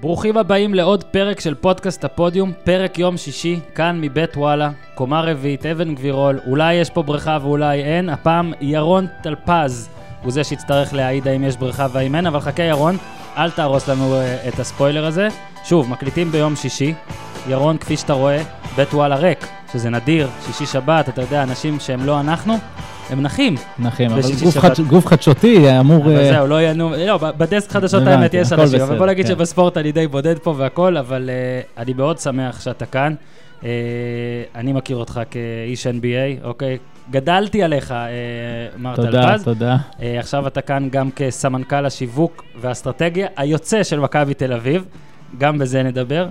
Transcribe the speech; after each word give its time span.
ברוכים 0.00 0.36
הבאים 0.36 0.74
לעוד 0.74 1.04
פרק 1.04 1.40
של 1.40 1.54
פודקאסט 1.54 2.04
הפודיום, 2.04 2.52
פרק 2.64 2.98
יום 2.98 3.16
שישי, 3.16 3.60
כאן 3.74 4.00
מבית 4.00 4.36
וואלה, 4.36 4.70
קומה 4.94 5.20
רביעית, 5.20 5.66
אבן 5.66 5.94
גבירול, 5.94 6.40
אולי 6.46 6.74
יש 6.74 6.90
פה 6.90 7.02
בריכה 7.02 7.38
ואולי 7.42 7.82
אין, 7.82 8.08
הפעם 8.08 8.52
ירון 8.60 9.06
טלפז 9.22 9.88
הוא 10.22 10.32
זה 10.32 10.44
שיצטרך 10.44 10.94
להעיד 10.94 11.28
האם 11.28 11.44
יש 11.44 11.56
בריכה 11.56 11.86
והאם 11.92 12.14
אין, 12.14 12.26
אבל 12.26 12.40
חכה 12.40 12.62
ירון, 12.62 12.96
אל 13.36 13.50
תהרוס 13.50 13.88
לנו 13.88 14.14
uh, 14.14 14.48
את 14.48 14.58
הספוילר 14.58 15.06
הזה. 15.06 15.28
שוב, 15.64 15.90
מקליטים 15.90 16.32
ביום 16.32 16.56
שישי, 16.56 16.94
ירון, 17.48 17.78
כפי 17.78 17.96
שאתה 17.96 18.12
רואה, 18.12 18.42
בית 18.76 18.94
וואלה 18.94 19.16
ריק, 19.16 19.46
שזה 19.72 19.90
נדיר, 19.90 20.28
שישי 20.46 20.66
שבת, 20.66 21.08
אתה 21.08 21.22
יודע, 21.22 21.42
אנשים 21.42 21.80
שהם 21.80 22.06
לא 22.06 22.20
אנחנו, 22.20 22.54
הם 23.10 23.22
נחים. 23.22 23.54
נחים, 23.78 24.10
אבל 24.10 24.20
גוף, 24.20 24.54
שבת. 24.54 24.62
חדש, 24.62 24.80
גוף 24.80 25.06
חדשותי 25.06 25.80
אמור... 25.80 26.04
אבל 26.04 26.16
אה, 26.16 26.32
זהו, 26.32 26.46
לא 26.46 26.62
ינו, 26.62 26.90
לא, 27.06 27.16
בדסק 27.16 27.70
חדשות 27.70 28.06
האמת 28.06 28.34
יש 28.34 28.52
אנשים, 28.52 28.80
אבל 28.80 28.98
בוא 28.98 29.06
נגיד 29.06 29.26
כן. 29.26 29.32
שבספורט 29.32 29.76
אני 29.76 29.92
די 29.92 30.06
בודד 30.06 30.38
פה 30.38 30.54
והכל, 30.56 30.96
אבל 30.96 31.30
uh, 31.30 31.80
אני 31.80 31.92
מאוד 31.92 32.18
שמח 32.18 32.60
שאתה 32.60 32.86
כאן. 32.86 33.14
Uh, 33.60 33.64
אני 34.54 34.72
מכיר 34.72 34.96
אותך 34.96 35.20
כאיש 35.30 35.86
NBA, 35.86 36.44
אוקיי? 36.44 36.78
גדלתי 37.10 37.62
עליך, 37.62 37.90
uh, 37.90 38.78
מר 38.78 38.96
תודה, 38.96 39.10
טלפז. 39.10 39.44
תודה. 39.44 39.76
Uh, 39.76 40.02
עכשיו 40.18 40.46
אתה 40.46 40.60
כאן 40.60 40.88
גם 40.90 41.10
כסמנכ"ל 41.10 41.86
השיווק 41.86 42.44
והאסטרטגיה 42.60 43.26
היוצא 43.36 43.82
של 43.82 44.00
מכבי 44.00 44.34
תל 44.34 44.52
אביב, 44.52 44.84
גם 45.38 45.58
בזה 45.58 45.82
נדבר. 45.82 46.26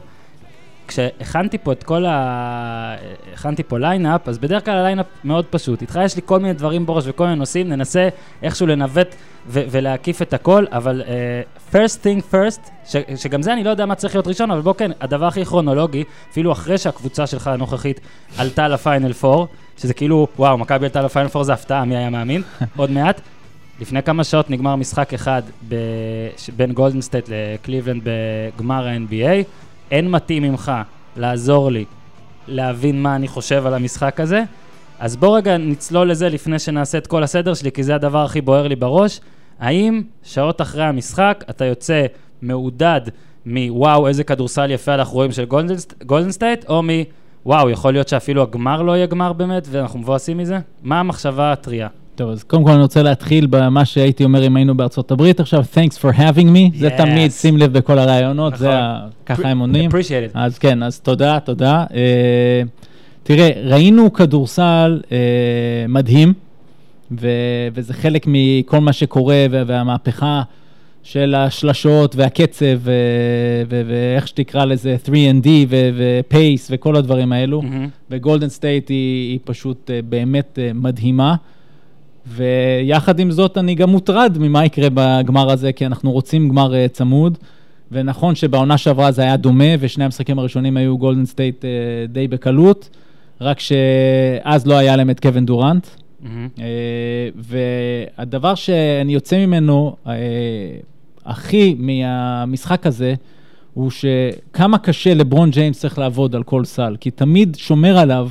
כשהכנתי 0.87 1.57
פה 1.57 1.71
את 1.71 1.83
כל 1.83 2.05
ה... 2.05 2.95
הכנתי 3.33 3.63
פה 3.63 3.77
lineup, 3.79 4.27
אז 4.27 4.37
בדרך 4.37 4.65
כלל 4.65 4.77
ה 4.77 4.81
lineup 4.81 5.05
מאוד 5.23 5.45
פשוט. 5.49 5.81
איתך 5.81 5.99
יש 6.03 6.15
לי 6.15 6.21
כל 6.25 6.39
מיני 6.39 6.53
דברים 6.53 6.85
בראש 6.85 7.03
וכל 7.07 7.23
מיני 7.23 7.35
נושאים, 7.35 7.69
ננסה 7.69 8.09
איכשהו 8.43 8.67
לנווט 8.67 9.15
ו- 9.47 9.63
ולהקיף 9.71 10.21
את 10.21 10.33
הכל, 10.33 10.65
אבל 10.71 11.01
uh, 11.05 11.73
first 11.73 11.97
thing 12.03 12.33
first, 12.33 12.69
ש- 12.85 12.95
שגם 13.15 13.41
זה 13.41 13.53
אני 13.53 13.63
לא 13.63 13.69
יודע 13.69 13.85
מה 13.85 13.95
צריך 13.95 14.15
להיות 14.15 14.27
ראשון, 14.27 14.51
אבל 14.51 14.61
בוא 14.61 14.73
כן, 14.73 14.91
הדבר 15.01 15.25
הכי 15.25 15.45
כרונולוגי, 15.45 16.03
אפילו 16.31 16.51
אחרי 16.51 16.77
שהקבוצה 16.77 17.27
שלך 17.27 17.47
הנוכחית 17.47 17.99
עלתה 18.37 18.67
לפיינל 18.67 19.11
4, 19.23 19.45
שזה 19.77 19.93
כאילו, 19.93 20.27
וואו, 20.39 20.57
מכבי 20.57 20.85
עלתה 20.85 21.01
לפיינל 21.01 21.29
4 21.35 21.43
זה 21.43 21.53
הפתעה, 21.53 21.85
מי 21.85 21.97
היה 21.97 22.09
מאמין? 22.09 22.41
עוד 22.77 22.91
מעט. 22.91 23.21
לפני 23.81 24.03
כמה 24.03 24.23
שעות 24.23 24.49
נגמר 24.49 24.75
משחק 24.75 25.13
אחד 25.13 25.41
ב- 25.69 25.75
בין 26.55 26.71
גולדן 26.71 27.01
סטייט 27.01 27.29
לקליבלנד 27.29 28.01
בגמר 28.03 28.87
ה-NBA. 28.87 29.43
אין 29.91 30.11
מתאים 30.11 30.43
ממך 30.43 30.71
לעזור 31.15 31.71
לי 31.71 31.85
להבין 32.47 33.01
מה 33.01 33.15
אני 33.15 33.27
חושב 33.27 33.65
על 33.65 33.73
המשחק 33.73 34.19
הזה. 34.19 34.43
אז 34.99 35.15
בוא 35.15 35.37
רגע 35.37 35.57
נצלול 35.57 36.09
לזה 36.11 36.29
לפני 36.29 36.59
שנעשה 36.59 36.97
את 36.97 37.07
כל 37.07 37.23
הסדר 37.23 37.53
שלי, 37.53 37.71
כי 37.71 37.83
זה 37.83 37.95
הדבר 37.95 38.23
הכי 38.23 38.41
בוער 38.41 38.67
לי 38.67 38.75
בראש. 38.75 39.19
האם 39.59 40.01
שעות 40.23 40.61
אחרי 40.61 40.83
המשחק 40.83 41.43
אתה 41.49 41.65
יוצא 41.65 42.05
מעודד 42.41 43.01
מוואו, 43.45 44.07
איזה 44.07 44.23
כדורסל 44.23 44.71
יפה 44.71 44.93
אנחנו 44.93 45.13
רואים 45.13 45.31
של 45.31 45.45
גולדן, 45.45 45.75
גולדן 46.05 46.31
סטייט, 46.31 46.65
או 46.69 46.83
מוואו, 46.83 47.69
יכול 47.69 47.93
להיות 47.93 48.07
שאפילו 48.07 48.41
הגמר 48.41 48.81
לא 48.81 48.91
יהיה 48.91 49.05
גמר 49.05 49.33
באמת, 49.33 49.67
ואנחנו 49.71 49.99
מבואסים 49.99 50.37
מזה? 50.37 50.59
מה 50.83 50.99
המחשבה 50.99 51.51
הטריה? 51.51 51.87
טוב, 52.15 52.29
אז 52.29 52.43
קודם 52.43 52.63
כל 52.63 52.71
אני 52.71 52.81
רוצה 52.81 53.03
להתחיל 53.03 53.45
במה 53.49 53.85
שהייתי 53.85 54.23
אומר 54.23 54.47
אם 54.47 54.55
היינו 54.55 54.77
בארצות 54.77 55.11
הברית 55.11 55.39
עכשיו, 55.39 55.63
Thanks 55.75 55.95
for 56.01 56.17
having 56.17 56.45
me. 56.55 56.77
זה 56.77 56.87
Yes. 56.87 56.97
תמיד, 56.97 57.31
שים 57.31 57.57
לב 57.57 57.73
בכל 57.77 57.99
הראיונות, 57.99 58.57
זה 58.57 58.67
נכון. 58.67 58.77
ה- 58.79 59.07
ככה 59.25 59.49
הם 59.49 59.59
עונים. 59.59 59.89
appreciate 59.91 60.33
it. 60.33 60.37
אז 60.37 60.57
כן, 60.59 60.83
אז 60.83 60.99
תודה, 60.99 61.39
תודה. 61.39 61.85
אה, 61.93 62.61
תראה, 63.23 63.49
ראינו 63.65 64.13
כדורסל 64.13 65.01
אה, 65.11 65.17
מדהים, 65.89 66.33
ו- 67.21 67.27
וזה 67.73 67.93
חלק 67.93 68.25
מכל 68.27 68.79
מה 68.79 68.93
שקורה 68.93 69.45
וה- 69.51 69.63
והמהפכה 69.67 70.41
של 71.03 71.35
השלשות 71.35 72.15
והקצב, 72.15 72.65
ו- 72.79 72.91
ו- 73.69 73.81
ואיך 73.87 74.27
שתקרא 74.27 74.65
לזה, 74.65 74.95
3 75.05 75.14
and 75.14 75.39
D 75.39 75.47
ו-Pace 75.69 76.67
וכל 76.69 76.95
הדברים 76.95 77.31
האלו. 77.31 77.61
מהמם. 77.61 77.87
וגולדן 78.11 78.49
סטייט 78.49 78.89
היא, 78.89 79.29
היא 79.31 79.39
פשוט 79.43 79.91
אה, 79.93 79.99
באמת 80.09 80.59
אה, 80.61 80.71
מדהימה. 80.73 81.35
ויחד 82.27 83.19
עם 83.19 83.31
זאת, 83.31 83.57
אני 83.57 83.75
גם 83.75 83.89
מוטרד 83.89 84.37
ממה 84.39 84.65
יקרה 84.65 84.87
בגמר 84.93 85.51
הזה, 85.51 85.71
כי 85.71 85.85
אנחנו 85.85 86.11
רוצים 86.11 86.49
גמר 86.49 86.75
אה, 86.75 86.87
צמוד. 86.87 87.37
ונכון 87.91 88.35
שבעונה 88.35 88.77
שעברה 88.77 89.11
זה 89.11 89.21
היה 89.21 89.37
דומה, 89.37 89.65
ושני 89.79 90.03
המשחקים 90.03 90.39
הראשונים 90.39 90.77
היו 90.77 90.97
גולדן 90.97 91.25
סטייט 91.25 91.65
אה, 91.65 91.69
די 92.09 92.27
בקלות, 92.27 92.89
רק 93.41 93.59
שאז 93.59 94.67
לא 94.67 94.75
היה 94.75 94.95
להם 94.95 95.09
את 95.09 95.19
קווין 95.19 95.45
דורנט. 95.45 95.87
אה, 96.59 96.63
והדבר 97.35 98.55
שאני 98.55 99.13
יוצא 99.13 99.45
ממנו 99.45 99.95
הכי 101.25 101.75
מהמשחק 101.79 102.87
הזה, 102.87 103.13
הוא 103.73 103.91
שכמה 103.91 104.77
קשה 104.77 105.13
לברון 105.13 105.49
ג'יימס 105.49 105.79
צריך 105.79 105.99
לעבוד 105.99 106.35
על 106.35 106.43
כל 106.43 106.65
סל, 106.65 106.95
כי 106.99 107.11
תמיד 107.11 107.57
שומר 107.59 107.97
עליו 107.97 108.29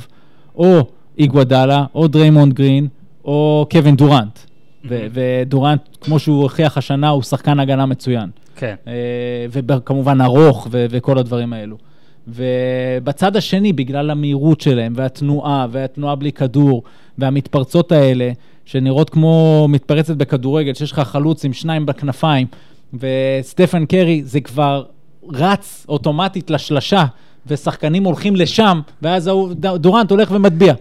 או 0.55 0.79
איגוודאלה, 1.17 1.85
או 1.95 2.07
דריימונד 2.07 2.53
גרין, 2.53 2.87
או 3.25 3.67
קווין 3.71 3.95
דורנט. 3.95 4.39
ו- 4.89 5.07
ודורנט, 5.13 5.81
כמו 6.01 6.19
שהוא 6.19 6.41
הוכיח 6.41 6.77
השנה, 6.77 7.09
הוא 7.09 7.23
שחקן 7.23 7.59
הגנה 7.59 7.85
מצוין. 7.85 8.29
כן. 8.55 8.75
אה, 8.87 8.93
וכמובן 9.51 10.21
ארוך 10.21 10.67
ו- 10.71 10.85
וכל 10.89 11.17
הדברים 11.17 11.53
האלו. 11.53 11.77
ובצד 12.27 13.35
השני, 13.35 13.73
בגלל 13.73 14.09
המהירות 14.09 14.61
שלהם, 14.61 14.93
והתנועה, 14.95 15.67
והתנועה 15.71 16.15
בלי 16.15 16.31
כדור, 16.31 16.83
והמתפרצות 17.17 17.91
האלה, 17.91 18.31
שנראות 18.65 19.09
כמו 19.09 19.65
מתפרצת 19.69 20.15
בכדורגל, 20.15 20.73
שיש 20.73 20.91
לך 20.91 20.99
חלוץ 20.99 21.45
עם 21.45 21.53
שניים 21.53 21.85
בכנפיים, 21.85 22.47
וסטפן 22.93 23.85
קרי 23.85 24.21
זה 24.23 24.41
כבר 24.41 24.83
רץ 25.29 25.85
אוטומטית 25.89 26.49
לשלשה, 26.49 27.05
ושחקנים 27.47 28.03
הולכים 28.03 28.35
לשם, 28.35 28.81
ואז 29.01 29.31
דורנט 29.75 30.11
הולך 30.11 30.31
ומטביע. 30.31 30.73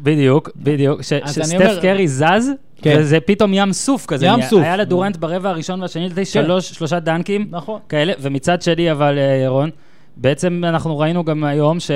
בדיוק, 0.00 0.50
בדיוק. 0.56 1.02
שסטף 1.02 1.78
קרי 1.82 2.08
זז, 2.08 2.50
כן. 2.82 2.96
וזה 2.98 3.20
פתאום 3.20 3.54
ים 3.54 3.72
סוף 3.72 4.06
כזה. 4.06 4.26
ים. 4.26 4.42
סוף. 4.42 4.62
היה 4.62 4.76
לדורנט 4.76 5.16
ברבע 5.16 5.50
הראשון 5.50 5.82
והשני, 5.82 6.04
לדעתי 6.04 6.20
כן. 6.20 6.24
שלוש, 6.24 6.70
שלושה 6.70 7.00
דנקים 7.00 7.46
נכון. 7.50 7.80
כאלה, 7.88 8.12
ומצד 8.20 8.62
שני, 8.62 8.92
אבל, 8.92 9.18
אה, 9.18 9.22
ירון, 9.44 9.70
בעצם 10.16 10.62
אנחנו 10.64 10.98
ראינו 10.98 11.24
גם 11.24 11.44
היום 11.44 11.78
ש... 11.80 11.90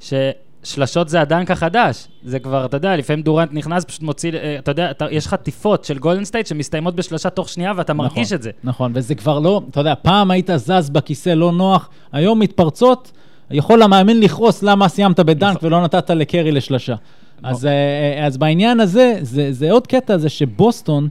ששלשות 0.00 1.08
זה 1.08 1.20
הדנק 1.20 1.50
החדש. 1.50 2.08
זה 2.24 2.38
כבר, 2.38 2.64
אתה 2.64 2.76
יודע, 2.76 2.96
לפעמים 2.96 3.22
דורנט 3.22 3.52
נכנס, 3.52 3.84
פשוט 3.84 4.02
מוציא, 4.02 4.32
אה, 4.32 4.56
אתה 4.58 4.70
יודע, 4.70 4.90
אתה, 4.90 5.06
יש 5.10 5.28
חטיפות 5.28 5.84
של 5.84 5.98
גולדן 5.98 6.24
סטייט 6.24 6.46
שמסתיימות 6.46 6.94
בשלושה 6.96 7.30
תוך 7.30 7.48
שנייה, 7.48 7.72
ואתה 7.76 7.94
מרגיש 7.94 8.26
נכון, 8.26 8.36
את 8.36 8.42
זה. 8.42 8.50
נכון, 8.64 8.92
וזה 8.94 9.14
כבר 9.14 9.38
לא, 9.38 9.60
אתה 9.70 9.80
יודע, 9.80 9.94
פעם 10.02 10.30
היית 10.30 10.50
זז 10.56 10.90
בכיסא 10.90 11.30
לא 11.30 11.52
נוח, 11.52 11.88
היום 12.12 12.38
מתפרצות, 12.40 13.12
יכול 13.52 13.82
המאמן 13.82 14.20
לכעוס 14.20 14.62
למה 14.62 14.88
סיימת 14.88 15.20
בדנק 15.20 15.56
נכון. 15.56 15.66
ולא 15.66 15.82
נתת 15.82 16.10
לקרי 16.10 16.52
לשלושה. 16.52 16.94
אז, 17.42 17.66
אה, 17.66 18.26
אז 18.26 18.36
בעניין 18.36 18.80
הזה, 18.80 19.18
זה, 19.22 19.52
זה 19.52 19.70
עוד 19.70 19.86
קטע, 19.86 20.18
זה 20.18 20.28
שבוסטון, 20.28 21.08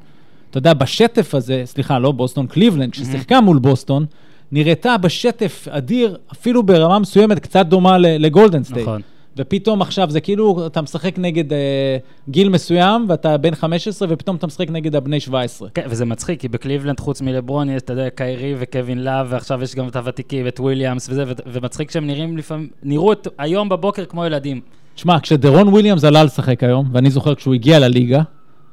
אתה 0.50 0.58
יודע, 0.58 0.74
בשטף 0.74 1.36
הזה, 1.36 1.62
סליחה, 1.66 2.00
לא 2.00 2.12
בוסטון, 2.12 2.48
קליבלנד, 2.48 2.92
כששיחקה 2.92 3.42
מול 3.42 3.60
בוסטון, 3.60 4.06
נראתה 4.52 4.98
בשטף 4.98 5.68
אדיר, 5.70 6.18
אפילו 6.32 6.64
ברמה 6.64 7.00
מסוימת 7.00 7.40
קצת 7.40 7.66
דומה 7.66 7.98
לגולדן 7.98 8.64
סטייט. 8.64 8.88
נכון. 8.88 9.02
ופתאום 9.38 9.82
עכשיו 9.82 10.10
זה 10.10 10.22
כאילו, 10.22 10.68
אתה 10.68 10.82
משחק 10.82 11.20
נגד 11.20 11.54
אה, 11.54 11.98
גיל 12.30 12.50
מסוים, 12.50 13.06
ואתה 13.10 13.38
בן 13.38 13.56
15, 13.56 14.08
ופתאום 14.12 14.36
אתה 14.36 14.48
משחק 14.48 14.70
נגד 14.70 14.96
הבני 14.96 15.20
17. 15.20 15.70
כן, 15.74 15.86
וזה 15.90 16.06
מצחיק, 16.06 16.40
כי 16.40 16.48
בקליבלנד, 16.48 17.00
חוץ 17.00 17.22
מלברון, 17.22 17.70
יש, 17.70 17.82
אתה 17.82 17.94
יודע, 17.94 18.10
קיירי 18.10 18.56
וקווין 18.60 19.04
לאב, 19.04 19.28
ועכשיו 19.30 19.64
יש 19.64 19.76
גם 19.76 19.88
את 19.88 19.96
הוותיקים, 19.96 20.48
את 20.48 20.60
וויליאמס 20.60 21.10
וזה, 21.10 21.24
ו- 21.28 21.32
ומצחיק 21.48 21.92
שהם 21.92 22.08
נראים 22.08 22.38
לפעמים, 22.38 22.68
נראו 22.84 23.14
את, 23.14 23.28
היום 23.38 23.70
בבוקר 23.70 24.06
כמו 24.06 24.26
ילדים. 24.26 24.62
תשמע, 24.96 25.20
כשדרון 25.20 25.68
וויליאמס 25.68 26.04
עלה 26.04 26.24
לשחק 26.24 26.64
היום, 26.64 26.90
ואני 26.92 27.10
זוכר 27.10 27.36
כשהוא 27.36 27.54
הגיע 27.54 27.80
לליגה, 27.80 28.22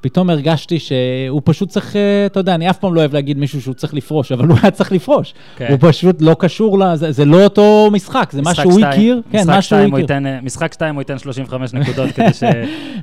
פתאום 0.00 0.30
הרגשתי 0.30 0.78
שהוא 0.78 1.40
פשוט 1.44 1.68
צריך, 1.68 1.96
אה, 1.96 2.26
אתה 2.26 2.40
יודע, 2.40 2.54
אני 2.54 2.70
אף 2.70 2.78
פעם 2.78 2.94
לא 2.94 3.00
אוהב 3.00 3.14
להגיד 3.14 3.38
מישהו 3.38 3.62
שהוא 3.62 3.74
צריך 3.74 3.94
לפרוש, 3.94 4.32
אבל 4.32 4.48
הוא 4.50 4.58
היה 4.62 4.70
צריך 4.70 4.92
לפרוש. 4.92 5.34
כן. 5.56 5.66
הוא 5.70 5.78
פשוט 5.80 6.16
לא 6.22 6.36
קשור, 6.38 6.78
לזה, 6.78 7.12
זה 7.12 7.24
לא 7.24 7.44
אותו 7.44 7.88
משחק, 7.92 8.28
זה 8.32 8.42
מה 8.42 8.50
משחק 8.50 8.62
שהוא 8.62 8.72
שתיים- 8.72 8.92
הכיר. 8.92 9.22
כן, 9.30 9.38
משחק 9.38 9.50
מה 9.54 9.62
שהוא 9.62 9.78
הכיר. 9.80 9.98
ייתן, 9.98 10.26
אה, 10.26 10.38
משחק 10.42 10.72
2 10.72 10.94
הוא 10.94 11.02
ייתן 11.02 11.18
35 11.18 11.74
נקודות 11.74 12.10
כדי 12.10 12.26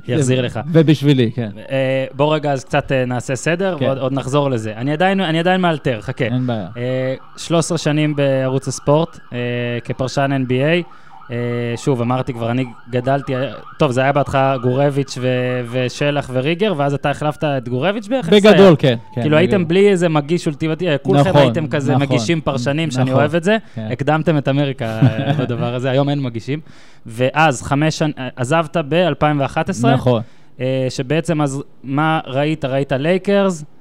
שיחזיר 0.06 0.40
לך. 0.46 0.60
ובשבילי, 0.72 1.30
כן. 1.34 1.50
אה, 1.70 2.04
בוא 2.12 2.34
רגע 2.34 2.52
אז 2.52 2.64
קצת 2.64 2.92
אה, 2.92 3.04
נעשה 3.04 3.36
סדר, 3.36 3.76
כן. 3.78 3.84
ועוד 3.84 3.98
עוד 3.98 4.12
נחזור 4.12 4.50
לזה. 4.50 4.72
אני 4.76 4.92
עדיין, 4.92 5.20
אני 5.20 5.38
עדיין 5.38 5.60
מאלתר, 5.60 6.00
חכה. 6.00 6.24
אין 6.24 6.46
בעיה. 6.46 6.66
אה, 6.76 7.14
13 7.36 7.78
שנים 7.78 8.16
בערוץ 8.16 8.68
הספורט, 8.68 9.18
אה, 9.32 9.38
כפרשן 9.84 10.44
NBA. 10.46 10.82
אה, 11.30 11.36
שוב, 11.76 12.00
אמרתי 12.00 12.32
כבר, 12.32 12.50
אני 12.50 12.64
גדלתי, 12.90 13.36
אה, 13.36 13.52
טוב, 13.78 13.90
זה 13.90 14.00
היה 14.00 14.12
בהתחלה 14.12 14.56
גורביץ' 14.62 15.18
ו- 15.20 15.60
ושלח 15.70 16.30
וריגר, 16.32 16.74
ואז 16.76 16.94
אתה 16.94 17.10
החלפת 17.10 17.44
את 17.44 17.68
גורביץ' 17.68 18.08
בערך? 18.08 18.28
היה? 18.28 18.40
בגדול, 18.40 18.76
כן. 18.78 18.96
כן, 19.14 19.20
כאילו 19.20 19.36
הייתם 19.36 19.52
בגדול. 19.52 19.68
בלי 19.68 19.88
איזה 19.88 20.08
מגיש 20.08 20.46
אולטימטיבי, 20.46 20.90
כולכם 21.02 21.28
נכון, 21.28 21.40
הייתם 21.40 21.66
כזה 21.66 21.92
נכון, 21.94 22.06
מגישים 22.06 22.40
פרשנים, 22.40 22.90
שאני 22.90 23.04
נכון, 23.04 23.16
אוהב 23.20 23.34
את 23.34 23.44
זה, 23.44 23.56
כן. 23.74 23.88
הקדמתם 23.92 24.38
את 24.38 24.48
אמריקה 24.48 24.84
אה, 24.84 25.32
בדבר 25.38 25.74
הזה, 25.74 25.90
היום 25.90 26.08
אין 26.08 26.22
מגישים. 26.22 26.60
ואז, 27.06 27.62
חמש 27.62 27.98
שנים, 27.98 28.12
עזבת 28.36 28.76
ב-2011, 28.88 29.86
נכון. 29.86 30.22
שבעצם 30.88 31.42
אז 31.42 31.62
מה 31.84 32.20
ראית? 32.26 32.64
ראית 32.64 32.92
לייקרס, 32.92 33.62
אה, 33.62 33.75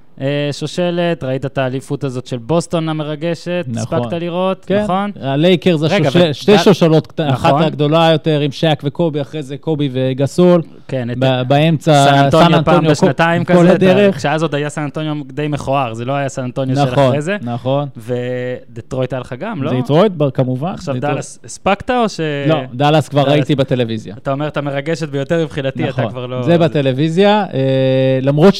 שושלת, 0.51 1.23
ראית 1.23 1.45
את 1.45 1.57
האליפות 1.57 2.03
הזאת 2.03 2.27
של 2.27 2.37
בוסטון 2.37 2.89
המרגשת, 2.89 3.65
נכון. 3.67 3.99
הספקת 3.99 4.21
לראות, 4.21 4.65
כן, 4.65 4.83
נכון? 4.83 5.11
הלייקרס, 5.21 5.81
רגע, 5.81 6.07
השושל- 6.07 6.29
ו- 6.29 6.33
שתי 6.33 6.57
שושלות, 6.57 7.07
קט- 7.07 7.19
אחת 7.29 7.49
נכון. 7.49 7.63
הגדולה 7.63 8.09
יותר 8.11 8.39
עם 8.39 8.51
שק 8.51 8.81
וקובי, 8.83 9.21
אחרי 9.21 9.43
זה 9.43 9.57
קובי 9.57 9.89
וגסול, 9.91 10.61
כן, 10.87 11.09
את 11.11 11.17
ב- 11.19 11.41
באמצע 11.47 12.05
סן 12.09 12.13
אנטוניו 12.15 12.59
פעם 12.65 12.83
כל- 12.85 12.91
בשנתיים 12.91 13.43
כל 13.45 13.53
כזה, 13.53 13.71
הדרך. 13.73 14.15
כשאז 14.17 14.41
עוד 14.43 14.55
היה 14.55 14.69
סן 14.69 14.81
אנטוניו 14.81 15.15
די 15.33 15.47
מכוער, 15.47 15.93
זה 15.93 16.05
לא 16.05 16.13
היה 16.13 16.29
סן 16.29 16.43
אנטוניו 16.43 16.75
של 16.75 16.81
נכון, 16.91 17.03
אחרי 17.07 17.21
זה. 17.21 17.37
נכון. 17.41 17.87
ודטרויט 17.97 19.13
היה 19.13 19.19
לך 19.19 19.35
גם, 19.39 19.63
לא? 19.63 19.71
דיטרויט, 19.71 20.11
בר- 20.11 20.31
כמובן. 20.31 20.71
עכשיו. 20.71 20.95
דאלאס, 20.99 21.39
הספקת 21.45 21.89
או 21.91 22.09
ש... 22.09 22.19
לא, 22.47 22.55
דאלאס 22.73 23.09
כבר. 23.09 23.21
ראיתי 23.21 23.55
בטלוויזיה. 23.55 24.15
אתה 24.17 24.31
אומר, 24.31 24.47
אתה 24.47 24.61
מרגשת 24.61 25.09
ביותר 25.09 25.43
מבחינתי, 25.43 25.89
אתה 25.89 26.09
כבר 26.09 26.25
לא... 26.25 26.43
זה 26.43 26.57
בטלוויזיה, 26.57 27.45
אה, 27.53 27.59
למרות 28.21 28.53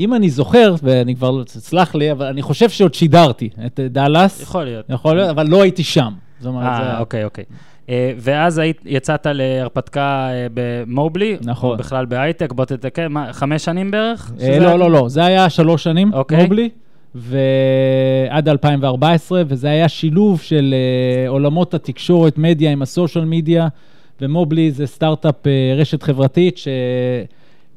שאם 0.00 0.14
אני 0.14 0.30
זוכר, 0.30 0.74
ואני 0.82 1.14
כבר, 1.14 1.42
סלח 1.46 1.94
לי, 1.94 2.12
אבל 2.12 2.26
אני 2.26 2.42
חושב 2.42 2.68
שעוד 2.68 2.94
שידרתי 2.94 3.48
את 3.66 3.80
אה, 3.80 3.88
דאלאס, 3.88 4.42
יכול 4.42 4.64
להיות. 4.64 4.84
יכול 4.88 5.16
להיות, 5.16 5.30
אבל 5.30 5.46
לא 5.48 5.62
הייתי 5.62 5.82
שם. 5.84 6.12
זאת 6.40 6.46
אומרת, 6.46 6.76
זה- 6.76 6.82
אה, 6.82 6.98
אוקיי, 7.00 7.24
אוקיי. 7.24 7.44
אה, 7.88 8.12
ואז 8.18 8.58
היית, 8.58 8.80
יצאת 8.86 9.26
להרפתקה 9.30 10.00
אה, 10.30 10.46
במובלי, 10.54 11.36
נכון. 11.42 11.70
או 11.70 11.76
בכלל 11.76 12.06
בהייטק, 12.06 12.52
בוא 12.52 12.64
תתקן, 12.64 13.06
מה, 13.12 13.32
חמש 13.32 13.64
שנים 13.64 13.90
בערך? 13.90 14.32
אה, 14.40 14.58
לא, 14.58 14.66
היה? 14.68 14.76
לא, 14.76 14.90
לא, 14.90 15.08
זה 15.08 15.24
היה 15.24 15.50
שלוש 15.50 15.84
שנים, 15.84 16.12
אוקיי. 16.14 16.42
מובלי, 16.42 16.68
ועד 17.14 18.48
2014, 18.48 19.42
וזה 19.48 19.70
היה 19.70 19.88
שילוב 19.88 20.40
של 20.40 20.74
אה, 21.24 21.28
עולמות 21.28 21.74
התקשורת, 21.74 22.38
מדיה 22.38 22.72
עם 22.72 22.82
הסושיאל 22.82 23.24
מדיה, 23.24 23.68
ומובלי 24.20 24.70
זה 24.70 24.86
סטארט-אפ, 24.86 25.46
אה, 25.46 25.52
רשת 25.76 26.02
חברתית, 26.02 26.58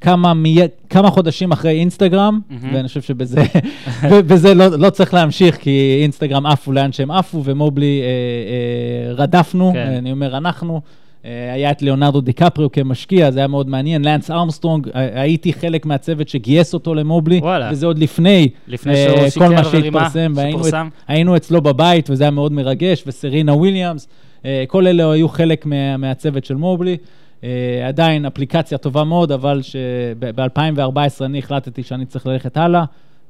שכמה 0.04 0.34
מיד, 0.34 0.70
כמה 0.90 1.10
חודשים 1.10 1.52
אחרי 1.52 1.72
אינסטגרם, 1.72 2.40
מהמם. 2.50 2.76
ואני 2.76 2.88
חושב 2.88 3.02
שבזה 3.02 3.44
ובזה 4.12 4.54
לא, 4.54 4.68
לא 4.68 4.90
צריך 4.90 5.14
להמשיך, 5.14 5.58
כי 5.58 6.00
אינסטגרם 6.02 6.46
עפו 6.46 6.72
לאן 6.72 6.92
שהם 6.92 7.12
עפו, 7.12 7.44
ומובלי 7.44 8.02
אה, 8.02 8.08
אה, 8.08 9.14
רדפנו, 9.14 9.72
כן. 9.74 9.78
אה, 9.80 9.98
אני 9.98 10.12
אומר 10.12 10.38
אנחנו. 10.38 10.82
אה, 11.26 11.54
היה 11.54 11.72
את 11.72 11.82
ליאונרדו 11.82 12.22
דיקפריו 12.22 12.72
כמשקיע, 12.72 13.32
זה 13.32 13.40
היה 13.40 13.48
מאוד 13.48 13.70
מעניין. 13.70 14.06
לנס 14.06 14.32
ארמסטרונג, 14.32 14.90
אה, 14.96 15.22
הייתי 15.22 15.54
חלק 15.54 15.86
מהצוות 15.86 16.30
שגייס 16.30 16.74
אותו 16.74 16.96
למובלי, 16.96 17.40
וואלה. 17.40 17.70
וזה 17.72 17.86
עוד 17.86 18.00
לפני, 18.00 18.50
לפני 18.68 18.94
אה, 18.94 19.32
שיקר 19.32 19.48
כל 19.48 19.54
מה 19.54 19.64
שהתפרסם, 19.64 20.34
והיינו 20.36 20.68
את-. 20.68 20.74
היינו 21.08 21.36
אצלו 21.36 21.62
בבית, 21.62 22.10
וזה 22.10 22.24
היה 22.24 22.32
מאוד 22.32 22.52
מרגש, 22.52 23.04
וסרינה 23.08 23.54
וויליאמס, 23.54 24.08
אה, 24.46 24.64
כל 24.68 24.88
אלה 24.88 25.12
היו 25.12 25.30
חלק 25.30 25.66
מה, 25.66 25.98
מהצוות 25.98 26.46
של 26.46 26.56
מובלי. 26.56 26.98
אה, 27.44 27.88
עדיין 27.88 28.26
אפליקציה 28.26 28.78
טובה 28.78 29.04
מאוד, 29.04 29.32
אבל 29.32 29.62
שב-2014 29.62 31.26
אני 31.26 31.40
החלטתי 31.40 31.84
שאני 31.84 32.06
צריך 32.06 32.28
ללכת 32.28 32.58
הלאה, 32.58 32.84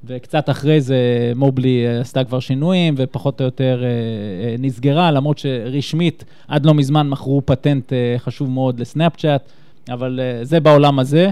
וקצת 0.06 0.50
אחרי 0.50 0.82
זה 0.82 0.98
מובלי 1.36 1.86
אה, 1.88 2.00
עשתה 2.02 2.24
כבר 2.24 2.40
שינויים, 2.40 2.94
ופחות 2.98 3.42
או 3.42 3.46
יותר 3.46 3.84
אה, 3.84 3.88
אה, 3.90 4.56
נסגרה, 4.60 5.12
למרות 5.12 5.38
שרשמית 5.38 6.26
עד 6.48 6.66
לא 6.66 6.74
מזמן 6.74 7.10
מכרו 7.10 7.42
פטנט 7.46 7.94
אה, 7.94 8.16
חשוב 8.18 8.50
מאוד 8.50 8.80
לסנאפצ'אט, 8.80 9.42
אבל 9.90 10.20
אה, 10.24 10.46
זה 10.46 10.60
בעולם 10.60 11.00
הזה. 11.00 11.30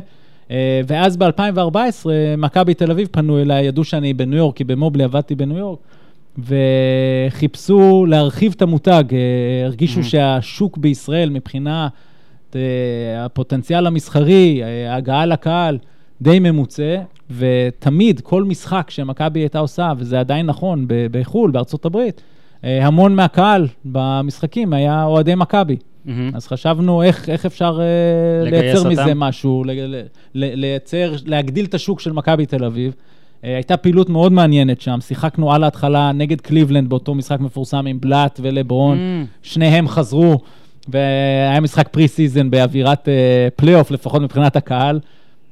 אה, 0.51 0.81
ואז 0.87 1.17
ב-2014, 1.17 2.05
מכבי 2.37 2.73
תל 2.73 2.91
אביב 2.91 3.07
פנו 3.11 3.41
אליי, 3.41 3.65
ידעו 3.65 3.83
שאני 3.83 4.13
בניו 4.13 4.37
יורק, 4.37 4.55
כי 4.55 4.63
במובלי 4.63 5.03
עבדתי 5.03 5.35
בניו 5.35 5.57
יורק, 5.57 5.79
וחיפשו 7.27 8.05
להרחיב 8.05 8.53
את 8.57 8.61
המותג, 8.61 9.03
הרגישו 9.65 9.99
Mhm. 9.99 10.03
שהשוק 10.03 10.77
בישראל 10.77 11.29
מבחינת 11.29 11.67
אה, 11.67 11.87
הפוטנציאל 13.17 13.87
המסחרי, 13.87 14.63
אה, 14.63 14.93
ההגעה 14.93 15.25
לקהל, 15.25 15.77
די 16.21 16.39
ממוצה, 16.39 16.95
ותמיד 17.37 18.19
כל 18.19 18.43
משחק 18.43 18.89
שמכבי 18.89 19.39
הייתה 19.39 19.59
עושה, 19.59 19.91
וזה 19.97 20.19
עדיין 20.19 20.45
נכון 20.45 20.85
בחו"ל, 20.87 21.51
בארצות 21.51 21.85
הברית, 21.85 22.21
אה, 22.63 22.87
המון 22.87 23.15
מהקהל 23.15 23.67
במשחקים 23.85 24.73
היה 24.73 25.03
אוהדי 25.03 25.35
מכבי. 25.35 25.77
מהמם. 26.05 26.31
אז 26.35 26.47
חשבנו 26.47 27.03
איך, 27.03 27.29
איך 27.29 27.45
אפשר 27.45 27.79
אה, 27.81 28.49
לייצר 28.49 28.89
מזה 28.89 29.03
אותם. 29.03 29.19
משהו, 29.19 29.63
ל, 29.63 29.71
ל, 29.71 29.95
ל, 30.35 30.55
לייצר, 30.55 31.13
להגדיל 31.25 31.65
את 31.65 31.73
השוק 31.73 31.99
של 31.99 32.11
מכבי 32.11 32.45
תל 32.45 32.63
אביב. 32.63 32.95
אה, 33.43 33.55
הייתה 33.55 33.77
פעילות 33.77 34.09
מאוד 34.09 34.31
מעניינת 34.31 34.81
שם, 34.81 34.97
שיחקנו 35.01 35.53
על 35.53 35.63
ההתחלה 35.63 36.11
נגד 36.11 36.41
קליבלנד 36.41 36.89
באותו 36.89 37.15
משחק 37.15 37.39
מפורסם 37.39 37.85
עם 37.87 37.99
בלאט 38.01 38.39
ולברון, 38.43 38.97
Mm. 38.97 39.47
שניהם 39.47 39.87
חזרו, 39.87 40.39
והיה 40.87 41.59
משחק 41.59 41.87
pre-season 41.87 42.49
באווירת 42.49 43.09
אה, 43.09 43.47
פלייאוף, 43.55 43.91
לפחות 43.91 44.21
מבחינת 44.21 44.55
הקהל. 44.55 44.99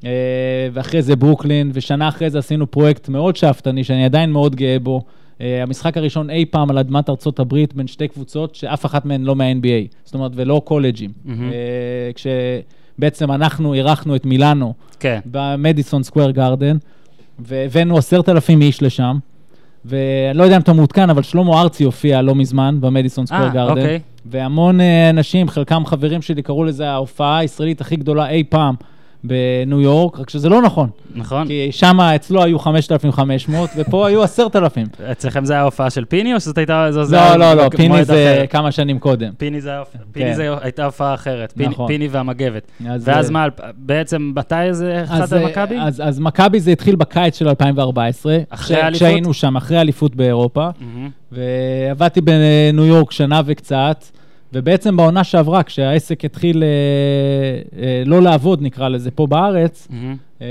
אה, 0.06 0.70
ואחרי 0.74 1.02
זה 1.02 1.16
ברוקלין, 1.16 1.72
ושנה 1.74 2.08
אחרי 2.08 2.30
זה 2.30 2.40
עשינו 2.40 2.72
פרויקט 2.72 3.10
מאוד 3.10 3.36
שאפתני, 3.36 3.84
שאני 3.84 4.06
עדיין 4.06 4.32
מאוד 4.32 4.56
גאה 4.56 4.78
בו. 4.80 5.02
אה, 5.42 5.64
המשחק 5.64 5.98
הראשון 5.98 6.30
אי 6.30 6.46
פעם 6.46 6.70
על 6.70 6.78
אדמת 6.78 7.10
ארצות 7.10 7.40
הברית 7.40 7.74
בין 7.74 7.88
שתי 7.88 8.08
קבוצות, 8.08 8.56
שאף 8.56 8.86
אחת 8.86 9.06
מהן 9.06 9.24
לא 9.24 9.36
מה-NBA, 9.36 9.96
זאת 10.04 10.14
אומרת, 10.14 10.32
ולא 10.36 10.62
קולג'ים. 10.66 11.12
אה, 11.30 12.12
כשבעצם 12.16 13.32
אנחנו 13.32 13.74
אירחנו 13.74 14.16
את 14.16 14.26
מילאנו 14.26 14.74
כן. 15.00 15.20
במדיסון 15.26 16.04
סקוויר 16.04 16.32
גארדן, 16.32 16.78
והבאנו 17.40 17.98
עשרת 17.98 18.30
אלפים 18.30 18.62
איש 18.62 18.84
לשם, 18.84 19.18
ואני 19.86 20.38
לא 20.38 20.44
יודע 20.44 20.56
אם 20.56 20.62
אתה 20.62 20.74
מעודכן, 20.74 21.10
אבל 21.10 21.22
שלמה 21.22 21.62
ארצי 21.62 21.84
הופיע 21.84 22.22
לא 22.22 22.36
מזמן 22.36 22.78
במדיסון 22.82 23.26
סקוויר 23.26 23.48
אה, 23.48 23.54
גארדן. 23.54 23.82
אוקיי. 23.82 24.00
והמון 24.26 24.82
אה, 24.82 25.10
אנשים, 25.10 25.50
חלקם 25.50 25.86
חברים 25.86 26.22
שלי, 26.22 26.42
קראו 26.42 26.64
לזה 26.64 26.90
ההופעה 26.90 27.38
הישראלית 27.38 27.82
הכי 27.82 27.96
גדולה 27.96 28.30
אי 28.30 28.44
פעם 28.50 28.76
בניו 29.24 29.82
יורק, 29.82 30.20
רק 30.20 30.30
שזה 30.30 30.50
לא 30.50 30.62
נכון. 30.62 30.90
נכון. 31.16 31.48
כי 31.48 31.68
שם 31.72 32.00
אצלו 32.02 32.44
היו 32.44 32.60
5,500, 32.60 33.70
ופה 33.78 34.08
היו 34.08 34.24
10,000. 34.24 34.88
אצלכם 35.12 35.46
זה 35.46 35.54
היה 35.54 35.62
ההופעה 35.62 35.90
של 35.90 36.06
פיני, 36.06 36.34
או 36.36 36.40
שזאת 36.40 36.58
הייתה... 36.58 36.88
זה 36.92 37.16
לא, 37.16 37.36
לא, 37.36 37.54
לא, 37.54 37.62
מועד 37.62 37.76
פיני 37.76 38.06
זה 38.06 38.36
אחר? 38.38 38.46
כמה 38.48 38.72
שנים 38.72 39.00
קודם. 39.00 39.32
פיני 39.38 39.62
זה 39.62 39.72
כן. 39.94 40.00
פיני 40.12 40.36
זה 40.36 40.50
הייתה 40.62 40.86
הופעה 40.86 41.14
אחרת, 41.14 41.54
פיני- 41.58 41.70
נכון. 41.70 41.88
פיני 41.88 42.08
והמגבת. 42.08 42.72
אז, 42.90 43.02
ואז 43.08 43.26
אה, 43.28 43.32
מה, 43.32 43.46
בעצם 43.78 44.32
מתי 44.36 44.56
זה 44.72 44.96
אז, 45.02 45.10
החלטת 45.12 45.34
אה, 45.34 45.46
מכבי? 45.46 45.76
אז, 45.80 46.02
אז 46.06 46.20
מכבי 46.20 46.60
זה 46.60 46.72
התחיל 46.72 46.96
בקיץ 46.96 47.38
של 47.40 47.48
2014. 47.48 48.38
אחרי 48.50 48.78
האליפות? 48.78 48.96
כשהיינו 49.08 49.34
שם, 49.34 49.56
אחרי 49.58 49.78
האליפות 49.78 50.16
באירופה. 50.16 50.70
מהמם. 50.80 51.10
ועבדתי 51.32 52.22
בניו 52.22 52.86
יורק 52.86 53.12
שנה 53.12 53.42
וקצת, 53.46 54.06
ובעצם 54.54 54.98
בעונה 54.98 55.24
שעברה, 55.24 55.64
כשהעסק 55.64 56.26
התחיל 56.26 56.64
אה, 56.64 56.68
אה, 57.82 58.04
לא 58.06 58.22
לעבוד, 58.22 58.62
נקרא 58.62 58.90
לזה, 58.90 59.12
פה 59.12 59.28
בארץ, 59.28 59.88
מהמם. 59.90 60.16
אה, 60.42 60.48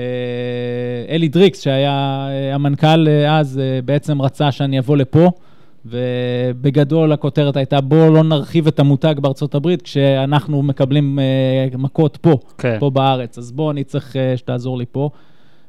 אלי 1.09 1.29
דריקס, 1.29 1.61
שהיה 1.61 2.29
אה, 2.31 2.55
המנכ"ל 2.55 3.09
אה, 3.09 3.39
אז, 3.39 3.59
אה, 3.59 3.81
בעצם 3.85 4.23
רצה 4.23 4.53
שאני 4.53 4.79
אבוא 4.79 4.97
לפה, 4.97 5.31
ובגדול 5.87 7.13
הכותרת 7.13 7.57
הייתה, 7.57 7.81
בואו 7.81 8.15
לא 8.15 8.25
נרחיב 8.25 8.67
את 8.67 8.81
המותג 8.81 9.15
בארצות 9.21 9.55
הברית, 9.55 9.83
כשאנחנו 9.83 10.63
מקבלים 10.63 11.19
אה, 11.19 11.79
מכות 11.79 12.17
פה, 12.17 12.39
כן. 12.59 12.77
פה 12.81 12.91
בארץ, 12.91 13.39
אז 13.39 13.53
בוא, 13.53 13.71
אני 13.71 13.85
צריך 13.85 14.17
אה, 14.17 14.37
שתעזור 14.37 14.79
לי 14.79 14.85
פה. 14.93 15.11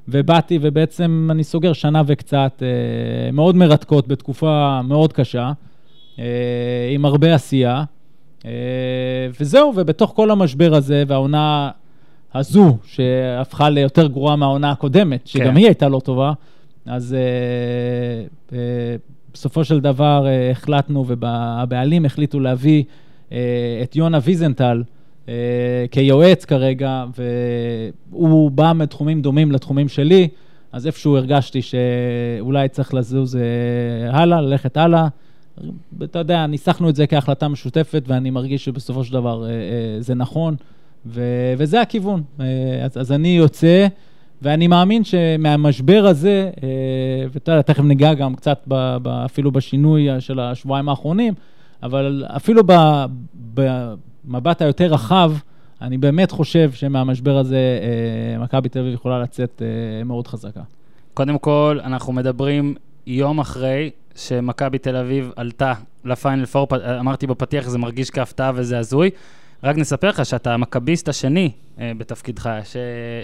ובאתי, 0.08 0.60
ובעצם 0.62 1.28
אני 1.32 1.44
סוגר 1.44 1.74
שנה 1.74 2.02
וקצת, 2.06 2.64
אה, 2.66 3.32
מאוד 3.32 3.56
מרתקות, 3.56 4.08
בתקופה 4.08 4.82
מאוד 4.84 5.14
קשה, 5.14 5.52
אה, 6.20 6.26
עם 6.92 7.06
הרבה 7.06 7.36
עשייה. 7.36 7.84
אה, 8.46 8.52
וזהו, 9.40 9.74
ובתוך 9.76 10.12
כל 10.16 10.32
המשבר 10.32 10.76
הזה, 10.76 11.04
והעונה 11.08 11.72
הזו, 12.34 12.78
שהפכה 12.86 13.70
ליותר 13.70 14.08
גרועה 14.08 14.36
מהעונה 14.36 14.72
הקודמת, 14.72 15.28
שגם 15.28 15.46
כן. 15.46 15.56
היא 15.56 15.66
הייתה 15.66 15.90
לא 15.90 16.00
טובה, 16.00 16.34
אז 16.86 17.14
אה, 17.14 17.20
אה, 18.58 18.96
בסופו 19.34 19.64
של 19.64 19.80
דבר 19.80 20.28
אה, 20.28 20.52
החלטנו, 20.52 21.06
והבעלים 21.08 22.06
החליטו 22.06 22.40
להביא 22.40 22.84
אה, 23.32 23.38
את 23.84 23.96
יונה 23.96 24.20
ויזנטל, 24.24 24.84
אה, 25.30 25.34
כיועץ 25.92 26.46
כרגע, 26.46 27.06
והוא 28.12 28.52
בא 28.52 28.72
מתחומים 28.76 29.22
דומים 29.22 29.52
לתחומים 29.52 29.88
שלי, 29.88 30.28
אז 30.72 30.88
איפשהו 30.88 31.18
הרגשתי 31.18 31.62
שאולי 31.62 32.70
צריך 32.70 32.94
לזוז 32.94 33.36
אה, 33.36 33.42
הלאה, 34.20 34.42
ללכת 34.42 34.78
הלאה. 34.78 35.08
אתה 36.04 36.20
יודע, 36.20 36.48
ניסחנו 36.48 36.90
את 36.90 36.96
זה 36.96 37.08
כהחלטה 37.08 37.48
משותפת, 37.48 38.04
ואני 38.08 38.30
מרגיש 38.30 38.66
שבסופו 38.66 39.04
של 39.04 39.14
דבר 39.14 39.46
אה, 39.46 39.50
אה, 39.50 39.56
זה 40.00 40.16
נכון, 40.16 40.56
ו- 41.06 41.54
וזה 41.58 41.82
הכיוון. 41.82 42.24
אה, 42.40 42.46
אז, 42.86 42.98
אז 42.98 43.12
אני 43.12 43.28
יוצא, 43.28 43.88
ואני 44.42 44.68
מאמין 44.68 45.04
שמהמשבר 45.04 46.06
הזה, 46.06 46.50
אה, 46.64 46.70
ואתה 47.34 47.52
יודע, 47.52 47.62
תכף 47.62 47.84
ניגע 47.84 48.14
גם 48.14 48.36
קצת 48.36 48.64
ב- 48.68 48.98
ב- 49.02 49.08
אפילו 49.08 49.52
בשינוי 49.52 50.08
של 50.22 50.40
השבועיים 50.40 50.90
האחרונים, 50.90 51.34
אבל 51.84 52.26
אפילו 52.28 52.62
ב- 52.66 53.06
במבט 53.54 54.62
היותר 54.62 54.86
רחב, 54.86 55.32
אני 55.82 55.98
באמת 55.98 56.32
חושב 56.32 56.72
שמהמשבר 56.72 57.38
הזה 57.38 57.80
אה, 57.82 58.44
מכבי 58.44 58.70
תל 58.70 58.80
אביב 58.80 58.94
יכולה 58.94 59.20
לצאת 59.20 59.62
אה, 59.62 60.04
מאוד 60.04 60.28
חזקה. 60.28 60.62
קודם 61.14 61.38
כל, 61.38 61.80
אנחנו 61.84 62.14
מדברים 62.14 62.76
יום 63.10 63.40
אחרי 63.40 63.90
שמכבי 64.16 64.78
תל 64.78 64.96
אביב 64.96 65.32
עלתה 65.36 65.74
לפיינל 66.06 66.46
פור, 66.46 66.68
אמרתי 67.00 67.28
בפתיח, 67.28 67.68
זה 67.68 67.78
מרגיש 67.78 68.12
כהפתעה 68.12 68.52
וזה 68.56 68.80
הזוי. 68.80 69.10
רק 69.64 69.78
נספר 69.78 70.10
לך 70.10 70.26
שאתה 70.26 70.54
המכביסט 70.54 71.10
השני 71.10 71.52
אה, 71.80 71.92
בתפקידך, 71.98 72.50
ש... 72.64 72.78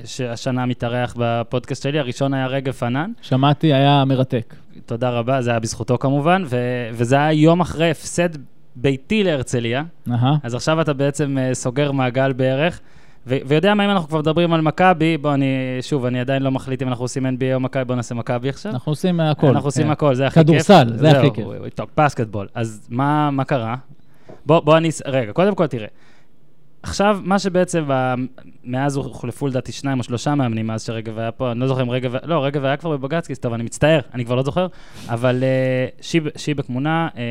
שהשנה 0.06 0.66
מתארח 0.66 1.16
בפודקאסט 1.18 1.84
שלי, 1.84 2.00
הראשון 2.00 2.34
היה 2.34 2.48
רגב 2.48 2.74
פנן. 2.74 3.12
שמעתי, 3.22 3.74
היה 3.74 4.06
מרתק. 4.06 4.56
תודה 4.86 5.10
רבה, 5.10 5.42
זה 5.42 5.50
היה 5.50 5.60
בזכותו 5.60 5.98
כמובן, 5.98 6.44
ו... 6.46 6.58
וזה 6.94 7.16
היה 7.16 7.34
יום 7.34 7.62
אחרי 7.62 7.92
הפסד 7.92 8.30
ביתי 8.76 9.24
להרצליה, 9.24 9.84
אהה. 10.12 10.36
אז 10.44 10.56
עכשיו 10.56 10.82
אתה 10.82 10.94
בעצם 10.94 11.38
אה, 11.38 11.54
סוגר 11.54 11.92
מעגל 11.92 12.34
בערך. 12.34 12.80
ו- 13.28 13.38
ויודע 13.46 13.74
מה, 13.74 13.86
אם 13.86 13.90
אנחנו 13.90 14.08
כבר 14.08 14.20
מדברים 14.20 14.54
על 14.54 14.62
מכבי, 14.62 15.18
בוא, 15.18 15.34
אני, 15.34 15.46
שוב, 15.82 16.06
אני 16.06 16.20
עדיין 16.20 16.44
לא 16.44 16.52
מחליט 16.52 16.82
אם 16.82 16.88
אנחנו 16.88 17.04
עושים 17.04 17.26
NBA 17.26 17.54
או 17.54 17.60
מכבי, 17.60 17.86
בוא 17.86 17.96
נעשה 17.96 18.16
מכבי 18.16 18.50
עכשיו. 18.50 18.72
אנחנו 18.72 18.92
עושים 18.92 19.20
הכל. 19.20 19.48
אנחנו 19.48 19.68
עושים 19.68 19.84
כן. 19.84 19.92
הכל, 19.92 20.16
זה 20.16 20.28
הכי 20.28 20.40
כיף. 20.40 20.44
כדורסל, 20.44 20.92
זה 20.96 21.12
הכי 21.12 21.32
כיף. 21.34 21.46
טוב, 21.76 21.88
בסקטבול. 21.98 22.48
אז 22.54 22.88
מה, 22.90 23.32
מה 23.32 23.44
קרה? 23.44 23.76
בוא, 24.46 24.60
בוא 24.60 24.78
אני... 24.78 24.90
רגע, 25.06 25.34
קודם 25.34 25.56
כל 25.56 25.68
תראה. 25.68 25.88
עכשיו, 26.88 27.20
מה 27.24 27.40
שבעצם, 27.40 27.86
מאז 28.64 28.96
הוחלפו 28.96 29.48
לדעתי 29.48 29.72
שניים 29.72 30.00
או 30.00 30.04
שלושה 30.04 30.36
מאמנים 30.36 30.68
מאז 30.68 30.84
שרגב 30.84 31.18
היה 31.20 31.32
פה, 31.32 31.52
אני 31.52 31.60
לא 31.60 31.68
זוכר 31.68 31.82
אם 31.82 31.90
רגב, 31.90 32.16
לא, 32.24 32.46
רגב 32.46 32.66
היה 32.66 32.78
כבר 32.78 32.98
בבג"צקיס, 32.98 33.40
טוב, 33.40 33.54
אני 33.54 33.64
מצטער, 33.64 34.00
אני 34.14 34.26
כבר 34.26 34.36
לא 34.36 34.44
זוכר, 34.44 34.68
אבל 35.10 35.44
אה, 35.44 35.88
שיב, 36.02 36.28
שיבק 36.38 36.70
מונה, 36.70 37.08
אה, 37.18 37.22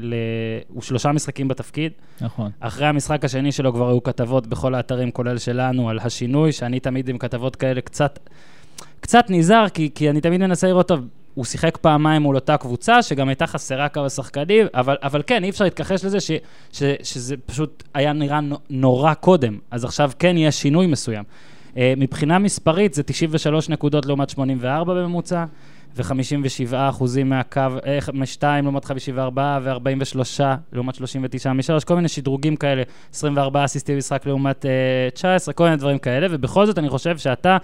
ל... 0.00 0.14
הוא 0.68 0.82
שלושה 0.82 1.12
משחקים 1.12 1.48
בתפקיד. 1.48 1.92
נכון. 2.20 2.50
אחרי 2.60 2.86
המשחק 2.86 3.24
השני 3.24 3.52
שלו 3.52 3.72
כבר 3.72 3.88
היו 3.88 4.02
כתבות 4.02 4.46
בכל 4.46 4.74
האתרים, 4.74 5.10
כולל 5.10 5.38
שלנו, 5.38 5.90
על 5.90 5.98
השינוי, 6.02 6.52
שאני 6.52 6.80
תמיד 6.80 7.08
עם 7.08 7.18
כתבות 7.18 7.56
כאלה 7.56 7.80
קצת, 7.80 8.18
קצת 9.00 9.24
נזהר, 9.28 9.68
כי, 9.68 9.90
כי 9.94 10.10
אני 10.10 10.20
תמיד 10.20 10.40
מנסה 10.40 10.66
לראות, 10.66 10.88
טוב, 10.88 11.00
הוא 11.34 11.44
שיחק 11.44 11.76
פעמיים 11.76 12.22
מול 12.22 12.36
אותה 12.36 12.56
קבוצה, 12.56 13.02
שגם 13.02 13.28
הייתה 13.28 13.46
חסרה 13.46 13.88
כמה 13.88 14.08
שחקנים, 14.08 14.66
אבל, 14.74 14.96
אבל 15.02 15.22
כן, 15.26 15.44
אי 15.44 15.50
אפשר 15.50 15.64
להתכחש 15.64 16.04
לזה 16.04 16.20
ש, 16.20 16.30
ש, 16.72 16.82
שזה 17.02 17.36
פשוט 17.46 17.82
היה 17.94 18.12
נראה 18.12 18.40
נו- 18.40 18.58
נורא 18.70 19.14
קודם, 19.14 19.58
אז 19.70 19.84
עכשיו 19.84 20.10
כן 20.18 20.36
יהיה 20.36 20.52
שינוי 20.52 20.86
מסוים. 20.86 21.24
Uh, 21.74 21.76
מבחינה 21.96 22.38
מספרית 22.38 22.94
זה 22.94 23.02
93 23.02 23.68
נקודות 23.68 24.06
לעומת 24.06 24.30
84 24.30 24.94
בממוצע, 24.94 25.44
ו-57 25.96 26.74
אחוזים 26.74 27.28
מהקו, 27.28 27.60
אה, 27.60 27.98
מ-2 28.12 28.42
לעומת 28.62 28.84
54, 28.84 29.58
ו-43 29.62 30.40
לעומת 30.72 30.94
39 30.94 31.52
מ-3, 31.52 31.84
כל 31.84 31.96
מיני 31.96 32.08
שדרוגים 32.08 32.56
כאלה, 32.56 32.82
24 33.14 33.64
אסיסטים 33.64 33.94
במשחק 33.94 34.26
לעומת 34.26 34.64
uh, 34.64 35.14
19, 35.14 35.54
כל 35.54 35.64
מיני 35.64 35.76
דברים 35.76 35.98
כאלה, 35.98 36.26
ובכל 36.30 36.66
זאת 36.66 36.78
אני 36.78 36.88
חושב 36.88 37.18
שאתה, 37.18 37.56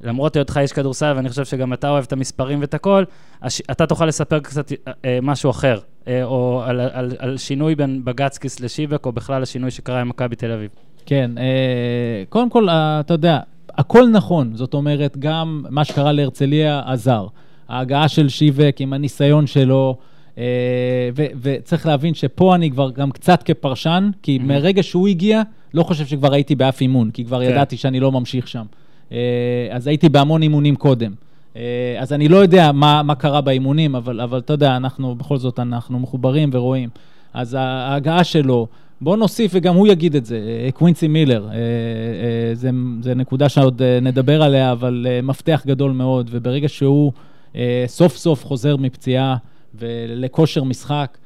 למרות 0.00 0.36
היותך 0.36 0.58
איש 0.62 0.72
כדורסל, 0.72 1.12
ואני 1.16 1.28
חושב 1.28 1.44
שגם 1.44 1.72
אתה 1.72 1.88
אוהב 1.88 2.04
את 2.04 2.12
המספרים 2.12 2.60
ואת 2.60 2.74
הכל, 2.74 3.04
הש... 3.42 3.62
אתה 3.70 3.86
תוכל 3.86 4.06
לספר 4.06 4.40
קצת 4.40 4.72
uh, 4.72 4.74
משהו 5.22 5.50
אחר, 5.50 5.78
uh, 5.78 6.08
או 6.22 6.62
על, 6.64 6.80
על, 6.80 7.12
על 7.18 7.36
שינוי 7.36 7.74
בין 7.74 8.04
בגצקיס 8.04 8.60
לשיבק, 8.60 9.06
או 9.06 9.12
בכלל 9.12 9.42
השינוי 9.42 9.70
שקרה 9.70 10.00
עם 10.00 10.08
מכבי 10.08 10.36
תל 10.36 10.52
אביב. 10.52 10.70
כן, 11.06 11.30
אה, 11.38 12.22
קודם 12.28 12.50
כל, 12.50 12.68
אה, 12.68 13.00
אתה 13.00 13.14
יודע, 13.14 13.40
הכל 13.70 14.08
נכון. 14.08 14.50
זאת 14.54 14.74
אומרת, 14.74 15.16
גם 15.18 15.64
מה 15.70 15.84
שקרה 15.84 16.12
להרצליה 16.12 16.82
עזר. 16.86 17.26
ההגעה 17.68 18.08
של 18.08 18.28
שיבק 18.28 18.76
עם 18.80 18.92
הניסיון 18.92 19.46
שלו, 19.46 19.96
אה, 20.38 20.44
ו- 21.16 21.26
וצריך 21.42 21.86
להבין 21.86 22.14
שפה 22.14 22.54
אני 22.54 22.70
כבר 22.70 22.90
גם 22.90 23.10
קצת 23.10 23.42
כפרשן, 23.42 24.10
כי 24.22 24.38
מהמם. 24.38 24.48
מרגע 24.48 24.82
שהוא 24.82 25.08
הגיע, 25.08 25.42
לא 25.74 25.82
חושב 25.82 26.06
שכבר 26.06 26.32
הייתי 26.32 26.54
באף 26.54 26.80
אימון, 26.80 27.10
כי 27.10 27.24
כבר 27.24 27.44
כן. 27.44 27.50
ידעתי 27.50 27.76
שאני 27.76 28.00
לא 28.00 28.12
ממשיך 28.12 28.48
שם. 28.48 28.64
אה, 29.12 29.68
אז 29.70 29.86
הייתי 29.86 30.08
בהמון 30.08 30.42
אימונים 30.42 30.76
קודם. 30.76 31.12
אה, 31.56 31.96
אז 31.98 32.12
אני 32.12 32.28
לא 32.28 32.36
יודע 32.36 32.72
מה, 32.72 33.02
מה 33.02 33.14
קרה 33.14 33.40
באימונים, 33.40 33.94
אבל, 33.94 34.20
אבל 34.20 34.38
אתה 34.38 34.52
יודע, 34.52 34.76
אנחנו, 34.76 35.14
בכל 35.14 35.36
זאת, 35.36 35.58
אנחנו 35.58 35.98
מחוברים 35.98 36.50
ורואים. 36.52 36.88
אז 37.34 37.56
ההגעה 37.60 38.24
שלו, 38.24 38.66
בואו 39.00 39.16
נוסיף, 39.16 39.50
וגם 39.54 39.74
הוא 39.74 39.86
יגיד 39.86 40.16
את 40.16 40.26
זה, 40.26 40.36
אה, 40.36 40.72
קווינסי 40.72 41.08
מילר, 41.08 41.48
זה, 42.52 42.70
זה 43.00 43.14
נקודה 43.14 43.48
שעוד 43.48 43.82
נדבר 44.02 44.42
עליה, 44.42 44.72
אבל 44.72 45.06
מפתח 45.22 45.62
גדול 45.66 45.92
מאוד, 45.92 46.30
וברגע 46.32 46.68
שהוא 46.68 47.12
סוף 47.86 48.16
סוף 48.16 48.44
חוזר 48.44 48.76
מפציעה 48.76 49.36
ולכושר 49.74 50.64
משחק, 50.64 51.18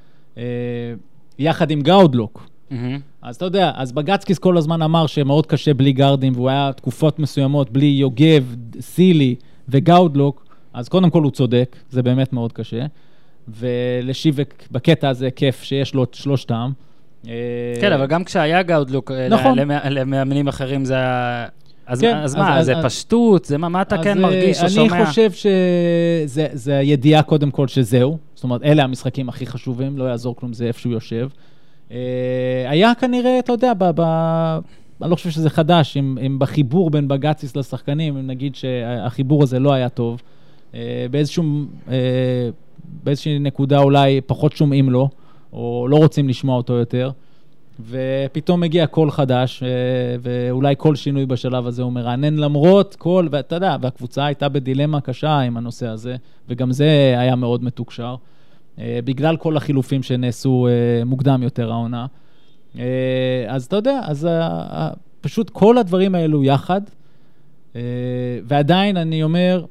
יחד 1.38 1.70
עם 1.70 1.80
גאודלוק, 1.80 2.48
מהמם. 2.70 3.09
אז 3.22 3.36
אתה 3.36 3.44
יודע, 3.44 3.72
אז 3.74 3.92
בגצקיס 3.92 4.38
כל 4.38 4.56
הזמן 4.56 4.82
אמר 4.82 5.06
שמאוד 5.06 5.46
קשה 5.46 5.74
בלי 5.74 5.92
גארדים, 5.92 6.32
והוא 6.36 6.48
היה 6.50 6.70
תקופות 6.76 7.18
מסוימות 7.18 7.70
בלי 7.70 7.86
יוגב, 7.86 8.54
סילי 8.80 9.34
וגאודלוק, 9.68 10.46
אז 10.74 10.88
קודם 10.88 11.10
כל 11.10 11.22
הוא 11.22 11.30
צודק, 11.30 11.76
זה 11.90 12.02
באמת 12.02 12.32
מאוד 12.32 12.52
קשה. 12.52 12.86
ולשיבק 13.48 14.54
בקטע 14.70 15.08
הזה 15.08 15.30
כיף 15.30 15.62
שיש 15.62 15.94
לו 15.94 16.04
את 16.04 16.14
שלושתם. 16.14 16.70
אה, 17.28 17.32
כן, 17.80 17.92
אבל 17.92 18.06
גם 18.06 18.24
כשהיה 18.24 18.62
גאודלוק, 18.62 19.10
אה, 19.10 19.28
נכון. 19.28 19.58
למא- 19.58 19.88
למאמנים 19.90 20.48
אחרים 20.48 20.84
זה 20.84 20.94
היה... 20.94 21.46
אז, 21.86 22.00
כן, 22.00 22.16
אז 22.16 22.30
אז- 22.30 22.36
מה, 22.36 22.58
אז- 22.58 22.66
זה 22.66 22.76
אז- 22.76 22.84
פשטות? 22.84 23.44
זה 23.44 23.58
מה, 23.58 23.68
מה 23.68 23.82
אתה 23.82 24.02
כן 24.02 24.16
אה, 24.16 24.22
מרגיש 24.22 24.62
או 24.62 24.68
שומע? 24.70 24.96
אני 24.96 25.06
חושב 25.06 25.30
שזה 25.32 26.46
זה 26.52 26.78
הידיעה 26.78 27.22
קודם 27.22 27.50
כל 27.50 27.68
שזהו. 27.68 28.18
זאת 28.34 28.44
אומרת, 28.44 28.62
אלה 28.62 28.84
המשחקים 28.84 29.28
הכי 29.28 29.46
חשובים, 29.46 29.98
לא 29.98 30.04
יעזור 30.04 30.36
כלום, 30.36 30.52
זה 30.52 30.64
איפה 30.66 30.80
שהוא 30.80 30.92
יושב. 30.92 31.28
אה, 31.90 32.70
היה 32.70 32.94
כנראה, 32.94 33.38
אתה 33.38 33.52
יודע, 33.52 33.72
ב, 33.78 33.84
ב, 33.94 34.00
אני 35.02 35.10
לא 35.10 35.14
חושב 35.14 35.30
שזה 35.30 35.50
חדש, 35.50 35.96
אם, 35.96 36.18
אם 36.26 36.38
בחיבור 36.38 36.90
בין 36.90 37.08
בג"ציס 37.08 37.56
לשחקנים, 37.56 38.16
אם 38.16 38.26
נגיד 38.26 38.54
שהחיבור 38.54 39.42
הזה 39.42 39.58
לא 39.58 39.72
היה 39.72 39.88
טוב, 39.88 40.22
אה, 40.74 41.06
באיזשהו, 41.10 41.44
אה, 41.88 42.50
באיזושהי 43.04 43.38
נקודה 43.38 43.78
אולי 43.78 44.20
פחות 44.20 44.56
שומעים 44.56 44.90
לו, 44.90 45.08
או 45.52 45.86
לא 45.90 45.96
רוצים 45.96 46.28
לשמוע 46.28 46.56
אותו 46.56 46.72
יותר. 46.72 47.10
ופתאום 47.88 48.60
מגיע 48.60 48.86
קול 48.86 49.10
חדש, 49.10 49.62
ואולי 50.22 50.74
כל 50.78 50.94
שינוי 50.94 51.26
בשלב 51.26 51.66
הזה 51.66 51.82
הוא 51.82 51.92
מרענן 51.92 52.36
למרות 52.36 52.96
כל, 52.98 53.28
ואתה 53.30 53.54
יודע, 53.54 53.76
והקבוצה 53.80 54.24
הייתה 54.24 54.48
בדילמה 54.48 55.00
קשה 55.00 55.38
עם 55.38 55.56
הנושא 55.56 55.86
הזה, 55.86 56.16
וגם 56.48 56.72
זה 56.72 57.14
היה 57.18 57.36
מאוד 57.36 57.64
מתוקשר, 57.64 58.16
בגלל 58.78 59.36
כל 59.36 59.56
החילופים 59.56 60.02
שנעשו 60.02 60.68
אה, 60.68 61.04
מוקדם 61.04 61.42
יותר 61.42 61.72
העונה. 61.72 62.06
אה, 62.78 63.44
אז 63.48 63.64
אתה 63.64 63.76
יודע, 63.76 64.00
אז 64.04 64.28
פשוט 65.20 65.50
כל 65.50 65.78
הדברים 65.78 66.14
האלו 66.14 66.44
יחד, 66.44 66.80
אה, 67.76 67.80
ועדיין 68.44 68.96
אני 68.96 69.22
אומר, 69.22 69.64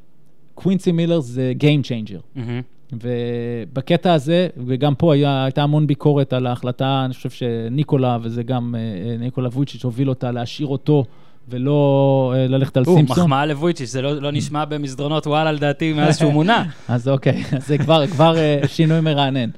קווינסי 0.55 0.91
מילר 0.91 1.19
זה 1.19 1.53
Game 1.59 1.85
Changer. 1.85 2.21
מהמם. 2.35 2.61
ובקטע 2.93 4.13
הזה, 4.13 4.47
וגם 4.67 4.95
פה 4.95 5.13
היה, 5.13 5.43
הייתה 5.43 5.63
המון 5.63 5.87
ביקורת 5.87 6.33
על 6.33 6.47
ההחלטה, 6.47 7.01
אני 7.05 7.13
חושב 7.13 7.29
שניקולה, 7.29 8.17
וזה 8.21 8.43
גם 8.43 8.75
אה, 8.77 9.17
ניקולה 9.17 9.49
וויצ'יץ' 9.49 9.83
הוביל 9.83 10.09
אותה 10.09 10.31
להשאיר 10.31 10.67
אותו 10.67 11.05
ולא 11.49 12.33
אה, 12.35 12.47
ללכת 12.47 12.77
על 12.77 12.85
סימפסון. 12.85 13.23
מחמאה 13.23 13.45
לבויצ'יץ', 13.45 13.89
זה 13.89 14.01
לא 14.01 14.21
לא 14.21 14.31
נשמע 14.31 14.65
במסדרונות 14.65 15.27
וואלה 15.27 15.51
לדעתי 15.51 15.93
מאז 15.93 16.17
שהוא 16.17 16.33
מונה. 16.33 16.63
אז 16.87 17.07
אוקיי, 17.07 17.43
זה 17.67 17.77
כבר, 17.77 18.37
אה, 18.37 18.59
שינוי 18.67 19.01
מרענן. 19.01 19.49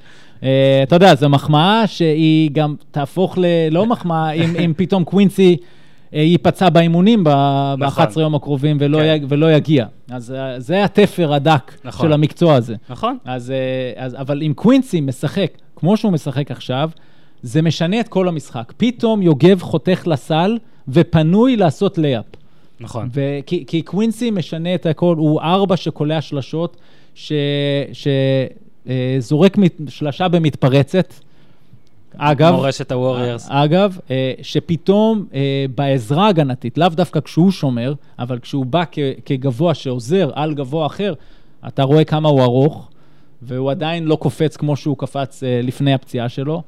אה, 0.43 0.79
אתה 0.83 0.95
יודע, 0.95 1.15
זו 1.15 1.29
מחמאה 1.29 1.88
שהיא 1.88 2.50
גם 2.53 2.75
תהפוך 2.91 3.38
ל... 3.38 3.45
לא 3.71 3.86
מחמאה, 3.86 4.31
אם, 4.31 4.74
פתאום 4.77 5.03
קווינסי 5.03 5.57
ייפצע 6.13 6.69
באימונים 6.69 7.24
ב-11 7.24 7.77
נכון. 7.79 8.05
יום 8.21 8.36
הקרובים 8.36 8.77
ולא, 8.79 8.98
כן. 8.98 9.25
ולא 9.29 9.53
יגיע. 9.53 9.86
אז 10.10 10.36
זה 10.57 10.83
התפר 10.83 11.33
הדק 11.33 11.71
נכון. 11.86 12.07
של 12.07 12.13
המקצוע 12.13 12.55
הזה. 12.55 12.75
נכון? 12.89 13.17
אז, 13.25 13.53
אז, 13.95 14.15
אבל 14.19 14.43
אם 14.43 14.53
קווינסי 14.55 15.01
משחק 15.01 15.51
כמו 15.75 15.98
שהוא 15.98 16.12
משחק 16.12 16.51
עכשיו, 16.51 16.89
זה 17.41 17.62
משנה 17.62 18.00
את 18.00 18.07
כל 18.07 18.27
המשחק. 18.27 18.74
פתאום 18.77 19.21
יוגב 19.21 19.62
חותך 19.62 20.03
לסל 20.05 20.57
ופנוי 20.88 21.55
לעשות 21.55 21.97
לייאפ. 21.97 22.25
נכון. 22.79 23.09
וכי, 23.13 23.63
כי 23.67 23.81
קווינסי 23.81 24.31
משנה 24.31 24.75
את 24.75 24.85
הכל, 24.85 25.15
הוא 25.17 25.41
ארבע 25.41 25.77
שקולע 25.77 26.21
שלשות, 26.21 26.77
שזורק 28.85 29.57
שלשה 29.88 30.27
במתפרצת. 30.27 31.13
אגב, 32.17 32.53
מורשת 32.53 32.91
הווריירס. 32.91 33.47
אגב, 33.50 33.97
אה, 34.11 34.33
שפתאום 34.41 35.25
אה, 35.33 35.65
בעזרה 35.75 36.27
הגנתית, 36.27 36.77
לאו 36.77 36.89
דווקא 36.89 37.19
כשהוא 37.19 37.51
שומר, 37.51 37.93
אבל 38.19 38.39
כשהוא 38.39 38.65
בא 38.65 38.83
כ- 38.91 39.00
כגבוה 39.25 39.73
שעוזר 39.73 40.29
על 40.33 40.53
גבוה 40.53 40.85
אחר, 40.85 41.13
אתה 41.67 41.83
רואה 41.83 42.03
כמה 42.03 42.29
הוא 42.29 42.41
ארוך, 42.41 42.89
והוא 43.41 43.71
עדיין 43.71 44.03
לא 44.03 44.15
קופץ 44.15 44.57
כמו 44.57 44.75
שהוא 44.75 44.97
קפץ 44.97 45.43
אה, 45.43 45.59
לפני 45.63 45.93
הפציעה 45.93 46.29
שלו. 46.29 46.61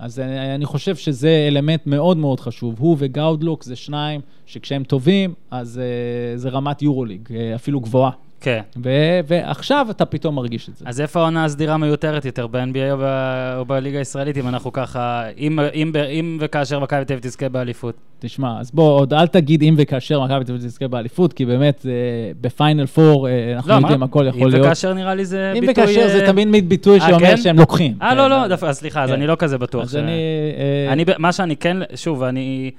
אז 0.00 0.20
אני, 0.20 0.54
אני 0.54 0.64
חושב 0.64 0.96
שזה 0.96 1.44
אלמנט 1.48 1.86
מאוד 1.86 2.16
מאוד 2.16 2.40
חשוב. 2.40 2.74
הוא 2.78 2.96
וגאודלוק 2.98 3.64
זה 3.64 3.76
שניים 3.76 4.20
שכשהם 4.46 4.84
טובים, 4.84 5.34
אז 5.50 5.78
אה, 5.78 6.36
זה 6.38 6.48
רמת 6.48 6.82
יורוליג, 6.82 7.28
אה, 7.34 7.54
אפילו 7.54 7.80
גבוהה. 7.80 8.10
כן. 8.40 8.60
ו- 8.84 8.90
ועכשיו 9.26 9.86
אתה 9.90 10.04
פתאום 10.04 10.34
מרגיש 10.34 10.68
את 10.68 10.76
זה. 10.76 10.84
אז 10.88 11.00
איפה 11.00 11.20
העונה 11.20 11.44
הסדירה 11.44 11.76
מיותרת 11.76 12.24
יותר, 12.24 12.46
ב-NBA 12.46 12.92
או, 12.92 12.96
ב- 13.00 13.54
או 13.56 13.64
בליגה 13.64 13.98
הישראלית, 13.98 14.36
אם 14.36 14.48
אנחנו 14.48 14.72
ככה, 14.72 15.22
אם, 15.38 15.60
אם, 15.60 15.66
אם, 15.74 15.92
אם 16.10 16.38
וכאשר 16.40 16.78
מכבי 16.78 17.04
תל 17.04 17.12
אביב 17.12 17.22
תזכה 17.24 17.48
באליפות? 17.48 17.94
תשמע, 18.18 18.60
אז 18.60 18.70
בוא, 18.70 18.90
עוד 19.00 19.14
אל 19.14 19.26
תגיד 19.26 19.62
אם 19.62 19.74
וכאשר 19.78 20.20
מכבי 20.20 20.44
תל 20.44 20.52
אביב 20.52 20.66
תזכה 20.66 20.88
באליפות, 20.88 21.32
כי 21.32 21.44
באמת, 21.46 21.86
אה, 21.88 21.92
בפיינל 22.40 22.86
פור, 22.86 23.28
אה, 23.28 23.52
אנחנו 23.54 23.70
לא, 23.70 23.74
יודעים, 23.76 24.00
מה? 24.00 24.06
הכל 24.06 24.24
יכול 24.28 24.42
אם 24.42 24.48
להיות. 24.48 24.66
וכאשר 24.66 24.94
נראה 24.94 25.14
לי 25.14 25.24
זה 25.24 25.52
אם 25.56 25.60
ביטוי... 25.66 25.84
וכאשר 25.84 26.08
זה 26.08 26.20
אה, 26.20 26.26
תמיד 26.26 26.48
מין 26.48 26.68
ביטוי 26.68 27.00
אה, 27.00 27.06
שאומר 27.08 27.26
כן? 27.26 27.36
שהם 27.36 27.58
לוקחים. 27.58 27.94
אה, 28.02 28.10
כן, 28.10 28.16
לא, 28.16 28.30
לא, 28.30 28.48
דווקא, 28.48 28.72
סליחה, 28.72 29.02
אז 29.02 29.08
כן. 29.08 29.14
אני 29.14 29.26
לא 29.26 29.36
כזה 29.38 29.58
בטוח. 29.58 29.82
אז 29.82 29.92
ש- 29.92 29.94
אני... 29.94 30.12
אה, 30.86 30.92
אני, 30.92 31.04
מה 31.18 31.32
שאני 31.32 31.56
כן, 31.56 31.76
שוב, 31.94 32.22
אני 32.22 32.70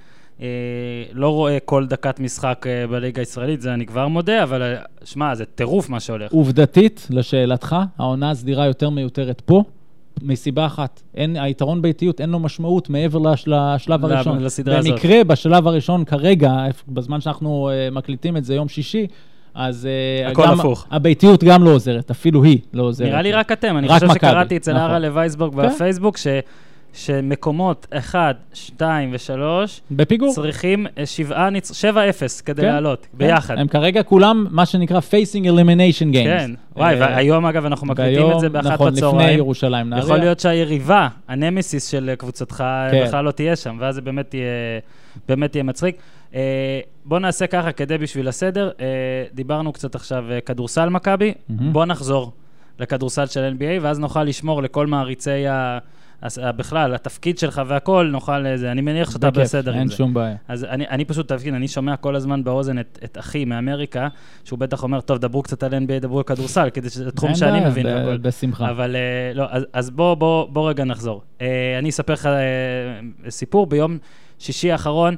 לא 1.13 1.29
רואה 1.29 1.57
כל 1.65 1.85
דקת 1.85 2.19
משחק 2.19 2.65
אה, 2.69 2.87
בליגה 2.87 3.21
הישראלית, 3.21 3.61
זה 3.61 3.73
אני 3.73 3.85
כבר 3.85 4.07
מודה, 4.07 4.43
אבל 4.43 4.61
אה, 4.61 4.75
שמע, 5.03 5.35
זה 5.35 5.45
טירוף 5.45 5.89
מה 5.89 5.99
שהולך. 5.99 6.31
עובדתית, 6.31 7.07
לשאלתך, 7.09 7.75
העונה 7.97 8.31
הסדירה 8.31 8.65
יותר 8.65 8.89
מיותרת 8.89 9.41
פה, 9.41 9.63
מסיבה 10.21 10.65
אחת, 10.65 11.01
אין, 11.15 11.35
היתרון 11.35 11.81
באיטיות 11.81 12.21
אין 12.21 12.29
לו 12.29 12.39
משמעות 12.39 12.89
מעבר 12.89 13.19
לשל, 13.19 13.53
לשלב 13.75 14.05
לב- 14.05 14.11
הראשון. 14.11 14.43
לסדרה 14.43 14.77
הזאת. 14.77 14.91
במקרה, 14.91 15.23
בשלב 15.23 15.67
הראשון 15.67 16.05
כרגע, 16.05 16.51
בזמן 16.87 17.21
שאנחנו 17.21 17.69
uh, 17.69 17.93
מקליטים 17.95 18.37
את 18.37 18.45
זה 18.45 18.55
יום 18.55 18.67
שישי, 18.69 19.07
אז 19.55 19.87
הכל 20.31 20.43
גם 20.47 20.59
הפוך. 20.59 20.87
הביתיות 20.91 21.43
גם 21.43 21.63
לא 21.63 21.69
עוזרת, 21.69 22.11
אפילו 22.11 22.43
היא 22.43 22.59
לא 22.73 22.83
עוזרת. 22.83 23.07
נראה 23.07 23.21
לי 23.21 23.31
רק 23.31 23.51
אתם, 23.51 23.77
אני 23.77 23.87
רק 23.87 23.93
חושב 23.93 24.05
מכבי, 24.05 24.19
שקראתי 24.29 24.57
אצל 24.57 24.73
נכון. 24.73 24.83
ארה 24.89 24.99
לווייסבורג 24.99 25.53
כן. 25.61 25.67
בפייסבוק, 25.69 26.17
ש- 26.17 26.27
שמקומות 26.93 27.87
1, 27.93 28.35
2 28.53 29.11
ו-3 29.11 29.39
בפיגור. 29.91 30.33
צריכים 30.33 30.87
אה, 30.97 31.05
שבעה 31.05 31.49
ניצ... 31.49 31.71
7-0 31.71 31.85
כדי 32.45 32.61
כן, 32.61 32.67
לעלות, 32.67 33.07
כן. 33.11 33.17
ביחד. 33.17 33.57
הם 33.57 33.67
כרגע 33.67 34.03
כולם, 34.03 34.47
מה 34.49 34.65
שנקרא 34.65 34.99
Facing 34.99 35.45
Elimination 35.45 36.13
Games. 36.13 36.23
כן, 36.23 36.51
וואי, 36.75 36.93
אה, 36.93 36.99
והיום 36.99 37.45
אגב 37.45 37.65
אנחנו 37.65 37.87
מקליטים 37.87 38.31
את 38.31 38.39
זה 38.39 38.49
באחת 38.49 38.71
נכון, 38.71 38.87
לפני 38.87 39.07
בצהריים. 39.07 39.37
ירושלים 39.37 39.89
נהריה. 39.89 40.05
יכול 40.05 40.17
להיות 40.17 40.39
שהיריבה, 40.39 41.07
הנמסיס 41.27 41.87
של 41.87 42.11
קבוצתך, 42.17 42.63
כן. 42.91 43.03
בכלל 43.07 43.25
לא 43.25 43.31
תהיה 43.31 43.55
שם, 43.55 43.77
ואז 43.79 43.95
זה 43.95 44.01
באמת 44.01 44.33
יהיה, 44.33 44.79
באמת 45.27 45.55
יהיה 45.55 45.63
מצחיק. 45.63 45.95
אה, 46.35 46.79
בוא 47.05 47.19
נעשה 47.19 47.47
ככה 47.47 47.71
כדי 47.71 47.97
בשביל 47.97 48.27
הסדר. 48.27 48.71
אה, 48.79 48.85
דיברנו 49.33 49.73
קצת 49.73 49.95
עכשיו 49.95 50.31
אה, 50.31 50.41
כדורסל 50.41 50.89
מכבי, 50.89 51.33
מהמם. 51.49 51.73
בוא 51.73 51.85
נחזור 51.85 52.31
לכדורסל 52.79 53.25
של 53.25 53.53
NBA, 53.57 53.81
ואז 53.81 53.99
נוכל 53.99 54.23
לשמור 54.23 54.63
לכל 54.63 54.87
מעריצי 54.87 55.47
ה... 55.47 55.77
הס- 56.23 56.37
ה- 56.37 56.51
בכלל, 56.51 56.93
התפקיד 56.95 57.37
שלך 57.37 57.61
והכל, 57.67 58.09
נוכל 58.11 58.45
איזה, 58.45 58.71
אני 58.71 58.81
מניח 58.81 59.11
שאתה 59.11 59.29
בכיף, 59.31 59.43
בסדר 59.43 59.73
עם 59.73 59.79
אין 59.79 59.87
זה. 59.87 59.95
שום 59.95 60.13
בעיה. 60.13 60.35
אז 60.47 60.63
אני, 60.63 60.87
אני 60.89 61.05
פשוט, 61.05 61.27
תבין, 61.31 61.55
אני 61.55 61.67
שומע 61.67 61.95
כל 61.95 62.15
הזמן 62.15 62.43
באוזן 62.43 62.79
את, 62.79 62.99
את 63.03 63.17
אחי 63.17 63.45
מאמריקה, 63.45 64.07
שהוא 64.43 64.59
בטח 64.59 64.83
אומר, 64.83 65.01
טוב, 65.01 65.17
דברו 65.17 65.41
קצת 65.43 65.63
על 65.63 65.71
NBA, 65.73 65.99
דברו 66.01 66.17
על 66.17 66.23
כדורסל, 66.23 66.69
כדי 66.73 66.89
שזה 66.89 67.11
תחום 67.11 67.29
אין 67.29 67.35
שאני 67.37 67.51
בעיה, 67.51 67.69
מבין 67.69 67.85
ב- 67.85 67.89
והכל. 67.89 68.17
בשמחה. 68.17 68.69
אבל 68.69 68.95
אה, 68.95 69.01
לא, 69.33 69.45
אז, 69.49 69.65
אז 69.73 69.89
בוא, 69.89 70.13
בוא, 70.15 70.47
בוא 70.49 70.69
רגע 70.69 70.83
נחזור. 70.83 71.21
אה, 71.41 71.47
אני 71.79 71.89
אספר 71.89 72.13
לך 72.13 72.25
אה, 72.25 72.39
סיפור. 73.29 73.67
ביום 73.67 73.97
שישי 74.39 74.71
האחרון 74.71 75.13
אה, 75.13 75.17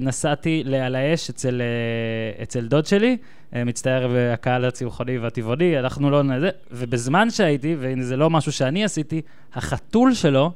נסעתי 0.00 0.62
לעל 0.66 0.94
האש 0.94 1.30
אצל, 1.30 1.62
אה, 1.62 2.42
אצל 2.42 2.66
דוד 2.66 2.86
שלי, 2.86 3.16
אה, 3.54 3.64
מצטער 3.64 4.08
והקהל 4.12 4.64
הצמחוני 4.64 5.18
והטבעוני, 5.18 5.76
הלכנו 5.76 6.10
לא 6.10 6.22
נזה, 6.22 6.50
ובזמן 6.72 7.30
שהייתי, 7.30 7.76
והנה 7.80 8.02
זה 8.02 8.16
לא 8.16 8.30
משהו 8.30 8.52
שאני 8.52 8.84
עשיתי, 8.84 9.22
החתול 9.54 10.14
שלו 10.14 10.52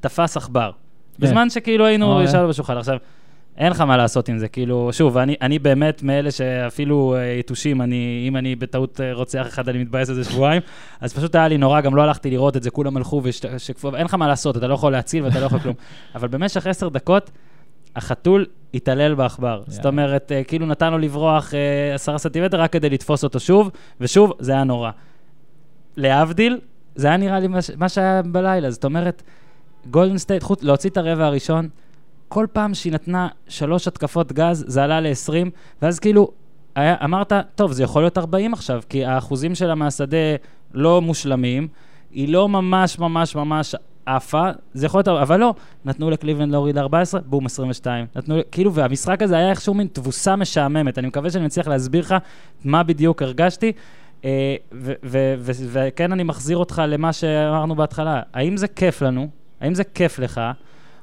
תפס 0.00 0.36
עכבר. 0.36 0.70
בזמן 1.18 1.50
שכאילו 1.50 1.86
היינו. 1.86 2.22
ישבנו 2.22 2.48
בשולחן. 2.48 2.76
עכשיו, 2.76 2.96
אין 3.56 3.70
לך 3.72 3.80
מה 3.80 3.96
לעשות 3.96 4.28
עם 4.28 4.38
זה, 4.38 4.48
כאילו, 4.48 4.90
שוב, 4.92 5.16
אני, 5.16 5.36
אני 5.42 5.58
באמת 5.58 6.02
מאלה 6.02 6.30
שאפילו 6.30 7.14
אה, 7.16 7.22
יתושים, 7.22 7.82
אני, 7.82 8.24
אם 8.28 8.36
אני 8.36 8.56
בטעות 8.56 9.00
אה, 9.00 9.12
רוצח 9.12 9.46
אחד, 9.46 9.68
אני 9.68 9.78
מתבאס 9.78 10.08
על 10.08 10.14
זה 10.14 10.24
שבועיים, 10.24 10.62
אז 11.00 11.14
פשוט 11.14 11.34
היה 11.34 11.48
לי 11.48 11.58
נורא, 11.58 11.80
גם 11.80 11.96
לא 11.96 12.02
הלכתי 12.02 12.30
לראות 12.30 12.56
את 12.56 12.62
זה, 12.62 12.70
כולם 12.70 12.96
הלכו 12.96 13.20
ושקפו, 13.24 13.96
אין 13.96 14.04
לך 14.04 14.14
מה 14.14 14.28
לעשות, 14.28 14.56
אתה 14.56 14.66
לא 14.66 14.74
יכול 14.74 14.92
להציל 14.92 15.24
ואתה 15.24 15.40
לא 15.40 15.46
יכול 15.46 15.58
כלום. 15.58 15.74
אבל 16.14 16.28
במשך 16.28 16.66
עשר 16.66 16.88
דקות, 16.88 17.30
החתול 17.96 18.46
התעלל 18.74 19.14
בעכבר. 19.14 19.62
זאת 19.66 19.86
אומרת, 19.86 20.32
אה, 20.32 20.44
כאילו 20.44 20.66
נתן 20.66 20.92
לו 20.92 20.98
לברוח 20.98 21.54
אה, 21.54 21.94
עשרה 21.94 22.18
סנטימטר 22.18 22.60
רק 22.60 22.72
כדי 22.72 22.90
לתפוס 22.90 23.24
אותו 23.24 23.40
שוב, 23.40 23.70
ושוב, 24.00 24.32
זה 24.38 24.52
היה 24.52 24.64
נורא. 24.64 24.90
להבדיל, 25.96 26.60
זה 26.94 27.06
היה 27.06 27.16
נראה 27.16 27.40
לי 27.40 27.48
מה 27.76 27.88
שהיה 27.88 28.22
בלילה, 28.22 28.70
זאת 28.70 28.84
אומרת, 28.84 29.22
גולדן 29.90 30.18
סטייט, 30.18 30.42
חוץ, 30.42 30.62
להוציא 30.62 30.90
את 30.90 30.96
הרבע 30.96 31.26
הראשון, 31.26 31.68
כל 32.28 32.46
פעם 32.52 32.74
שהיא 32.74 32.92
נתנה 32.92 33.28
שלוש 33.48 33.88
התקפות 33.88 34.32
גז, 34.32 34.64
זה 34.68 34.84
עלה 34.84 35.00
ל-20, 35.00 35.50
ואז 35.82 35.98
כאילו, 35.98 36.30
היה, 36.74 36.96
אמרת, 37.04 37.32
טוב, 37.54 37.72
זה 37.72 37.82
יכול 37.82 38.02
להיות 38.02 38.18
40 38.18 38.52
עכשיו, 38.52 38.82
כי 38.88 39.04
האחוזים 39.04 39.54
שלה 39.54 39.74
מהשדה 39.74 40.16
לא 40.74 41.02
מושלמים, 41.02 41.68
היא 42.10 42.32
לא 42.32 42.48
ממש 42.48 42.98
ממש 42.98 43.36
ממש 43.36 43.74
עפה, 44.16 44.50
זה 44.74 44.86
יכול 44.86 44.98
להיות, 44.98 45.08
אבל 45.08 45.40
לא, 45.40 45.54
נתנו 45.84 46.10
לקליבלנד 46.10 46.52
להוריד 46.52 46.78
14, 46.78 47.20
בום, 47.20 47.46
22. 47.46 48.06
נתנו, 48.16 48.34
כאילו, 48.52 48.74
והמשחק 48.74 49.22
הזה 49.22 49.36
היה 49.36 49.50
איכשהו 49.50 49.74
מין 49.74 49.86
תבוסה 49.92 50.36
משעממת. 50.36 50.98
אני 50.98 51.06
מקווה 51.06 51.30
שאני 51.30 51.44
מצליח 51.44 51.68
להסביר 51.68 52.00
לך 52.00 52.14
מה 52.64 52.82
בדיוק 52.82 53.22
הרגשתי. 53.22 53.72
אה, 54.24 54.56
וכן, 55.02 56.12
אני 56.12 56.22
מחזיר 56.22 56.56
אותך 56.56 56.82
למה 56.88 57.12
שאמרנו 57.12 57.74
בהתחלה. 57.74 58.22
האם 58.34 58.56
זה 58.56 58.68
כיף 58.68 59.02
לנו? 59.02 59.28
האם 59.60 59.74
זה 59.74 59.84
כיף 59.84 60.18
לך? 60.18 60.40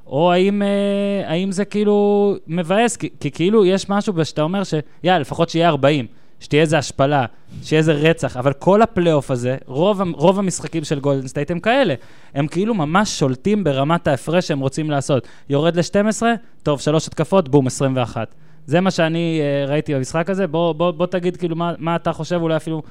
או 0.08 0.32
האם, 0.32 0.62
אה, 0.62 1.32
האם 1.32 1.52
זה 1.52 1.66
כאילו 1.66 2.36
מבאס? 2.48 2.98
כי, 2.98 3.10
כי 3.20 3.32
כאילו 3.32 3.66
יש 3.66 3.90
משהו 3.90 4.26
שאתה 4.26 4.42
אומר 4.42 4.64
ש... 4.64 4.74
יאללה, 5.04 5.20
לפחות 5.20 5.50
שיהיה 5.50 5.70
40, 5.70 6.08
שתהיה 6.40 6.62
איזה 6.62 6.78
השפלה, 6.78 7.26
שיהיה 7.64 7.80
איזה 7.80 7.94
רצח, 7.94 8.38
אבל 8.38 8.54
כל 8.54 8.82
הפלייאוף 8.82 9.32
הזה, 9.32 9.58
רוב, 9.66 10.02
רוב 10.14 10.40
המשחקים 10.40 10.84
של 10.84 11.00
גולדן 11.00 11.28
סטייט 11.28 11.52
הם 11.52 11.60
כאלה. 11.60 11.94
הם 12.34 12.48
כאילו 12.48 12.74
ממש 12.74 13.20
שולטים 13.20 13.64
ברמת 13.64 14.08
ההפרש 14.08 14.48
שהם 14.48 14.60
רוצים 14.60 14.90
לעשות. 14.90 15.28
יורד 15.50 15.76
ל-12, 15.76 16.24
טוב, 16.64 16.82
שלוש 16.82 17.08
התקפות, 17.08 17.50
בום, 17.50 17.68
21. 17.68 18.28
זה 18.66 18.82
מה 18.82 18.92
שאני 18.92 19.42
uh, 19.42 19.70
ראיתי 19.70 19.96
במשחק 19.96 20.30
הזה. 20.30 20.48
בוא, 20.48 20.74
בוא, 20.74 20.92
בוא 20.92 21.06
תגיד 21.06 21.38
כאילו 21.38 21.56
מה, 21.56 21.74
מה 21.78 21.96
אתה 21.96 22.14
חושב, 22.14 22.36
אולי 22.42 22.56
אפילו 22.56 22.82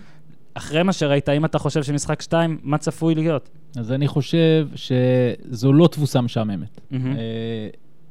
אחרי 0.55 0.83
מה 0.83 0.93
שראית, 0.93 1.29
האם 1.29 1.45
אתה 1.45 1.59
חושב 1.59 1.83
שמשחק 1.83 2.23
2, 2.23 2.59
מה 2.63 2.79
צפוי 2.79 3.15
להיות? 3.15 3.49
אז 3.77 3.93
אני 3.93 4.09
חושב 4.09 4.69
שזו 4.75 5.73
לא 5.73 5.89
תבוסה 5.89 6.21
משעממת. 6.21 6.81
מהמם. 6.91 7.17
אה, 7.17 7.69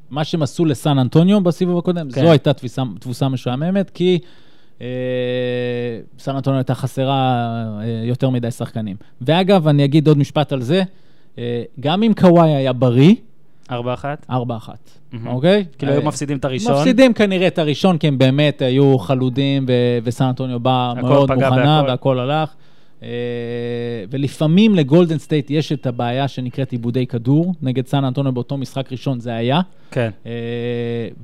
מה 0.10 0.24
שהם 0.24 0.42
עשו 0.42 0.66
לסן 0.66 1.00
אנטוניו 1.00 1.42
בסיבוב 1.42 1.78
הקודם, 1.78 2.12
כן. 2.12 2.22
זו 2.22 2.32
הייתה 2.32 2.52
תבוסה, 3.00 3.30
משעממת, 3.30 3.90
כי 3.90 4.20
סן 6.20 6.36
אנטוניו 6.36 6.58
הייתה 6.58 6.76
חסרה 6.76 7.44
אה, 7.80 7.86
יותר 8.04 8.30
מדי 8.30 8.52
שחקנים. 8.52 8.96
ואגב, 9.22 9.68
אני 9.68 9.86
אגיד 9.86 10.08
עוד 10.08 10.18
משפט 10.18 10.52
על 10.54 10.62
זה, 10.62 10.84
אה, 11.38 11.64
גם 11.80 12.04
אם 12.04 12.12
קוואי 12.18 12.56
היה 12.56 12.74
בריא, 12.74 13.16
4-1? 13.70 13.74
4-1, 14.30 14.34
מהמם. 15.12 15.28
אוקיי? 15.28 15.66
כאילו 15.78 15.92
היו 15.92 16.02
אה, 16.02 16.08
מפסידים 16.08 16.38
את 16.38 16.46
הראשון. 16.46 16.74
מפסידים 16.74 17.14
כנראה 17.14 17.48
את 17.48 17.60
הראשון, 17.60 17.98
כי 17.98 18.08
הם 18.08 18.18
באמת 18.18 18.62
היו 18.62 19.00
חלודים, 19.00 19.66
וסן 20.04 20.26
אנטוניו 20.26 20.60
בא 20.60 20.94
מאוד 21.02 21.32
מוכנה. 21.32 21.84
והכל 21.88 22.20
הלך. 22.20 22.56
אה, 23.04 23.10
ולפעמים 24.10 24.76
לגולדן 24.76 25.18
סטייט 25.18 25.52
יש 25.52 25.72
את 25.72 25.86
הבעיה 25.86 26.28
שנקראת 26.28 26.72
איבודי 26.72 27.08
כדור. 27.08 27.54
נגד 27.62 27.88
סן 27.88 28.04
אנטוניו 28.04 28.32
באותו 28.32 28.58
משחק 28.58 28.92
ראשון 28.92 29.20
זה 29.20 29.36
היה, 29.36 29.62
כן. 29.92 30.10
אה, 30.26 30.32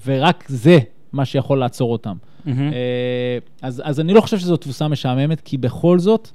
ורק 0.05 0.43
זה 0.47 0.79
מה 1.13 1.25
שיכול 1.25 1.59
לעצור 1.59 1.91
אותם. 1.91 2.15
אה, 2.47 2.53
אז, 3.61 3.81
אז 3.85 3.99
אני 3.99 4.13
לא 4.13 4.21
חושב 4.21 4.37
שזו 4.37 4.57
תבוסה 4.57 4.87
משעממת, 4.87 5.41
כי 5.41 5.57
בכל 5.57 5.99
זאת, 5.99 6.29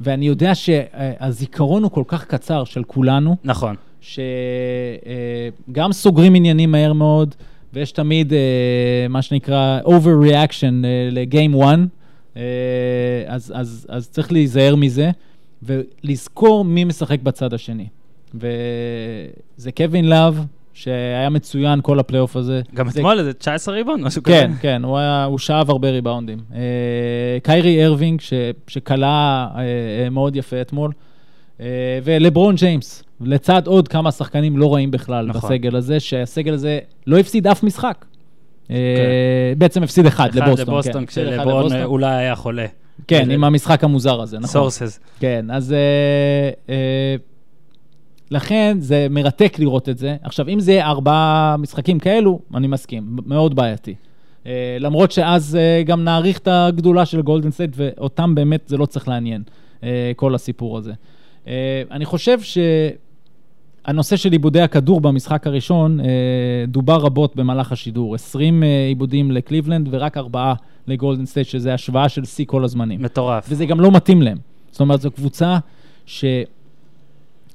ואני 0.00 0.26
יודע 0.26 0.54
שהזיכרון 0.54 1.82
הוא 1.82 1.90
כל 1.90 2.04
כך 2.06 2.24
קצר 2.24 2.64
של 2.64 2.84
כולנו, 2.84 3.36
נכון. 3.44 3.76
שגם 4.00 5.92
סוגרים 5.92 6.34
עניינים 6.34 6.70
מהר 6.70 6.92
מאוד, 6.92 7.34
ויש 7.72 7.92
תמיד 7.92 8.32
אה, 8.32 9.06
מה 9.08 9.22
שנקרא 9.22 9.80
overreaction 9.84 10.84
אה, 10.84 11.08
לגיים 11.10 11.62
1, 11.62 11.78
אה, 12.36 12.42
אז, 13.26 13.52
אז, 13.56 13.86
אז 13.88 14.10
צריך 14.10 14.32
להיזהר 14.32 14.76
מזה, 14.76 15.10
ולזכור 15.62 16.64
מי 16.64 16.84
משחק 16.84 17.20
בצד 17.22 17.54
השני. 17.54 17.86
וזה 18.34 19.72
קווין 19.76 20.08
לאב, 20.08 20.44
שהיה 20.82 21.30
מצוין 21.30 21.80
כל 21.82 21.98
הפלייאוף 21.98 22.36
הזה. 22.36 22.60
גם 22.74 22.88
אתמול 22.88 23.18
איזה 23.18 23.32
19 23.32 23.74
ריבאונד, 23.74 24.02
משהו 24.02 24.22
כזה. 24.22 24.34
כן, 24.34 24.52
כן, 24.60 24.84
הוא, 24.84 24.98
היה, 24.98 25.24
הוא 25.24 25.38
שאב 25.38 25.70
הרבה 25.70 25.90
ריבאונדים. 25.90 26.38
אה, 26.54 26.60
קיירי 27.42 27.84
ארווינג, 27.84 28.20
ש, 28.20 28.32
שקלע 28.66 29.46
אה, 29.56 30.10
מאוד 30.10 30.36
יפה 30.36 30.60
אתמול, 30.60 30.92
אה, 31.60 31.66
ולברון 32.04 32.54
ג'יימס, 32.54 33.02
לצד 33.20 33.66
עוד 33.66 33.88
כמה 33.88 34.12
שחקנים 34.12 34.58
לא 34.58 34.74
רעים 34.74 34.90
בכלל 34.90 35.26
נכון. 35.26 35.50
בסגל 35.50 35.76
הזה, 35.76 36.00
שהסגל 36.00 36.54
הזה 36.54 36.78
לא 37.06 37.18
הפסיד 37.18 37.46
אף 37.46 37.62
משחק. 37.62 38.04
אה, 38.70 38.76
בעצם 39.58 39.82
הפסיד 39.82 40.06
אחד, 40.06 40.28
אחד 40.28 40.36
לבוסטון. 40.48 40.74
לבוסטון, 40.74 40.92
כן, 40.92 40.98
אחד 40.98 41.06
כשלברון. 41.06 41.82
אולי 41.82 42.14
היה 42.14 42.36
חולה. 42.36 42.66
כן, 43.06 43.30
עם 43.30 43.44
המשחק 43.44 43.84
המוזר 43.84 44.20
הזה, 44.20 44.36
נכון. 44.36 44.48
סורסס. 44.48 45.00
כן, 45.20 45.46
אז 45.50 45.72
אה, 45.72 46.50
אה, 46.68 47.16
לכן 48.30 48.76
זה 48.80 49.06
מרתק 49.10 49.58
לראות 49.58 49.88
את 49.88 49.98
זה. 49.98 50.16
עכשיו, 50.22 50.48
אם 50.48 50.60
זה 50.60 50.84
ארבעה 50.84 51.56
משחקים 51.58 51.98
כאלו, 51.98 52.40
אני 52.54 52.66
מסכים, 52.66 53.16
מאוד 53.26 53.54
בעייתי. 53.54 53.94
אה, 54.46 54.76
למרות 54.80 55.12
שאז 55.12 55.56
אה, 55.56 55.82
גם 55.82 56.04
נעריך 56.04 56.38
את 56.38 56.48
הגדולה 56.50 57.06
של 57.06 57.22
גולדן 57.22 57.50
סטייט, 57.50 57.70
ואותם 57.76 58.34
באמת 58.34 58.62
זה 58.66 58.76
לא 58.76 58.86
צריך 58.86 59.08
לעניין, 59.08 59.42
אה, 59.82 60.12
כל 60.16 60.34
הסיפור 60.34 60.78
הזה. 60.78 60.92
אה, 61.48 61.82
אני 61.90 62.04
חושב 62.04 62.38
שהנושא 63.86 64.16
של 64.16 64.32
איבודי 64.32 64.60
הכדור 64.60 65.00
במשחק 65.00 65.46
הראשון 65.46 66.00
אה, 66.00 66.06
דובר 66.68 66.96
רבות 66.96 67.36
במהלך 67.36 67.72
השידור. 67.72 68.14
20 68.14 68.62
אה, 68.62 68.86
איבודים 68.88 69.30
לקליבלנד 69.30 69.88
ורק 69.90 70.16
ארבעה 70.16 70.54
לגולדן 70.86 71.26
סטייט, 71.26 71.46
שזה 71.46 71.74
השוואה 71.74 72.08
של 72.08 72.24
שיא 72.24 72.44
כל 72.48 72.64
הזמנים. 72.64 73.02
מטורף. 73.02 73.46
וזה 73.48 73.66
גם 73.66 73.80
לא 73.80 73.90
מתאים 73.90 74.22
להם. 74.22 74.38
זאת 74.70 74.80
אומרת, 74.80 75.00
זו 75.00 75.10
קבוצה 75.10 75.58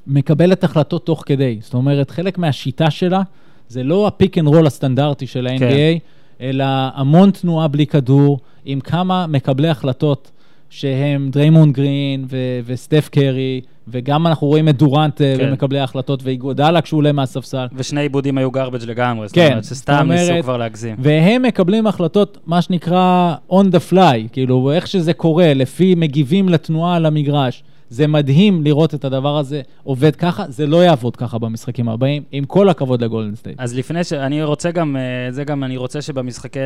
שמקבלת 0.09 0.63
החלטות 0.63 1.05
תוך 1.05 1.23
כדי. 1.25 1.57
זאת 1.61 1.73
אומרת, 1.73 2.11
חלק 2.11 2.37
מהשיטה 2.37 2.91
שלה 2.91 3.21
זה 3.69 3.83
לא 3.83 4.07
ה 4.07 4.13
pick 4.13 4.37
and 4.37 4.47
roll 4.47 4.67
הסטנדרטי 4.67 5.27
של 5.27 5.47
ה-NBA, 5.47 5.59
כן. 5.59 5.97
אלא 6.41 6.65
המון 6.95 7.31
תנועה 7.31 7.67
בלי 7.67 7.85
כדור, 7.87 8.39
עם 8.65 8.79
כמה 8.79 9.27
מקבלי 9.27 9.67
החלטות 9.69 10.31
שהם 10.69 11.29
דריימון 11.31 11.71
גרין 11.71 12.25
ו- 12.29 12.37
וסטף 12.65 13.09
קרי, 13.11 13.61
וגם 13.87 14.27
אנחנו 14.27 14.47
רואים 14.47 14.69
את 14.69 14.77
דורנט 14.77 15.17
כן. 15.17 15.35
כן. 15.37 15.49
במקבלי 15.49 15.79
ההחלטות, 15.79 16.23
ואיגודלה 16.23 16.81
כשהוא 16.81 16.97
עולה 16.97 17.11
מהספסל. 17.11 17.65
ושני 17.75 18.01
איבודים 18.01 18.37
היו 18.37 18.49
garbage 18.51 18.85
לגמרי, 18.85 19.27
זאת 19.27 19.35
כן, 19.35 19.47
אומרת 19.49 19.63
זאת 19.63 19.75
שסתם 19.75 20.07
ניסו 20.11 20.27
אומרת- 20.29 20.43
כבר 20.43 20.57
להגזים. 20.57 20.95
והם 20.99 21.41
מקבלים 21.41 21.87
החלטות, 21.87 22.37
מה 22.45 22.61
שנקרא 22.61 23.35
on 23.51 23.63
the 23.71 23.91
fly, 23.93 24.27
כאילו, 24.31 24.71
איך 24.71 24.87
שזה 24.87 25.13
קורה, 25.13 25.53
לפי 25.53 25.95
מגיבים 25.95 26.49
לתנועה 26.49 26.95
על 26.95 27.05
המגרש. 27.05 27.63
זה 27.89 28.07
מדהים 28.07 28.63
לראות 28.63 28.93
את 28.93 29.05
הדבר 29.05 29.37
הזה 29.37 29.61
עובד 29.83 30.15
ככה, 30.15 30.45
זה 30.49 30.67
לא 30.67 30.83
יעבוד 30.83 31.15
ככה 31.15 31.37
במשחקים 31.37 31.89
הבאים, 31.89 32.23
עם 32.31 32.45
כל 32.45 32.69
הכבוד 32.69 33.03
לגולדן 33.03 33.35
סטייט. 33.35 33.59
אז 33.59 33.75
לפני 33.75 34.03
ש... 34.03 34.13
אני 34.13 34.43
רוצה 34.43 34.71
גם, 34.71 34.97
אה, 34.97 35.31
זה 35.31 35.43
גם, 35.43 35.63
אני 35.63 35.77
רוצה 35.77 36.01
שבמשחקי, 36.01 36.59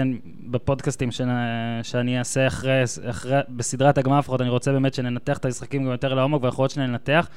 בפודקאסטים 0.47 1.11
שנ... 1.11 1.29
שאני 1.83 2.19
אעשה 2.19 2.47
אחרי, 2.47 2.83
אחרי, 3.09 3.39
בסדרת 3.49 3.97
הגמר 3.97 4.19
לפחות, 4.19 4.41
אני 4.41 4.49
רוצה 4.49 4.71
באמת 4.71 4.93
שננתח 4.93 5.37
את 5.37 5.45
המשחקים 5.45 5.83
גם 5.83 5.91
יותר 5.91 6.13
לעומק, 6.13 6.43
ואנחנו 6.43 6.63
עוד 6.63 6.69
שניה 6.69 6.87
ננתח. 6.87 7.27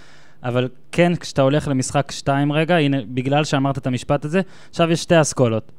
אבל 0.43 0.69
כן, 0.93 1.17
כשאתה 1.17 1.43
הולך 1.43 1.69
למשחק 1.69 2.11
2 2.11 2.53
רגע, 2.53 2.77
הנה, 2.77 2.97
בגלל 3.09 3.45
שאמרת 3.45 3.79
את 3.79 3.87
המשפט 3.87 4.25
הזה, 4.25 4.41
עכשיו 4.71 4.91
יש 4.91 5.03
שתי 5.03 5.21
אסכולות. 5.21 5.73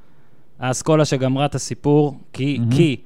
האסכולה 0.60 1.06
שגמרה 1.06 1.46
את 1.46 1.56
הסיפור, 1.56 2.20
כי, 2.34 2.58
מהמם. 2.60 2.72
כי 2.72 2.98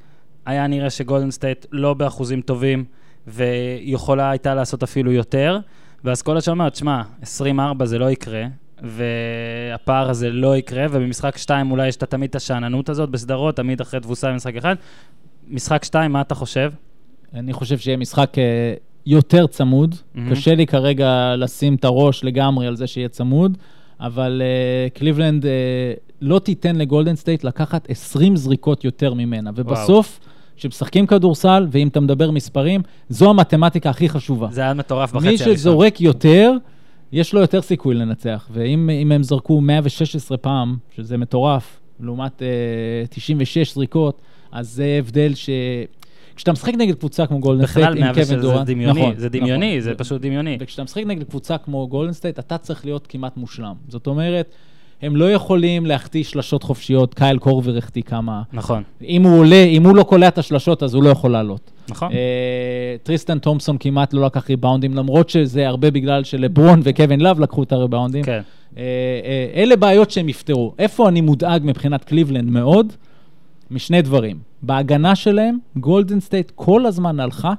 היה 0.46 0.68
נראה 0.68 0.90
שגולדן 0.90 1.32
סטייט 1.32 1.66
לא 1.72 1.94
באחוזים 1.94 2.42
טובים, 2.42 2.86
ויכולה 3.28 4.30
הייתה 4.30 4.56
לעשות 4.56 4.84
אפילו 4.84 5.12
יותר, 5.12 5.60
והאסכולה 6.04 6.42
שאומרת, 6.42 6.76
שמע, 6.76 7.02
24 7.22 7.86
זה 7.86 8.00
לא 8.00 8.12
יקרה, 8.12 8.44
והפער 8.84 10.10
הזה 10.10 10.30
לא 10.30 10.58
יקרה, 10.58 10.86
ובמשחק 10.92 11.38
2 11.38 11.72
אולי 11.72 11.88
יש 11.88 11.96
את- 11.96 12.04
תמיד 12.04 12.30
את 12.30 12.36
השאננות 12.36 12.90
הזאת 12.90 13.10
בסדרות, 13.10 13.56
תמיד 13.56 13.82
אחרי 13.82 14.00
תבוסה 14.00 14.32
במשחק 14.32 14.56
אחד. 14.56 14.76
משחק 15.48 15.84
2, 15.84 16.12
מה 16.12 16.22
אתה 16.22 16.36
חושב? 16.36 16.72
אני 17.34 17.54
חושב 17.54 17.78
שיהיה 17.78 17.98
משחק 17.98 18.38
אה, 18.38 18.74
יותר 19.06 19.48
צמוד. 19.48 19.96
מהמם. 20.16 20.32
קשה 20.32 20.56
לי 20.56 20.66
כרגע 20.68 21.36
לשים 21.38 21.76
את 21.76 21.86
הראש 21.86 22.24
לגמרי 22.24 22.68
על 22.68 22.76
זה 22.76 22.88
שיהיה 22.88 23.10
צמוד, 23.10 23.58
אבל 24.00 24.42
אה, 24.46 24.90
קליבלנד 24.90 25.46
אה, 25.46 25.52
לא 26.22 26.40
תיתן 26.40 26.76
לגולדן 26.76 27.16
סטייט 27.16 27.44
לקחת 27.44 27.90
20 27.90 28.36
זריקות 28.36 28.84
יותר 28.86 29.14
ממנה. 29.14 29.52
ובסוף, 29.56 30.20
כשמשחקים 30.58 31.08
כדורסל, 31.08 31.68
ואם 31.72 31.88
אתה 31.88 32.00
מדבר 32.00 32.32
מספרים, 32.32 32.82
זו 33.10 33.30
המתמטיקה 33.30 33.90
הכי 33.90 34.10
חשובה. 34.10 34.48
זה 34.52 34.62
היה 34.62 34.74
מטורף 34.74 35.12
בחצי 35.12 35.28
מי 35.28 35.30
הראשון. 35.30 35.56
שזורק 35.56 36.02
יותר, 36.02 36.52
יש 37.12 37.34
לו 37.34 37.42
יותר 37.42 37.62
סיכוי 37.62 37.96
לנצח. 37.96 38.48
ואם 38.52 38.90
אם 38.90 39.12
הם 39.12 39.24
זרקו 39.24 39.62
116 39.62 40.38
פעם, 40.38 40.78
שזה 40.96 41.18
מטורף, 41.18 41.80
לעומת 42.00 42.42
אה, 42.42 42.48
96 43.10 43.74
זריקות, 43.74 44.22
אז 44.52 44.70
זה 44.70 44.96
הבדל 45.00 45.34
ש... 45.36 45.50
כשאתה 46.36 46.52
משחק 46.52 46.74
נגד 46.74 46.96
קבוצה 46.96 47.28
כמו 47.28 47.40
גולדן 47.40 47.66
סטייט 47.66 47.88
עם 47.88 48.00
106 48.00 48.14
קווין 48.14 48.26
זה 48.26 48.48
דורנט, 48.48 48.68
דמיוני, 48.68 49.02
נכון, 49.02 49.14
זה 49.18 49.30
דמיוני, 49.30 49.78
נכון. 49.78 49.82
זה 49.82 49.94
פשוט 49.98 50.22
דמיוני. 50.22 50.58
וכשאתה 50.60 50.84
משחק 50.84 51.04
נגד 51.06 51.24
קבוצה 51.24 51.58
כמו 51.58 51.88
גולדן 51.88 52.14
סטייט, 52.14 52.40
אתה 52.40 52.58
צריך 52.58 52.86
להיות 52.86 53.08
כמעט 53.08 53.38
מושלם. 53.38 53.74
זאת 53.88 54.08
אומרת, 54.08 54.56
הם 55.02 55.16
לא 55.16 55.32
יכולים 55.32 55.86
להחטיא 55.86 56.24
שלשות 56.24 56.64
חופשיות, 56.64 57.14
קייל 57.14 57.38
קורבר 57.38 57.78
החטיא 57.78 58.02
כמה. 58.02 58.42
נכון, 58.54 58.84
אם 59.02 59.24
הוא 59.24 59.40
עולה, 59.40 59.64
אם 59.64 59.84
הוא 59.84 59.96
לא 59.96 60.04
קולע 60.04 60.28
את 60.28 60.38
השלשות, 60.38 60.84
אז 60.84 60.94
הוא 60.94 61.04
לא 61.04 61.10
יכול 61.10 61.32
לעלות. 61.32 61.72
נכון. 61.90 62.12
אה, 62.12 62.96
טריסטן 63.04 63.40
תומפסון 63.40 63.78
כמעט 63.80 64.14
לא 64.14 64.26
לקח 64.26 64.50
ריבאונדים, 64.50 64.94
למרות 64.94 65.30
שזה 65.30 65.68
הרבה 65.68 65.92
בגלל 65.92 66.24
שלברון 66.24 66.82
וקווין 66.84 67.22
לאב 67.22 67.40
לקחו 67.40 67.64
את 67.64 67.72
הריבאונדים. 67.72 68.24
כן. 68.24 68.42
אה, 68.78 68.84
אה, 69.26 69.62
אלה 69.62 69.76
בעיות 69.76 70.12
שהם 70.12 70.30
יפתרו. 70.30 70.74
איפה 70.80 71.10
אני 71.10 71.22
מודאג 71.22 71.62
מבחינת 71.66 72.04
קליבלנד 72.04 72.50
מאוד? 72.50 72.94
משני 73.72 74.02
דברים. 74.02 74.40
בהגנה 74.62 75.16
שלהם, 75.16 75.58
גולדן 75.76 76.20
סטייט 76.20 76.52
כל 76.56 76.86
הזמן 76.86 77.20
הלכה 77.20 77.54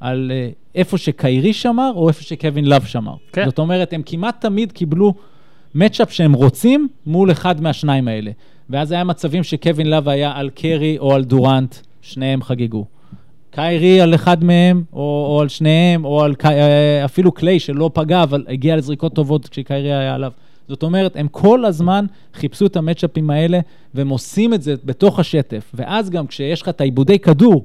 על 0.00 0.32
אה, 0.34 0.48
איפה 0.74 0.98
שקיירי 0.98 1.52
שמר 1.52 1.92
או 1.94 2.08
איפה 2.08 2.22
שקווין 2.22 2.64
לאב 2.64 2.84
שמר. 2.84 3.14
כן. 3.32 3.44
זאת 3.44 3.58
אומרת, 3.58 3.92
הם 3.92 4.02
כמעט 4.06 4.40
תמיד 4.40 4.72
קיבלו 4.72 5.14
matchup 5.76 6.12
שהם 6.12 6.32
רוצים 6.32 6.88
מול 7.06 7.30
אחד 7.30 7.60
מהשניים 7.60 8.08
האלה. 8.08 8.30
ואז 8.70 8.92
היה 8.92 9.04
מצבים 9.04 9.42
שקווין 9.42 9.90
לאב 9.90 10.08
היה 10.08 10.32
על 10.34 10.50
קרי 10.54 10.98
או 10.98 11.14
על 11.14 11.24
דורנט, 11.24 11.74
שניהם 12.02 12.42
חגגו. 12.42 12.84
קיירי 13.50 14.00
על 14.00 14.14
אחד 14.14 14.44
מהם, 14.44 14.82
או, 14.92 15.26
או 15.28 15.40
על 15.40 15.48
שניהם, 15.48 16.04
או 16.04 16.22
על 16.24 16.34
קי- 16.34 16.48
אה, 16.48 17.04
אפילו 17.04 17.32
קליי 17.32 17.60
שלא 17.60 17.90
פגע, 17.94 18.22
אבל 18.22 18.44
הגיע 18.48 18.76
לזריקות 18.76 19.14
טובות 19.14 19.48
כשקיירי 19.48 19.94
היה 19.94 20.14
עליו. 20.14 20.32
זאת 20.68 20.82
אומרת, 20.82 21.16
הם 21.16 21.28
כל 21.28 21.64
הזמן 21.64 22.06
חיפשו 22.34 22.66
את 22.66 22.76
המצ'אפים 22.76 23.30
האלה, 23.30 23.60
והם 23.94 24.08
עושים 24.08 24.54
את 24.54 24.62
זה 24.62 24.74
בתוך 24.84 25.18
השטף. 25.18 25.70
ואז 25.74 26.10
גם 26.10 26.26
כשיש 26.26 26.62
לך 26.62 26.68
את 26.68 26.80
האיבודי 26.80 27.18
כדור, 27.18 27.64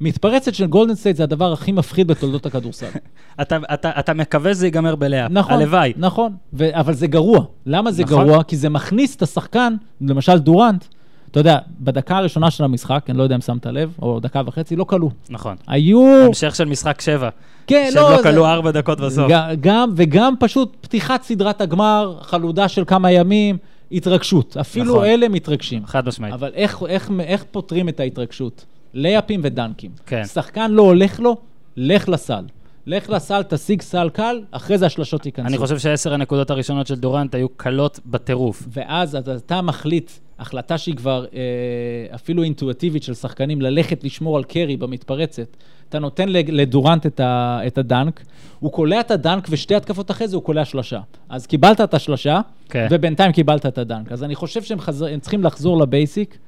מתפרצת 0.00 0.54
של 0.54 0.66
גולדן 0.66 0.94
סטייט 0.94 1.16
זה 1.16 1.22
הדבר 1.22 1.52
הכי 1.52 1.72
מפחיד 1.72 2.06
בתולדות 2.06 2.46
הכדורסל. 2.46 2.86
אתה, 3.42 3.58
אתה, 3.74 3.90
אתה 3.98 4.14
מקווה 4.14 4.54
שזה 4.54 4.66
ייגמר 4.66 4.96
בלאפ. 4.96 5.30
נכון, 5.30 5.54
הלוואי. 5.54 5.92
נכון, 5.96 6.32
ו- 6.52 6.78
אבל 6.80 6.92
זה 6.92 7.06
גרוע. 7.06 7.44
למה 7.66 7.92
זה 7.92 8.02
נכון. 8.02 8.26
גרוע? 8.28 8.42
כי 8.42 8.56
זה 8.56 8.68
מכניס 8.68 9.16
את 9.16 9.22
השחקן, 9.22 9.74
למשל 10.00 10.38
דורנט, 10.38 10.84
אתה 11.30 11.40
יודע, 11.40 11.58
בדקה 11.80 12.16
הראשונה 12.16 12.50
של 12.50 12.64
המשחק, 12.64 13.04
אני 13.08 13.18
לא 13.18 13.22
יודע 13.22 13.34
אם 13.34 13.40
שמת 13.40 13.66
לב, 13.66 13.92
או 14.02 14.20
דקה 14.20 14.42
וחצי, 14.46 14.76
לא 14.76 14.84
כלו. 14.84 15.10
נכון. 15.30 15.56
היו... 15.66 16.24
המשך 16.26 16.54
של 16.54 16.64
משחק 16.64 17.00
שבע. 17.00 17.28
כן, 17.66 17.88
שהם 17.92 18.02
לא 18.02 18.16
זה- 18.16 18.22
כלו 18.22 18.46
ארבע 18.46 18.70
דקות 18.70 19.00
בסוף. 19.00 19.32
גם, 19.60 19.92
וגם 19.96 20.34
פשוט 20.40 20.76
פתיחת 20.80 21.22
סדרת 21.22 21.60
הגמר, 21.60 22.18
חלודה 22.22 22.68
של 22.68 22.84
כמה 22.86 23.10
ימים, 23.12 23.56
התרגשות. 23.92 24.56
אפילו 24.56 24.94
נכון. 24.94 25.04
אלה 25.06 25.28
מתרגשים. 25.28 25.86
חד 25.86 26.08
משמעית. 26.08 26.34
אבל 26.34 26.50
איך, 26.54 26.82
איך, 26.88 27.10
איך 27.20 27.44
פותרים 27.50 27.88
את 27.88 28.00
ההתרגשות? 28.00 28.64
לייפים 28.94 29.40
ודנקים. 29.44 29.90
כן. 30.06 30.24
שחקן 30.24 30.70
לא 30.70 30.82
הולך 30.82 31.20
לו, 31.20 31.36
לך 31.76 32.08
לסל. 32.08 32.44
לך 32.86 33.10
לסל, 33.10 33.42
תשיג 33.42 33.82
סל 33.82 34.08
קל, 34.08 34.42
אחרי 34.50 34.78
זה 34.78 34.86
השלשות 34.86 35.26
ייכנסו. 35.26 35.48
אני 35.48 35.58
חושב 35.58 35.78
שעשר 35.78 36.14
הנקודות 36.14 36.50
הראשונות 36.50 36.86
של 36.86 36.94
דורנט 36.94 37.34
היו 37.34 37.48
קלות 37.48 38.00
בטירוף. 38.06 38.62
ואז 38.68 39.14
אתה, 39.16 39.62
מחליט, 39.62 40.10
החלטה 40.38 40.78
שהיא 40.78 40.96
כבר 40.96 41.24
אה, 41.34 42.14
אפילו 42.14 42.42
אינטואיטיבית 42.42 43.02
של 43.02 43.14
שחקנים, 43.14 43.62
ללכת 43.62 44.04
לשמור 44.04 44.36
על 44.36 44.44
קרי 44.44 44.76
במתפרצת. 44.76 45.56
אתה 45.88 45.98
נותן 45.98 46.28
לדורנט 46.28 47.06
את, 47.06 47.20
ה, 47.20 47.60
את 47.66 47.78
הדנק, 47.78 48.24
הוא 48.60 48.72
קולע 48.72 49.00
את 49.00 49.10
הדנק, 49.10 49.46
ושתי 49.50 49.74
התקפות 49.74 50.10
אחרי 50.10 50.28
זה 50.28 50.36
הוא 50.36 50.44
קולע 50.44 50.64
שלושה. 50.64 51.00
אז 51.28 51.46
קיבלת 51.46 51.80
את 51.80 51.94
השלושה, 51.94 52.40
כן. 52.68 52.86
ובינתיים 52.90 53.32
קיבלת 53.32 53.66
את 53.66 53.78
הדנק. 53.78 54.12
אז 54.12 54.24
אני 54.24 54.34
חושב 54.34 54.62
שהם 54.62 54.80
חזר, 54.80 55.18
צריכים 55.18 55.44
לחזור 55.44 55.80
לבייסיק 55.80 56.38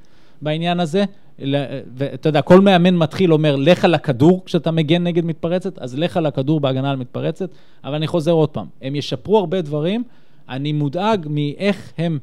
בעניין 0.43 0.81
הזה. 0.81 1.05
ואתה 1.95 2.29
יודע, 2.29 2.43
כל 2.43 2.61
מאמן 2.61 2.97
מתחיל 2.97 3.33
אומר, 3.33 3.57
לך 3.57 3.85
על 3.85 3.95
הכדור 3.95 4.43
כשאתה 4.45 4.71
מגן 4.71 5.03
נגד 5.03 5.25
מתפרצת, 5.25 5.79
אז 5.79 5.99
לך 5.99 6.17
על 6.17 6.27
הכדור 6.27 6.61
בהגנה 6.61 6.91
על 6.91 6.97
מתפרצת. 6.97 7.51
אבל 7.85 7.95
אני 7.95 8.07
חוזר 8.07 8.33
עוד 8.33 8.49
פעם, 8.49 8.67
הם 8.83 8.97
ישפרו 8.97 9.39
הרבה 9.39 9.61
דברים, 9.61 10.05
אני 10.49 10.73
מודאג 10.73 11.27
מאיך 11.31 11.93
הם 11.99 12.19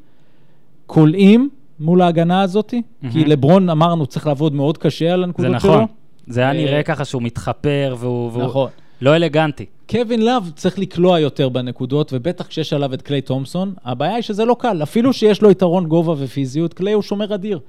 כולאים 0.86 1.48
מול 1.80 2.02
ההגנה 2.02 2.42
הזאת, 2.42 2.74
מהמם. 3.02 3.12
כי 3.12 3.24
לברון, 3.24 3.70
אמרנו, 3.70 4.06
צריך 4.06 4.26
לעבוד 4.26 4.54
מאוד 4.54 4.78
קשה 4.78 5.12
על 5.12 5.20
זה 5.20 5.24
הנקודות 5.24 5.50
נכון. 5.50 5.78
שלו. 5.78 5.86
זה 6.26 6.40
היה 6.40 6.48
אה, 6.48 6.54
נראה 6.54 6.82
ככה 6.82 7.04
שהוא 7.04 7.22
מתחפר 7.22 7.96
והוא 7.98 8.30
והוא 8.32 8.44
נכון. 8.44 8.70
לא 9.00 9.16
אלגנטי. 9.16 9.66
קווין 9.90 10.24
לאב 10.24 10.50
צריך 10.56 10.78
לקלוע 10.78 11.20
יותר 11.20 11.48
בנקודות, 11.48 12.12
ובטח 12.12 12.46
כשיש 12.46 12.72
עליו 12.72 12.94
את 12.94 13.02
קליי 13.02 13.20
תומפסון, 13.20 13.74
הבעיה 13.84 14.14
היא 14.14 14.22
שזה 14.22 14.44
לא 14.44 14.56
קל. 14.58 14.82
אפילו 14.82 15.12
שיש 15.12 15.42
לו 15.42 15.50
יתרון 15.50 15.86
גובה 15.86 16.14
ופיזיות, 16.18 16.74
קליי 16.74 16.92
הוא 16.92 17.02
שומר 17.02 17.34
אדיר. 17.34 17.60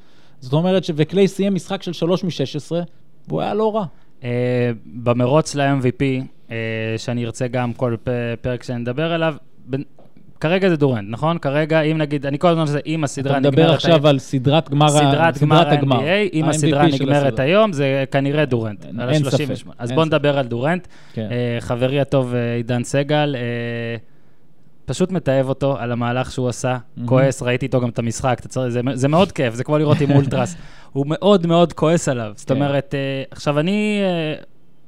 זאת 0.41 0.53
אומרת. 0.53 0.83
וקליי 0.95 1.27
סיים 1.27 1.55
משחק 1.55 1.83
של 1.83 1.93
3 1.93 2.23
מ-16, 2.23 2.71
והוא 3.27 3.41
היה 3.41 3.53
לא 3.53 3.75
רע. 3.75 3.85
אה, 4.23 4.29
במרוץ 4.85 5.55
ל-MVP, 5.55 6.03
אה, 6.51 6.55
שאני 6.97 7.25
ארצה 7.25 7.47
גם 7.47 7.73
כל 7.73 7.95
פ- 8.03 8.09
פרק 8.41 8.63
שנדבר 8.63 9.13
עליו, 9.13 9.35
בין- 9.65 9.83
כרגע 10.39 10.69
זה 10.69 10.75
דורנט, 10.77 11.07
נכון? 11.09 11.37
כרגע, 11.37 11.81
אם 11.81 11.97
נגיד, 11.97 12.25
אני 12.25 12.39
כל 12.39 12.47
הזמן 12.47 12.61
עושה, 12.61 12.77
אם 12.85 13.03
הסדרה 13.03 13.31
אתה 13.37 13.39
נגמרת... 13.39 13.53
מדבר 13.59 13.73
עכשיו 13.73 14.07
על 14.07 14.19
סדרת 14.19 14.69
גמר 14.69 14.89
סדרת 14.89 15.37
גמר 15.37 15.67
ה-NBA, 15.67 16.33
אם 16.33 16.45
הסדרה 16.45 16.85
נגמרת 16.87 17.25
הסדרה. 17.27 17.45
היום, 17.45 17.73
זה 17.73 18.03
כנראה 18.11 18.45
דורנט, 18.45 18.85
אין- 18.85 18.99
אין 18.99 19.23
ה-38. 19.25 19.29
ספק, 19.31 19.55
אז 19.77 19.91
בואו. 19.91 20.05
נדבר 20.05 20.37
על 20.37 20.45
דורנט. 20.47 20.87
כן. 21.13 21.27
אה, 21.31 21.57
חברי 21.59 21.99
הטוב 21.99 22.33
עידן 22.57 22.83
סגל, 22.83 23.35
אה, 23.37 23.41
פשוט 24.91 25.11
מתעב 25.11 25.49
אותו 25.49 25.77
על 25.77 25.91
המהלך 25.91 26.31
שהוא 26.31 26.49
עשה, 26.49 26.77
מהמם. 26.97 27.09
כועס, 27.09 27.41
ראיתי 27.41 27.65
איתו 27.65 27.81
גם 27.81 27.89
את 27.89 27.99
המשחק, 27.99 28.37
אתה 28.39 28.47
צריך, 28.47 28.69
זה, 28.69 28.81
זה 28.93 29.07
מאוד 29.07 29.31
כיף, 29.31 29.53
זה 29.53 29.63
כמו 29.63 29.77
לראות 29.77 30.01
עם 30.01 30.11
אולטרס. 30.11 30.55
הוא 30.93 31.05
מאוד 31.07 31.47
מאוד 31.47 31.73
כועס 31.73 32.09
עליו. 32.09 32.31
זאת 32.35 32.47
כן. 32.47 32.55
אומרת, 32.55 32.95
אה, 32.95 33.23
עכשיו, 33.31 33.59
אני, 33.59 33.99
אה, 34.03 34.33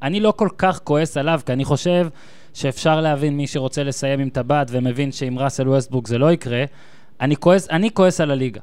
אני 0.01 0.19
לא 0.19 0.33
כל 0.35 0.49
כך 0.57 0.79
כועס 0.83 1.17
עליו, 1.17 1.41
כי 1.45 1.53
אני 1.53 1.65
חושב 1.65 2.07
שאפשר 2.53 3.01
להבין 3.01 3.37
מי 3.37 3.47
שרוצה 3.47 3.83
לסיים 3.83 4.19
עם 4.19 4.29
טבעת 4.29 4.67
ומבין 4.71 5.11
שעם 5.11 5.39
ראסל 5.39 5.69
ווסטבוק 5.69 6.07
זה 6.07 6.17
לא 6.17 6.31
יקרה. 6.31 6.63
אני 7.21 7.35
כועס, 7.35 7.69
אני 7.69 7.91
כועס 7.93 8.21
על 8.21 8.31
הליגה. 8.31 8.61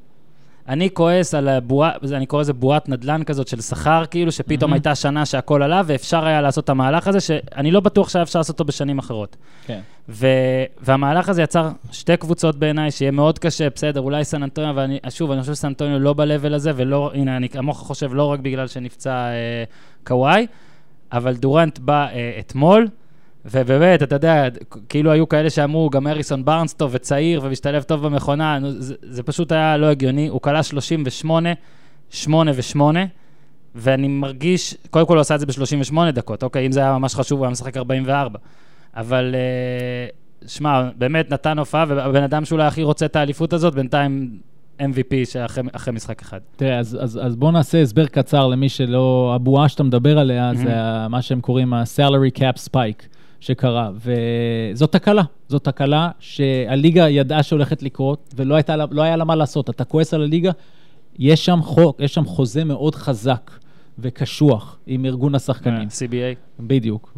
אני 0.71 0.91
כועס 0.95 1.35
על 1.35 1.49
הבועה, 1.49 1.91
אני 2.13 2.27
קורא 2.27 2.41
לזה 2.41 2.53
בועת 2.53 2.89
נדל"ן 2.89 3.25
כזאת 3.25 3.49
של 3.49 3.61
שכר, 3.61 4.05
כאילו, 4.11 4.33
שפתאום 4.33 4.71
מהמם. 4.71 4.73
הייתה 4.73 4.95
שנה 4.95 5.27
שהכל 5.27 5.63
עלה, 5.63 5.83
ואפשר 5.87 6.25
היה 6.25 6.41
לעשות 6.41 6.65
את 6.65 6.69
המהלך 6.69 7.09
הזה, 7.09 7.21
שאני 7.21 7.71
לא 7.71 7.81
בטוח 7.81 8.09
שהיה 8.09 8.23
אפשר 8.23 8.39
לעשות 8.39 8.53
אותו 8.53 8.65
בשנים 8.65 8.99
אחרות. 8.99 9.37
כן. 9.67 9.81
ו... 10.09 10.27
והמהלך 10.81 11.29
הזה 11.29 11.43
יצר 11.43 11.69
שתי 11.93 12.17
קבוצות 12.17 12.57
בעיניי, 12.57 12.91
שיהיה 12.91 13.11
מאוד 13.11 13.39
קשה, 13.39 13.71
בסדר, 13.71 14.01
אולי 14.01 14.25
סן 14.25 14.43
אנטוניו, 14.43 14.71
אבל 14.71 14.83
אני, 14.83 14.99
שוב, 15.09 15.31
אני 15.31 15.41
חושב 15.41 15.55
שסן 15.55 15.69
אנטוניו 15.69 15.99
לא 15.99 16.13
ב-level 16.13 16.55
הזה, 16.55 16.73
ולא, 16.77 17.11
הנה, 17.15 17.37
אני 17.37 17.49
כמוך 17.49 17.79
חושב, 17.79 18.15
לא 18.15 18.25
רק 18.25 18.41
בגלל 18.41 18.67
שנפצע 18.67 19.13
אה, 19.13 19.65
קוואי, 20.07 20.47
אבל 21.13 21.35
דורנט 21.35 21.79
בא 21.79 22.07
אה, 22.07 22.37
אתמול, 22.41 22.89
ובאמת, 23.45 24.03
אתה 24.03 24.15
יודע, 24.15 24.49
כאילו 24.89 25.11
היו 25.11 25.29
כאלה 25.29 25.51
שאמרו, 25.51 25.91
גם 25.91 26.07
אריסון 26.07 26.45
בארנס 26.45 26.75
טוב 26.75 26.91
וצעיר 26.95 27.41
ומשתלב 27.45 27.83
טוב 27.83 28.07
במכונה, 28.07 28.59
זה, 28.79 28.95
זה 29.03 29.23
פשוט 29.23 29.53
היה 29.53 29.77
לא 29.77 29.87
הגיוני, 29.87 30.29
הוא 30.29 30.41
כלה 30.41 30.63
38, 30.63 31.49
8 32.11 32.53
ו-8, 32.55 32.81
ואני 33.75 34.09
מרגיש, 34.09 34.75
קודם 34.91 35.07
כל 35.07 35.15
הוא 35.15 35.21
עשה 35.21 35.35
את 35.35 35.41
זה 35.41 35.47
ב-38 35.47 36.11
דקות, 36.13 36.43
אוקיי, 36.43 36.67
אם 36.67 36.73
זה 36.73 36.81
היה 36.81 36.99
ממש 36.99 37.15
חשוב, 37.15 37.39
הוא 37.39 37.47
היה 37.47 37.53
משחק 37.53 37.77
44. 37.77 38.39
אבל, 38.97 39.35
אה, 39.35 40.09
שמע, 40.49 40.91
באמת 40.97 41.31
נתן 41.31 41.59
הופעה, 41.59 41.85
והבן 41.89 42.23
אדם 42.23 42.45
שאולי 42.45 42.65
הכי 42.65 42.83
רוצה 42.83 43.07
את 43.07 43.17
האליפות 43.17 43.53
הזאת, 43.53 43.75
בינתיים 43.75 44.39
MVP 44.81 45.15
שאחרי 45.25 45.65
אחרי 45.73 45.93
משחק 45.93 46.23
אחד. 46.23 46.39
תראה, 46.57 46.79
אז, 46.79 46.99
אז, 47.01 47.21
אז 47.23 47.37
בואו 47.37 47.51
נעשה 47.51 47.83
הסבר 47.83 48.07
קצר 48.07 48.47
למי 48.47 48.69
שלא... 48.69 49.33
הבועה 49.35 49.69
שאתה 49.69 49.83
מדבר 49.83 50.19
עליה, 50.19 50.53
מהמם. 50.53 50.65
זה 50.65 50.73
מה 51.09 51.23
שהם 51.23 51.41
קוראים 51.41 51.75
ה-salary 51.75 52.39
cap 52.39 52.69
spike 52.69 53.20
שקרה, 53.41 53.91
וזאת 53.95 54.93
תקלה. 54.93 55.23
זאת 55.49 55.65
תקלה 55.65 56.11
שהליגה 56.19 57.09
ידעה 57.09 57.43
שהולכת 57.43 57.83
לקרות, 57.83 58.35
ולא 58.37 58.55
הייתה, 58.55 58.77
לא 58.77 59.03
היה 59.03 59.17
לה 59.17 59.25
מה 59.25 59.35
לעשות. 59.35 59.71
אתה 59.71 59.85
כועס 59.85 60.15
על 60.15 60.23
הליגה, 60.23 60.51
יש 61.19 61.45
שם 61.45 61.61
חוק, 61.63 62.01
יש 62.01 62.15
שם 62.15 62.25
חוזה 62.25 62.65
מאוד 62.65 62.95
חזק 62.95 63.51
וקשוח 63.99 64.79
עם 64.87 65.05
ארגון 65.05 65.35
השחקנים. 65.35 65.89
CBA. 65.89 66.61
בדיוק. 66.61 67.13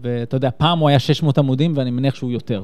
ואתה 0.00 0.36
יודע, 0.36 0.50
פעם 0.56 0.78
הוא 0.78 0.88
היה 0.88 0.98
600 0.98 1.38
עמודים, 1.38 1.72
ואני 1.76 1.90
מניח 1.90 2.14
שהוא 2.14 2.32
יותר. 2.32 2.62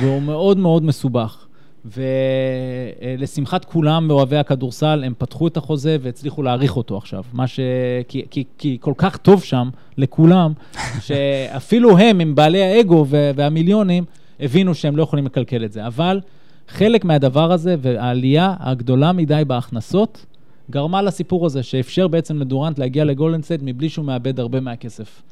והוא 0.00 0.22
מאוד 0.22 0.58
מאוד 0.58 0.84
מסובך. 0.84 1.46
ולשמחת 1.84 3.64
כולם 3.64 4.08
באוהבי 4.08 4.36
הכדורסל, 4.36 5.02
הם 5.06 5.12
פתחו 5.18 5.46
את 5.46 5.56
החוזה 5.56 5.96
והצליחו 6.00 6.42
להאריך 6.42 6.76
אותו 6.76 6.96
עכשיו. 6.96 7.24
מה 7.32 7.46
ש... 7.46 7.60
כי, 8.08 8.24
כי, 8.30 8.44
כי 8.58 8.78
כל 8.80 8.92
כך 8.96 9.16
טוב 9.16 9.42
שם, 9.42 9.70
לכולם, 9.98 10.52
שאפילו 11.06 11.98
הם, 11.98 12.20
עם 12.20 12.34
בעלי 12.34 12.62
האגו 12.62 13.06
והמיליונים, 13.08 14.04
הבינו 14.40 14.74
שהם 14.74 14.96
לא 14.96 15.02
יכולים 15.02 15.26
לקלקל 15.26 15.64
את 15.64 15.72
זה. 15.72 15.86
אבל 15.86 16.20
חלק 16.68 17.04
מהדבר 17.04 17.52
הזה, 17.52 17.76
והעלייה 17.78 18.54
הגדולה 18.60 19.12
מדי 19.12 19.42
בהכנסות, 19.46 20.26
גרמה 20.70 21.02
לסיפור 21.02 21.46
הזה, 21.46 21.62
שאפשר 21.62 22.08
בעצם 22.08 22.38
לדורנט 22.38 22.78
להגיע 22.78 23.04
לגולדן 23.04 23.42
סטייט 23.42 23.60
מבלי 23.64 23.88
שהוא 23.88 24.04
מאבד 24.04 24.40
הרבה 24.40 24.60
מהכסף. 24.60 25.22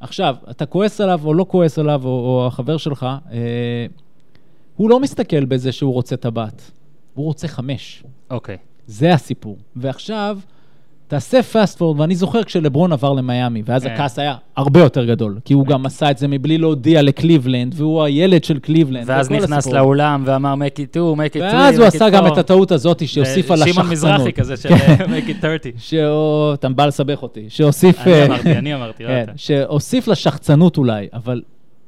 עכשיו, 0.00 0.36
אתה 0.50 0.66
כועס 0.66 1.00
עליו 1.00 1.20
או 1.24 1.34
לא 1.34 1.46
כועס 1.48 1.78
עליו, 1.78 2.00
או, 2.04 2.08
או 2.08 2.46
החבר 2.46 2.76
שלך, 2.76 3.06
אה, 3.32 3.38
הוא 4.78 4.90
לא 4.90 5.00
מסתכל 5.00 5.44
בזה 5.44 5.72
שהוא 5.72 5.92
רוצה 5.92 6.16
טבעת, 6.16 6.70
הוא 7.14 7.24
רוצה 7.24 7.48
חמש. 7.48 8.02
אוקיי. 8.30 8.56
זה 8.86 9.12
הסיפור. 9.14 9.56
ועכשיו, 9.76 10.38
תעשה 11.08 11.42
fast 11.42 11.78
forward, 11.78 12.00
ואני 12.00 12.14
זוכר 12.14 12.44
כשלברון 12.44 12.92
עבר 12.92 13.12
למיאמי, 13.12 13.62
ואז 13.64 13.82
כן. 13.84 13.90
הכעס 13.90 14.18
היה 14.18 14.34
הרבה 14.56 14.80
יותר 14.80 15.04
גדול, 15.04 15.38
כי 15.44 15.54
הוא 15.54 15.66
גם 15.66 15.86
עשה 15.86 16.10
את 16.10 16.18
זה 16.18 16.28
מבלי 16.28 16.58
להודיע 16.58 17.02
לקליבלנד, 17.02 17.74
והוא 17.76 18.02
הילד 18.02 18.44
של 18.44 18.58
קליבלנד. 18.58 19.04
ואז 19.06 19.30
נכנס 19.30 19.52
הסיפור. 19.52 19.74
לאולם 19.74 20.22
ואמר 20.26 20.54
make 20.54 20.78
it 20.78 20.96
two, 20.96 21.16
make 21.16 21.34
it 21.34 21.38
three, 21.38 21.54
ואז 21.54 21.78
הוא 21.78 21.86
עשה 21.86 22.10
גם. 22.10 22.26
את 22.26 22.38
הטעות 22.38 22.72
הזאת 22.72 23.08
שהוסיפה 23.08 23.54
לשחצנות. 23.54 23.74
שמעון 23.74 23.90
מזרחי 23.90 24.32
כזה 24.32 24.56
של 24.56 24.68
כן. 24.68 24.96
make 25.04 25.28
it 25.28 25.40
30. 25.40 25.72
שהוא, 25.88 26.54
אתה 26.54 26.68
בא 26.68 26.86
לסבך 26.86 27.22
אותי, 27.22 27.44
שהוסיף... 27.48 27.98
אני 28.00 28.12
אה, 28.12 28.26
אמרתי, 28.26 28.52
אני 28.52 28.74
אמרתי, 28.74 29.02
לא 29.04 29.08
כן, 29.08 29.22
אתה. 29.22 29.32
שהוסיף 29.36 30.08
לשחצנות 30.08 30.76
אולי, 30.76 31.08
אבל 31.12 31.42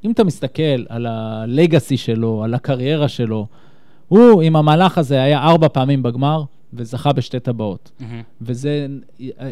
אם 0.05 0.11
אתה 0.11 0.25
מסתכל 0.25 0.85
על 0.89 1.07
ה 1.07 1.19
legacy 1.19 1.97
שלו, 1.97 2.45
על 2.45 2.55
הקריירה 2.55 3.09
שלו, 3.09 3.47
הוא 4.09 4.43
עם 4.43 4.57
המהלך 4.57 4.99
הזה 4.99 5.23
היה 5.23 5.43
ארבע 5.43 5.69
פעמים 5.69 6.03
בגמר 6.03 6.45
וזכה 6.75 7.13
בשתי 7.13 7.41
טבעות. 7.41 7.91
מהמם. 8.01 8.23
וזה 8.43 8.87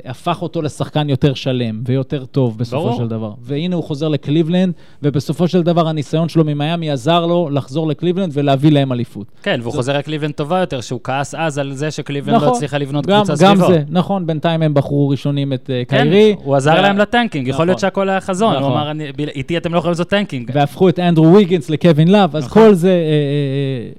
הפך 0.04 0.42
אותו 0.42 0.62
לשחקן 0.62 1.08
יותר 1.08 1.34
שלם 1.34 1.82
ויותר 1.86 2.24
טוב 2.24 2.58
בסופו 2.58 2.82
ברור. 2.82 2.96
של 2.98 3.08
דבר. 3.08 3.32
והנה 3.42 3.76
הוא 3.76 3.84
חוזר 3.84 4.08
לקליבלנד, 4.08 4.72
ובסופו 5.02 5.48
של 5.48 5.62
דבר 5.62 5.88
הניסיון 5.88 6.28
שלו 6.28 6.44
ממיאמי 6.44 6.90
עזר 6.90 7.26
לו 7.26 7.48
לחזור 7.52 7.86
לקליבלנד 7.88 8.30
ולהביא 8.34 8.70
להם 8.72 8.92
אליפות. 8.92 9.26
כן, 9.42 9.58
והוא 9.62 9.72
זה- 9.72 9.76
חוזר 9.78 9.98
לקליבלנד 9.98 10.34
טובה 10.34 10.58
יותר, 10.58 10.80
שהוא 10.80 11.00
כעס 11.04 11.34
אז 11.34 11.58
על 11.58 11.72
זה 11.74 11.90
שקליבלנד 11.90 12.36
לא 12.36 12.42
נכון, 12.42 12.48
הצליחה 12.56 12.78
לבנות 12.78 13.06
גם, 13.06 13.24
קבוצה 13.24 13.44
גם 13.44 13.56
סביבו. 13.56 13.72
זה, 13.72 13.82
נכון, 13.88 14.26
בינתיים 14.26 14.62
הם 14.62 14.74
בחרו 14.74 15.08
ראשונים 15.08 15.52
את 15.52 15.70
אה, 15.72 15.82
כן, 15.88 15.96
קיירי. 16.02 16.36
הוא 16.44 16.56
עזר 16.56 16.70
וה- 16.70 16.80
להם 16.80 16.98
ל 16.98 17.04
tanking, 17.04 17.48
יכול 17.48 17.66
להיות 17.66 17.76
נכון. 17.78 17.88
שהכל 17.88 18.08
היה 18.08 18.20
חזון. 18.20 18.52
הוא 18.54 18.60
נכון. 18.60 18.72
אמר, 18.72 18.90
"אני- 18.90 19.12
ב- 19.12 19.20
איתי 19.20 19.56
אתם 19.56 19.72
לא 19.72 19.78
יכולים 19.78 19.92
לעשות 19.92 20.08
tanking. 20.08 20.50
והפכו 20.54 20.88
את 20.88 20.98
אנדרו 20.98 21.32
ויגינס 21.34 21.70
לקווין 21.70 22.08
לאב, 22.12 22.36
אז 22.36 22.44
נכון. 22.44 22.62
כל 22.68 22.74
זה 22.74 22.88
אה, 22.88 22.94
אה, 22.94 22.98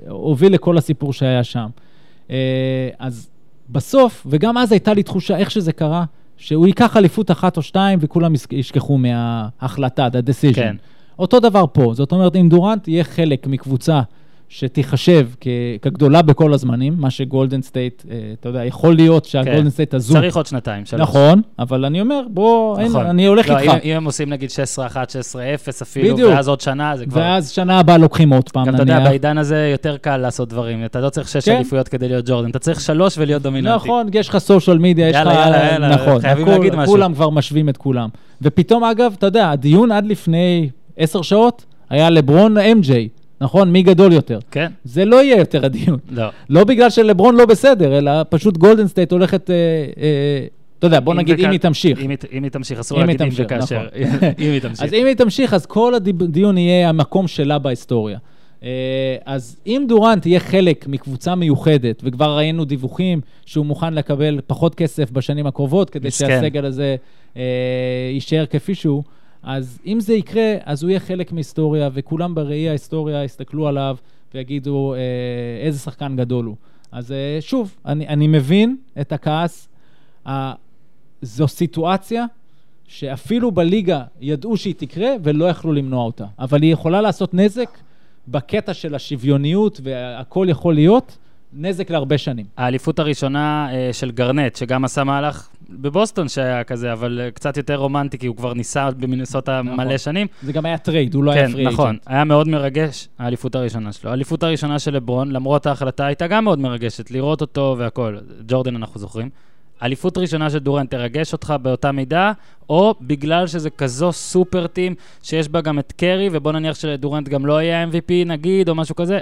אה, 0.07 0.11
הוביל 0.11 0.53
לכל 0.53 0.77
הסיפור 0.77 1.13
שהיה 1.13 1.43
שם. 1.43 1.67
אה, 2.31 2.89
אז 2.99 3.29
בסוף, 3.69 4.27
וגם 4.29 4.57
אז 4.57 4.71
הייתה 4.71 4.93
לי 4.93 5.03
תחושה, 5.03 5.37
איך 5.37 5.51
שזה 5.51 5.71
קרה, 5.71 6.05
שהוא 6.37 6.67
ייקח 6.67 6.97
אליפות 6.97 7.31
אחת 7.31 7.57
או 7.57 7.61
שתיים 7.61 7.99
וכולם 8.01 8.33
ישכחו 8.51 8.97
מההחלטה, 8.97 10.05
ה-decision. 10.05 10.55
כן. 10.55 10.75
אותו 11.19 11.39
דבר 11.39 11.65
פה, 11.73 11.93
זאת 11.93 12.11
אומרת, 12.11 12.35
אם 12.35 12.49
דורנט 12.49 12.87
יהיה 12.87 13.03
חלק 13.03 13.47
מקבוצה 13.47 14.01
שתיחשב 14.51 15.27
כ- 15.41 15.47
כגדולה 15.81 16.21
בכל 16.21 16.53
הזמנים, 16.53 16.95
מה 16.97 17.09
שגולדן 17.09 17.61
סטייט, 17.61 18.03
אה, 18.11 18.15
אתה 18.39 18.49
יודע, 18.49 18.65
יכול 18.65 18.95
להיות 18.95 19.25
שהגולדן 19.25 19.69
סטייט 19.69 19.93
הזו... 19.93 20.13
כן. 20.13 20.19
צריך 20.19 20.35
עוד 20.35 20.45
שנתיים, 20.45 20.85
שלוש. 20.85 21.01
נכון, 21.01 21.41
אבל 21.59 21.85
אני 21.85 22.01
אומר, 22.01 22.21
בוא, 22.29 22.79
אין, 22.79 22.87
נכון. 22.87 23.05
אני 23.05 23.25
הולך 23.25 23.49
לא, 23.49 23.57
איתך. 23.57 23.73
אם- 23.73 23.79
אם 23.91 23.95
הם 23.95 24.05
עושים 24.05 24.29
נגיד 24.29 24.49
16-1, 24.49 24.53
16-0 24.93 24.97
אפילו, 25.81 26.13
בדיוק. 26.13 26.31
ואז 26.33 26.47
עוד 26.47 26.61
שנה, 26.61 26.97
זה 26.97 27.05
כבר... 27.05 27.21
ואז 27.21 27.49
שנה 27.49 27.79
הבאה 27.79 27.97
לוקחים 27.97 28.33
עוד 28.33 28.49
פעם, 28.49 28.65
גם 28.67 28.75
אתה 28.75 28.83
נניח. 28.83 28.97
יודע, 28.97 29.09
בעידן 29.09 29.37
הזה 29.37 29.69
יותר 29.71 29.97
קל 29.97 30.17
לעשות 30.17 30.49
דברים. 30.49 30.85
אתה 30.85 30.99
לא 31.01 31.09
צריך 31.09 31.27
שש 31.29 31.45
כן. 31.49 31.55
אליפויות 31.55 31.87
כדי 31.87 32.07
להיות 32.07 32.25
ג'ורדן, 32.29 32.49
אתה 32.49 32.59
צריך 32.59 32.81
שלוש 32.81 33.17
ולהיות 33.17 33.41
דומיננטי. 33.41 33.75
נכון, 33.75 34.07
יש 34.13 34.29
לך 34.29 34.37
social 34.37 34.77
media, 34.77 35.09
יש 35.09 35.15
לך... 35.15 35.19
יאללה, 35.25 35.33
יאללה, 35.45 35.71
יאללה, 35.71 35.95
נכון, 35.95 36.21
חייבים 36.21 36.43
הכל- 36.47 36.51
להגיד 36.57 36.75
משהו. 36.75 36.93
כולם 36.93 37.13
כבר 37.13 37.29
משווים 37.29 37.69
את 37.69 37.77
כולם. 37.77 38.09
ופתאום, 38.41 38.83
אגב, 38.83 39.13
אתה 39.17 39.25
יודע, 39.25 39.49
הדיון 39.51 39.91
עד 39.91 40.05
לפני 40.05 40.69
עשר 40.97 41.21
שעות 41.21 41.65
היה 41.89 42.09
לברון 42.09 42.57
MJ, 42.57 43.07
נכון? 43.41 43.71
מי 43.71 43.83
גדול 43.83 44.13
יותר. 44.13 44.39
כן? 44.51 44.71
זה 44.83 45.05
לא 45.05 45.23
יהיה 45.23 45.37
יותר 45.37 45.65
הדיון. 45.65 45.97
לא. 46.09 46.27
לא 46.49 46.63
בגלל 46.63 46.89
שלברון 46.89 47.35
לא 47.35 47.45
בסדר, 47.45 47.97
אלא 47.97 48.11
פשוט 48.29 48.57
גולדן 48.57 48.87
סטייט 48.87 49.11
הולכת... 49.11 49.49
אה, 49.49 49.55
אה, 50.01 50.45
אתה 50.79 50.87
יודע, 50.87 50.99
בוא 50.99 51.13
נגיד, 51.13 51.35
וכ- 51.39 51.43
אם 51.45 51.51
היא 51.51 51.59
תמשיך. 51.59 51.99
אם 52.01 52.09
היא- 52.09 52.17
אם 52.33 52.43
היא 52.43 52.51
תמשיך, 52.51 52.79
אסור 52.79 52.99
להגיד 52.99 53.21
אם 53.21 53.29
וכאשר. 53.35 53.75
נכון. 53.75 53.87
אם 54.45 54.51
היא 54.51 54.59
תמשיך. 54.61 54.83
אז 54.83 54.93
אם 54.93 55.05
היא 55.05 55.15
תמשיך, 55.15 55.53
אז 55.53 55.65
כל 55.65 55.93
הדיון 55.95 56.57
יהיה 56.57 56.89
המקום 56.89 57.27
שלה 57.27 57.59
בהיסטוריה. 57.59 58.17
אה, 58.63 58.69
אז 59.25 59.57
אם 59.67 59.85
דורנט 59.87 60.25
יהיה 60.25 60.39
חלק 60.39 60.87
מקבוצה 60.87 61.35
מיוחדת, 61.35 62.01
וכבר 62.03 62.37
ראינו 62.37 62.65
דיווחים 62.65 63.21
שהוא 63.45 63.65
מוכן 63.65 63.93
לקבל 63.93 64.39
פחות 64.47 64.75
כסף 64.75 65.11
בשנים 65.11 65.47
הקרובות, 65.47 65.89
כדי 65.89 66.07
מסכן. 66.07 66.27
שהסגל 66.27 66.65
הזה 66.65 66.95
אה, 67.37 67.41
יישאר 68.13 68.45
כפי 68.45 68.75
שהוא, 68.75 69.03
אז 69.43 69.79
אם 69.85 69.99
זה 69.99 70.13
יקרה, 70.13 70.55
אז 70.63 70.83
הוא 70.83 70.89
יהיה 70.89 70.99
חלק 70.99 71.31
מהיסטוריה, 71.31 71.89
וכולם 71.93 72.35
בראי 72.35 72.69
ההיסטוריה 72.69 73.23
יסתכלו 73.23 73.67
עליו 73.67 73.97
ויגידו 74.33 74.93
אה, 74.93 74.99
איזה 75.65 75.79
שחקן 75.79 76.15
גדול 76.15 76.45
הוא. 76.45 76.55
אז 76.91 77.11
אה, 77.11 77.37
שוב, 77.41 77.75
אני, 77.85 78.07
אני 78.07 78.27
מבין 78.27 78.77
את 79.01 79.11
הכעס. 79.11 79.67
ה- 80.27 80.53
זו 81.21 81.47
סיטואציה 81.47 82.25
שאפילו 82.87 83.51
בליגה 83.51 84.03
ידעו 84.21 84.57
שהיא 84.57 84.73
תקרה 84.77 85.09
ולא 85.23 85.45
יכלו 85.45 85.73
למנוע 85.73 86.03
אותה. 86.05 86.25
אבל 86.39 86.61
היא 86.61 86.73
יכולה 86.73 87.01
לעשות 87.01 87.33
נזק 87.33 87.77
בקטע 88.27 88.73
של 88.73 88.95
השוויוניות 88.95 89.79
והכל 89.83 90.47
יכול 90.49 90.73
להיות, 90.75 91.17
נזק 91.53 91.89
להרבה 91.89 92.17
שנים. 92.17 92.45
האליפות 92.57 92.99
הראשונה 92.99 93.69
אה, 93.73 93.93
של 93.93 94.11
גרנט, 94.11 94.55
שגם 94.55 94.85
עשה 94.85 95.03
מהלך 95.03 95.49
בבוסטון 95.71 96.27
שהיה 96.27 96.63
כזה, 96.63 96.93
אבל 96.93 97.21
אה, 97.23 97.31
קצת 97.31 97.57
יותר 97.57 97.75
רומנטי, 97.75 98.17
כי 98.17 98.27
הוא 98.27 98.35
כבר 98.35 98.53
ניסה 98.53 98.91
במינסוטה 98.91 99.61
נכון. 99.61 99.85
מלא 99.85 99.97
שנים. 99.97 100.27
זה 100.41 100.53
גם 100.53 100.65
היה 100.65 100.77
trade, 100.77 101.13
הוא 101.13 101.23
לא 101.23 101.31
היה 101.31 101.45
כן, 101.47 101.51
free 101.51 101.65
נכון. 101.65 101.85
agent. 101.85 102.01
היה 102.05 102.23
מאוד 102.23 102.47
מרגש, 102.47 103.07
האליפות 103.19 103.55
הראשונה 103.55 103.91
שלו. 103.91 104.09
האליפות 104.09 104.43
הראשונה 104.43 104.79
של 104.79 104.93
לברון, 104.93 105.31
למרות 105.31 105.65
ההחלטה, 105.65 106.05
הייתה 106.05 106.27
גם 106.27 106.43
מאוד 106.43 106.59
מרגשת, 106.59 107.11
לראות 107.11 107.41
אותו 107.41 107.75
והכל. 107.77 108.17
ג'ורדן 108.47 108.75
אנחנו 108.75 108.99
זוכרים. 108.99 109.29
אליפות 109.83 110.17
ראשונה 110.17 110.49
של 110.49 110.59
דורנט 110.59 110.91
תרגש 110.91 111.33
אותך 111.33 111.53
באותה 111.61 111.91
מידה, 111.91 112.31
או 112.69 112.95
בגלל 113.01 113.47
שזה 113.47 113.69
כזו 113.69 114.11
super 114.11 114.67
team, 114.67 114.95
שיש 115.23 115.49
בה 115.49 115.61
גם 115.61 115.79
את 115.79 115.93
קרי, 115.97 116.29
ובוא 116.31 116.51
נניח 116.51 116.75
שלדורנט 116.75 117.29
גם 117.29 117.45
לא 117.45 117.61
יהיה 117.61 117.85
MVP 117.85 118.11
נגיד, 118.25 118.69
או 118.69 118.75
משהו 118.75 118.95
כזה, 118.95 119.19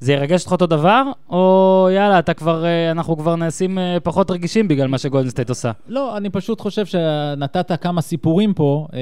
זה 0.00 0.12
ירגש 0.12 0.40
אותך 0.40 0.52
אותו 0.52 0.66
דבר, 0.66 1.02
או 1.30 1.88
יאללה, 1.94 2.18
אתה 2.18 2.34
כבר, 2.34 2.64
אה, 2.64 2.90
אנחנו 2.90 3.16
כבר 3.18 3.36
נעשים 3.36 3.78
אה, 3.78 3.96
פחות 4.02 4.30
רגישים 4.30 4.68
בגלל 4.68 4.86
מה 4.88 4.98
שגולדן 4.98 5.28
סטייט 5.30 5.48
עושה? 5.48 5.70
לא, 5.88 6.16
אני 6.16 6.30
פשוט 6.30 6.60
חושב 6.60 6.86
שנתת 6.86 7.82
כמה 7.82 8.00
סיפורים 8.00 8.54
פה, 8.54 8.86
אה, 8.94 8.98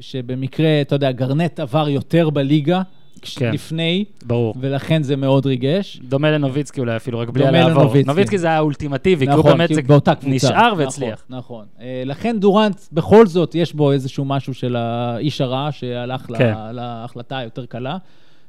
שבמקרה, 0.00 0.80
אתה 0.80 0.94
יודע, 0.94 1.12
גרנט 1.12 1.60
עבר 1.60 1.88
יותר 1.88 2.30
בליגה. 2.30 2.82
כן. 3.22 3.52
לפני, 3.52 4.04
ברור. 4.26 4.54
ולכן 4.60 5.02
זה 5.02 5.16
מאוד 5.16 5.46
ריגש. 5.46 6.00
דומה 6.08 6.30
לנוביצקי 6.30 6.80
אולי 6.80 6.96
אפילו, 6.96 7.18
רק 7.18 7.28
בלי 7.30 7.44
דומה 7.46 7.58
הלעבור. 7.58 7.82
לנוביצקי. 7.82 8.06
נוביצקי 8.08 8.38
זה 8.38 8.46
היה 8.46 8.60
אולטימטיבי, 8.60 9.26
כי 9.26 9.32
נכון, 9.32 9.40
הוא 9.46 9.50
באמת 9.56 9.68
כי 9.68 9.74
זה 9.74 9.80
הוא 9.80 9.88
באותה 9.88 10.14
קבוצה. 10.14 10.30
נשאר 10.30 10.66
נכון, 10.66 10.78
והצליח. 10.78 11.24
נכון. 11.28 11.64
אה, 11.80 12.02
לכן 12.06 12.36
דורנט, 12.40 12.80
בכל 12.92 13.26
זאת, 13.26 13.54
יש 13.54 13.74
בו 13.74 13.92
איזשהו 13.92 14.24
משהו 14.24 14.54
של 14.54 14.76
האיש 14.76 15.40
הרע 15.40 15.68
שהלך 15.70 16.20
כן. 16.38 16.52
לה- 16.54 16.72
להחלטה 16.72 17.38
היותר 17.38 17.66
קלה. 17.66 17.96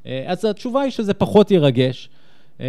אה, 0.06 0.24
אז 0.26 0.46
התשובה 0.46 0.82
היא 0.82 0.92
שזה 0.92 1.14
פחות 1.14 1.52
ירגש. 1.52 2.10
אה, 2.62 2.66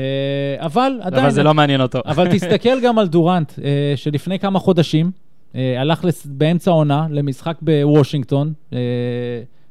אבל 0.59 1.01
עדיין... 1.03 1.25
אבל 1.25 1.33
זה 1.33 1.43
לא 1.43 1.55
מעניין 1.55 1.81
אותו. 1.81 1.99
אבל 2.07 2.29
תסתכל 2.35 2.81
גם 2.81 2.99
על 2.99 3.09
דורנט, 3.09 3.53
אה, 3.65 3.93
שלפני 3.97 4.39
כמה 4.39 4.59
חודשים 4.59 5.11
הלך 5.55 6.05
באמצע 6.25 6.71
העונה 6.71 7.07
למשחק 7.11 7.57
בוושינגטון, 7.63 8.53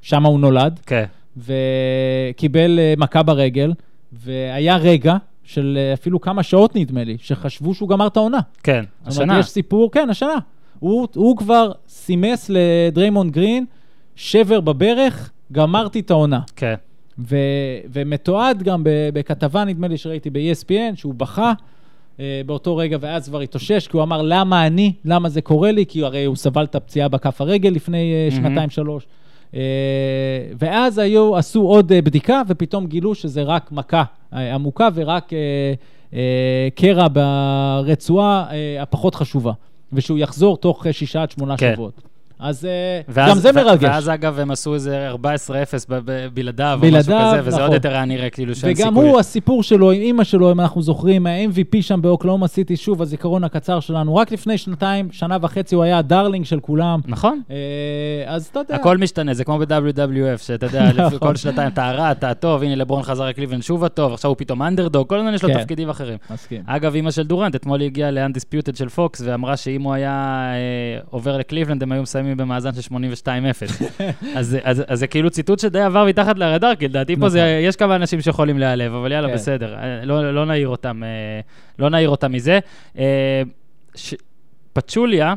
שם 0.01 0.25
הוא 0.25 0.39
נולד, 0.39 0.79
כן, 0.85 1.05
וקיבל 1.37 2.79
מכה 2.97 3.23
ברגל, 3.23 3.73
והיה 4.11 4.77
רגע 4.77 5.15
של 5.43 5.77
אפילו 5.93 6.21
כמה 6.21 6.43
שעות 6.43 6.75
נדמה 6.75 7.03
לי, 7.03 7.17
שחשבו 7.19 7.73
שהוא 7.73 7.89
גמר 7.89 8.07
את 8.07 8.17
העונה. 8.17 8.39
כן, 8.63 8.83
זאת 9.07 9.17
אומרת, 9.17 9.29
השנה. 9.29 9.39
יש 9.39 9.45
סיפור, 9.45 9.91
כן, 9.91 10.09
השנה. 10.09 10.35
הוא, 10.79 11.07
הוא 11.15 11.37
כבר 11.37 11.71
סימס 11.87 12.51
לדריימונד 12.53 13.31
גרין, 13.31 13.65
שבר 14.15 14.61
בברך, 14.61 15.31
גמרתי 15.51 15.99
את 15.99 16.11
העונה. 16.11 16.39
כן, 16.55 16.75
ו, 17.19 17.37
ומתועד 17.91 18.63
גם 18.63 18.81
בכתבה, 19.13 19.63
נדמה 19.63 19.87
לי 19.87 19.97
שראיתי 19.97 20.29
ב-ESPN, 20.29 20.95
שהוא 20.95 21.13
בכה 21.13 21.53
אה, 22.19 22.41
באותו 22.45 22.77
רגע, 22.77 22.97
ואז 23.01 23.29
כבר 23.29 23.39
התאושש, 23.39 23.87
כי 23.87 23.97
הוא 23.97 24.03
אמר, 24.03 24.21
למה 24.21 24.67
אני? 24.67 24.93
למה 25.05 25.29
זה 25.29 25.41
קורה 25.41 25.71
לי? 25.71 25.85
כי 25.85 26.03
הרי 26.03 26.25
הוא 26.25 26.35
סבל 26.35 26.63
את 26.63 26.75
הפציעה 26.75 27.07
בכף 27.07 27.41
הרגל 27.41 27.69
לפני 27.69 28.13
אה, 28.13 28.29
מהמם. 28.31 28.49
שנתיים-שלוש. 28.49 29.07
אה, 29.55 29.59
ואז 30.59 30.97
היו, 30.97 31.37
עשו 31.37 31.61
עוד 31.61 31.91
אה, 31.91 32.01
בדיקה, 32.01 32.41
ופתאום 32.47 32.87
גילו 32.87 33.15
שזה 33.15 33.43
רק 33.43 33.71
מכה 33.71 34.03
אה, 34.33 34.55
עמוקה 34.55 34.89
ורק 34.93 35.33
אה, 35.33 35.37
אה, 36.13 36.67
קרע 36.75 37.07
ברצועה 37.13 38.45
אה, 38.51 38.81
הפחות 38.81 39.15
חשובה, 39.15 39.51
ושהוא 39.93 40.19
יחזור 40.19 40.57
תוך 40.57 40.87
אה, 40.87 40.93
שישה 40.93 41.21
עד 41.21 41.31
שמונה 41.31 41.57
כן. 41.57 41.71
שבועות. 41.73 42.08
אז 42.39 42.65
אה, 42.65 43.01
ואז, 43.07 43.29
גם 43.31 43.37
זה 43.37 43.51
מרגש. 43.51 43.83
ואז 43.83 44.09
אגב, 44.09 44.39
הם 44.39 44.51
עשו 44.51 44.73
איזה 44.73 45.11
14-0 45.11 45.15
ב- 45.89 45.99
ב- 46.05 46.27
בלעדיו, 46.33 46.79
או 46.83 46.87
משהו 46.87 47.01
כזה, 47.01 47.39
וזה 47.43 47.49
נכון. 47.49 47.61
עוד 47.61 47.73
יותר 47.73 47.89
היה 47.89 48.05
נראה 48.05 48.29
כאילו 48.29 48.55
שאין 48.55 48.73
וגם 48.77 48.87
סיכוי. 48.87 49.09
הוא, 49.09 49.19
הסיפור 49.19 49.63
שלו 49.63 49.91
עם 49.91 50.01
אימא 50.01 50.23
שלו, 50.23 50.51
אם 50.51 50.59
אנחנו 50.59 50.81
זוכרים, 50.81 51.23
מה-MVP 51.23 51.81
שם 51.81 52.01
באוקלהומה 52.01 52.47
סיטי, 52.47 52.77
שוב, 52.77 53.01
הזיכרון 53.01 53.43
הקצר 53.43 53.79
שלנו, 53.79 54.15
רק 54.15 54.31
לפני 54.31 54.57
שנתיים, 54.57 55.07
שנה 55.11 55.37
וחצי 55.41 55.75
הוא 55.75 55.83
היה 55.83 55.97
ה 55.97 56.03
darling 56.03 56.45
של 56.45 56.59
כולם. 56.59 56.99
נכון. 57.07 57.41
אה, 57.51 57.55
אז 58.27 58.45
אתה 58.51 58.59
יודע. 58.59 58.75
הכל 58.75 58.97
משתנה, 58.97 59.33
זה 59.33 59.43
כמו 59.43 59.59
ב-WWF, 59.59 60.37
שאתה 60.37 60.65
יודע, 60.65 60.91
נכון. 60.97 61.19
כל 61.19 61.35
שנתיים 61.35 61.67
אתה 61.67 61.87
הרע, 61.87 62.11
אתה 62.11 62.29
הטוב, 62.29 62.63
הנה 62.63 62.75
לברון 62.75 63.03
חזר 63.03 63.25
לקליבלנד 63.25 63.63
שוב 63.63 63.83
הטוב, 63.83 64.13
עכשיו 64.13 64.29
הוא 64.29 64.35
פתאום 64.37 64.61
אנדרדוג, 64.63 65.09
כל 65.09 65.17
הזמן 65.19 65.33
יש 65.33 65.43
לו 65.43 65.49
כן. 65.49 65.59
תפקידים 65.59 65.89
אחרים. 65.89 66.17
מסכים. 66.31 66.61
אגב, 66.65 66.95
אימא 66.95 67.11
של 67.11 67.23
דורנט, 67.23 67.55
אתמול 67.55 67.81
הגיעה 67.81 68.11
ל-Undisputed 68.11 68.77
של 68.77 68.89
פוקס, 68.89 69.21
ואמרה 69.25 69.57
שאם 69.57 69.81
הוא 69.81 69.93
היה 69.93 70.51
עובר 71.09 71.37
לקליבלנד, 71.37 71.83
הם 71.83 71.91
היו 71.91 72.01
מסיימים 72.01 72.28
במאזן 72.37 72.73
של 72.73 72.95
82-0. 72.95 72.95
אז, 74.35 74.57
אז, 74.63 74.83
אז 74.87 74.99
זה 74.99 75.07
כאילו 75.07 75.29
ציטוט 75.29 75.59
שדי 75.59 75.81
עבר 75.81 76.05
מתחת 76.05 76.39
לרדאר, 76.39 76.75
כי 76.75 76.87
לדעתי 76.87 77.15
פה 77.15 77.29
זה, 77.29 77.39
נכון. 77.39 77.67
יש 77.69 77.75
כמה 77.75 77.95
אנשים 77.95 78.21
שיכולים 78.21 78.59
להיעלב, 78.59 78.93
אבל 78.93 79.11
יאללה, 79.11 79.27
כן. 79.27 79.33
בסדר, 79.33 79.75
אה, 79.75 80.05
לא, 80.05 80.33
לא 80.33 80.45
נעיר 80.45 80.67
אותם, 80.67 81.03
אה, 81.03 81.39
לא 81.79 81.89
נעיר 81.89 82.09
אותם 82.09 82.31
מזה. 82.31 82.59
אה. 82.97 83.41
פצ'וליה, 84.73 85.33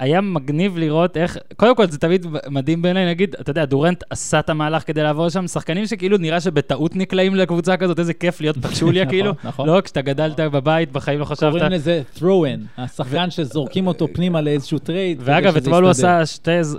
היה 0.00 0.20
מגניב 0.20 0.78
לראות 0.78 1.16
איך, 1.16 1.38
קודם 1.56 1.76
כל 1.76 1.86
זה 1.86 1.98
תמיד 1.98 2.26
מדהים 2.48 2.82
בעיניי, 2.82 3.06
נגיד, 3.06 3.36
אתה 3.40 3.50
יודע, 3.50 3.64
דורנט 3.64 4.02
עשה 4.10 4.38
את 4.38 4.50
המהלך 4.50 4.86
כדי 4.86 5.02
לעבור 5.02 5.28
שם, 5.28 5.46
שחקנים 5.46 5.86
שכאילו 5.86 6.16
נראה 6.18 6.40
שבטעות 6.40 6.96
נקלעים 6.96 7.34
לקבוצה 7.34 7.76
כזאת, 7.76 7.98
איזה 7.98 8.14
כיף 8.14 8.40
להיות 8.40 8.56
פצ'וליה 8.62 9.04
נכון, 9.04 9.14
כאילו. 9.14 9.32
נכון. 9.44 9.68
לא, 9.68 9.80
כשאתה 9.80 10.00
גדלת 10.00 10.40
בבית, 10.40 10.92
בחיים 10.92 11.20
לא 11.20 11.24
חשבת. 11.24 11.52
קוראים 11.52 11.72
לזה 11.72 12.02
throw-in, 12.16 12.60
השחקן 12.78 13.30
שזורקים 13.30 13.86
אותו 13.86 14.08
פנימה 14.12 14.40
לאיזשהו 14.40 14.78
טרייד. 14.78 15.20
ואגב, 15.24 15.56
אתמול 15.56 15.82
הוא. 15.82 15.90
עשה 15.90 16.26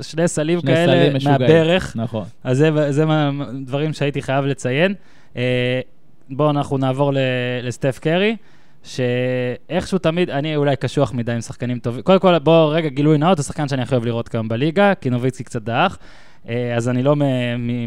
שני 0.01 0.27
סלים 0.27 0.61
כאלה. 0.61 1.19
מהברך, 1.23 1.95
נכון. 1.95 2.23
אז 2.43 2.65
זה, 2.89 3.05
דברים 3.65 3.93
שהייתי 3.93 4.21
חייב 4.21 4.45
לציין. 4.45 4.93
אה, 5.37 5.79
בואו 6.29 6.49
אנחנו 6.49 6.77
נעבור 6.77 7.11
לסטף 7.63 7.99
קרי, 7.99 8.35
שאיכשהו 8.83 9.97
תמיד, 9.97 10.29
אני 10.29 10.55
אולי 10.55 10.75
קשוח 10.75 11.13
מדי 11.13 11.31
עם 11.31 11.41
שחקנים 11.41 11.79
טובים. 11.79 12.01
קודם 12.01 12.19
כל, 12.19 12.39
בואו 12.39 12.69
רגע, 12.69 12.89
גילוי 12.89 13.17
נאות, 13.17 13.39
השחקן 13.39 13.67
שאני 13.67 13.81
הכי 13.81 13.95
אוהב 13.95 14.05
לראות 14.05 14.29
כיום 14.29 14.47
בליגה, 14.47 14.93
כי 14.95 15.09
נוביצקי 15.09 15.43
קצת 15.43 15.61
דעך, 15.61 15.97
אה, 16.49 16.75
אז 16.75 16.89
אני 16.89 17.03
לא 17.03 17.15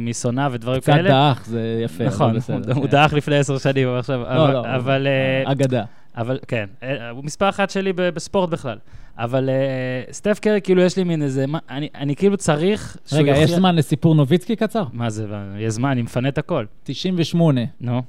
משונא 0.01 0.49
ודברים 0.53 0.81
קצת 0.81 0.93
כאלה. 0.93 1.11
דעך, 1.11 1.47
זה 1.47 1.81
יפה. 1.85 2.05
נכון, 2.05 2.37
הוא-. 2.75 2.87
דעך 2.87 3.13
לפני 3.13 3.37
עשר 3.37 3.59
שנים, 3.59 3.89
אבל 3.89 3.99
עכשיו, 3.99 4.23
לא, 4.23 4.53
לא, 4.53 4.77
אבל... 4.77 5.07
אה, 5.07 5.53
אגדה. 5.53 5.85
אבל 6.17 6.39
כן, 6.49 6.67
אה, 6.83 7.11
הוא 7.11 7.25
מספר 7.25 7.49
אחת 7.49 7.71
שלי 7.71 7.93
בספורט 7.93 8.51
בכלל. 8.51 8.79
אבל 9.19 9.51
אה, 9.51 10.13
סטף 10.13 10.39
קרי, 10.39 10.61
כאילו, 10.61 10.83
יש 10.83 10.97
לי 10.97 11.05
מין 11.05 11.23
איזה, 11.23 11.45
אני, 11.71 11.89
אני 11.95 12.17
כאילו 12.17 12.37
צריך... 12.37 12.97
רגע, 13.13 13.37
יש 13.37 13.51
זמן 13.51 13.77
לסיפור 13.77 14.15
נוביצקי 14.15 14.57
קצר? 14.57 14.85
מה 14.93 15.11
זה, 15.11 15.27
יש 15.59 15.73
זמן, 15.73 15.91
אני 15.91 16.03
מפנה 16.03 16.29
את 16.29 16.39
הכל. 16.39 16.65
98, 16.83 17.61
נו, 17.81 18.03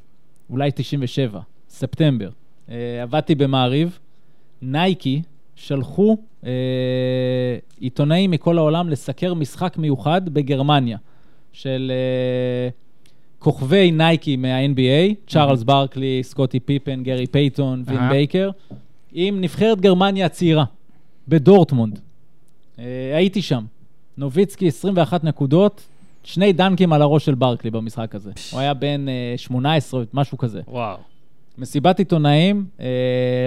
אולי 0.49 0.71
97, 0.75 1.39
ספטמבר. 1.69 2.29
אה, 2.69 3.03
עבדתי 3.03 3.35
במעריב, 3.35 3.99
נייקי 4.61 5.21
שלחו 5.55 6.17
אה, 6.45 6.49
עיתונאים 7.79 8.31
מכל 8.31 8.57
העולם 8.57 8.89
לסקר 8.89 9.33
משחק 9.33 9.77
מיוחד 9.77 10.29
בגרמניה, 10.29 10.97
של 11.53 11.91
אה, 11.95 12.69
כוכבי 13.39 13.91
נייקי 13.91 14.35
מה-NBA, 14.35 15.13
צ'ארלס 15.27 15.63
ברקלי, 15.63 16.19
סקוטי 16.23 16.59
פיפן, 16.59 17.03
גרי 17.03 17.27
פייתון, 17.27 17.83
וין. 17.85 18.09
בייקר, 18.09 18.49
עם 19.13 19.41
נבחרת 19.41 19.81
גרמניה 19.81 20.25
הצעירה, 20.25 20.63
בדורטמונד. 21.27 21.99
אה, 22.79 22.83
הייתי 23.15 23.41
שם. 23.41 23.65
נוביצקי 24.17 24.67
21 24.67 25.23
נקודות, 25.23 25.81
שני 26.23 26.53
דאנקים 26.53 26.93
על 26.93 27.01
הראש 27.01 27.25
של 27.25 27.35
ברקלי 27.35 27.71
במשחק 27.71 28.15
הזה. 28.15 28.31
הוא 28.51 28.59
היה 28.59 28.73
בן 28.73 29.09
אה, 29.09 29.33
18, 29.37 30.03
משהו 30.13 30.37
כזה. 30.37 30.61
וואו. 30.67 30.97
מסיבת 31.57 31.99
עיתונאים, 31.99 32.65
אה, 32.79 32.85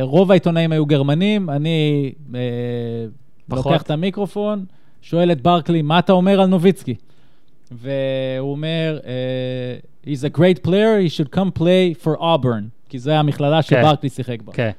רוב 0.03 0.31
העיתונאים 0.31 0.73
היו 0.73 0.87
גרמנים, 0.87 1.51
אני 1.51 2.13
אה, 2.35 2.41
פחות. 3.49 3.67
לוקח 3.67 3.83
את 3.83 3.91
המיקרופון, 3.91 4.65
שואל 5.03 5.33
את 5.33 5.41
ברקלי, 5.41 5.83
מה 5.83 5.99
אתה 5.99 6.13
אומר 6.13 6.41
על 6.41 6.47
נוביצקי? 6.47 6.95
והוא 7.71 8.51
אומר, 8.51 8.99
אה, 9.07 9.79
he's 10.05 10.33
a 10.33 10.39
great 10.39 10.67
player, 10.67 11.07
he 11.07 11.11
should 11.11 11.35
come 11.35 11.59
play 11.59 12.05
for 12.05 12.21
Auburn, 12.21 12.89
כי 12.89 12.99
זו 12.99 13.11
המכללה 13.11 13.63
כן. 13.63 13.83
שברקלי 13.83 14.11
שיחק 14.11 14.43
בה. 14.43 14.53
כן, 14.53 14.71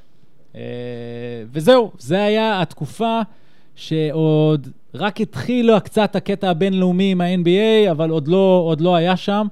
וזהו, 1.51 1.91
זה 1.99 2.23
היה 2.23 2.61
התקופה 2.61 3.21
שעוד 3.75 4.67
רק 4.93 5.21
התחיל 5.21 5.79
קצת 5.79 6.15
הקטע 6.15 6.49
הבינלאומי 6.49 7.11
עם 7.11 7.21
ה-NBA, 7.21 7.91
אבל 7.91 8.09
עוד 8.09 8.27
לא, 8.27 8.61
עוד 8.65 8.81
לא 8.81 8.95
היה 8.95 9.17
שם. 9.17 9.47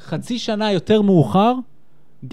חצי 0.00 0.38
שנה 0.38 0.72
יותר 0.72 1.02
מאוחר, 1.02 1.54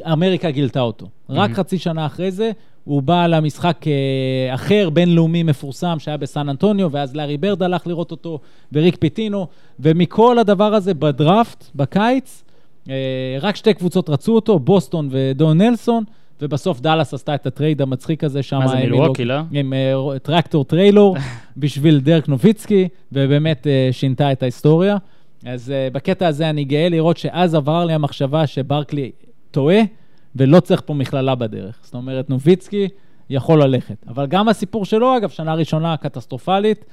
אמריקה 0.06 0.52
גילתה 0.52 0.80
אותו. 0.82 1.06
רק 1.30 1.50
Mhm. 1.52 1.54
חצי 1.54 1.78
שנה 1.78 2.06
אחרי 2.06 2.32
זה, 2.32 2.52
הוא 2.84 3.02
בא 3.02 3.28
למשחק 3.28 3.88
אה, 3.88 4.54
אחר, 4.56 4.90
בינלאומי 4.90 5.44
מפורסם, 5.44 5.96
שהיה 6.00 6.18
בסן 6.18 6.50
אנטוניו, 6.50 6.92
ואז 6.92 7.16
לארי 7.16 7.38
ברד 7.38 7.64
הלך 7.64 7.88
לראות 7.88 8.12
אותו, 8.12 8.40
וריק 8.74 8.96
פיטינו, 9.00 9.48
ומכל 9.80 10.40
הדבר 10.40 10.74
הזה 10.74 10.94
בדראפט, 10.94 11.66
בקיץ, 11.76 12.44
אה, 12.90 12.96
רק 13.42 13.56
שתי 13.56 13.74
קבוצות 13.74 14.10
רצו 14.10 14.36
אותו, 14.36 14.60
בוסטון 14.60 15.10
ודון 15.12 15.62
נלסון, 15.62 16.04
ובסוף 16.42 16.82
דאלאס 16.82 17.14
עשתה 17.14 17.36
את 17.36 17.46
הטרייד 17.48 17.82
המצחיק 17.82 18.24
הזה 18.24 18.44
שם. 18.44 18.58
מה 18.60 18.68
זה, 18.68 18.78
עם 18.78 18.92
מילווקי, 18.92 19.26
לא? 19.26 19.36
עם 19.52 19.74
אה, 19.74 20.20
טרקטור 20.20 20.66
טריילור 20.66 21.18
בשביל 21.58 22.00
דרק 22.00 22.28
נוביצקי, 22.30 22.88
ובאמת 23.12 23.68
שינתה 23.92 24.32
את 24.32 24.44
ההיסטוריה. 24.44 24.98
אז 25.46 25.74
בקטע 25.94 26.28
הזה 26.28 26.50
אני 26.50 26.64
גאה 26.64 26.90
לראות 26.90 27.18
שאז 27.18 27.56
עבר 27.56 27.86
לי 27.86 27.94
המחשבה 27.94 28.48
שברקלי 28.48 29.12
טועה, 29.54 29.80
ולא 30.36 30.60
צריך 30.60 30.82
פה 30.86 30.94
מכללה 30.94 31.36
בדרך. 31.36 31.80
זאת 31.84 31.94
אומרת, 31.94 32.30
נוביצקי 32.30 32.88
יכול 33.30 33.64
ללכת. 33.64 34.06
אבל 34.08 34.26
גם 34.26 34.50
הסיפור 34.50 34.86
שלו, 34.86 35.18
אגב, 35.18 35.30
שנה 35.30 35.54
ראשונה 35.54 35.98
קטסטרופלית, 35.98 36.86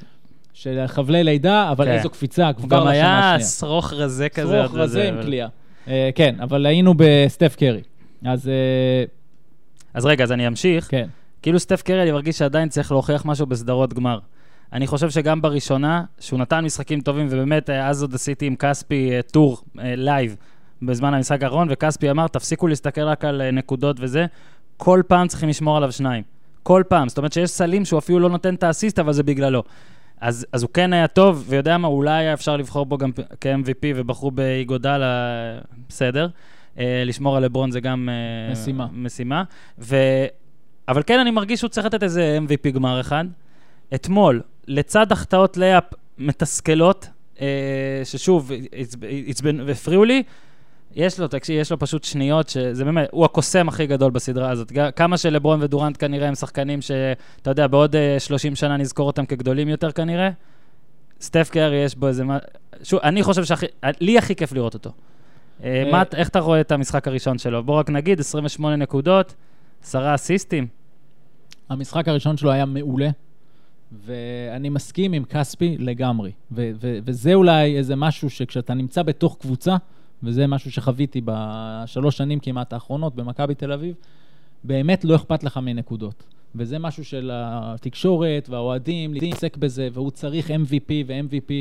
של 0.52 0.84
חבלי 0.86 1.24
לידה, 1.24 1.70
אבל 1.72 1.84
כן. 1.84 1.90
איזו 1.90 2.10
קפיצה, 2.10 2.52
כבר 2.52 2.68
גם 2.68 2.80
לשנה 2.80 2.90
היה 2.90 3.34
השנייה. 3.34 3.48
שרוך 3.48 3.92
רזה 3.92 4.28
כזה. 4.28 4.62
עוד 4.62 4.74
רזה 4.74 5.08
עם 5.08 5.22
קליעה. 5.22 5.48
אה, 5.88 6.10
כן, 6.14 6.34
אבל 6.40 6.66
היינו 6.66 6.94
בסטף 6.96 7.56
קרי. 7.58 7.82
אז 8.24 8.48
אה, 8.48 9.04
אז 9.94 10.06
רגע, 10.06 10.24
אז 10.24 10.32
אני 10.32 10.46
אמשיך. 10.46 10.90
כן. 10.90 11.08
כאילו 11.42 11.58
סטף 11.58 11.82
קרי, 11.82 12.02
אני 12.02 12.12
מרגיש 12.12 12.38
שעדיין 12.38 12.68
צריך 12.68 12.92
להוכיח 12.92 13.24
משהו 13.24 13.46
בסדרות 13.46 13.94
גמר. 13.94 14.18
אני 14.72 14.86
חושב 14.86 15.10
שגם 15.10 15.42
בראשונה, 15.42 16.04
שהוא 16.20 16.40
נתן 16.40 16.64
משחקים 16.64 17.00
טובים, 17.00 17.26
ובאמת, 17.30 17.70
אה, 17.70 17.88
אז 17.88 18.02
עוד 18.02 18.14
עשיתי 18.14 18.46
עם 18.46 18.56
כספי 18.56 19.10
אה, 19.12 19.22
טור 19.22 19.62
לייב 19.74 20.36
בזמן 20.82 21.14
המשחק 21.14 21.42
האחרון, 21.42 21.68
וכספי 21.70 22.10
אמר, 22.10 22.28
תפסיקו 22.28 22.66
להסתכל 22.66 23.00
רק 23.00 23.24
על 23.24 23.42
אה, 23.42 23.50
נקודות 23.50 23.96
וזה, 24.00 24.26
כל 24.76 25.02
פעם 25.06 25.28
צריכים 25.28 25.48
לשמור 25.48 25.76
עליו 25.76 25.92
שניים. 25.92 26.22
כל 26.62 26.82
פעם. 26.88 27.08
זאת 27.08 27.18
אומרת 27.18 27.32
שיש 27.32 27.50
סלים 27.50 27.84
שהוא 27.84 27.98
אפילו 27.98 28.18
לא 28.18 28.28
נותן 28.28 28.54
את 28.54 28.62
האסיסט, 28.62 28.98
אבל 28.98 29.12
זה 29.12 29.22
בגללו. 29.22 29.62
אז, 30.20 30.46
אז 30.52 30.62
הוא 30.62 30.70
כן 30.74 30.92
היה 30.92 31.06
טוב, 31.06 31.44
ויודע 31.48 31.78
מה, 31.78 31.88
אולי 31.88 32.12
היה 32.12 32.32
אפשר 32.32 32.56
לבחור 32.56 32.86
בו 32.86 32.98
גם 32.98 33.10
כ-MVP, 33.40 33.86
ובחרו 33.96 34.30
באיגודל, 34.30 35.02
בסדר. 35.88 36.28
אה, 36.78 37.02
לשמור 37.06 37.36
על 37.36 37.44
לברון 37.44 37.70
זה 37.70 37.80
גם... 37.80 38.08
אה, 38.08 38.52
משימה. 38.52 38.86
משימה. 38.92 39.44
ו... 39.78 39.96
אבל 40.88 41.02
כן, 41.06 41.20
אני 41.20 41.30
מרגיש 41.30 41.60
שהוא 41.60 41.68
צריך 41.68 41.86
לתת 41.86 42.02
איזה 42.02 42.38
MVP 42.46 42.70
גמר 42.70 43.00
אחד. 43.00 43.24
אתמול, 43.94 44.42
לצד 44.68 45.12
החטאות 45.12 45.56
לאפ 45.56 45.84
מתסכלות, 46.18 47.08
אה, 47.40 47.46
ששוב, 48.04 48.50
עצבן 49.26 49.60
והפריעו 49.60 50.04
לי, 50.04 50.22
יש 50.94 51.20
לו, 51.20 51.28
תקשיב, 51.28 51.60
יש 51.60 51.70
לו 51.70 51.78
פשוט 51.78 52.04
שניות, 52.04 52.48
שזה 52.48 52.84
באמת, 52.84 53.08
הוא 53.10 53.24
הקוסם 53.24 53.68
הכי 53.68 53.86
גדול 53.86 54.10
בסדרה 54.10 54.50
הזאת. 54.50 54.72
כמה 54.96 55.18
שלברון 55.18 55.62
ודורנט 55.62 55.96
כנראה 55.98 56.28
הם 56.28 56.34
שחקנים 56.34 56.80
שאתה 56.80 57.50
יודע, 57.50 57.66
בעוד 57.66 57.96
אה, 57.96 58.16
30 58.18 58.56
שנה 58.56 58.76
נזכור 58.76 59.06
אותם 59.06 59.26
כגדולים 59.26 59.68
יותר 59.68 59.92
כנראה, 59.92 60.30
סטף 61.20 61.50
קרי 61.52 61.76
יש 61.76 61.94
בו 61.94 62.08
איזה... 62.08 62.24
שוב, 62.82 63.00
אני 63.02 63.22
חושב 63.22 63.44
שהכי... 63.44 63.66
לי 64.00 64.18
הכי 64.18 64.34
כיף 64.34 64.52
לראות 64.52 64.74
אותו. 64.74 64.90
אה, 65.64 65.82
אה, 65.86 65.90
מה, 65.92 66.02
איך 66.14 66.28
אתה 66.28 66.38
רואה 66.38 66.60
את 66.60 66.72
המשחק 66.72 67.08
הראשון 67.08 67.38
שלו? 67.38 67.62
בוא 67.64 67.78
רק 67.78 67.90
נגיד, 67.90 68.20
28 68.20 68.76
נקודות, 68.76 69.34
10 69.82 70.14
אסיסטים. 70.14 70.66
המשחק 71.68 72.08
הראשון 72.08 72.36
שלו 72.36 72.50
היה 72.50 72.64
מעולה, 72.64 73.10
ואני 74.06 74.68
מסכים 74.68 75.12
עם 75.12 75.24
כספי 75.24 75.76
לגמרי. 75.78 76.32
וזה 76.80 77.34
אולי 77.34 77.76
איזה 77.78 77.96
משהו 77.96 78.30
שכשאתה 78.30 78.74
נמצא 78.74 79.02
בתוך 79.02 79.36
קבוצה, 79.40 79.76
וזה 80.22 80.46
משהו 80.46 80.72
שחוויתי 80.72 81.20
בשלוש 81.24 82.16
שנים 82.16 82.40
כמעט 82.40 82.72
האחרונות 82.72 83.14
במכבי 83.14 83.54
תל 83.54 83.72
אביב, 83.72 83.94
באמת 84.64 85.04
לא 85.04 85.16
אכפת 85.16 85.44
לך 85.44 85.56
מנקודות. 85.56 86.24
וזה 86.54 86.78
משהו 86.78 87.04
של 87.04 87.30
התקשורת 87.34 88.48
והאוהדים, 88.48 89.14
להתעסק 89.14 89.56
בזה, 89.56 89.88
והוא 89.92 90.10
צריך 90.10 90.50
MVP 90.50 90.92
ו-MVP. 91.06 91.52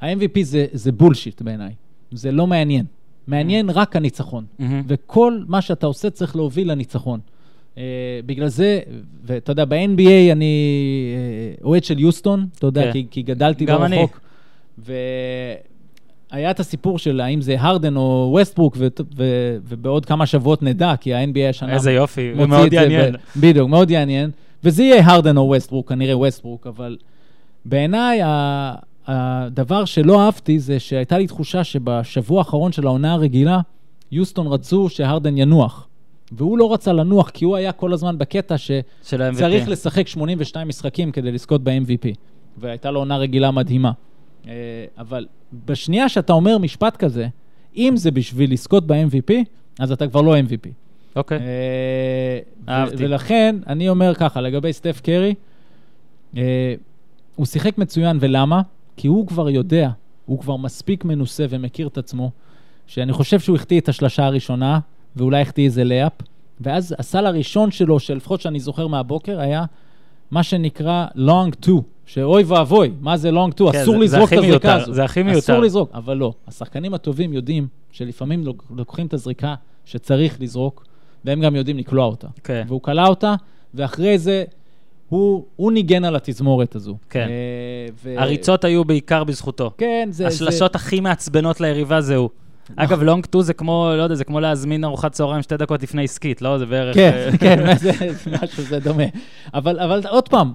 ה-MVP 0.00 0.42
זה, 0.42 0.66
זה 0.72 0.92
בולשיט 0.92 1.42
בעיניי, 1.42 1.74
זה 2.12 2.32
לא 2.32 2.46
מעניין. 2.46 2.86
מעניין 3.26 3.70
רק 3.70 3.96
הניצחון. 3.96 4.44
מהמם. 4.58 4.82
וכל 4.86 5.42
מה 5.46 5.60
שאתה 5.60 5.86
עושה 5.86 6.10
צריך 6.10 6.36
להוביל 6.36 6.70
לניצחון. 6.70 7.20
אה, 7.74 7.78
בגלל 8.26 8.48
זה, 8.48 8.80
ואתה 9.24 9.52
יודע, 9.52 9.64
ב-NBA 9.64 10.32
אני 10.32 11.14
אה, 11.60 11.64
אוהד 11.64 11.84
של 11.84 11.98
יוסטון, 11.98 12.46
אתה 12.58 12.66
יודע, 12.66 12.82
כן. 12.82 12.92
כי, 12.92 13.06
כי 13.10 13.22
גדלתי 13.22 13.64
גם 13.64 13.82
אני. 13.84 14.06
והיה 16.32 16.50
את 16.50 16.60
הסיפור 16.60 16.98
של 16.98 17.20
האם 17.20 17.40
זה 17.40 17.56
הרדן 17.58 17.96
או 17.96 18.28
ווסטברוק, 18.32 18.76
ו- 18.78 18.86
ו- 19.16 19.56
ובעוד 19.64 20.06
כמה 20.06 20.26
שבועות 20.26 20.62
נדע, 20.62 20.94
כי 21.00 21.14
ה-NBA 21.14 21.50
השנה 21.50 21.74
איזה 21.74 21.92
יופי, 21.92 22.32
את 22.66 22.70
זה 22.70 22.76
יעניין. 22.76 23.12
ב- 23.12 23.40
בדיוק, 23.40 23.68
מאוד 23.68 23.90
יעניין. 23.90 24.30
וזה 24.64 24.82
יהיה 24.82 25.06
הרדן 25.06 25.36
או 25.36 25.42
ווסטברוק, 25.42 25.88
כנראה 25.88 26.16
ווסטברוק, 26.16 26.66
אבל 26.66 26.96
בעיניי 27.64 28.20
הדבר 29.06 29.84
שלא 29.84 30.20
אהבתי 30.20 30.58
זה 30.58 30.80
שהייתה 30.80 31.18
לי 31.18 31.26
תחושה 31.26 31.64
שבשבוע 31.64 32.38
האחרון 32.38 32.72
של 32.72 32.86
העונה 32.86 33.12
הרגילה, 33.12 33.60
יוסטון 34.12 34.46
רצו 34.46 34.88
שהרדן 34.88 35.38
ינוח. 35.38 35.88
והוא 36.32 36.58
לא 36.58 36.72
רצה 36.72 36.92
לנוח, 36.92 37.30
כי 37.30 37.44
הוא 37.44 37.56
היה 37.56 37.72
כל 37.72 37.92
הזמן 37.92 38.18
בקטע. 38.18 38.58
שצריך 38.58 39.68
לשחק 39.68 40.08
82 40.08 40.68
משחקים 40.68 41.12
כדי 41.12 41.32
לזכות 41.32 41.64
ב-MVP. 41.64 42.14
והייתה 42.58 42.90
לו 42.90 42.98
עונה 42.98 43.16
רגילה 43.16 43.50
מדהימה. 43.50 43.92
אה, 44.46 44.52
אבל 44.98 45.26
בשנייה 45.66 46.08
שאתה 46.08 46.32
אומר 46.32 46.58
משפט 46.58 46.96
כזה, 46.96 47.28
אם 47.76 47.94
זה 47.96 48.10
בשביל 48.10 48.52
לזכות 48.52 48.86
ב-MVP, 48.86 49.32
אז 49.78 49.92
אתה 49.92 50.08
כבר 50.08 50.20
לא 50.20 50.38
MVP. 50.38 50.68
אוקיי. 51.16 51.38
אה, 51.38 52.38
אהבתי. 52.68 52.96
ולכן, 52.98 53.56
אני 53.66 53.88
אומר 53.88 54.14
ככה, 54.14 54.40
לגבי 54.40 54.72
סטף 54.72 55.00
קרי, 55.00 55.34
אה, 56.36 56.74
הוא 57.36 57.46
שיחק 57.46 57.78
מצוין, 57.78 58.18
ולמה? 58.20 58.62
כי 58.96 59.08
הוא 59.08 59.26
כבר 59.26 59.50
יודע, 59.50 59.90
הוא 60.26 60.38
כבר 60.40 60.56
מספיק 60.56 61.04
מנוסה 61.04 61.46
ומכיר 61.48 61.86
את 61.86 61.98
עצמו, 61.98 62.30
שאני 62.86 63.12
חושב 63.12 63.40
שהוא 63.40 63.56
החטיא 63.56 63.80
את 63.80 63.88
השלשה 63.88 64.24
הראשונה, 64.26 64.78
ואולי 65.16 65.42
החטיא 65.42 65.64
איזה 65.64 65.84
לאפ, 65.84 66.12
ואז 66.60 66.94
הסל 66.98 67.26
הראשון 67.26 67.70
שלו, 67.70 68.00
שלפחות 68.00 68.40
שאני 68.40 68.60
זוכר 68.60 68.86
מהבוקר, 68.86 69.40
היה 69.40 69.64
מה 70.30 70.42
שנקרא 70.42 71.06
long 71.16 71.66
two, 71.66 71.80
שאוי 72.06 72.42
ואבוי, 72.42 72.90
מה 73.00 73.16
זה 73.16 73.30
long 73.30 73.52
two? 73.60 73.72
כן, 73.72 73.78
אסור 73.78 73.94
זה- 73.94 73.98
זה 73.98 74.16
לזרוק 74.16 74.24
הכי 74.32 74.36
את 74.38 74.44
הזריקה 74.44 74.74
הזו. 74.74 74.92
זה 74.94 75.04
הכי 75.04 75.22
מיותר. 75.22 75.38
אסור 75.38 75.58
לזרוק, 75.58 75.90
אבל 75.94 76.16
לא. 76.16 76.32
השחקנים 76.48 76.94
הטובים 76.94 77.32
יודעים 77.32 77.66
שלפעמים 77.92 78.44
לוק- 78.44 78.64
לוקחים 78.76 79.06
את 79.06 79.14
הזריקה 79.14 79.54
שצריך 79.84 80.36
לזרוק, 80.40 80.84
והם 81.24 81.40
גם 81.40 81.56
יודעים 81.56 81.78
לקלוע 81.78 82.06
אותה. 82.06 82.26
כן. 82.44 82.64
והוא 82.68 82.80
קלע 82.82 83.06
אותה, 83.06 83.34
ואחרי 83.74 84.18
זה 84.18 84.44
הוא, 85.08 85.44
הוא 85.56 85.72
ניגן 85.72 86.04
על 86.04 86.16
התזמורת 86.16 86.74
הזו. 86.76 86.96
כן. 87.10 87.26
אה, 87.28 87.88
ו... 88.04 88.14
הריצות 88.18 88.64
היו 88.64 88.84
בעיקר 88.84 89.24
בזכותו. 89.24 89.70
כן, 89.78 90.08
זה... 90.12 90.26
השלשות 90.26 90.74
הכי 90.74 91.00
מעצבנות 91.00 91.60
ליריבה 91.60 92.00
זה 92.00 92.16
הוא. 92.16 92.30
אגב, 92.76 93.02
long 93.02 93.26
two 93.26 93.42
זה 93.42 93.54
כמו, 93.54 93.90
לא 93.96 94.02
יודע, 94.02 94.14
זה 94.14 94.24
כמו 94.24 94.40
להזמין 94.40 94.84
ארוחת 94.84 95.12
צהריים 95.12 95.42
שתי 95.42 95.56
דקות 95.56 95.82
לפני 95.82 96.04
עסקית, 96.04 96.42
לא? 96.42 96.58
זה 96.58 96.66
בערך... 96.66 96.94
כן, 96.96 97.28
אה, 97.32 97.38
כן, 97.38 97.76
זה, 97.82 97.92
זה 97.92 98.30
משהו, 98.42 98.62
זה 98.62 98.78
דומה. 98.80 99.02
אבל, 99.54 99.80
אבל 99.80 100.00
עוד 100.10 100.28
פעם, 100.28 100.52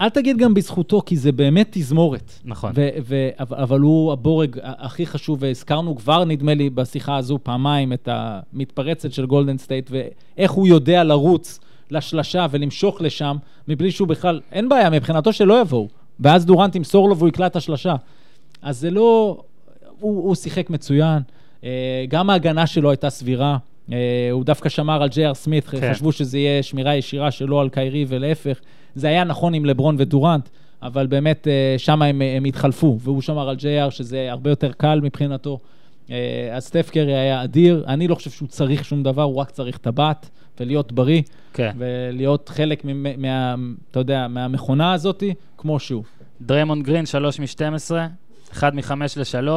אל 0.00 0.08
תגיד 0.08 0.38
גם 0.38 0.54
בזכותו, 0.54 1.02
כי 1.06 1.16
זה 1.16 1.32
באמת 1.32 1.68
תזמורת. 1.70 2.32
נכון. 2.44 2.72
ו- 2.74 2.88
ו- 3.02 3.28
אבל- 3.38 3.80
הוא 3.80 4.12
הבורג 4.12 4.56
הכי 4.62 5.06
חשוב, 5.06 5.38
והזכרנו 5.40 5.96
כבר, 5.96 6.24
נדמה 6.24 6.54
לי, 6.54 6.70
בשיחה 6.70 7.16
הזו 7.16 7.38
פעמיים, 7.42 7.92
את 7.92 8.08
המתפרצת 8.12 9.12
של 9.12 9.26
גולדן 9.26 9.58
סטייט, 9.58 9.90
ואיך 9.90 10.50
הוא 10.50 10.66
יודע 10.68 11.04
לרוץ 11.04 11.60
לשלשה 11.90 12.46
ולמשוך 12.50 13.00
לשם, 13.00 13.36
מבלי 13.68 13.90
שהוא 13.90 14.08
בכלל, 14.08 14.40
אין 14.52 14.68
בעיה, 14.68 14.90
מבחינתו 14.90 15.32
שלא 15.32 15.60
יבואו. 15.60 15.88
ואז 16.20 16.46
דורנט 16.46 16.76
ימסור 16.76 17.08
לו 17.08 17.16
והוא 17.16 17.28
יקלע 17.28 17.46
את 17.46 17.56
השלשה. 17.56 17.94
אז 18.62 18.78
זה 18.78 18.90
לא... 18.90 19.40
הוא, 20.00 20.22
הוא 20.28 20.34
שיחק 20.34 20.70
מצוין, 20.70 21.22
אה, 21.64 22.04
גם 22.08 22.30
ההגנה 22.30 22.66
שלו 22.66 22.90
הייתה 22.90 23.10
סבירה. 23.10 23.56
אה, 23.92 24.28
הוא 24.32 24.44
דווקא 24.44 24.68
שמר 24.68 25.02
על 25.02 25.08
ג'יי.אר 25.08 25.34
סמית, 25.34 25.66
כן. 25.66 25.92
חשבו 25.92 26.12
שזה 26.12 26.38
יהיה 26.38 26.62
שמירה 26.62 26.96
ישירה 26.96 27.30
שלו 27.30 27.60
על 27.60 27.68
קיירי 27.68 28.04
ולהפך. 28.08 28.60
זה 28.94 29.08
היה 29.08 29.24
נכון 29.24 29.54
עם 29.54 29.64
לברון 29.64 29.96
ודורנט, 29.98 30.48
אבל 30.82 31.06
באמת 31.06 31.48
אה, 31.48 31.74
שם 31.78 32.02
הם, 32.02 32.22
הם 32.36 32.44
התחלפו, 32.44 32.98
והוא 33.00 33.22
שמר 33.22 33.48
על 33.48 33.56
ג'יי.אר, 33.56 33.90
שזה 33.90 34.26
הרבה 34.30 34.50
יותר 34.50 34.72
קל 34.72 35.00
מבחינתו. 35.02 35.58
אה, 36.10 36.50
אז 36.52 36.64
סטף 36.64 36.90
קרי 36.90 37.16
היה 37.16 37.44
אדיר, 37.44 37.84
אני 37.86 38.08
לא 38.08 38.14
חושב 38.14 38.30
שהוא 38.30 38.48
צריך 38.48 38.84
שום 38.84 39.02
דבר, 39.02 39.22
הוא 39.22 39.36
רק 39.36 39.50
צריך 39.50 39.78
טבעת 39.78 40.30
ולהיות 40.60 40.92
בריא, 40.92 41.22
כן. 41.52 41.70
ולהיות 41.78 42.48
חלק 42.48 42.84
מה, 42.84 43.16
מה, 43.16 43.54
אתה 43.90 44.00
יודע, 44.00 44.28
מהמכונה 44.28 44.92
הזאת, 44.92 45.22
כמו 45.56 45.80
שהוא. 45.80 46.04
דריימונד 46.40 46.84
גרין, 46.84 47.06
3 47.06 47.40
מ-12, 47.40 47.94
1 48.52 48.74
מ-5 48.74 48.92
ל-3, 49.16 49.48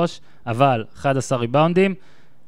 אבל 0.48 0.84
11 0.96 1.38
ריבאונדים, 1.38 1.96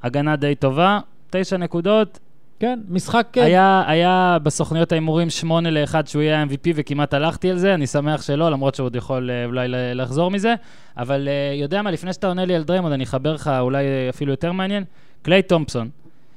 הגנה 0.03 0.35
די 0.35 0.55
טובה, 0.55 0.99
9 1.29 1.57
נקודות, 1.57 2.19
כן, 2.63 2.79
משחק... 2.89 3.27
כן. 3.33 3.41
היה, 3.43 3.83
היה 3.87 4.37
בסוכניות 4.43 4.91
ההימורים 4.91 5.29
8 5.29 5.69
ל-1 5.69 5.93
שהוא 6.05 6.21
יהיה 6.21 6.43
MVP 6.43 6.71
וכמעט 6.75 7.13
הלכתי 7.13 7.49
על 7.51 7.57
זה, 7.57 7.73
אני 7.73 7.87
שמח 7.87 8.21
שלא, 8.21 8.51
למרות 8.51 8.75
שהוא 8.75 8.85
עוד 8.85 8.95
יכול 8.95 9.29
אה, 9.31 9.45
אולי 9.45 9.67
לחזור 9.69 10.31
מזה. 10.31 10.53
אבל 10.97 11.27
אה, 11.27 11.55
יודע 11.55 11.81
מה, 11.81 11.91
לפני 11.91 12.13
שאתה 12.13 12.27
עונה 12.27 12.45
לי 12.45 12.55
על 12.55 12.63
דריימונד, 12.63 12.93
אני 12.93 13.03
אחבר 13.03 13.33
לך 13.33 13.51
אולי 13.59 13.83
אפילו 14.09 14.31
יותר 14.31 14.51
מעניין. 14.51 14.83
קליי 15.21 15.41
תומפסון, 15.41 15.89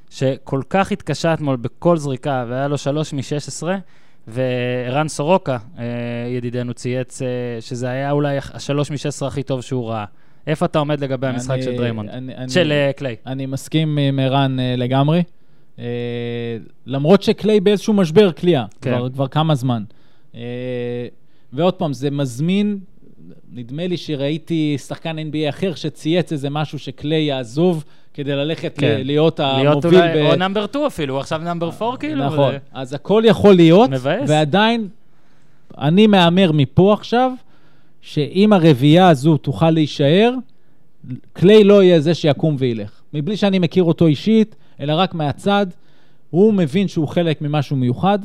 שכל 0.09 0.61
כך 0.69 0.91
התקשה 0.91 1.33
אתמול 1.33 1.55
בכל 1.55 1.97
זריקה, 1.97 2.45
והיה 2.49 2.67
לו 2.67 2.77
3 2.77 3.13
מ-16, 3.13 3.63
וערן 4.27 5.07
סורוקה, 5.07 5.57
אה, 5.79 5.83
ידידנו, 6.37 6.73
צייץ 6.73 7.19
שזה 7.59 7.89
היה 7.89 8.11
אולי 8.11 8.37
השלוש 8.53 8.91
מ-16 8.91 9.25
הכי 9.27 9.43
טוב 9.43 9.61
שהוא 9.61 9.89
ראה. 9.89 10.05
איפה 10.47 10.65
אתה 10.65 10.79
עומד 10.79 10.99
לגבי 11.03 11.27
המשחק 11.27 11.51
אני- 11.55 11.63
של 11.63 11.75
דריימונד? 11.77 12.09
אני- 12.09 12.35
אני- 12.35 12.49
של 12.49 12.71
אה, 12.71 12.91
קליי. 12.95 13.15
אני 13.25 13.45
מסכים 13.45 13.97
עם 13.97 14.19
ערן 14.19 14.57
לגמרי. 14.77 15.21
אה, 15.79 15.85
למרות 16.85 17.23
שקליי 17.23 17.59
באיזשהו 17.59 17.93
משבר 17.93 18.31
קליעה, 18.31 18.65
כן. 18.81 18.97
כבר, 18.97 19.09
כבר 19.09 19.27
כמה 19.27 19.55
זמן. 19.55 19.83
אה, 20.35 20.41
ועוד 21.53 21.73
פעם, 21.73 21.93
זה 21.93 22.11
מזמין, 22.11 22.79
נדמה 23.53 23.87
לי 23.87 23.97
שראיתי 23.97 24.77
שחקן 24.87 25.15
NBA 25.19 25.49
אחר 25.49 25.75
שצייץ 25.75 26.31
איזה 26.31 26.49
משהו 26.49 26.79
שקליי 26.79 27.23
יעזוב 27.23 27.83
כדי 28.13 28.31
ללכת 28.35 28.77
כן. 28.77 29.01
להיות 29.03 29.39
להיות 29.39 29.85
המוביל. 29.85 29.99
אולי, 30.01 30.23
ב- 30.23 30.25
או 30.31 30.35
נאמבר 30.35 30.65
2 30.67 30.85
אפילו, 30.85 31.13
הוא 31.13 31.19
עכשיו 31.19 31.37
נאמבר 31.43 31.69
4 31.81 31.97
כאילו. 31.97 32.25
נכון. 32.25 32.49
וזה- 32.49 32.57
אז 32.73 32.93
הכל 32.93 33.23
יכול 33.25 33.55
להיות, 33.55 33.89
מבאס. 33.89 34.29
ועדיין, 34.29 34.87
אני 35.77 36.07
מהמר 36.07 36.51
מפה 36.51 36.93
עכשיו, 36.93 37.31
שאם 38.01 38.53
הרביעייה 38.53 39.09
הזו 39.09 39.37
תוכל 39.37 39.71
להישאר, 39.71 40.33
קליי 41.33 41.63
לא 41.63 41.83
יהיה 41.83 41.99
זה 41.99 42.13
שיקום 42.13 42.55
וילך. 42.59 43.01
מבלי 43.13 43.37
שאני 43.37 43.59
מכיר 43.59 43.83
אותו 43.83 44.07
אישית, 44.07 44.55
אלא 44.79 44.93
רק 44.93 45.13
מהצד, 45.13 45.67
הוא 46.29 46.53
מבין 46.53 46.87
שהוא 46.87 47.07
חלק 47.07 47.41
ממשהו 47.41 47.75
מיוחד, 47.75 48.19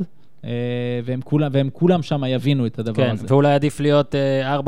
אה, 0.44 0.50
והם 1.04 1.20
כולם, 1.24 1.50
והם 1.54 1.70
כולם 1.72 2.02
שם 2.02 2.22
יבינו 2.28 2.66
את 2.66 2.78
הדבר 2.78 3.04
כן, 3.04 3.10
הזה. 3.10 3.26
ואולי 3.28 3.52
עדיף 3.54 3.80
להיות 3.80 4.14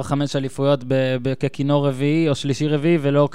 4-5 0.01 0.13
אליפויות 0.37 0.85
ב- 0.89 1.17
ב- 1.23 1.35
ככינור 1.35 1.89
רביעי 1.89 2.29
או 2.29 2.35
שלישי-רביעי, 2.35 2.99
ולא 3.01 3.29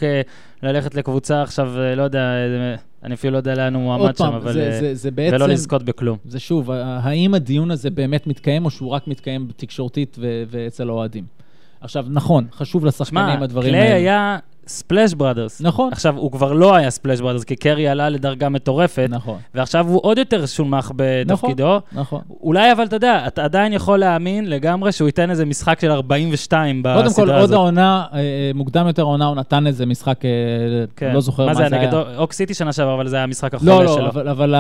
ללכת 0.64 0.96
לקבוצה 0.96 1.42
עכשיו, 1.42 1.80
אה, 1.80 1.96
לא 1.96 2.04
יודע, 2.04 2.20
אה, 2.20 2.76
אני 3.04 3.14
אפילו 3.14 3.34
לא 3.34 3.38
יודע 3.38 3.56
לאן 3.56 3.76
הוא 3.76 3.84
מועמד 3.84 4.18
שם, 4.18 4.24
אבל... 4.24 4.54
זה, 4.54 4.68
אה, 4.68 4.80
זה, 4.80 4.96
זה 4.96 5.12
בעצם... 5.12 5.36
ולא 5.36 5.48
לזכות 5.48 5.84
בכלום. 5.84 6.18
זה 6.26 6.40
שוב, 6.40 6.72
האם 6.72 7.34
הדיון 7.34 7.72
הזה 7.72 7.90
באמת 7.90 8.28
מתקיים, 8.28 8.66
או 8.66 8.70
שהוא 8.70 8.90
רק 8.90 9.08
מתקיים 9.08 9.48
תקשורתית 9.58 10.18
ו- 10.20 10.44
ואצל 10.50 10.90
האוהדים? 10.90 11.24
עכשיו, 11.82 12.06
נכון, 12.10 12.48
חשוב 12.52 12.86
לשחקנים 12.86 13.24
שמע, 13.36 13.44
הדברים 13.44 13.70
קליי 13.70 13.82
האלה. 13.82 13.96
היה 13.96 14.38
ספלאש 14.70 15.14
בראדרס. 15.14 15.62
נכון, 15.62 15.94
עכשיו, 15.94 16.18
הוא 16.18 16.32
כבר 16.32 16.54
לא 16.54 16.76
היה 16.76 16.90
ספלאש 16.90 17.22
בראדרס, 17.22 17.44
כי 17.44 17.56
קרי 17.56 17.88
עלה 17.88 18.10
לדרגה 18.10 18.50
מטורפת, 18.50 19.08
נכון, 19.10 19.38
ועכשיו 19.56 19.88
הוא 19.88 20.00
עוד 20.04 20.18
יותר 20.18 20.46
שונמך 20.46 20.92
בתפקידו. 20.96 21.80
נכון. 21.92 22.22
אולי, 22.42 22.72
אבל 22.72 22.84
אתה 22.84 22.96
יודע, 22.96 23.24
אתה 23.28 23.44
עדיין 23.44 23.74
יכול 23.74 24.00
להאמין 24.00 24.50
לגמרי 24.50 24.92
שהוא 24.92 25.08
ייתן 25.08 25.30
איזה 25.30 25.46
משחק 25.46 25.80
של 25.80 25.92
42 25.92 26.84
בסדרה 26.84 27.06
הזאת. 27.06 27.16
קודם 27.16 27.28
כל, 27.28 27.40
עוד 27.40 27.54
העונה, 27.54 28.06
אה, 28.14 28.20
אה, 28.20 28.52
מוקדם 28.56 28.88
יותר 28.88 29.02
העונה, 29.02 29.26
הוא 29.26 29.36
נתן 29.36 29.68
איזה 29.68 29.86
משחק, 29.86 30.26
אה, 30.26 30.30
כן. 30.96 31.14
לא 31.14 31.22
זוכר 31.22 31.46
מה 31.46 31.54
זה 31.54 31.60
היה. 31.60 31.70
מה 31.70 31.70
זה 31.70 31.98
היה? 31.98 32.06
נגד 32.06 32.18
אוק 32.18 32.34
סיטי 32.34 32.54
שנה 32.54 32.74
שעברה, 32.74 32.94
אבל 32.94 33.08
זה 33.08 33.16
היה 33.16 33.24
המשחק 33.24 33.54
החולה 33.54 33.84
לא, 33.84 33.88
שלו. 33.88 34.04
לא, 34.04 34.10
אבל, 34.10 34.28
אבל 34.28 34.56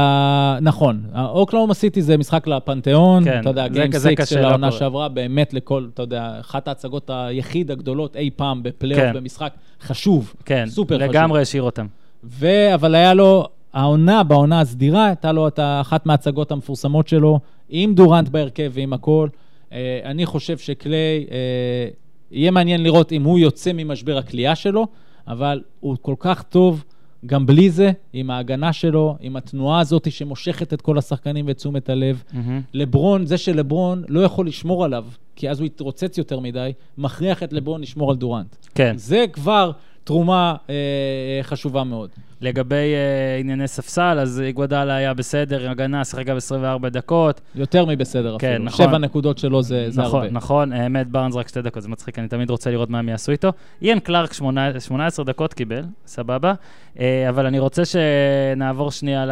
נכון. 0.61 1.03
אוקלהומה 1.15 1.73
סיטי 1.73 2.01
זה 2.01 2.17
משחק 2.17 2.47
לפנתיאון, 2.47 3.23
כן, 3.23 3.39
אתה 3.41 3.49
יודע, 3.49 3.67
game 3.67 3.91
six 3.91 4.29
של 4.29 4.41
לא 4.41 4.47
העונה. 4.47 4.71
שעברה, 4.71 5.09
באמת 5.09 5.53
לכל, 5.53 5.87
אתה 5.93 6.03
יודע, 6.03 6.31
אחת 6.39 6.67
ההצגות 6.67 7.09
היחיד 7.13 7.71
הגדולות 7.71 8.15
אי 8.15 8.29
פעם 8.35 8.63
בפלייאוף, 8.63 9.03
כן. 9.03 9.13
במשחק 9.13 9.53
חשוב, 9.99 10.33
כן, 10.45 10.65
סופר 10.67 10.97
חשוב. 10.97 11.09
לגמרי 11.09 11.41
השאיר 11.41 11.63
אותם. 11.63 11.87
ו... 12.23 12.47
אבל 12.73 12.95
היה 12.95 13.13
לו, 13.13 13.47
העונה, 13.73 14.23
בעונה 14.23 14.61
הסדירה, 14.61 15.05
הייתה 15.05 15.31
לו 15.31 15.47
את 15.47 15.59
אחת 15.81 16.05
מההצגות 16.05 16.51
המפורסמות 16.51 17.07
שלו, 17.07 17.39
עם 17.69 17.93
דורנט 17.93 18.29
בהרכב 18.29 18.71
ועם 18.73 18.93
הכל. 18.93 19.27
אה, 19.71 19.99
אני 20.05 20.25
חושב 20.25 20.57
שקליי, 20.57 21.25
אה, 21.31 21.87
יהיה 22.31 22.51
מעניין 22.51 22.83
לראות 22.83 23.11
אם 23.11 23.23
הוא 23.23 23.39
יוצא 23.39 23.71
ממשבר 23.73 24.17
הכלייה 24.17 24.55
שלו, 24.55 24.87
אבל 25.27 25.61
הוא 25.79 25.97
כל 26.01 26.15
כך 26.19 26.43
טוב 26.43 26.83
גם 27.25 27.45
בלי 27.45 27.69
זה, 27.69 27.91
עם 28.13 28.29
ההגנה 28.29 28.73
שלו, 28.73 29.15
עם 29.19 29.35
התנועה 29.35 29.79
הזאת 29.79 30.11
שמושכת 30.11 30.73
את 30.73 30.81
כל 30.81 30.97
השחקנים 30.97 31.47
ואת 31.47 31.57
תשומת 31.57 31.89
הלב. 31.89 32.23
מהמם. 32.33 32.61
לברון, 32.73 33.25
זה 33.25 33.37
שלברון 33.37 34.03
לא 34.07 34.19
יכול 34.19 34.47
לשמור 34.47 34.85
עליו, 34.85 35.05
כי 35.35 35.49
אז 35.49 35.59
הוא 35.59 35.65
יתרוצץ 35.65 36.17
יותר 36.17 36.39
מדי, 36.39 36.71
מכריח 36.97 37.43
את 37.43 37.53
לברון 37.53 37.81
לשמור 37.81 38.11
על 38.11 38.17
דורנט. 38.17 38.55
כן. 38.75 38.93
זה 38.97 39.25
כבר 39.33 39.71
תרומה 40.03 40.55
אה, 40.69 40.75
אה, 40.75 41.43
חשובה 41.43 41.83
מאוד. 41.83 42.09
לגבי 42.41 42.75
אה, 42.75 43.37
ענייני 43.39 43.67
ספסל, 43.67 44.19
אז 44.21 44.41
איגוודאלה 44.41 44.95
היה 44.95 45.13
בסדר, 45.13 45.69
הגנה, 45.69 46.05
שיחק 46.05 46.25
גם 46.25 46.37
24 46.37 46.89
דקות. 46.89 47.41
יותר 47.55 47.85
מבסדר 47.85 48.37
כן, 48.39 48.47
אפילו. 48.47 48.65
נכון. 48.65 48.85
שבע 48.85 48.97
נקודות 48.97 49.37
שלו 49.37 49.63
זה, 49.63 49.85
זה 49.89 50.01
נכון, 50.01 50.21
הרבה. 50.21 50.31
נכון, 50.31 50.73
האמת, 50.73 51.07
בארנס 51.07 51.35
רק 51.35 51.47
שתי 51.47 51.61
דקות, 51.61 51.83
זה 51.83 51.89
מצחיק, 51.89 52.19
אני 52.19 52.27
תמיד 52.27 52.49
רוצה 52.49 52.71
לראות 52.71 52.89
מה 52.89 52.99
הם 52.99 53.09
יעשו 53.09 53.31
איתו. 53.31 53.51
איין 53.81 53.99
קלארק 53.99 54.33
18 54.33 54.79
18 54.79 55.25
דקות 55.25 55.53
קיבל, 55.53 55.83
סבבה, 56.05 56.53
אה, 56.99 57.29
אבל 57.29 57.45
אני 57.45 57.59
רוצה 57.59 57.83
שנעבור 57.85 58.91
שנייה 58.91 59.25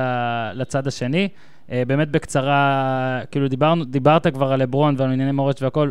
לצד 0.54 0.88
השני. 0.88 1.28
אה, 1.72 1.84
באמת 1.88 2.12
בקצרה, 2.12 3.20
כאילו 3.32 3.48
דיברנו, 3.48 3.86
דיברת 3.86 4.28
כבר 4.28 4.52
על 4.52 4.62
לברון 4.62 4.96
ועל 4.98 5.12
ענייני 5.12 5.32
מורשת 5.32 5.62
והכל, 5.62 5.90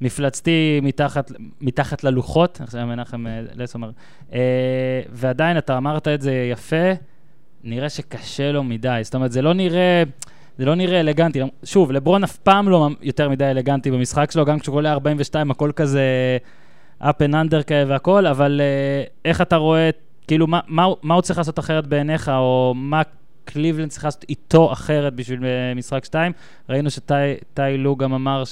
מפלצתי 0.00 0.80
מתחת, 0.82 1.32
מתחת 1.60 2.04
ללוחות, 2.04 2.60
עכשיו 2.60 2.86
מנחם 2.86 3.26
אה, 3.26 3.40
לס 3.54 3.74
אומר, 3.74 3.90
אה, 4.32 4.40
ועדיין 5.10 5.58
אתה 5.58 5.76
אמרת 5.76 6.08
את 6.08 6.22
זה 6.22 6.48
יפה, 6.52 6.92
נראה 7.64 7.88
שקשה 7.88 8.52
לו 8.52 8.64
מדי, 8.64 9.00
זאת 9.02 9.14
אומרת, 9.14 9.32
זה 9.32 9.42
לא 9.42 9.54
נראה... 9.54 10.02
זה 10.58 10.64
לא 10.64 10.74
נראה 10.74 11.00
אלגנטי. 11.00 11.40
שוב, 11.64 11.92
לברון 11.92 12.24
אף 12.24 12.36
פעם 12.36 12.68
לא 12.68 12.88
יותר 13.02 13.28
מדי 13.28 13.44
אלגנטי 13.44 13.90
במשחק 13.90 14.30
שלו, 14.30 14.44
גם 14.44 14.58
כשהוא 14.58 14.76
עולה 14.76 14.92
42, 14.92 15.50
הכל 15.50 15.72
כזה 15.76 16.02
up 17.02 17.04
and 17.04 17.32
under 17.32 17.62
כאלה 17.66 17.90
והכל, 17.90 18.26
אבל 18.26 18.60
uh, 18.60 19.10
איך 19.24 19.40
אתה 19.40 19.56
רואה, 19.56 19.90
כאילו, 20.26 20.46
מה, 20.46 20.60
מה, 20.66 20.86
מה 21.02 21.14
הוא 21.14 21.22
צריך 21.22 21.38
לעשות 21.38 21.58
אחרת 21.58 21.86
בעיניך, 21.86 22.28
או 22.28 22.72
מה 22.76 23.02
קליבלנד 23.44 23.88
צריך 23.90 24.04
לעשות 24.04 24.24
איתו 24.28 24.72
אחרת 24.72 25.14
בשביל 25.14 25.44
אה, 25.44 25.74
משחק 25.74 26.04
2? 26.04 26.32
ראינו 26.68 26.90
שטי 26.90 27.12
לו 27.78 27.96
גם 27.96 28.12
אמר 28.12 28.42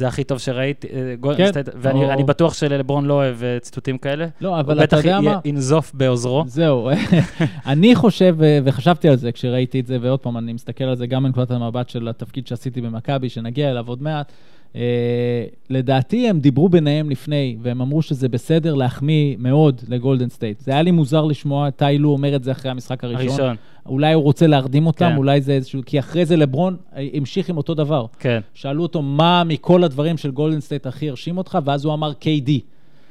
שזה 0.00 0.08
הכי 0.08 0.24
טוב 0.24 0.38
שראיתי, 0.38 0.86
אה, 0.88 1.34
כן, 1.36 1.50
ואני 1.76 2.04
או- 2.14 2.26
בטוח 2.26 2.54
שלברון 2.54 3.04
לא 3.06 3.14
אוהב 3.14 3.42
אה, 3.44 3.58
ציטוטים 3.60 3.98
כאלה. 3.98 4.26
לא, 4.40 4.60
אבל 4.60 4.84
אתה 4.84 4.96
יודע 4.96 5.16
הוא 5.16 5.24
מה? 5.24 5.30
בטח 5.36 5.40
ינזוף 5.46 5.92
בעוזרו. 5.94 6.44
זהו, 6.46 6.90
אני 7.66 7.94
חושב, 7.94 8.34
ו- 8.38 8.58
וחשבתי 8.64 9.08
על 9.08 9.16
זה 9.16 9.32
כשראיתי 9.32 9.80
את 9.80 9.86
זה, 9.86 9.98
ועוד 10.00 10.20
פעם, 10.20 10.36
אני 10.36 10.52
מסתכל 10.52 10.84
על 10.84 10.96
זה 10.96 11.06
גם 11.06 11.22
מנקודת 11.22 11.50
המבט 11.50 11.88
של 11.88 12.08
התפקיד 12.08 12.46
שעשיתי 12.46 12.80
במכבי, 12.80 13.28
שנגיע 13.28 13.70
אליו 13.70 13.84
עוד 13.88 14.02
מעט. 14.02 14.32
אה, 14.76 15.44
לדעתי 15.70 16.28
הם 16.28 16.40
דיברו 16.40 16.68
ביניהם 16.68 17.10
לפני, 17.10 17.56
והם 17.62 17.80
אמרו 17.80 18.02
שזה 18.02 18.28
בסדר 18.28 18.74
להחמיא 18.74 19.36
מאוד 19.38 19.80
לגולדן 19.88 20.28
סטייט. 20.28 20.60
זה 20.60 20.72
היה 20.72 20.82
לי 20.82 20.90
מוזר 20.90 21.24
לשמוע 21.24 21.70
טיי 21.70 21.94
לו 21.94 22.10
אומר 22.10 22.36
את 22.36 22.44
זה 22.44 22.52
אחרי 22.52 22.70
המשחק 22.70 23.04
הראשון. 23.04 23.28
הראשון, 23.28 23.56
אולי 23.86 24.12
הוא 24.12 24.22
רוצה 24.22 24.46
להרדים 24.46 24.86
אותם, 24.86 25.10
כן. 25.10 25.16
אולי 25.16 25.40
זה 25.40 25.52
איזשהו... 25.52 25.80
כי 25.86 25.98
אחרי 25.98 26.26
זה 26.26 26.36
לברון 26.36 26.76
אה, 26.96 27.08
המשיך 27.14 27.48
עם 27.48 27.56
אותו 27.56 27.74
דבר. 27.74 28.06
כן. 28.18 28.40
שאלו 28.54 28.82
אותו 28.82 29.02
מה 29.02 29.44
מכל 29.44 29.84
הדברים 29.84 30.16
של 30.16 30.30
גולדן 30.30 30.60
סטייט 30.60 30.86
הכי 30.86 31.08
הרשים 31.10 31.38
אותך, 31.38 31.58
ואז 31.64 31.84
הוא 31.84 31.94
אמר 31.94 32.12
KD. 32.20 32.50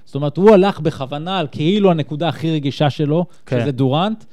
זאת 0.06 0.16
אומרת, 0.16 0.38
הוא 0.38 0.52
הלך 0.52 0.80
בכוונה 0.80 1.40
על 1.40 1.48
כאילו 1.52 1.92
הנקודה 1.92 2.28
הכי 2.28 2.52
רגישה 2.52 2.90
שלו, 2.90 3.26
כן. 3.46 3.62
שזה 3.62 3.72
דורנט, 3.72 4.24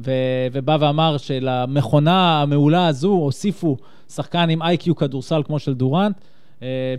ו- 0.00 0.12
ובא 0.52 0.76
ואמר 0.80 1.16
שלמכונה 1.16 2.42
המעולה 2.42 2.86
הזו 2.86 3.08
הוסיפו 3.08 3.76
שחקן 4.08 4.50
עם 4.50 4.62
IQ 4.62 4.96
כדורסל 4.96 5.42
כמו 5.46 5.58
של 5.58 5.74
דורנט, 5.74 6.16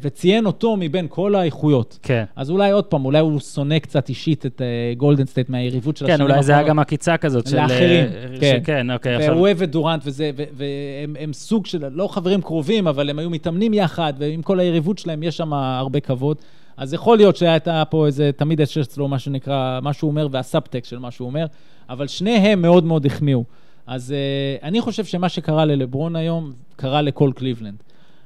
וציין 0.02 0.46
אותו 0.46 0.78
מבין 0.78 1.08
כל 1.10 1.36
האיכויות. 1.36 2.00
כן. 2.02 2.24
אז 2.36 2.50
אולי 2.50 2.72
עוד 2.72 2.84
פעם, 2.84 3.06
אולי 3.06 3.20
הוא 3.20 3.40
שונא 3.40 3.80
קצת 3.80 4.10
אישית 4.10 4.46
את 4.46 4.62
אה, 4.62 4.94
גולדן 4.98 5.26
סטייט 5.26 5.50
מהיריבות 5.50 5.98
של 5.98 6.08
כן, 6.08 6.14
השנים 6.14 6.32
אולי 6.32 6.44
זה 6.44 6.52
היה 6.52 6.60
האחרונות. 6.60 6.78
גם 6.78 6.80
עקיצה 6.80 7.18
כזאת 7.18 7.48
של... 7.48 7.56
לאחרים, 7.56 8.06
אה, 8.06 8.40
כן. 8.40 8.60
שכן, 8.64 8.92
אוקיי, 8.92 9.30
והוא. 9.30 9.40
אוהב 9.40 9.62
את 9.62 9.72
דורנט 9.72 10.02
וזה, 10.06 10.32
והם 10.36 11.16
הם 11.20 11.34
סוג 11.34 11.66
של, 11.66 11.86
לא 11.92 12.08
חברים 12.08 12.42
קרובים, 12.42 12.88
אבל 12.88 13.10
הם 13.10 13.20
היו 13.20 13.30
מתאמנים 13.30 13.74
יחד, 13.74 14.14
ועם 14.18 14.42
כל 14.42 14.60
היריבות 14.60 14.98
שלהם 14.98 15.24
יש 15.24 15.38
שם 15.38 15.54
הרבה 15.54 16.00
כבוד. 16.00 16.38
אז 16.78 16.94
יכול 16.94 17.18
להיות 17.18 17.36
שהייתה 17.36 17.84
פה 17.90 18.06
איזה, 18.06 18.32
תמיד 18.36 18.60
יש 18.60 18.78
אצלו 18.78 19.08
מה 19.08 19.20
שנקרא, 19.20 19.80
מה 19.82 19.94
שהוא 19.94 20.10
אומר 20.12 20.28
והסאבטקסט 20.32 20.90
של 20.90 21.00
מה 21.00 21.12
שהוא 21.12 21.26
אומר, 21.26 21.46
אבל 21.90 22.08
שניהם 22.08 22.62
מאוד 22.62 22.84
מאוד 22.84 23.06
החמיאו. 23.06 23.44
אז 23.88 24.14
אה, 24.14 24.64
אני 24.66 24.82
חושב 24.82 25.06
שמה 25.06 25.30
שקרה 25.30 25.66
ללברון 25.66 26.16
היום, 26.16 26.54
קרה 26.76 27.02
לכל 27.02 27.32
קליבלנד. 27.36 27.84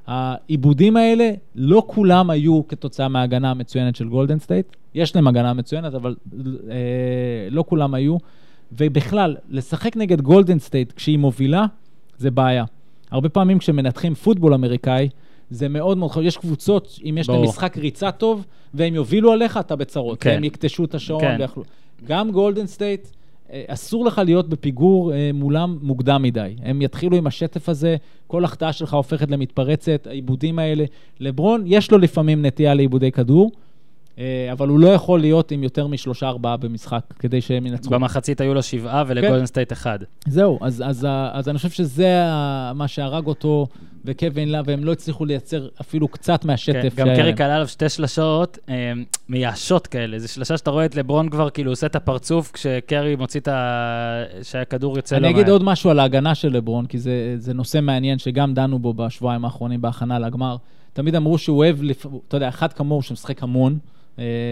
האיבודים 0.08 0.98
האלה, 0.98 1.32
לא 1.56 1.84
כולם 1.88 2.30
היו 2.30 2.68
כתוצאה 2.68 3.08
מההגנה 3.08 3.52
המצוינת 3.52 3.96
של 3.96 4.08
גולדן 4.10 4.40
סטייט. 4.40 4.76
יש 4.94 5.16
להם 5.16 5.28
הגנה 5.28 5.54
מצוינת, 5.54 5.94
אבל 5.94 6.16
אה, 6.70 6.76
לא 7.52 7.64
כולם 7.68 7.94
היו. 7.94 8.18
ובכלל, 8.72 9.36
לשחק 9.50 9.98
נגד 9.98 10.22
גולדן 10.22 10.60
סטייט 10.60 10.92
כשהיא 10.92 11.18
מובילה, 11.18 11.66
זה 12.18 12.32
בעיה. 12.32 12.64
הרבה 13.12 13.30
פעמים 13.30 13.60
כשמנתחים 13.60 14.16
פוטבול 14.16 14.54
אמריקאי, 14.54 15.10
זה 15.50 15.70
מאוד 15.70 15.98
מאוד 15.98 16.12
חשוב. 16.12 16.24
יש 16.24 16.38
קבוצות, 16.38 17.00
אם 17.10 17.18
יש 17.18 17.30
להם. 17.30 17.44
משחק 17.44 17.78
ריצה 17.78 18.12
טוב, 18.12 18.46
והם 18.74 18.96
יובילו 18.96 19.32
עליך, 19.32 19.58
אתה 19.58 19.76
בצרות. 19.76 20.22
כן. 20.22 20.30
והם 20.30 20.44
יקטשו 20.44 20.86
את 20.86 20.96
השעון 20.96 21.22
כן. 21.22 21.36
ויאכלו. 21.40 21.64
גם 22.06 22.32
גולדן 22.32 22.68
סטייט, 22.68 23.08
אסור 23.68 24.06
לך 24.06 24.22
להיות 24.26 24.50
בפיגור 24.50 25.14
אה, 25.14 25.32
מולם 25.34 25.78
מוקדם 25.82 26.22
מדי. 26.22 26.56
הם 26.62 26.82
יתחילו 26.82 27.18
עם 27.18 27.28
השטף 27.28 27.70
הזה, 27.70 27.96
כל 28.28 28.44
החטאה 28.44 28.74
שלך 28.74 28.94
הופכת 28.94 29.32
למתפרצת, 29.32 30.08
האיבודים 30.08 30.60
האלה. 30.60 30.86
לברון, 31.20 31.64
יש 31.66 31.92
לו 31.92 31.98
לפעמים 31.98 32.46
נטייה 32.46 32.74
לאיבודי 32.74 33.12
כדור, 33.12 33.52
אה, 33.54 33.67
אבל 34.52 34.68
הוא 34.68 34.80
לא 34.80 34.88
יכול 34.88 35.20
להיות 35.20 35.52
עם 35.52 35.64
יותר 35.64 35.88
משלושה 35.88 36.28
ארבעה 36.28 36.58
במשחק 36.58 37.02
כדי 37.20 37.42
שהם 37.42 37.66
ינצחו. 37.66 37.92
במחצית 37.92 38.42
היו 38.42 38.54
לו 38.54 38.64
שבעה 38.64 39.04
ולגולדן 39.08 39.46
סטייט 39.46 39.72
אחד. 39.72 40.00
זהו, 40.28 40.60
אז, 40.62 40.84
אז, 40.86 41.08
אז 41.32 41.50
אני 41.50 41.58
חושב 41.58 41.70
שזה 41.70 42.24
מה 42.76 42.88
שהרג 42.88 43.28
אותו 43.28 43.68
וקווין 44.06 44.50
לה, 44.50 44.62
והם 44.66 44.84
לא 44.84 44.92
הצליחו 44.92 45.26
לייצר 45.26 45.68
אפילו 45.82 46.08
קצת 46.08 46.42
כן, 46.42 46.48
מהשטף 46.48 46.94
גם 46.96 47.06
שהיה 47.06 47.18
קרי 47.18 47.26
להם. 47.26 47.36
קלע 47.36 47.56
עליו 47.56 47.68
שתי 47.68 47.90
שלשות 47.90 48.58
אה, 48.70 48.92
מייאשות 49.30 49.88
כאלה. 49.88 50.20
זו 50.20 50.28
שלשה 50.28 50.58
שאתה 50.58 50.72
רואה 50.72 50.86
את 50.86 50.96
לברון 50.96 51.30
כבר 51.30 51.50
כאילו 51.50 51.72
עושה 51.72 51.88
את 51.88 51.96
הפרצוף 51.96 52.52
כשקרי 52.52 53.16
מוציא 53.16 53.40
את 53.40 53.48
ה... 53.48 54.24
שהכדור 54.44 54.98
יוצא 54.98 55.18
לו 55.18 55.26
אני 55.26 55.34
אגיד 55.34 55.50
עוד 55.50 55.64
משהו 55.64 55.90
על 55.90 56.00
ההגנה 56.00 56.36
של 56.36 56.54
לברון, 56.54 56.86
כי 56.86 57.00
זה, 57.00 57.36
זה 57.38 57.54
נושא 57.54 57.80
מעניין 57.82 58.20
שגם 58.20 58.54
דנו 58.54 58.80
בו 58.80 58.94
בשבועיים 58.94 59.46
האחרונים 59.46 59.82
בהכנה 59.82 60.20
לגמר. 60.20 60.56
תמיד 60.94 61.16
אמרו 61.16 61.38
שהוא 61.38 61.58
אוהב. 61.58 61.78
אתה 62.28 62.38
יודע, 62.38 62.50
אחד 62.50 62.74
כמוהו 62.74 63.02
שמשחק 63.02 63.44
המון, 63.44 63.74
אה, 63.74 63.97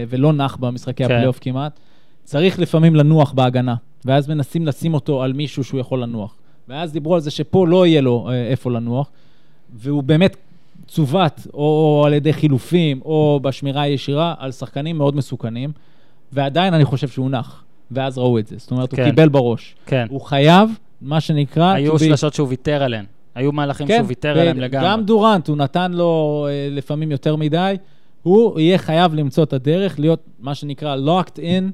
ולא 0.08 0.32
נח 0.32 0.56
במשחקי 0.56 1.04
כן. 1.04 1.04
הפלייאוף 1.04 1.38
כמעט, 1.40 1.80
צריך 2.24 2.58
לפעמים 2.58 2.96
לנוח 2.96 3.32
בהגנה, 3.32 3.74
ואז 4.04 4.28
מנסים 4.28 4.66
לשים 4.66 4.94
אותו 4.94 5.22
על 5.22 5.32
מישהו 5.32 5.64
שהוא 5.64 5.80
יכול 5.80 6.02
לנוח. 6.02 6.36
ואז 6.68 6.92
דיברו 6.92 7.14
על 7.14 7.20
זה 7.20 7.30
שפה 7.30 7.66
לא 7.66 7.86
יהיה 7.86 8.00
לו 8.00 8.28
אה, 8.30 8.46
איפה 8.46 8.70
לנוח, 8.70 9.10
והוא 9.74 10.02
באמת 10.02 10.36
צוות, 10.86 11.46
או, 11.54 12.02
על 12.06 12.14
ידי 12.14 12.32
חילופים, 12.32 13.00
או 13.04 13.40
בשמירה 13.42 13.82
הישירה, 13.82 14.34
על 14.38 14.52
שחקנים 14.52 14.98
מאוד 14.98 15.16
מסוכנים, 15.16 15.72
ועדיין 16.32 16.74
אני 16.74 16.84
חושב 16.84 17.08
שהוא 17.08 17.30
נח, 17.30 17.64
ואז 17.90 18.18
ראו 18.18 18.38
את 18.38 18.46
זה. 18.46 18.56
זאת 18.58 18.70
אומרת, 18.70 18.94
כן. 18.94 19.02
הוא 19.02 19.10
קיבל 19.10 19.28
בראש. 19.28 19.74
כן. 19.86 20.06
הוא 20.10 20.20
חייב, 20.20 20.70
מה 21.00 21.20
שנקרא... 21.20 21.72
היו 21.72 21.98
שלשות 21.98 22.34
שהוא 22.34 22.48
ויתר 22.48 22.82
עליהן. 22.82 23.04
היו 23.34 23.52
מהלכים 23.52 23.86
כן, 23.86 23.96
שהוא 23.96 24.08
ויתר 24.08 24.38
עליהם 24.38 24.60
לגמרי. 24.60 24.88
גם 24.88 25.04
דורנט, 25.04 25.48
הוא 25.48 25.56
נתן 25.56 25.92
לו 25.92 26.46
אה, 26.48 26.68
לפעמים 26.70 27.10
יותר 27.10 27.36
מדי. 27.36 27.76
הוא 28.26 28.60
יהיה 28.60 28.78
חייב 28.78 29.14
למצוא 29.14 29.44
את 29.44 29.52
הדרך 29.52 29.98
להיות 30.00 30.20
מה 30.40 30.54
שנקרא 30.54 30.96
locked 30.96 31.36
in 31.36 31.70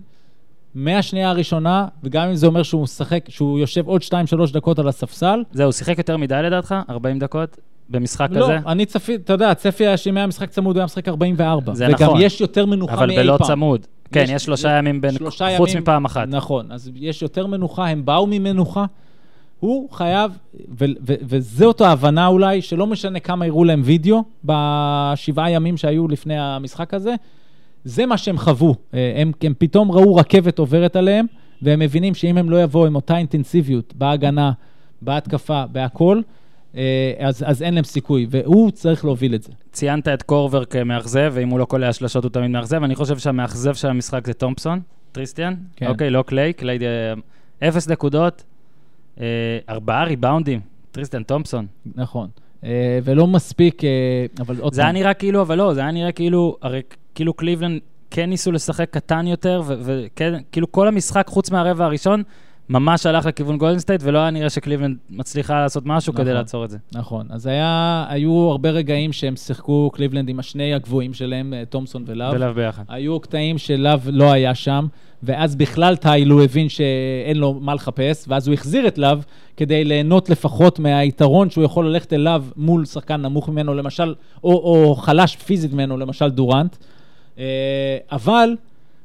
מהשנייה 0.75 1.31
הראשונה, 1.31 1.87
וגם 2.05 2.29
אם 2.29 2.35
זה 2.35 2.47
אומר 2.47 2.63
שהוא 2.63 2.83
משחק, 2.83 3.25
שהוא 3.29 3.59
יושב 3.59 3.87
עוד 3.87 4.01
2-3 4.03 4.15
דקות 4.53 4.79
על 4.79 4.89
הספסל. 4.89 5.43
זהו, 5.53 5.65
הוא 5.65 5.73
שיחק 5.73 5.99
יותר 5.99 6.17
מדי 6.17 6.41
לדעתך? 6.45 6.75
40 6.91 7.19
דקות? 7.19 7.57
במשחק 7.89 8.29
לא, 8.31 8.43
כזה? 8.45 8.59
אני 8.67 8.87
צפי, 8.87 9.15
אתה 9.15 9.33
יודע, 9.33 9.51
הצפי 9.51 9.87
היה 9.87 9.97
שאם 9.97 10.17
היה 10.17 10.27
משחק 10.27 10.51
צמוד, 10.51 10.77
הוא 10.77 10.81
היה 10.81 10.85
משחק 10.85 11.09
44. 11.09 11.75
זה 11.75 11.87
וגם 11.89 12.07
נכון. 12.09 12.21
יש 12.23 12.41
יותר 12.41 12.67
מנוחה 12.67 12.95
מאי 12.97 13.05
אבל 13.05 13.15
פעם. 13.17 13.23
בלא 13.39 13.47
צמוד. 13.47 13.87
כן, 14.13 14.23
יש- 14.25 14.31
יש 14.31 14.45
שלושה 14.45 14.71
ימים 14.79 15.01
בין... 15.01 15.13
שלושה 15.13 15.57
חוץ 15.57 15.71
ימים- 15.71 15.83
מפעם 15.83 16.05
אחת. 16.05 16.29
נכון, 16.29 16.73
אז 16.73 16.91
יש 16.95 17.23
יותר 17.23 17.47
מנוחה, 17.47 17.87
הם 17.89 18.05
באו 18.05 18.27
ממנוחה. 18.27 18.85
הוא 19.63 19.91
חייב, 19.91 20.39
ו- 20.55 20.85
ו- 20.85 21.15
וזאת 21.23 21.81
ההבנה 21.81 22.27
אולי, 22.27 22.63
שלא 22.63 22.87
משנה 22.87 23.21
כמה 23.21 23.45
הראו 23.45 23.65
להם 23.65 23.81
וידאו 23.85 24.25
בשבעה 24.45 25.51
ימים 25.51 25.77
שהיו 25.77 26.09
לפני 26.09 26.39
המשחק 26.39 26.95
הזה, 26.95 27.15
זה 27.85 28.07
מה 28.07 28.19
שהם 28.19 28.39
חוו. 28.39 28.75
אה, 28.95 29.13
הם, 29.17 29.33
הם 29.43 29.55
פתאום 29.59 29.93
ראו 29.93 30.15
רכבת 30.15 30.59
עוברת 30.59 30.97
עליהם, 30.97 31.27
והם 31.63 31.79
מבינים 31.79 32.15
שאם 32.15 32.39
הם 32.39 32.51
לא 32.51 32.63
יבואו 32.63 32.87
עם 32.87 32.95
אותה 32.95 33.17
אינטנסיביות 33.17 33.95
בהגנה, 33.97 34.53
בהתקפה, 35.03 35.65
בהכל, 35.73 36.21
אה, 36.77 37.13
אז, 37.19 37.45
אז 37.47 37.63
אין 37.63 37.75
להם 37.75 37.85
סיכוי, 37.85 38.27
והוא 38.31 38.71
צריך 38.71 39.05
להוביל 39.05 39.35
את 39.35 39.43
זה. 39.43 39.53
ציינת 39.73 40.09
את 40.09 40.23
קורבר 40.23 40.65
כמאכזב, 40.65 41.33
ואם 41.35 41.49
הוא 41.49 41.59
לא 41.59 41.65
קולע 41.65 41.93
שלשות 41.93 42.25
הוא 42.25 42.31
תמיד 42.31 42.51
מאכזב. 42.51 42.83
אני 42.83 42.95
חושב 42.95 43.19
שהמאכזב 43.19 43.75
של 43.75 43.89
המשחק 43.89 44.27
זה 44.27 44.35
תומפסון, 44.35 44.81
טריסטן. 45.13 45.55
כן. 45.77 45.87
אוקיי, 45.87 46.11
לא 46.11 46.23
קליי, 46.23 46.53
קליי 46.53 46.79
אה, 47.63 47.69
אפס 47.69 47.89
נקודות, 47.89 48.45
ארבעה 49.69 50.05
ריבאונדים, 50.05 50.61
טריסטן 50.91 51.23
תומפסון. 51.23 51.67
נכון. 51.95 52.29
אה, 52.65 52.99
ולא 53.05 53.27
מספיק, 53.27 53.85
אה, 53.85 53.91
אבל 54.41 54.57
עוד 54.61 54.75
זה 54.75 54.83
היה 54.83 54.93
נראה 54.93 55.15
כאילו, 55.15 55.43
אבל 55.43 55.59
לא, 55.59 55.75
זה 55.75 55.81
היה 55.81 55.91
נראה 55.91 56.13
כאילו, 56.13 56.57
הרי 56.63 56.81
כאילו 57.15 57.35
קליבלנד 57.35 57.81
כן 58.11 58.31
ניסו 58.31 58.53
לשחק 58.53 58.91
קטן 58.91 59.27
יותר, 59.27 59.63
ו- 59.67 59.75
וכן, 59.85 60.35
כאילו 60.53 60.73
כל 60.73 60.89
המשחק, 60.89 61.27
חוץ 61.29 61.51
מהרבע 61.51 61.85
הראשון, 61.85 62.23
ממש 62.69 63.07
הלך 63.07 63.27
לכיוון 63.27 63.59
גולדן 63.59 63.79
סטייט, 63.79 64.01
ולא 64.05 64.19
היה 64.19 64.31
נראה 64.31 64.51
שקליבלנד 64.51 64.97
מצליחה 65.11 65.61
לעשות 65.61 65.83
משהו 65.87 66.13
כדי 66.13 66.23
נכון. 66.23 66.35
לעצור 66.35 66.65
את 66.65 66.71
זה. 66.71 66.79
נכון, 66.95 67.27
אז 67.31 67.47
היה, 67.47 68.05
היו 68.09 68.49
הרבה 68.51 68.71
רגעים 68.71 69.13
שהם 69.13 69.37
שיחקו 69.37 69.91
קליבלנד 69.95 70.29
עם 70.29 70.39
השני 70.39 70.75
הגבוהים 70.75 71.15
שלהם, 71.15 71.55
אה, 71.55 71.65
תומסון 71.65 72.05
ולאב. 72.07 72.35
ולאב 72.35 72.55
ביחד. 72.55 72.83
היו 72.89 73.21
קטעים 73.21 73.59
שלאב 73.59 74.09
לא 74.13 74.33
היה 74.33 74.55
שם, 74.55 74.87
ואז 75.23 75.57
בכלל 75.57 75.97
טיילו 75.97 76.43
הבין 76.43 76.69
שאין 76.69 77.37
לו 77.37 77.55
מה 77.61 77.75
לחפש, 77.75 78.25
ואז 78.29 78.49
הוא 78.49 78.55
החזיר 78.55 78.87
את 78.87 78.99
לאב 78.99 79.25
כדי 79.57 79.85
ליהנות 79.85 80.31
לפחות 80.31 80.79
מהיתרון 80.79 81.51
שהוא 81.51 81.65
יכול 81.65 81.87
ללכת 81.87 82.13
אליו 82.13 82.45
מול 82.57 82.85
שחקן 82.85 83.23
נמוך 83.23 83.49
ממנו, 83.49 83.75
למשל, 83.75 84.15
או, 84.45 84.51
או 84.53 84.95
חלש 84.95 85.37
פיזית 85.37 85.73
ממנו, 85.73 85.97
למשל 85.97 86.31
דורנט. 86.31 86.77
אה, 87.39 87.45
אבל 88.13 88.57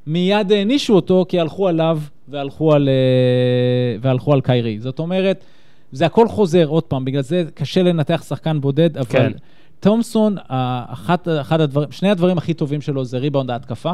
מיד 0.07 0.51
הענישו 0.51 0.95
אותו 0.95 1.25
כי 1.29 1.39
הלכו 1.39 1.67
עליו 1.67 1.99
והלכו 2.27 2.73
על, 2.73 2.89
אה, 2.89 3.97
והלכו 4.01 4.33
על 4.33 4.41
קיירי. 4.41 4.79
זאת 4.79 4.99
אומרת, 4.99 5.43
זה 5.91 6.05
הכל 6.05 6.27
חוזר, 6.27 6.65
עוד 6.67 6.83
פעם, 6.83 7.05
בגלל 7.05 7.21
זה 7.21 7.43
קשה 7.53 7.83
לנתח 7.83 8.23
שחקן 8.27 8.61
בודד, 8.61 8.97
אבל 8.97 9.09
כן. 9.09 9.31
תומסון, 9.79 10.35
אחת, 10.87 11.27
אחד 11.41 11.61
הדברים, 11.61 11.91
שני 11.91 12.09
הדברים 12.09 12.37
הכי 12.37 12.53
טובים 12.53 12.81
שלו 12.81 13.05
זה 13.05 13.17
ריבאונד 13.17 13.51
ההתקפה, 13.51 13.91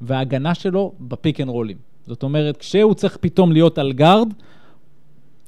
וההגנה 0.00 0.54
שלו 0.54 0.92
ב-pick 1.00 1.40
and 1.40 1.48
רולים. 1.48 1.76
זאת 2.06 2.22
אומרת, 2.22 2.56
כשהוא 2.56 2.94
צריך 2.94 3.18
פתאום 3.20 3.52
להיות 3.52 3.78
על 3.78 3.92
guard, 3.92 4.28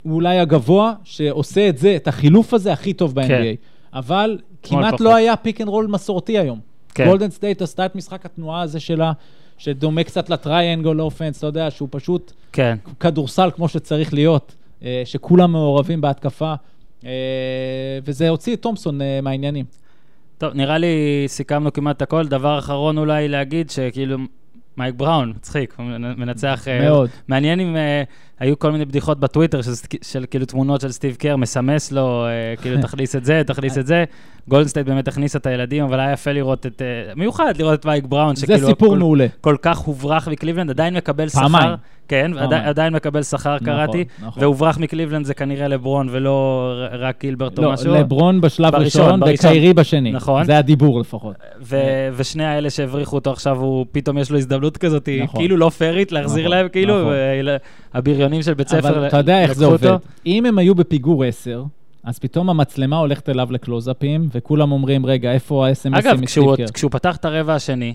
הוא 0.02 0.14
אולי 0.14 0.38
הגבוה 0.38 0.94
שעושה 1.04 1.68
את 1.68 1.78
זה, 1.78 1.96
את 1.96 2.08
החילוף 2.08 2.54
הזה 2.54 2.72
הכי 2.72 2.92
טוב 2.92 3.14
ב-NBA. 3.14 3.28
כן. 3.28 3.54
אבל 3.92 4.38
כמעט 4.62 4.94
פחות. 4.94 5.00
לא 5.00 5.14
היה 5.14 5.36
pick 5.36 5.60
and 5.60 5.68
roll 5.68 5.86
מסורתי 5.86 6.38
היום. 6.38 6.60
כן. 6.94 7.06
גולדן 7.06 7.30
סטייט 7.30 7.62
עשתה 7.62 7.86
את 7.86 7.94
משחק 7.96 8.26
התנועה 8.26 8.62
הזה 8.62 8.80
שלה, 8.80 9.12
שדומה 9.58 10.04
קצת 10.04 10.30
ל 10.30 10.38
triangle 10.38 11.00
offense, 11.00 11.38
אתה 11.38 11.46
יודע, 11.46 11.70
שהוא 11.70 11.88
פשוט 11.92 12.32
כן. 12.52 12.76
כדורסל 13.00 13.50
כמו 13.54 13.68
שצריך 13.68 14.14
להיות, 14.14 14.54
אה, 14.82 15.02
שכולם 15.04 15.52
מעורבים 15.52 16.00
בהתקפה, 16.00 16.54
אה, 17.04 17.10
וזה 18.04 18.28
הוציא 18.28 18.54
את 18.54 18.62
תומסון 18.62 19.02
אה, 19.02 19.20
מהעניינים. 19.22 19.64
טוב, 20.38 20.54
נראה 20.54 20.78
לי 20.78 21.24
סיכמנו 21.26 21.72
כמעט 21.72 22.02
הכל. 22.02 22.26
דבר 22.26 22.58
אחרון 22.58 22.98
אולי 22.98 23.28
להגיד, 23.28 23.70
שכאילו, 23.70 24.18
מייק 24.76 24.94
בראון, 24.96 25.32
מצחיק, 25.36 25.76
מנצח... 26.16 26.68
אה, 26.68 26.80
מאוד. 26.80 27.10
מעניין 27.28 27.60
אם 27.60 27.76
אה, 27.76 28.02
היו 28.40 28.58
כל 28.58 28.72
מיני 28.72 28.84
בדיחות 28.84 29.20
בטוויטר 29.20 29.62
של, 29.62 29.70
של 30.02 30.24
כאילו 30.30 30.46
תמונות 30.46 30.80
של 30.80 30.92
סטיב 30.92 31.14
קר, 31.14 31.36
מסמס 31.36 31.92
לו, 31.92 32.26
אה, 32.26 32.56
כאילו, 32.62 32.82
תכניס 32.82 33.16
את 33.16 33.24
זה, 33.24 33.42
תכניס 33.46 33.78
את 33.78 33.86
זה. 33.86 34.04
גולדן 34.48 34.67
סטייט 34.67 34.86
באמת 34.86 35.08
הכניסה 35.08 35.38
את 35.38 35.46
הילדים, 35.46 35.84
אבל 35.84 36.00
היה 36.00 36.12
יפה 36.12 36.32
לראות 36.32 36.66
את... 36.66 36.82
אה, 36.82 37.14
מיוחד 37.14 37.54
לראות 37.58 37.80
את 37.80 37.84
מייק 37.86 38.04
בראון, 38.04 38.36
זה 38.36 38.40
שכאילו... 38.46 38.66
סיפור 38.68 38.88
כל- 38.88 38.98
מעולה. 38.98 39.26
כל 39.40 39.56
כך 39.62 39.78
הוברח 39.78 40.28
מקליבלנד, 40.28 40.70
עדיין 40.70 40.94
מקבל 40.96 41.28
שכר. 41.28 41.40
פעמיים. 41.40 41.70
כן, 42.08 42.30
פעמיים. 42.32 42.46
עדיין, 42.46 42.64
עדיין 42.68 42.92
מקבל 42.92 43.22
שכר, 43.22 43.54
נכון, 43.54 43.66
קראתי. 43.66 44.04
נכון. 44.22 44.42
והוברח 44.42 44.78
מקליבלנד 44.78 45.26
זה 45.26 45.34
כנראה 45.34 45.68
לברון 45.68 46.08
ולא 46.10 46.72
רק 46.92 47.20
גילברט 47.20 47.58
או 47.58 47.62
לא, 47.64 47.72
משהו. 47.72 47.94
לברון 47.94 48.40
בשלב 48.40 48.72
בראשון, 48.72 49.22
ראשון. 49.22 49.34
וקיירי 49.34 49.74
בשני. 49.74 50.12
נכון. 50.12 50.44
זה 50.44 50.58
הדיבור 50.58 51.00
לפחות. 51.00 51.34
ו- 51.62 51.76
ושני 52.16 52.44
האלה 52.44 52.70
שהבריחו 52.70 53.16
אותו 53.16 53.30
עכשיו, 53.32 53.56
הוא 53.56 53.86
פתאום 53.92 54.18
יש 54.18 54.30
לו 54.30 54.38
הזדמנות 54.38 54.76
כזאת, 54.76 55.08
נכון. 55.22 55.40
כאילו 55.40 55.56
לא 55.56 55.70
פיירית, 55.70 56.12
להחזיר 56.12 56.44
נכון, 56.44 56.56
להם, 56.56 56.68
כאילו, 56.68 57.00
נכון. 57.00 57.12
הבריונים 58.26 58.42
של 58.42 58.54
בית 58.54 58.68
ספר, 58.68 58.88
אבל 58.88 59.06
אתה 59.06 59.16
יודע 59.16 59.42
איך 59.42 59.52
זה 59.52 59.64
עובד. 59.64 59.96
אם 60.26 60.46
הם 60.46 60.58
היו 60.58 60.74
בפיגור 60.74 61.24
10, 61.24 61.64
אז 62.04 62.18
פתאום 62.18 62.50
המצלמה 62.50 62.96
הולכת 62.96 63.28
אליו 63.28 63.52
לקלוז-אפים, 63.52 64.28
וכולם 64.32 64.72
אומרים, 64.72 65.06
רגע, 65.06 65.32
איפה 65.32 65.66
ה-SMSים 65.68 65.98
אגב, 65.98 66.24
כשהוא, 66.26 66.56
קר?" 66.56 66.64
כשהוא 66.74 66.90
פתח 66.90 67.16
את 67.16 67.24
הרבע 67.24 67.54
השני, 67.54 67.94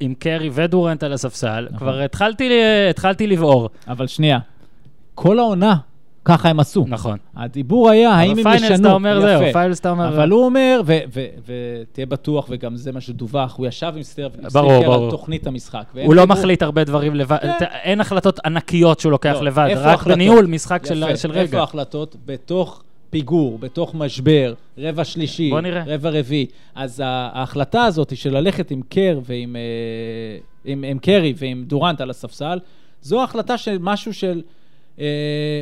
עם 0.00 0.14
קרי 0.18 0.50
ודורנט 0.52 1.02
על 1.02 1.12
הספסל, 1.12 1.64
נכון. 1.64 1.78
כבר 1.78 2.00
התחלתי, 2.00 2.50
התחלתי 2.90 3.26
לבעור. 3.26 3.68
אבל 3.88 4.06
שנייה, 4.06 4.38
כל 5.14 5.38
העונה, 5.38 5.76
ככה 6.26 6.48
הם 6.48 6.60
עשו. 6.60 6.84
נכון. 6.88 7.18
הדיבור 7.36 7.90
היה, 7.90 8.10
האם 8.10 8.30
הם 8.30 8.38
אבל 8.38 8.54
ישנו. 8.54 8.66
finals 8.68 8.80
אתה 8.80 8.92
אומר. 8.92 9.20
זהו, 9.20 9.42
finals 9.52 9.80
אתה 9.80 9.90
אומר... 9.90 10.08
אבל 10.08 10.30
הוא 10.30 10.44
אומר, 10.44 10.80
ותהיה 11.44 12.06
בטוח, 12.06 12.46
וגם 12.50 12.76
זה 12.76 12.92
מה 12.92 13.00
שדווח, 13.00 13.54
הוא 13.56 13.66
ישב 13.66 13.92
עם 13.96 14.02
עם 14.42 14.48
ברור, 14.52 14.82
ברור. 14.84 15.04
על 15.04 15.10
תוכנית 15.10 15.46
המשחק. 15.46 15.84
הוא 16.04 16.14
לא 16.14 16.26
מחליט 16.26 16.62
הרבה 16.62 16.84
דברים 16.84 17.14
לבד, 17.14 17.36
כן. 17.58 17.64
אין 17.82 18.00
החלטות 18.00 18.38
ענקיות 18.44 19.00
שהוא 19.00 19.12
לוקח 19.12 19.36
לא, 19.40 19.44
לבד, 19.44 19.68
רק? 19.76 20.06
בניהול 20.06 20.46
משחק 20.46 20.86
של 20.86 21.02
יפה, 21.02 21.16
של 21.16 21.32
איפה 21.32 21.40
רגע. 21.40 21.60
ההחלטות? 21.60 22.16
בתוך 22.26 22.82
פיגור, 23.10 23.58
בתוך 23.58 23.94
משבר, 23.94 24.54
רבע 24.78 25.04
שלישי, 25.04 25.50
בוא 25.50 25.60
נראה. 25.60 25.82
רבע 25.86 26.10
רביעי. 26.10 26.46
אז 26.74 27.00
ה- 27.00 27.30
ההחלטה 27.32 27.84
הזאת 27.84 28.16
של 28.16 28.36
ללכת 28.36 28.70
עם 28.70 28.80
קר 28.88 29.20
ועם 29.24 29.56
אה, 29.56 30.72
קרי 30.98 31.34
ועם 31.36 31.64
דורנט 31.66 32.00
על 32.00 32.10
הספסל, 32.10 32.58
זו 33.02 33.22
החלטה 33.22 33.58
של 33.58 33.76
משהו 33.80 34.14
של 34.14 34.42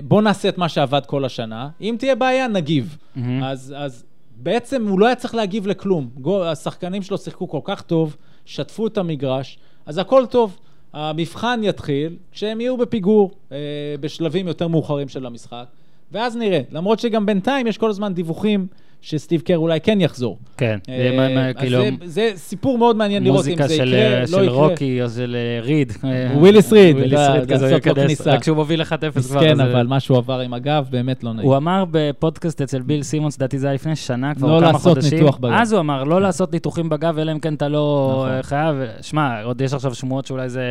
בוא 0.05 0.23
נעשה 0.23 0.49
את 0.49 0.59
מה 0.59 0.69
שעבד 0.69 1.07
כל 1.07 1.25
השנה, 1.25 1.69
אם 1.81 1.97
תהיה 1.99 2.15
בעיה, 2.15 2.49
נגיב. 2.49 2.97
מהמם. 3.17 3.43
אז, 3.43 3.75
אז 3.77 4.05
בעצם 4.37 4.89
הוא 4.89 5.01
לא 5.01 5.07
היה 5.07 5.15
צריך 5.15 5.35
להגיב 5.35 5.67
לכלום. 5.67 6.11
השחקנים 6.45 7.03
שלו 7.03 7.19
שיחקו 7.19 7.49
כל 7.49 7.61
כך 7.65 7.83
טוב, 7.83 8.17
שטפו 8.45 8.87
את 8.87 8.99
המגרש, 8.99 9.59
אז 9.87 9.99
הכל 9.99 10.27
טוב. 10.27 10.59
המבחן 10.93 11.61
יתחיל 11.63 12.17
כשהם 12.33 12.61
יהיו 12.61 12.77
בפיגור, 12.77 13.31
אה, 13.53 13.59
בשלבים 14.01 14.49
יותר 14.49 14.69
מאוחרים 14.69 15.09
של 15.09 15.27
המשחק, 15.27 15.65
ואז 16.13 16.37
נראה. 16.37 16.61
למרות 16.71 16.99
שגם 16.99 17.27
בינתיים 17.27 17.67
יש 17.67 17.79
כל 17.79 17.91
הזמן 17.91 18.15
דיווחים 18.15 18.67
שסטיב 19.05 19.41
קר 19.41 19.59
אולי 19.59 19.81
כן 19.81 20.01
יחזור. 20.01 20.39
כן, 20.57 20.79
אה, 20.89 21.53
כאילו, 21.55 21.79
זה, 21.83 21.91
זה 22.05 22.31
סיפור 22.35 22.79
מאוד 22.79 22.97
מעניין 22.97 23.25
לראות 23.25 23.37
אם 23.37 23.53
מוזיקה 23.53 23.69
זה 23.69 23.77
של 23.77 23.89
יקרה, 23.89 24.01
אה, 24.01 24.21
לא 24.21 24.27
של 24.27 24.43
יקרה. 24.45 24.55
רוקי 24.57 25.03
או 25.03 25.11
של 25.11 25.37
אה, 25.39 25.61
ריד. 25.63 25.93
אה, 26.05 26.31
וויליס 26.41 26.73
ריד, 26.73 26.97
וויליס 26.97 27.21
ריד 27.21 27.43
כזה, 27.43 27.53
לעשות 27.53 27.87
ייכנס, 27.87 28.05
כניסה. 28.05 28.33
רק 28.33 28.41
כשהוא 28.41 28.57
מוביל 28.57 28.83
1-0 28.83 28.87
כבר. 28.87 29.09
מסכן, 29.17 29.61
אה, 29.61 29.73
אבל 29.73 29.87
מה 29.87 30.01
שהוא 30.01 30.19
עבר 30.19 30.41
עם 30.41 30.55
הגב, 30.55 30.87
באמת 30.91 31.25
לא 31.25 31.33
נעים. 31.33 31.49
הוא 31.49 31.57
אמר 31.57 31.85
בפודקאסט 31.91 32.63
אצל 32.63 32.83
ביל 32.83 33.03
סימונס, 33.03 33.37
לדעתי 33.37 33.59
זה 33.59 33.67
היה 33.67 33.75
לפני 33.75 33.97
שנה, 33.97 34.35
כבר 34.35 34.49
לא 34.55 34.61
כמה 34.61 34.73
לעשות 34.73 34.95
חודשים. 34.95 35.19
ניתוח 35.19 35.37
בגב. 35.37 35.53
אז 35.53 35.73
הוא 35.73 35.81
אמר, 35.81 36.05
לא 36.05 36.21
לעשות 36.21 36.53
ניתוחים 36.53 36.89
בגב, 36.89 37.19
אלא 37.19 37.33
אם 37.33 37.39
כן 37.39 37.55
אתה 37.55 37.69
לא 37.69 38.11
נכון. 38.13 38.29
אה, 38.31 38.43
חייב. 38.43 38.77
שמע, 39.01 39.43
עוד 39.43 39.61
יש 39.61 39.73
עכשיו 39.73 39.95
שמועות 39.95 40.27
שאולי 40.27 40.49
זה, 40.49 40.71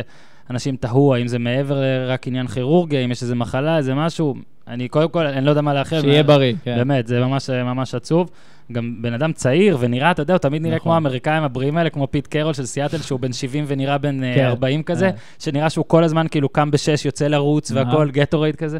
אנשים 0.50 0.76
תהו, 0.76 1.14
האם 1.14 1.28
זה 1.28 1.38
מעבר 1.38 1.80
לרק 1.80 2.28
עניין 2.28 2.46
כירורגיה, 2.46 3.00
אם 3.00 3.10
יש 3.10 3.22
איזה 3.22 3.34
מחלה, 3.34 3.76
איזה 3.76 3.94
משהו. 3.94 4.34
אני 4.68 4.88
קודם 4.88 5.08
כל, 5.08 5.26
אני 5.26 5.44
לא 5.44 5.50
יודע 5.50 5.62
מה 5.62 5.74
לאחל. 5.74 6.00
שיהיה 6.00 6.22
בריא, 6.22 6.54
כן. 6.64 6.76
באמת, 6.76 7.06
זה 7.06 7.20
ממש, 7.20 7.50
ממש 7.50 7.94
עצוב. 7.94 8.30
גם 8.72 8.96
בן 9.02 9.12
אדם 9.12 9.32
צעיר 9.32 9.76
ונראה, 9.80 10.10
אתה 10.10 10.22
יודע, 10.22 10.34
הוא 10.34 10.38
תמיד 10.38 10.62
נראה 10.62 10.76
נכון. 10.76 10.84
כמו 10.84 10.94
האמריקאים 10.94 11.42
הבריאים 11.42 11.76
האלה, 11.76 11.90
כמו 11.90 12.10
פיט 12.10 12.26
קרול 12.26 12.52
של 12.52 12.66
סיאטל, 12.66 12.98
שהוא 12.98 13.20
בן 13.20 13.32
70 13.32 13.64
ונראה 13.68 13.98
בן 13.98 14.24
אה, 14.24 14.34
כן. 14.34 14.46
40 14.46 14.82
כזה, 14.82 15.06
אה. 15.06 15.10
שנראה 15.38 15.70
שהוא 15.70 15.84
כל 15.88 16.04
הזמן 16.04 16.26
כאילו 16.30 16.48
קם 16.48 16.70
בשש, 16.70 17.04
יוצא 17.04 17.26
לרוץ. 17.26 17.70
והכל, 17.70 18.10
גטורייד 18.10 18.56
כזה. 18.56 18.78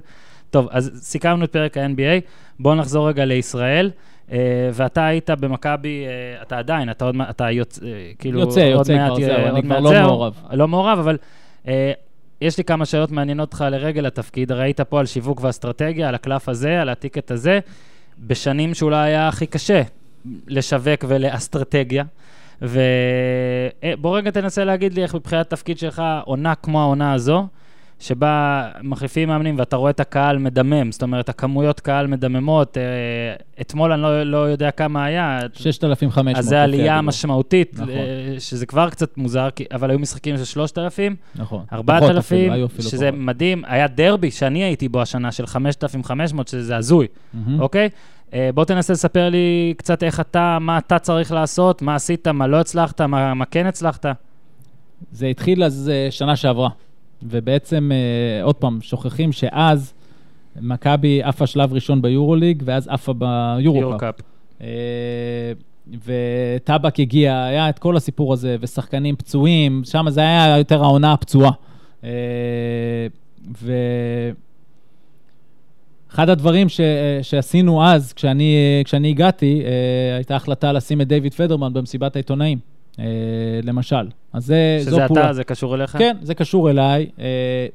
טוב, 0.50 0.68
אז 0.70 0.90
סיכמנו 0.94 1.44
את 1.44 1.52
פרק 1.52 1.76
ה-NBA, 1.76 2.20
בואו 2.58 2.74
נחזור 2.74 3.08
רגע 3.08 3.24
לישראל. 3.24 3.90
אה, 4.32 4.38
ואתה 4.72 5.06
היית 5.06 5.30
במכבי, 5.30 6.04
אה, 6.06 6.42
אתה 6.42 6.58
עדיין, 6.58 6.90
אתה 6.90 7.04
עוד 7.04 7.16
מעט, 7.16 7.30
אתה 7.30 7.50
יוצא, 7.50 7.86
אה, 7.86 7.90
כאילו, 8.18 8.40
יוצא, 8.40 8.60
עוד 8.60 8.70
יוצא 8.70 8.96
מעט, 8.96 9.12
כבר, 9.12 9.30
אה, 9.30 9.36
זהו, 9.36 9.46
אני 9.46 9.62
כבר 9.62 9.80
לא. 9.80 9.92
מעורב. 10.02 10.34
לא 10.52 10.68
מעורב, 10.68 10.98
אבל 10.98 11.16
אה, 11.68 11.92
יש 12.40 12.58
לי 12.58 12.64
כמה 12.64 12.86
שאלות 12.86 13.10
מעניינות 13.10 13.48
אותך 13.52 13.64
לרגל 13.70 14.06
התפקיד. 14.06 14.52
היית 14.52 14.80
פה 14.80 15.00
על 15.00 15.06
שיווק 15.06 15.40
ואסטרטגיה, 15.40 16.08
על 16.08 16.14
הקלף 16.14 16.48
הזה, 16.48 16.80
על 16.80 16.88
הטיקט 16.88 17.30
הזה. 17.30 17.60
בשנים 18.18 18.74
שאולי 18.74 18.96
היה 18.96 19.28
הכי 19.28 19.46
קשה 19.46 19.82
לשווק 20.46 21.04
ולאסטרטגיה. 21.08 22.04
ובוא 22.62 24.16
רגע 24.16 24.30
תנסה 24.30 24.64
להגיד 24.64 24.94
לי 24.94 25.02
איך 25.02 25.14
מבחינת 25.14 25.50
תפקיד 25.50 25.78
שלך, 25.78 26.02
עונה 26.24 26.54
כמו 26.54 26.80
העונה 26.80 27.12
הזו, 27.12 27.46
שבה 28.04 28.68
מחליפים 28.82 29.28
מאמנים 29.28 29.58
ואתה 29.58 29.76
רואה 29.76 29.90
את 29.90 30.00
הקהל 30.00 30.38
מדמם, 30.38 30.92
זאת 30.92 31.02
אומרת, 31.02 31.28
הכמויות 31.28 31.80
קהל 31.80 32.06
מדממות, 32.06 32.78
אה, 32.78 32.82
אתמול 33.60 33.92
אני 33.92 34.02
לא, 34.02 34.22
לא 34.22 34.36
יודע 34.36 34.70
כמה 34.70 35.04
היה. 35.04 35.40
6,500. 35.52 36.36
אז 36.36 36.44
זה 36.44 36.62
עלייה. 36.62 37.02
משמעותית, 37.02 37.74
נכון. 37.74 37.88
אה, 37.88 38.34
שזה 38.38 38.66
כבר 38.66 38.90
קצת 38.90 39.16
מוזר, 39.16 39.48
אבל 39.72 39.90
היו 39.90 39.98
משחקים 39.98 40.36
של 40.36 40.44
3,000, 40.44 41.16
נכון. 41.34 41.64
4,000, 41.72 42.08
פחות 42.08 42.24
אפילו, 42.24 42.52
היו 42.52 42.66
אפילו 42.66 42.82
שזה 42.82 43.08
פחות. 43.08 43.20
מדהים. 43.20 43.62
היה 43.66 43.88
דרבי 43.88 44.30
שאני 44.30 44.64
הייתי 44.64 44.88
בו 44.88 45.02
השנה 45.02 45.32
של 45.32 45.46
5,500, 45.46 46.48
שזה 46.48 46.76
הזוי, 46.76 47.06
מהמם. 47.34 47.60
אוקיי? 47.60 47.88
אה, 48.34 48.50
בוא 48.54 48.64
תנסה 48.64 48.92
לספר 48.92 49.28
לי 49.28 49.74
קצת 49.76 50.02
איך 50.02 50.20
אתה, 50.20 50.58
מה 50.60 50.78
אתה 50.78 50.98
צריך 50.98 51.32
לעשות, 51.32 51.82
מה 51.82 51.94
עשית, 51.94 52.28
מה 52.28 52.46
לא 52.46 52.60
הצלחת, 52.60 53.00
מה, 53.00 53.34
מה 53.34 53.44
כן 53.44 53.66
הצלחת. 53.66 54.06
זה 55.12 55.26
התחיל 55.26 55.64
אז 55.64 55.90
שנה 56.10 56.36
שעברה, 56.36 56.68
ובעצם, 57.22 57.90
אה, 57.92 58.44
עוד 58.44 58.54
פעם, 58.54 58.78
שוכחים 58.80 59.32
שאז 59.32 59.94
מכבי 60.60 61.22
עפה 61.22 61.46
שלב 61.46 61.72
ראשון 61.72 62.02
ביורוליג, 62.02 62.62
ואז 62.66 62.88
עפה 62.88 63.12
ביורוקאפ. 63.12 64.14
אה, 64.60 65.52
וטבק 66.04 67.00
הגיע, 67.00 67.44
היה 67.44 67.68
את 67.68 67.78
כל 67.78 67.96
הסיפור 67.96 68.32
הזה, 68.32 68.56
ושחקנים 68.60 69.16
פצועים, 69.16 69.82
שם 69.84 70.04
זה 70.08 70.20
היה 70.20 70.58
יותר 70.58 70.82
העונה 70.82 71.12
הפצועה. 71.12 71.52
אה, 72.04 72.10
ו... 73.62 73.72
אחד 76.14 76.28
הדברים 76.28 76.68
ש, 76.68 76.80
שעשינו 77.22 77.84
אז, 77.84 78.12
כשאני, 78.12 78.56
כשאני 78.84 79.08
הגעתי, 79.08 79.62
אה, 79.64 80.16
הייתה 80.16 80.36
החלטה 80.36 80.72
לשים 80.72 81.00
את 81.00 81.08
דיוויד 81.08 81.34
פדרמן 81.34 81.72
במסיבת 81.72 82.16
העיתונאים, 82.16 82.58
אה, 82.58 82.73
למשל. 83.62 84.08
אז 84.34 84.46
זה, 84.46 84.78
זו 84.80 84.90
שזה 84.90 85.06
פעולה. 85.06 85.24
אתה, 85.24 85.32
זה 85.32 85.44
קשור 85.44 85.74
אליך? 85.74 85.96
כן, 85.98 86.16
זה 86.22 86.34
קשור 86.34 86.70
אליי, 86.70 87.06
אה, 87.18 87.24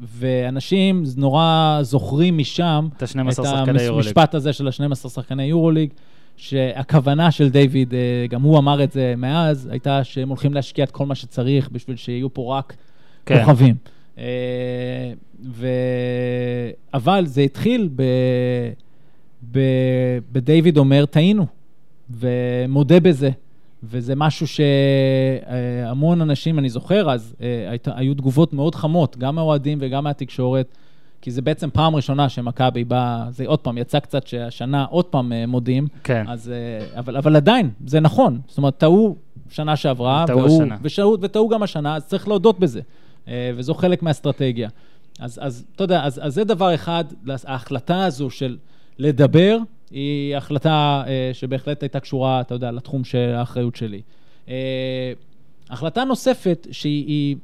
ואנשים 0.02 1.04
נורא 1.18 1.80
זוכרים 1.82 2.38
משם 2.38 2.88
את 2.98 3.04
ה-12 3.04 3.32
שחקני 3.32 3.82
יורוליג. 3.82 4.08
המשפט 4.08 4.36
הזה 4.36 4.54
של 4.54 4.68
ה-12 4.68 5.10
שחקני 5.10 5.44
יורוליג, 5.44 5.90
שהכוונה 6.38 7.32
של 7.32 7.50
דיוויד, 7.50 7.94
אה, 7.94 8.00
גם 8.30 8.42
הוא 8.42 8.58
אמר 8.58 8.84
את 8.84 8.92
זה 8.92 9.14
מאז, 9.18 9.70
הייתה 9.72 10.04
שהם 10.04 10.30
הולכים 10.30 10.54
להשקיע 10.54 10.84
את 10.84 10.92
כל 10.92 11.06
מה 11.06 11.16
שצריך 11.16 11.70
בשביל 11.72 11.96
שיהיו 11.96 12.34
פה 12.34 12.58
רק 12.58 12.76
כן. 13.26 13.46
כוכבים. 13.46 13.76
אה, 14.18 14.24
ו... 15.50 15.68
אבל 16.94 17.26
זה 17.26 17.42
התחיל 17.42 17.90
ב... 17.96 18.04
ב... 19.52 19.60
בדיוויד 20.32 20.78
אומר, 20.78 21.06
טעינו, 21.06 21.46
ומודה 22.10 23.00
בזה. 23.00 23.30
וזה 23.84 24.16
משהו 24.16 24.48
שהמון 24.48 26.22
אנשים, 26.22 26.60
אני 26.60 26.70
זוכר 26.70 27.12
אז, 27.12 27.36
אה, 27.42 27.66
היית- 27.70 27.88
היו 27.96 28.14
תגובות 28.14 28.54
מאוד 28.54 28.76
חמות, 28.76 29.18
גם 29.18 29.36
מהאוהדים 29.36 29.78
וגם 29.82 30.04
מהתקשורת, 30.04 30.78
כי 31.22 31.32
זה 31.32 31.42
בעצם 31.42 31.70
פעם 31.74 31.96
ראשונה 31.96 32.30
שמכבי 32.30 32.84
באה, 32.84 33.26
זה 33.30 33.44
עוד 33.48 33.60
פעם, 33.60 33.78
יצא 33.78 34.00
קצת 34.00 34.28
שהשנה 34.28 34.86
עוד 34.90 35.06
פעם 35.06 35.34
אה, 35.34 35.46
מודים, 35.46 35.88
כן. 36.04 36.26
אז, 36.28 36.52
אה, 36.52 37.00
אבל, 37.00 37.18
אבל 37.18 37.36
עדיין, 37.36 37.70
זה 37.86 38.00
נכון. 38.00 38.40
זאת 38.48 38.58
אומרת, 38.58 38.78
טעו 38.78 39.16
שנה 39.50 39.76
שעברה, 39.76 40.24
טעו 40.28 40.40
השנה. 40.64 40.76
וטעו 41.22 41.50
גם 41.50 41.64
השנה, 41.64 41.96
אז 41.96 42.06
צריך 42.06 42.28
להודות 42.28 42.60
בזה. 42.60 42.82
וזו 43.56 43.74
חלק 43.74 44.04
מהאסטרטגיה. 44.04 44.70
אז, 45.20 45.40
אז 45.42 45.66
אתה 45.76 45.84
יודע, 45.84 46.04
אז, 46.04 46.20
אז 46.24 46.34
זה 46.34 46.44
דבר 46.44 46.76
אחד, 46.76 47.04
ההחלטה 47.48 48.06
הזו 48.06 48.30
של 48.30 48.58
לדבר, 49.00 49.58
היא 49.92 50.36
החלטה 50.38 51.04
אה, 51.08 51.30
שבהחלט 51.34 51.84
הייתה 51.84 52.00
קשורה, 52.00 52.42
אתה 52.42 52.54
יודע, 52.56 52.72
לתחום 52.72 53.04
של 53.04 53.34
האחריות 53.36 53.76
שלי. 53.76 54.02
אה, 54.50 55.14
החלטה 55.70 56.04
נוספת, 56.04 56.68
שהיא, 56.72 57.06
היא- 57.08 57.36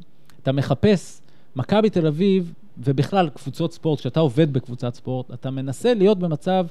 אתה 0.44 0.52
מחפש, 0.52 1.22
מכבי 1.56 1.90
תל 1.90 2.08
אביב, 2.08 2.54
ובכלל 2.78 3.30
קבוצות 3.30 3.74
ספורט, 3.74 4.00
כשאתה 4.00 4.20
עובד 4.20 4.54
בקבוצת 4.54 4.94
ספורט, 4.96 5.34
אתה 5.34 5.52
מנסה 5.52 5.94
להיות 5.94 6.20
במצב, 6.20 6.66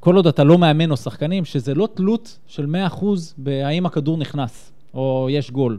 כל 0.00 0.16
עוד 0.16 0.26
אתה 0.26 0.44
לא 0.44 0.58
מאמן 0.58 0.90
או 0.90 0.96
שחקנים, 0.96 1.44
שזה 1.44 1.74
לא 1.74 1.88
תלות 1.94 2.38
של 2.46 2.66
100% 3.00 3.04
בהאם 3.38 3.86
הכדור 3.86 4.16
נכנס, 4.18 4.72
או 4.94 5.28
יש 5.30 5.50
גול. 5.50 5.78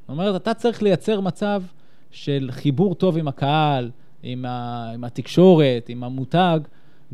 זאת 0.00 0.08
אומרת, 0.08 0.42
אתה 0.42 0.54
צריך 0.54 0.82
לייצר 0.82 1.20
מצב 1.20 1.62
של 2.10 2.48
חיבור 2.52 2.94
טוב 2.94 3.16
עם 3.16 3.28
הקהל, 3.28 3.90
עם, 4.22 4.44
ה, 4.44 4.90
עם 4.94 5.04
התקשורת, 5.04 5.88
עם 5.88 6.04
המותג, 6.04 6.60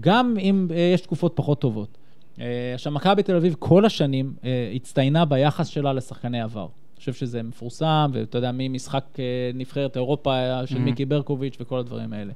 גם 0.01 0.34
אם 0.40 0.68
אה, 0.70 0.90
יש 0.94 1.01
תקופות 1.01 1.32
פחות 1.34 1.61
טובות. 1.61 1.99
אה, 2.40 2.44
עכשיו, 2.74 2.92
מכבי 2.92 3.22
תל 3.22 3.36
אביב 3.36 3.57
כל 3.59 3.84
השנים 3.84 4.32
אה, 4.44 4.72
הצטיינה 4.74 5.24
ביחס 5.24 5.66
שלה 5.68 5.92
לשחקני 5.92 6.40
עבר. 6.40 6.61
אני 6.62 6.99
חושב 7.01 7.12
שזה 7.12 7.42
מפורסם, 7.42 8.11
ואתה 8.14 8.38
יודע, 8.38 8.51
ממשחק 8.55 9.05
נבחרת 9.55 9.97
אירופה 9.97 10.36
של 10.66 10.76
Mhm. 10.76 10.78
מיקי 10.78 11.05
ברקוביץ' 11.05 11.57
וכל 11.61 11.78
הדברים 11.78 12.12
האלה. 12.12 12.32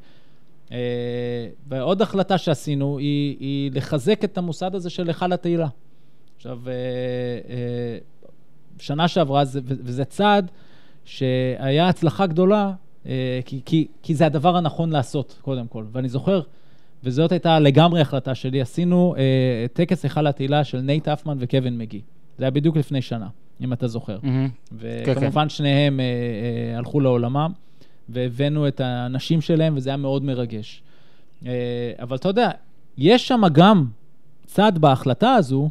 ועוד 1.68 2.02
החלטה 2.02 2.38
שעשינו 2.38 2.98
היא, 2.98 3.36
היא 3.40 3.70
לחזק 3.74 4.24
את 4.24 4.38
המוסד 4.38 4.74
הזה 4.74 4.90
של 4.90 5.08
היכל 5.08 5.32
התהילה. 5.32 5.68
עכשיו, 6.36 6.60
שנה 8.78 9.08
שעברה, 9.08 9.44
זה- 9.44 9.60
וזה 9.64 10.04
צעד 10.04 10.50
שהיה 11.04 11.88
הצלחה 11.88 12.26
גדולה, 12.26 12.72
כי, 13.44 13.60
כי, 13.64 13.86
כי 14.02 14.14
זה 14.14 14.26
הדבר 14.26 14.56
הנכון 14.56 14.90
לעשות, 14.90 15.38
קודם 15.42 15.66
כל. 15.66 15.84
ואני 15.92 16.08
זוכר, 16.08 16.40
וזאת 17.04 17.32
הייתה 17.32 17.58
לגמרי 17.58 18.00
החלטה 18.00 18.34
שלי, 18.34 18.60
עשינו 18.60 19.14
אה, 19.18 19.66
טקס 19.72 20.02
היכל 20.02 20.26
התהילה 20.26 20.64
של 20.64 20.80
נייט 20.80 21.08
הפמן 21.08 21.36
וקווין 21.40 21.78
מגי. 21.78 22.00
זה 22.38 22.44
היה 22.44 22.50
בדיוק 22.50 22.76
לפני 22.76 23.02
שנה, 23.02 23.26
אם 23.60 23.72
אתה 23.72 23.86
זוכר. 23.86 24.18
מהמם. 24.22 24.48
וכמובן 24.72 25.48
שניהם 25.48 26.00
אה, 26.00 26.04
אה, 26.04 26.78
הלכו 26.78 27.00
לעולמם, 27.00 27.52
והבאנו 28.08 28.68
את 28.68 28.80
האנשים 28.80 29.40
שלהם, 29.40 29.76
וזה 29.76 29.90
היה 29.90 29.96
מאוד 29.96 30.24
מרגש. 30.24 30.82
אה, 31.46 31.52
אבל 32.02 32.16
אתה 32.16 32.28
יודע, 32.28 32.50
יש 32.98 33.28
שם 33.28 33.42
גם 33.52 33.86
צד 34.46 34.72
בהחלטה 34.78 35.34
הזו, 35.34 35.70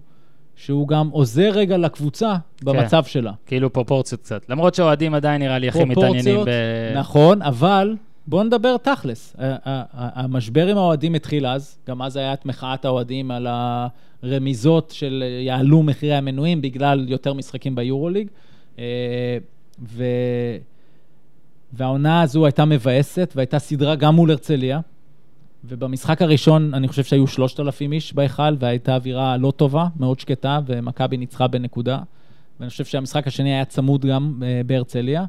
שהוא 0.55 0.87
גם 0.87 1.09
עוזר 1.09 1.49
רגע 1.53 1.77
לקבוצה 1.77 2.35
במצב 2.63 3.03
שלה. 3.03 3.31
כאילו 3.45 3.73
פרופורציות 3.73 4.21
קצת. 4.21 4.49
למרות 4.49 4.75
שהאוהדים 4.75 5.13
עדיין 5.13 5.41
נראה 5.41 5.59
לי 5.59 5.67
הכי 5.67 5.85
מתעניינים 5.85 6.39
ב... 6.45 6.49
נכון, 6.95 7.41
אבל 7.41 7.95
בואו 8.29 8.43
נדבר 8.43 8.77
תכלס. 8.77 9.35
המשבר 9.93 10.67
עם 10.67 10.77
האוהדים 10.77 11.15
התחיל 11.15 11.47
אז, 11.47 11.77
גם 11.87 12.01
אז 12.01 12.15
היה 12.15 12.33
את 12.33 12.45
מחאת 12.45 12.85
האוהדים 12.85 13.31
על 13.31 13.47
הרמיזות 14.23 14.91
של 14.91 15.23
יעלו 15.45 15.83
מחירי 15.83 16.15
המנויים 16.15 16.61
בגלל 16.61 17.05
יותר 17.09 17.33
משחקים 17.33 17.75
ביורוליג. 17.75 18.27
אה, 18.79 19.37
ו... 19.81 20.03
והעונה 21.73 22.21
הזו 22.21 22.45
הייתה 22.45 22.65
מבאסת, 22.65 23.33
והייתה 23.35 23.59
סדרה 23.59 23.95
גם 23.95 24.15
מול 24.15 24.31
הרצליה. 24.31 24.79
ובמשחק 25.63 26.21
הראשון, 26.21 26.73
אני 26.73 26.87
חושב 26.87 27.03
שהיו 27.03 27.27
3,000 27.27 27.93
איש 27.93 28.13
בהיכל, 28.13 28.55
והייתה 28.59 28.95
אווירה 28.95 29.37
לא 29.37 29.51
טובה, 29.51 29.87
מאוד 29.99 30.19
שקטה, 30.19 30.59
ומכבי 30.65 31.17
ניצחה 31.17 31.47
בנקודה. 31.47 31.99
ואני 32.59 32.69
חושב 32.69 32.85
שהמשחק 32.85 33.27
השני 33.27 33.53
היה 33.53 33.65
צמוד 33.65 34.05
גם 34.05 34.43
אה, 34.45 34.61
בהרצליה. 34.65 35.25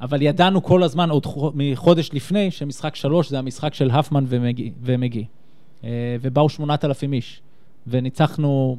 אבל 0.00 0.22
ידענו 0.22 0.62
כל 0.62 0.82
הזמן, 0.82 1.10
עוד 1.10 1.26
חו- 1.26 1.50
מחודש 1.54 2.10
לפני, 2.12 2.50
שמשחק 2.50 2.94
שלוש 2.96 3.30
זה 3.30 3.38
המשחק 3.38 3.74
של 3.74 3.90
הפמן 3.90 4.24
ומגי. 4.28 4.72
ומגי. 4.82 5.24
אה, 5.84 5.90
ובאו 6.20 6.48
8,000 6.48 7.12
איש. 7.12 7.40
וניצחנו 7.86 8.76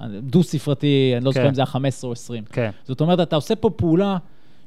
אה, 0.00 0.06
דו-ספרתי, 0.22 1.12
אני 1.16 1.24
לא 1.24 1.30
זוכר 1.30 1.42
כן. 1.42 1.48
אם 1.48 1.54
זה 1.54 1.60
היה 1.60 1.66
15 1.66 2.08
או 2.08 2.12
20. 2.12 2.44
כן. 2.52 2.70
זאת 2.84 3.00
אומרת, 3.00 3.20
אתה 3.20 3.36
עושה 3.36 3.56
פה 3.56 3.70
פעולה 3.70 4.16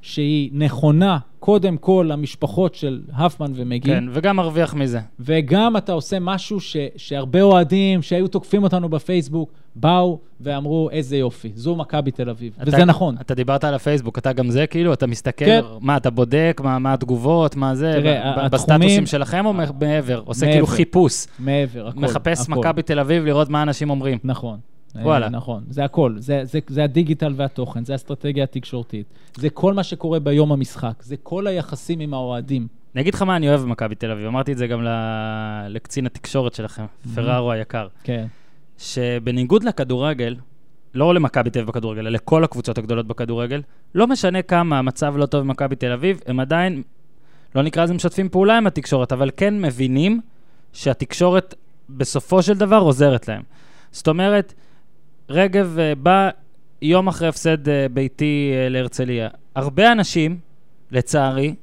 שהיא 0.08 0.50
נכונה, 0.54 1.18
קודם 1.40 1.78
כל 1.78 2.06
למשפחות 2.10 2.76
של 2.76 3.02
הפמן 3.14 3.52
ומגי. 3.56 3.90
כן, 3.90 4.04
וגם 4.14 4.36
מרוויח 4.36 4.74
מזה. 4.74 5.00
וגם 5.20 5.78
אתה 5.78 5.92
עושה 5.92 6.18
משהו 6.22 6.60
ש, 6.60 6.78
שהרבה 6.96 7.42
אוהדים 7.42 8.02
שהיו 8.02 8.28
תוקפים 8.28 8.64
אותנו 8.64 8.90
בפייסבוק, 8.90 9.52
באו 9.76 10.20
ואמרו, 10.42 10.90
איזה 10.92 11.18
יופי, 11.18 11.52
זו 11.56 11.76
מכבי 11.76 12.12
תל 12.12 12.30
אביב. 12.30 12.54
אתה- 12.62 12.64
וזה 12.68 12.86
נכון. 12.86 13.16
אתה 13.22 13.34
דיברת 13.36 13.64
על 13.64 13.74
הפייסבוק, 13.74 14.18
אתה 14.18 14.34
גם 14.34 14.50
זה, 14.50 14.68
כאילו, 14.68 14.94
אתה 14.94 15.08
מסתכל, 15.08 15.46
כן. 15.46 15.62
מה, 15.82 15.98
אתה 15.98 16.10
בודק, 16.10 16.62
מה, 16.64 16.80
מה 16.80 16.94
התגובות, 16.94 17.56
מה 17.56 17.76
זה, 17.76 17.92
תראה, 18.02 18.34
ב- 18.38 18.40
התחומים- 18.40 18.80
בסטטוסים 18.80 19.06
שלכם 19.06 19.46
או 19.46 19.54
מעבר? 19.54 20.22
עושה 20.26 20.46
מעבר. 20.46 20.54
כאילו 20.56 20.68
חיפוש, 20.68 21.26
מעבר, 21.40 21.88
הכל. 21.88 22.00
מחפש. 22.00 22.50
מכבי 22.50 22.82
תל 22.82 23.00
אביב 23.00 23.26
לראות 23.26 23.50
מה 23.50 23.62
אנשים 23.62 23.90
אומרים. 23.90 24.18
נכון. 24.24 24.60
וואלה. 25.04 25.26
אה, 25.26 25.32
נכון, 25.32 25.64
זה 25.70 25.86
הכל. 25.86 26.14
זה, 26.18 26.42
זה, 26.46 26.60
זה 26.68 26.84
הדיגיטל 26.84 27.34
והתוכן, 27.36 27.86
זה 27.86 27.94
האסטרטגיה 27.94 28.44
התקשורתית. 28.44 29.06
זה 29.36 29.50
כל 29.50 29.74
מה 29.74 29.84
שקורה 29.84 30.20
ביום 30.20 30.52
המשחק, 30.52 31.04
זה 31.04 31.16
כל 31.24 31.48
היחסים 31.48 32.00
עם 32.00 32.14
האוהדים. 32.14 32.68
אני 32.96 33.02
אגיד 33.02 33.14
לך 33.14 33.22
מה 33.22 33.36
אני 33.36 33.50
אוהב 33.50 33.62
במכבי 33.62 33.96
תל 33.96 34.12
אביב, 34.12 34.26
אמרתי 34.26 34.52
את 34.52 34.58
זה 34.58 34.68
גם 34.68 34.84
ל- 34.84 35.68
לקצין 35.70 36.06
התקשורת 36.06 36.54
שלכם, 36.54 36.86
פררו 37.16 37.52
היקר, 37.52 37.88
כן. 38.04 38.26
שבניגוד 38.78 39.64
לכדורגל, 39.64 40.36
לא 40.94 41.14
למכבי 41.16 41.50
תל 41.50 41.60
אביב 41.60 41.70
בכדורגל, 41.70 42.00
אלא 42.00 42.10
לכל 42.10 42.44
הקבוצות 42.44 42.78
הגדולות 42.78 43.08
בכדורגל, 43.08 43.62
לא 43.96 44.08
משנה 44.08 44.42
כמה 44.42 44.80
המצב 44.80 45.18
לא 45.18 45.26
טוב 45.26 45.42
במכבי 45.42 45.76
תל 45.76 45.92
אביב, 45.92 46.20
הם 46.28 46.40
עדיין, 46.40 46.84
לא 47.56 47.62
נקרא 47.62 47.84
לזה 47.84 47.94
משתפים 47.94 48.30
פעולה 48.30 48.58
עם 48.58 48.68
התקשורת, 48.68 49.12
אבל 49.12 49.30
כן 49.38 49.62
מבינים 49.62 50.22
שהתקשורת 50.74 51.56
בסופו 51.90 52.42
של 52.44 52.54
דבר 52.54 52.78
עוזרת 52.80 53.28
להם. 53.28 53.42
זאת 53.92 54.08
אומרת, 54.08 54.54
רגב 55.30 55.80
אה, 55.80 55.96
בא 55.96 56.30
יום 56.82 57.08
אחרי 57.08 57.28
הפסד 57.28 57.70
אה, 57.70 57.86
ביתי 57.94 58.52
אה, 58.54 58.70
להרצליה. 58.70 59.28
הרבה 59.56 59.92
אנשים, 59.92 60.40
לצערי, 60.92 61.56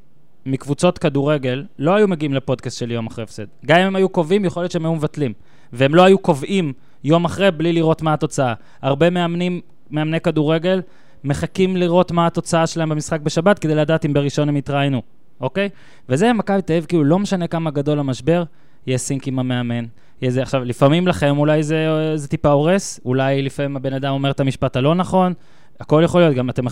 מקבוצות 0.46 0.98
כדורגל, 0.98 1.64
לא 1.78 1.94
היו 1.94 2.08
מגיעים 2.08 2.34
לפודקאסט 2.34 2.78
של 2.78 2.90
יום 2.90 3.06
אחרי 3.06 3.24
הפסד. 3.24 3.44
גם 3.66 3.78
אם 3.80 3.86
הם 3.86 3.96
היו 3.96 4.08
קובעים, 4.08 4.44
יכול 4.44 4.62
להיות 4.62 4.72
שהם 4.72 4.84
היו 4.84 4.94
מבטלים. 4.94 5.32
והם 5.72 5.94
לא 5.94 6.02
היו 6.02 6.18
קובעים 6.18 6.72
יום 7.04 7.24
אחרי 7.24 7.50
בלי 7.50 7.72
לראות 7.72 8.02
מה 8.02 8.12
התוצאה. 8.12 8.54
הרבה 8.82 9.10
מאמנים, 9.10 9.60
מאמני 9.90 10.20
כדורגל, 10.20 10.82
מחכים 11.24 11.76
לראות 11.76 12.12
מה 12.12 12.26
התוצאה 12.26 12.66
שלהם 12.66 12.88
במשחק 12.88 13.20
בשבת, 13.20 13.58
כדי 13.58 13.74
לדעת 13.74 14.04
אם 14.04 14.12
בראשון 14.12 14.48
הם 14.48 14.56
יתראיינו, 14.56 15.02
אוקיי? 15.40 15.68
וזה 16.08 16.32
מכבי 16.32 16.62
תל 16.62 16.72
אביב, 16.72 16.84
כאילו, 16.84 17.04
לא 17.04 17.18
משנה 17.18 17.46
כמה 17.46 17.70
גדול 17.70 17.98
המשבר, 17.98 18.44
יש 18.86 19.00
סינק 19.00 19.28
עם 19.28 19.38
המאמן. 19.38 19.84
זה, 20.30 20.42
עכשיו, 20.42 20.64
לפעמים 20.64 21.08
לכם 21.08 21.38
אולי 21.38 21.62
זה, 21.62 21.86
זה 22.16 22.28
טיפה 22.28 22.48
הורס, 22.48 23.00
אולי 23.04 23.42
לפעמים 23.42 23.76
הבן 23.76 23.92
אדם 23.92 24.12
אומר 24.12 24.30
את 24.30 24.40
המשפט 24.40 24.76
הלא 24.76 24.94
נכון, 24.94 25.32
הכל 25.80 26.02
יכול 26.04 26.20
להיות, 26.20 26.34
גם 26.34 26.50
אתם 26.50 26.64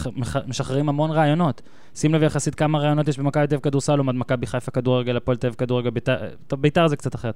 משחררים 0.47 0.89
המון 0.89 1.11
רעיונות. 1.11 1.63
שים 1.95 2.15
לב 2.15 2.23
יחסית 2.23 2.55
כמה 2.55 2.79
רעיונות 2.79 3.09
יש 3.09 3.19
במכבי 3.19 3.47
תל 3.47 3.55
אביב 3.55 3.63
כדורסל 3.65 3.95
לעומת 3.95 4.15
מכבי 4.15 4.47
חיפה 4.47 4.71
כדורגל, 4.71 5.17
הפועל 5.17 5.37
תל 5.37 5.47
אביב 5.47 5.57
כדורגל, 5.57 5.91
בית"ר, 5.91 6.17
טוב, 6.47 6.63
בית"ר 6.63 6.89
זה 6.89 6.97
קצת 6.97 7.15
אחרת. 7.15 7.35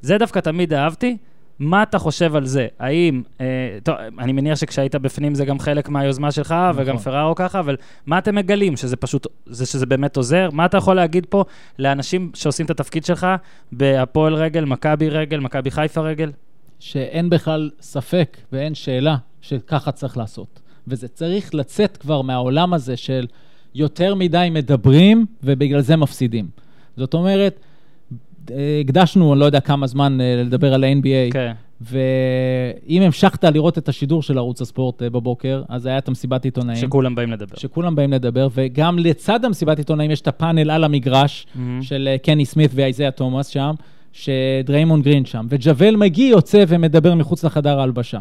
זה 0.00 0.18
דווקא 0.18 0.38
תמיד 0.40 0.74
אהבתי. 0.74 1.16
מה 1.58 1.82
אתה 1.82 1.98
חושב 1.98 2.36
על 2.36 2.46
זה? 2.46 2.66
האם, 2.78 3.22
אה, 3.40 3.78
טוב, 3.82 3.96
אני 4.18 4.32
מניח 4.32 4.58
שכשהיית 4.58 4.94
בפנים 4.94 5.34
זה 5.34 5.44
גם 5.44 5.58
חלק 5.58 5.88
מהיוזמה 5.88 6.32
שלך, 6.32 6.52
נכון. 6.52 6.82
וגם 6.82 6.98
פרארו 6.98 7.34
ככה, 7.34 7.60
אבל 7.60 7.76
מה 8.06 8.18
אתם 8.18 8.34
מגלים? 8.34 8.76
שזה 8.76 8.96
פשוט, 8.96 9.26
זה 9.46 9.66
שזה 9.66 9.86
באמת 9.86 10.16
עוזר? 10.16 10.48
מה 10.52 10.66
אתה 10.66 10.76
יכול 10.76 10.96
להגיד 10.96 11.26
פה 11.26 11.44
לאנשים 11.78 12.30
שעושים 12.34 12.66
את 12.66 12.70
התפקיד 12.70 13.04
שלך 13.04 13.26
בהפועל 13.72 14.34
רגל, 14.34 14.64
מכבי 14.64 15.08
רגל, 15.08 15.40
מכבי 15.40 15.70
חיפה 15.70 16.00
רגל? 16.00 16.30
שאין 16.80 17.30
בכלל 17.30 17.70
ספק 17.80 18.36
ואין 18.52 18.74
שאלה 18.74 19.16
שככה 19.40 19.92
צריך 19.92 20.16
לעשות. 20.16 20.60
וזה 20.88 21.08
צריך 21.08 21.54
לצאת 21.54 21.96
כבר 21.96 22.22
מהעולם 22.22 22.74
הזה 22.74 22.96
של 22.96 23.26
יותר 23.74 24.14
מדי 24.14 24.48
מדברים 24.50 25.26
ובגלל 25.42 25.80
זה 25.80 25.96
מפסידים. 25.96 26.48
זאת 26.96 27.14
אומרת, 27.14 27.60
הקדשנו, 28.80 29.32
אני 29.32 29.40
לא 29.40 29.44
יודע 29.44 29.60
כמה 29.60 29.86
זמן, 29.86 30.20
אה, 30.20 30.42
לדבר 30.44 30.74
על 30.74 30.84
ה-NBA, 30.84 31.32
כן. 31.32 31.52
ואם 31.80 33.02
המשכת 33.02 33.44
לראות 33.44 33.78
את 33.78 33.88
השידור 33.88 34.22
של 34.22 34.38
ערוץ 34.38 34.60
הספורט 34.60 35.02
אה, 35.02 35.10
בבוקר, 35.10 35.62
אז 35.68 35.86
היה 35.86 35.98
את 35.98 36.08
המסיבת 36.08 36.44
עיתונאים. 36.44 36.76
שכולם 36.76 37.14
באים 37.14 37.32
לדבר. 37.32 37.56
שכולם 37.56 37.94
באים 37.94 38.12
לדבר, 38.12 38.48
וגם 38.54 38.98
לצד 38.98 39.44
המסיבת 39.44 39.78
עיתונאים 39.78 40.10
יש 40.10 40.20
את 40.20 40.28
הפאנל 40.28 40.70
על 40.70 40.84
המגרש 40.84 41.46
מהמם. 41.54 41.82
של 41.82 42.08
אה, 42.12 42.18
קני 42.18 42.44
סמית 42.44 42.70
ואייזיה 42.74 43.10
תומאס 43.10 43.46
שם, 43.46 43.74
שדריימון 44.12 45.02
גרין 45.02 45.24
שם, 45.24 45.46
וג'וול 45.48 45.96
מגי 45.96 46.22
יוצא 46.22 46.64
ומדבר 46.68 47.14
מחוץ 47.14 47.44
לחדר 47.44 47.80
ההלבשה. 47.80 48.18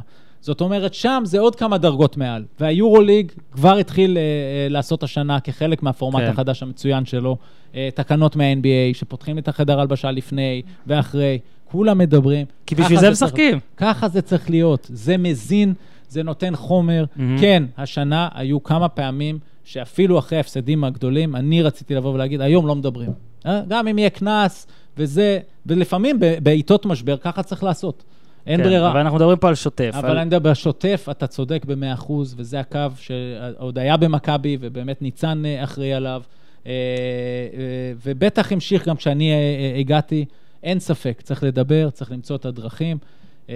זאת 0.47 0.61
אומרת, 0.61 0.93
שם 0.93 1.23
זה 1.25 1.39
עוד 1.39 1.55
כמה 1.55 1.77
דרגות 1.77 2.17
מעל. 2.17 2.45
והיורוליג 2.59 3.31
כבר 3.51 3.77
התחיל 3.77 4.17
אה, 4.17 4.21
אה, 4.21 4.69
לעשות 4.69 5.03
השנה 5.03 5.39
כחלק 5.39 5.83
מהפורמט 5.83 6.21
כן. 6.21 6.29
החדש 6.29 6.63
המצוין 6.63 7.05
שלו, 7.05 7.37
אה, 7.75 7.89
תקנות 7.95 8.35
מה-NBA, 8.35 8.97
שפותחים 8.97 9.37
את 9.37 9.47
החדר 9.47 9.77
ההלבשה 9.77 10.11
לפני 10.11 10.61
ואחרי, 10.87 11.39
כולם 11.71 11.97
מדברים. 11.97 12.45
כי 12.65 12.75
בשביל 12.75 12.99
זה 12.99 13.09
משחקים. 13.09 13.59
ככה 13.77 14.09
זה 14.09 14.21
צריך 14.21 14.49
להיות. 14.49 14.87
זה 14.93 15.17
מזין, 15.17 15.73
זה 16.09 16.23
נותן 16.23 16.55
חומר. 16.55 17.05
מהמם. 17.15 17.37
כן, 17.39 17.63
השנה 17.77 18.29
היו 18.33 18.63
כמה 18.63 18.89
פעמים 18.89 19.39
שאפילו 19.63 20.19
אחרי 20.19 20.37
ההפסדים 20.37 20.83
הגדולים, 20.83 21.35
אני 21.35 21.61
רציתי 21.61 21.95
לבוא 21.95 22.13
ולהגיד, 22.13 22.41
היום 22.41 22.67
לא 22.67 22.75
מדברים. 22.75 23.11
אה? 23.45 23.61
גם 23.67 23.87
אם 23.87 23.97
יהיה 23.97 24.09
קנס 24.09 24.67
וזה, 24.97 25.39
ולפעמים 25.65 26.19
בעיתות 26.43 26.85
משבר, 26.85 27.17
ככה 27.17 27.43
צריך 27.43 27.63
לעשות. 27.63 28.03
אין 28.47 28.57
כן, 28.59 28.63
ברירה. 28.63 28.91
אבל 28.91 28.99
אנחנו 28.99 29.17
מדברים 29.17 29.37
פה 29.37 29.47
על 29.49 29.55
שוטף. 29.55 29.91
אבל 29.93 30.09
על- 30.09 30.17
אני 30.17 30.25
מדבר, 30.25 30.51
בשוטף 30.51 31.07
אתה 31.11 31.27
צודק 31.27 31.65
במאה 31.65 31.93
אחוז, 31.93 32.35
וזה 32.37 32.59
הקו 32.59 32.79
שעוד 32.97 33.77
היה 33.79 33.97
במכבי, 33.97 34.57
ובאמת 34.61 35.01
ניצן 35.01 35.43
אה, 35.45 35.63
אחראי 35.63 35.93
עליו, 35.93 36.21
אה, 36.67 36.71
אה, 36.71 36.77
ובטח 38.05 38.51
המשיך 38.51 38.87
גם 38.87 38.95
כשאני 38.95 39.31
הגעתי, 39.79 40.25
אין 40.63 40.79
ספק, 40.79 41.21
צריך 41.23 41.43
לדבר, 41.43 41.89
צריך 41.89 42.11
למצוא 42.11 42.35
את 42.35 42.45
הדרכים. 42.45 42.97
אה, 43.49 43.55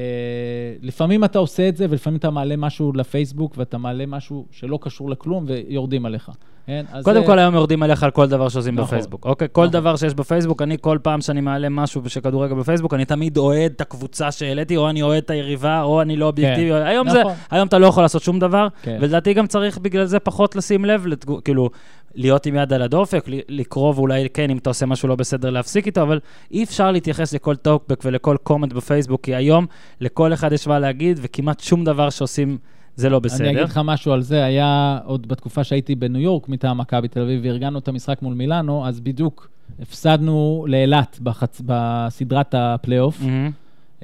לפעמים 0.82 1.24
אתה 1.24 1.39
עושה 1.39 1.70
את 1.70 1.78
זה, 1.78 1.86
ולפעמים 1.89 2.18
אתה 2.20 2.30
מעלה 2.30 2.56
משהו 2.56 2.94
לפייסבוק, 2.94 3.54
ואתה 3.58 3.78
מעלה 3.78 4.06
משהו 4.06 4.46
שלא 4.52 4.80
קשור 4.82 5.10
לכלום, 5.10 5.46
ויורדים 5.48 6.06
עליך. 6.06 6.30
כן? 6.66 6.86
אז 6.92 7.04
קודם 7.06 7.22
זה- 7.22 7.28
כל 7.28 7.39
היום 7.39 7.56
יורדים 7.56 7.84
עליך 7.84 8.04
על 8.04 8.12
כל 8.12 8.28
דבר 8.28 8.50
שעושים 8.50 8.74
נכון. 8.76 8.86
בפייסבוק. 8.88 9.26
אוקיי? 9.26 9.48
כל 9.52 9.62
נכון. 9.62 9.72
דבר 9.74 9.96
שיש 9.96 10.14
בפייסבוק, 10.14 10.62
אני 10.62 10.78
כל 10.82 10.98
פעם 11.02 11.22
שאני 11.22 11.42
מעלה 11.42 11.70
משהו 11.70 12.10
של 12.10 12.22
כדורגל 12.22 12.56
בפייסבוק, 12.56 12.94
אני 12.94 13.06
תמיד 13.06 13.38
אוהד 13.38 13.72
את 13.76 13.82
הקבוצה 13.82 14.32
שהעליתי, 14.32 14.78
או 14.78 14.89
אני 14.89 15.02
אוהד 15.02 15.24
את 15.24 15.30
היריבה, 15.30 15.82
או 15.82 16.02
אני 16.02 16.16
לא 16.18 16.26
אובייקטיבי. 16.26 16.74
היום 16.74 17.10
זה, 17.10 17.20
נכון. 17.20 17.34
היום 17.52 17.68
אתה 17.68 17.78
לא 17.80 17.86
יכול 17.88 18.04
לעשות 18.04 18.22
שום 18.24 18.39
דבר, 18.39 18.68
כן. 18.82 18.98
ולדעתי 19.02 19.34
גם 19.34 19.48
צריך 19.48 19.78
בגלל 19.78 20.06
זה 20.06 20.20
פחות 20.20 20.56
לשים 20.56 20.86
לב, 20.86 21.06
לתגו- 21.08 21.42
כאילו, 21.44 21.70
להיות 22.16 22.45
עם 22.45 22.55
יד 22.55 22.74
על 22.74 22.82
הדופק, 22.82 23.26
לקרוא 23.49 23.93
ואולי 23.95 24.30
כן, 24.34 24.49
אם 24.49 24.57
אתה 24.57 24.70
עושה 24.70 24.86
משהו 24.86 25.07
לא 25.07 25.16
בסדר, 25.16 25.49
להפסיק 25.49 25.86
איתו, 25.86 26.01
אבל 26.01 26.20
אי 26.51 26.64
אפשר 26.64 26.91
להתייחס 26.91 27.34
לכל 27.34 27.55
טוקבק 27.55 28.01
ולכל 28.05 28.38
comment 28.44 28.74
בפייסבוק, 28.74 29.22
כי 29.24 29.36
היום 29.36 29.66
לכל 30.01 30.34
אחד 30.34 30.51
יש 30.53 30.68
מה 30.68 30.80
להגיד, 30.80 31.20
וכמעט 31.22 31.59
שום 31.59 31.84
דבר 31.84 32.09
שעושים 32.09 32.57
זה 32.95 33.09
לא 33.09 33.20
בסדר. 33.20 33.43
אני 33.49 33.51
אגיד 33.51 33.64
לך 33.64 33.82
משהו 33.84 34.12
על 34.12 34.22
זה, 34.22 34.43
היה 34.43 34.99
עוד 35.05 35.28
בתקופה 35.28 35.64
שהייתי 35.64 35.95
בניו 35.95 36.22
יורק 36.22 36.49
מטעם 36.49 36.78
מכבי 36.78 37.07
תל 37.07 37.22
אביב, 37.22 37.41
וארגנו 37.43 37.80
את 37.80 37.88
המשחק 37.88 38.22
מול 38.22 38.34
מילאנו, 38.34 38.88
אז 38.88 38.99
בדיוק 38.99 39.49
הפסדנו 39.82 40.66
לאילת 40.70 41.20
בחצ... 41.24 41.62
בסדרת 41.66 42.55
הפלייאוף. 42.57 43.22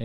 אה, 0.00 0.04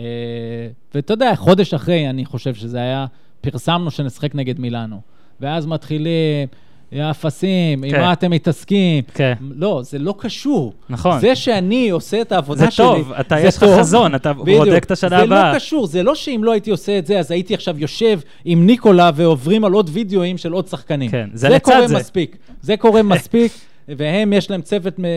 ואתה 0.94 1.12
יודע, 1.12 1.34
חודש 1.34 1.74
אחרי, 1.74 2.10
אני 2.10 2.24
חושב 2.24 2.54
שזה 2.54 2.78
היה, 2.78 3.06
פרסמנו 3.40 3.90
שנשחק 3.90 4.34
נגד 4.34 4.60
מילאנו. 4.60 5.00
ואז 5.40 5.66
מתחילים, 5.66 6.48
יא 6.94 7.10
אפסים, 7.10 7.84
עם 7.84 7.90
כן. 7.90 8.00
מה 8.00 8.12
אתם 8.12 8.30
מתעסקים? 8.30 9.04
כן. 9.14 9.34
לא, 9.40 9.80
זה 9.84 9.98
לא 9.98 10.14
קשור. 10.18 10.72
נכון. 10.88 11.20
זה 11.20 11.36
שאני 11.36 11.90
עושה 11.90 12.20
את 12.20 12.32
העבודה 12.32 12.64
זה 12.64 12.70
שלי, 12.70 12.86
טוב, 12.86 13.12
אתה, 13.12 13.36
זה 13.40 13.46
יש 13.46 13.56
לך. 13.56 13.64
חזון, 13.78 14.14
אתה 14.14 14.32
בדיוק. 14.32 14.64
בודק 14.64 14.84
את 14.84 14.90
השנה 14.90 15.08
זה 15.18 15.22
הבאה. 15.22 15.52
לא 15.52 15.56
קשור, 15.58 15.86
זה 15.86 16.02
לא 16.02 16.14
שאם 16.14 16.40
לא 16.44 16.52
הייתי 16.52 16.70
עושה 16.70 16.98
את 16.98 17.06
זה, 17.06 17.18
אז 17.18 17.30
הייתי 17.30 17.54
עכשיו 17.54 17.78
יושב 17.78 18.20
עם 18.44 18.66
ניקולה 18.66 19.10
ועוברים 19.14 19.64
על 19.64 19.72
עוד 19.72 19.90
וידאוים 19.92 20.38
של 20.38 20.52
עוד 20.52 20.66
שחקנים. 20.68 21.10
כן, 21.10 21.28
זה 21.32 21.38
זה 21.38 21.54
לצד 21.54 21.72
קורה 21.72 21.88
זה. 21.88 21.96
מספיק. 21.98 22.36
זה 22.62 22.76
קורה 22.76 23.02
מספיק, 23.02 23.52
והם, 23.88 24.32
יש 24.32 24.50
להם 24.50 24.62
צוות 24.62 24.98
מ- 24.98 25.04
אה, 25.04 25.10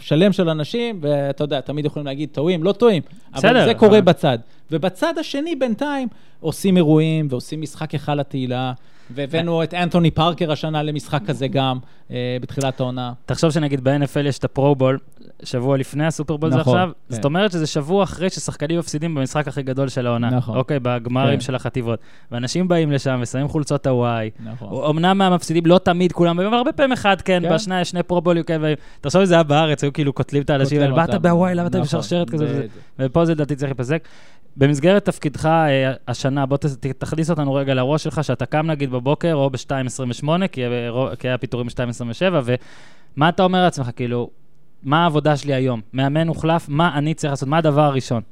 שלם 0.00 0.32
של 0.32 0.48
אנשים, 0.48 0.98
ואתה 1.02 1.44
יודע, 1.44 1.60
תמיד 1.60 1.84
יכולים 1.84 2.06
להגיד 2.06 2.28
טועים, 2.32 2.62
לא 2.64 2.72
טועים, 2.72 3.02
בסדר, 3.34 3.50
אבל 3.50 3.64
זה 3.64 3.74
קורה 3.74 4.00
בצד. 4.00 4.38
ובצד 4.70 5.14
השני, 5.18 5.56
בינתיים, 5.56 6.08
עושים 6.40 6.76
אירועים 6.76 7.26
ועושים 7.30 7.60
משחק 7.60 7.90
היכל 7.90 8.20
התהילה. 8.20 8.72
והבאנו 9.14 9.62
את 9.62 9.74
אנטוני 9.74 10.10
פארקר 10.10 10.52
השנה 10.52 10.82
למשחק 10.82 11.20
כזה 11.26 11.48
גם, 11.48 11.78
אה, 12.10 12.36
בתחילת 12.40 12.80
העונה. 12.80 13.12
תחשוב 13.26 13.50
שנגיד 13.50 13.84
ב-NFL 13.84 14.26
יש 14.28 14.38
את 14.38 14.44
הפרו-בול, 14.44 14.98
שבוע 15.42 15.76
לפני 15.76 16.06
הסופרבול 16.06 16.50
זה 16.50 16.56
נכון, 16.56 16.78
עכשיו, 16.78 16.90
כן. 17.08 17.14
זאת 17.14 17.24
אומרת 17.24 17.52
שזה 17.52 17.66
שבוע 17.66 18.04
אחרי 18.04 18.30
ששחקנים 18.30 18.78
מפסידים 18.78 19.14
במשחק 19.14 19.48
הכי 19.48 19.62
גדול 19.62 19.88
של 19.88 20.06
העונה. 20.06 20.30
נכון. 20.30 20.56
אוקיי, 20.56 20.78
בגמרים 20.82 21.34
כן. 21.34 21.40
של 21.40 21.54
החטיבות. 21.54 22.00
ואנשים 22.32 22.68
באים 22.68 22.92
לשם 22.92 23.18
ושמים 23.22 23.48
חולצות 23.48 23.86
הוואי. 23.86 24.30
נכון. 24.44 24.84
אמנם 24.90 25.18
מהמפסידים 25.18 25.66
לא 25.66 25.78
תמיד 25.78 26.12
כולם, 26.12 26.40
אבל 26.40 26.54
הרבה 26.54 26.72
פעמים 26.72 26.92
אחד 26.92 27.20
כן, 27.20 27.42
כן. 27.42 27.54
בשני 27.54 27.84
שני 27.84 28.02
פרו-בולים 28.02 28.42
כאלה. 28.42 28.74
תחשוב 29.00 29.24
שזה 29.24 29.34
היה 29.34 29.42
בארץ, 29.42 29.84
היו 29.84 29.92
כאילו 29.92 30.12
קוטלים 30.12 30.42
את 30.42 30.50
האנשים 30.50 30.94
באת. 30.94 31.14
בהוואי, 31.14 31.54
למה 31.54 31.66
אתה 31.66 31.78
נכון, 31.78 31.86
בשרשרת 31.86 32.30
כזה? 32.30 32.44
וזה?" 32.44 32.58
בדיוק. 32.58 32.72
ופה 32.98 33.24
זה 33.24 33.32
לדעתי 33.32 33.56
צריך 33.56 33.70
להיפסק. 33.70 34.08
במסגרת 34.56 35.04
תפקידך 35.04 35.46
אה, 35.46 35.92
השנה, 36.08 36.46
בוא 36.46 36.56
ת- 36.56 36.66
תכניס 36.86 37.30
אותנו 37.30 37.54
רגע 37.54 37.74
לראש 37.74 38.04
שלך, 38.04 38.24
שאתה 38.24 38.46
קם 38.46 38.66
נגיד 38.66 38.90
בבוקר 38.90 39.34
או 39.34 39.50
ב-2.28, 39.50 40.28
כי 40.52 40.64
אה, 40.64 40.70
כי 41.18 41.28
היה 41.28 41.38
פיטורים 41.38 41.66
ב-2.27, 41.66 42.34
ומה 43.16 43.28
אתה 43.28 43.42
אומר 43.44 43.62
לעצמך, 43.62 43.90
כאילו, 43.96 44.30
מה 44.82 45.02
העבודה 45.02 45.36
שלי 45.36 45.54
היום? 45.54 45.80
מאמן 45.92 46.28
הוחלף, 46.28 46.68
מה 46.68 46.98
אני 46.98 47.14
צריך 47.14 47.30
לעשות? 47.32 47.48
מה 47.48 47.58
הדבר 47.58 47.80
הראשון? 47.82 48.22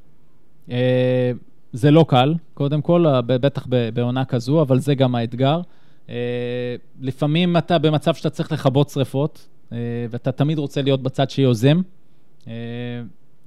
אה, 0.71 1.33
זה 1.73 1.91
לא 1.91 2.05
קל, 2.09 2.35
קודם 2.55 2.83
כל, 2.83 3.07
אה, 3.07 3.23
בטח 3.23 3.67
בעונה 3.95 4.25
כזו, 4.25 4.63
אבל 4.63 4.79
זה 4.79 4.95
גם 4.95 5.15
האתגר. 5.15 5.61
אה, 6.09 6.15
לפעמים 7.01 7.57
אתה 7.57 7.79
במצב 7.79 8.15
שאתה 8.15 8.31
צריך 8.31 8.53
לכבות 8.53 8.89
שריפות, 8.91 9.49
אה, 9.73 9.77
ואתה 10.11 10.33
תמיד 10.33 10.59
רוצה 10.59 10.83
להיות 10.83 11.03
בצד 11.03 11.31
שיוזם. 11.31 11.81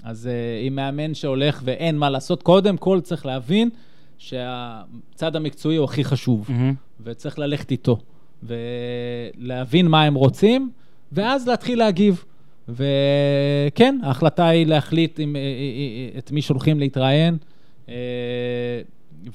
אז 0.03 0.29
עם 0.61 0.75
מאמן 0.75 1.13
שהולך 1.13 1.61
ואין 1.63 1.97
מה 1.97 2.09
לעשות, 2.09 2.43
קודם 2.43 2.77
כל 2.77 2.99
צריך 3.01 3.25
להבין 3.25 3.69
שהצד 4.17 5.35
המקצועי 5.35 5.77
הוא 5.77 5.85
הכי 5.85 6.03
חשוב, 6.03 6.45
מהמם. 6.49 6.73
וצריך 7.03 7.39
ללכת 7.39 7.71
איתו, 7.71 7.97
ולהבין 8.43 9.87
מה 9.87 10.03
הם 10.03 10.13
רוצים, 10.13 10.71
ואז 11.11 11.47
להתחיל 11.47 11.79
להגיב. 11.79 12.23
וכן, 12.69 13.99
ההחלטה 14.03 14.47
היא 14.47 14.65
להחליט 14.65 15.19
עם, 15.19 15.35
אה, 15.35 15.41
אה, 15.41 16.19
את 16.19 16.31
מי 16.31 16.41
שולחים 16.41 16.79
להתראיין, 16.79 17.37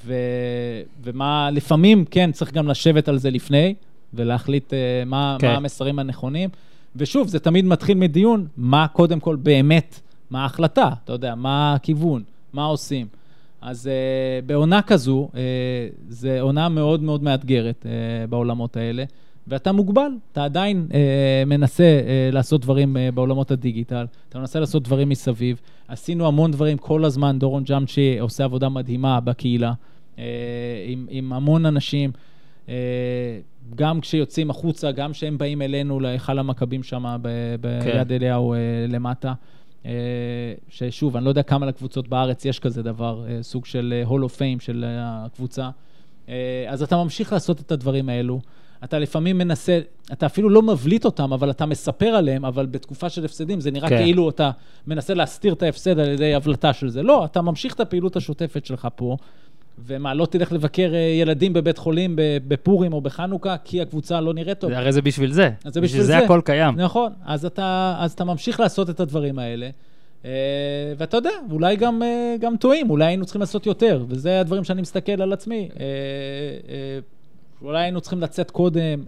ו, 0.05 0.13
ומה, 1.03 1.49
לפעמים, 1.51 2.05
כן, 2.05 2.31
צריך 2.31 2.53
גם 2.53 2.67
לשבת 2.67 3.07
על 3.07 3.17
זה 3.17 3.29
לפני, 3.29 3.73
ולהחליט 4.13 4.73
מה, 5.05 5.37
כן. 5.39 5.47
מה 5.47 5.53
המסרים 5.53 5.99
הנכונים. 5.99 6.49
ושוב, 6.95 7.27
זה 7.27 7.39
תמיד 7.39 7.65
מתחיל 7.65 7.97
מדיון, 7.97 8.47
מה 8.57 8.87
קודם 8.87 9.19
כל 9.19 9.35
באמת 9.35 9.99
מה 10.29 10.43
ההחלטה, 10.43 10.89
אתה 11.03 11.13
יודע, 11.13 11.35
מה 11.35 11.73
הכיוון, 11.73 12.23
מה 12.53 12.65
עושים. 12.65 13.07
אז 13.61 13.87
uh, 13.87 14.45
בעונה 14.45 14.81
כזו, 14.81 15.29
uh, 15.33 15.37
זו 16.09 16.29
עונה 16.39 16.69
מאוד 16.69 17.03
מאוד 17.03 17.23
מאתגרת 17.23 17.85
uh, 17.85 18.29
בעולמות 18.29 18.77
האלה, 18.77 19.03
ואתה 19.47 19.71
מוגבל, 19.71 20.11
אתה 20.31 20.43
עדיין 20.43 20.87
uh, 20.89 20.93
מנסה 21.45 22.01
uh, 22.03 22.33
לעשות 22.33 22.61
דברים 22.61 22.95
uh, 22.95 23.15
בעולמות 23.15 23.51
הדיגיטל, 23.51 24.05
אתה 24.29 24.39
מנסה 24.39 24.59
לעשות 24.59 24.83
דברים 24.83 25.09
מסביב. 25.09 25.61
עשינו 25.87 26.27
המון 26.27 26.51
דברים 26.51 26.77
כל 26.77 27.05
הזמן, 27.05 27.39
דורון 27.39 27.63
ג'אמצ'י 27.63 28.19
עושה 28.19 28.43
עבודה 28.43 28.69
מדהימה 28.69 29.19
בקהילה, 29.19 29.73
uh, 30.15 30.19
עם, 30.87 31.07
עם 31.09 31.33
המון 31.33 31.65
אנשים. 31.65 32.11
Uh, 32.65 32.69
גם 33.75 34.01
כשיוצאים 34.01 34.49
החוצה, 34.49 34.91
גם 34.91 35.11
כשהם 35.11 35.37
באים 35.37 35.61
אלינו 35.61 35.99
להיכל 35.99 36.39
המכבים 36.39 36.83
שם 36.83 37.17
ביד 37.61 38.07
כן. 38.07 38.15
אליהו 38.15 38.53
uh, 38.53 38.91
למטה. 38.91 39.33
אה, 39.85 39.91
ששוב, 40.69 41.15
אני 41.15 41.25
לא 41.25 41.29
יודע 41.29 41.43
כמה 41.43 41.65
לקבוצות 41.65 42.07
בארץ 42.07 42.45
יש 42.45 42.59
כזה 42.59 42.83
דבר, 42.83 43.25
אה, 43.29 43.43
סוג 43.43 43.65
של 43.65 44.03
הול 44.05 44.23
אוף 44.23 44.35
פיים 44.35 44.59
של 44.59 44.85
הקבוצה. 44.87 45.69
אה, 46.29 46.65
אז 46.67 46.83
אתה 46.83 46.97
ממשיך 46.97 47.33
לעשות 47.33 47.59
את 47.59 47.71
הדברים 47.71 48.09
האלו. 48.09 48.39
אתה 48.83 48.99
לפעמים 48.99 49.37
מנסה, 49.37 49.79
אתה 50.11 50.25
אפילו 50.25 50.49
לא 50.49 50.61
מבליט 50.61 51.05
אותם, 51.05 51.33
אבל 51.33 51.51
אתה 51.51 51.65
מספר 51.65 52.05
עליהם, 52.05 52.45
אבל 52.45 52.65
בתקופה 52.65 53.09
של 53.09 53.25
הפסדים 53.25 53.59
זה 53.61 53.71
נראה 53.71 53.89
כן. 53.89 53.97
כאילו 53.97 54.29
אתה 54.29 54.51
מנסה 54.87 55.13
להסתיר 55.13 55.53
את 55.53 55.63
ההפסד 55.63 55.99
על 55.99 56.09
ידי 56.09 56.33
הבלטה 56.33 56.73
של 56.73 56.89
זה. 56.89 57.03
לא, 57.03 57.25
אתה 57.25 57.41
ממשיך 57.41 57.73
את 57.73 57.79
הפעילות 57.79 58.15
השוטפת 58.15 58.65
שלך 58.65 58.87
פה, 58.95 59.17
ומה, 59.85 60.13
לא 60.13 60.25
תלך 60.25 60.51
לבקר 60.51 60.91
ילדים 61.21 61.53
בבית 61.53 61.77
חולים 61.77 62.15
בפורים 62.47 62.93
או 62.93 63.01
בחנוכה, 63.01 63.55
כי 63.63 63.81
הקבוצה 63.81 64.21
לא 64.21 64.33
נראית 64.33 64.59
טוב. 64.59 64.71
הרי 64.71 64.91
זה 64.91 65.01
בשביל 65.01 65.31
זה. 65.31 65.49
אז 65.65 65.73
זה 65.73 65.81
בשביל, 65.81 65.83
בשביל 65.83 66.01
זה. 66.01 66.07
זה 66.07 66.17
הכל 66.17 66.41
קיים. 66.45 66.75
נכון, 66.75 67.11
אז 67.25 67.45
אתה, 67.45 67.95
אז 67.99 68.11
אתה 68.11 68.23
ממשיך 68.23 68.59
לעשות 68.59 68.89
את 68.89 68.99
הדברים 68.99 69.39
האלה. 69.39 69.69
Uh, 70.21 70.25
ואתה 70.97 71.17
יודע, 71.17 71.29
אולי 71.51 71.75
גם, 71.75 72.01
uh, 72.01 72.41
גם 72.41 72.57
טועים, 72.57 72.89
אולי 72.89 73.05
היינו 73.05 73.25
צריכים 73.25 73.39
לעשות 73.39 73.65
יותר, 73.65 74.05
וזה 74.07 74.39
הדברים 74.39 74.63
שאני 74.63 74.81
מסתכל 74.81 75.21
על 75.21 75.33
עצמי. 75.33 75.69
אולי 77.61 77.81
היינו 77.81 78.01
צריכים 78.01 78.21
לצאת 78.21 78.51
קודם 78.51 79.03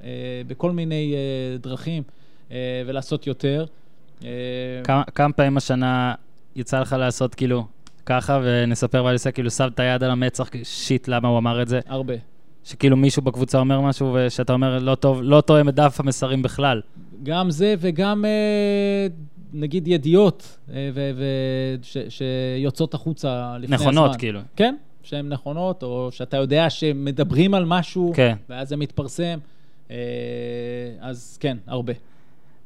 בכל 0.48 0.72
מיני 0.72 1.16
דרכים 1.62 2.04
ולעשות 2.86 3.28
יותר. 3.28 3.66
כמה, 4.84 5.04
כמה 5.16 5.34
פעמים 5.34 5.58
השנה 5.58 6.14
יצא 6.56 6.80
לך 6.80 6.96
לעשות 7.00 7.36
כאילו 7.36 7.66
ככה, 8.10 8.40
ונספר 8.44 9.04
ואליסה 9.06 9.32
כאילו 9.32 9.52
שם 9.52 9.68
את 9.74 9.80
היד 9.80 10.04
על 10.04 10.12
המצח, 10.12 10.50
שיט, 10.64 11.08
למה 11.08 11.28
הוא 11.28 11.38
אמר 11.38 11.62
את 11.62 11.68
זה? 11.68 11.80
הרבה. 11.88 12.14
שכאילו 12.64 12.98
מישהו 12.98 13.22
בקבוצה 13.22 13.60
אומר 13.60 13.82
משהו, 13.82 14.18
ושאתה 14.20 14.54
אומר, 14.54 14.80
לא 14.80 14.96
טוב, 14.96 15.20
לא 15.24 15.42
תואם 15.42 15.70
את 15.70 15.76
דף 15.76 16.00
המסרים 16.00 16.42
בכלל. 16.42 16.82
גם 17.24 17.52
זה, 17.52 17.76
וגם 17.80 18.26
אה, 18.26 19.08
נגיד 19.54 19.88
ידיעות 19.88 20.58
אה, 20.74 20.90
שיוצאות 22.10 22.94
החוצה 22.94 23.58
לפני 23.60 23.76
נכונות, 23.76 23.90
הזמן. 23.90 24.02
נכונות, 24.02 24.16
כאילו. 24.20 24.40
כן, 24.56 24.76
שהן 25.04 25.30
נכונות, 25.30 25.84
או 25.84 26.10
שאתה 26.12 26.38
יודע 26.38 26.70
שמדברים 26.70 27.54
על 27.54 27.66
משהו, 27.66 28.14
כן. 28.16 28.36
ואז 28.50 28.70
זה 28.70 28.78
מתפרסם. 28.78 29.40
אה, 29.92 29.98
אז 31.00 31.38
כן, 31.42 31.58
הרבה. 31.68 31.94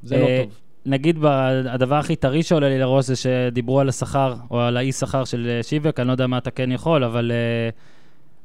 זה 0.03 0.17
לא 0.17 0.27
טוב. 0.43 0.59
נגיד, 0.86 1.17
הדבר 1.65 1.95
הכי 1.95 2.15
טרי 2.15 2.43
שעולה 2.43 2.69
לי 2.69 2.79
לראש 2.79 3.05
זה 3.05 3.15
שדיברו 3.15 3.79
על 3.79 3.89
השכר, 3.89 4.36
או 4.51 4.61
על 4.61 4.77
האי-שכר 4.77 5.25
של 5.25 5.47
אה, 5.49 5.63
שיווק, 5.63 5.99
אני 5.99 6.07
לא 6.07 6.11
יודע 6.11 6.27
מה 6.27 6.38
אתה 6.38 6.51
כן 6.51 6.71
יכול, 6.71 7.03
אבל 7.03 7.31
uh, 7.31 7.73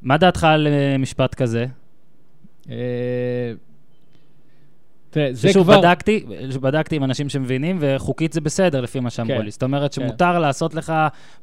מה 0.03 0.16
דעתך 0.16 0.45
על 0.45 0.66
uh, 0.66 0.99
משפט 0.99 1.34
כזה? 1.34 1.66
תראה, 5.11 5.28
זה 5.32 5.49
כבר... 5.53 5.78
בדקתי, 5.78 6.24
בדקתי 6.61 6.97
עם 6.97 7.05
אנשים 7.05 7.28
שמבינים, 7.28 7.76
וחוקית 7.80 8.32
זה 8.32 8.41
בסדר, 8.41 8.80
לפי 8.80 9.01
מה 9.01 9.11
שאמרו 9.11 9.36
כן, 9.36 9.45
לי. 9.45 9.51
זאת 9.51 9.62
אומרת 9.62 9.95
כן. 9.95 10.01
שמותר 10.01 10.32
כן. 10.34 10.41
לעשות 10.41 10.74
לך 10.74 10.93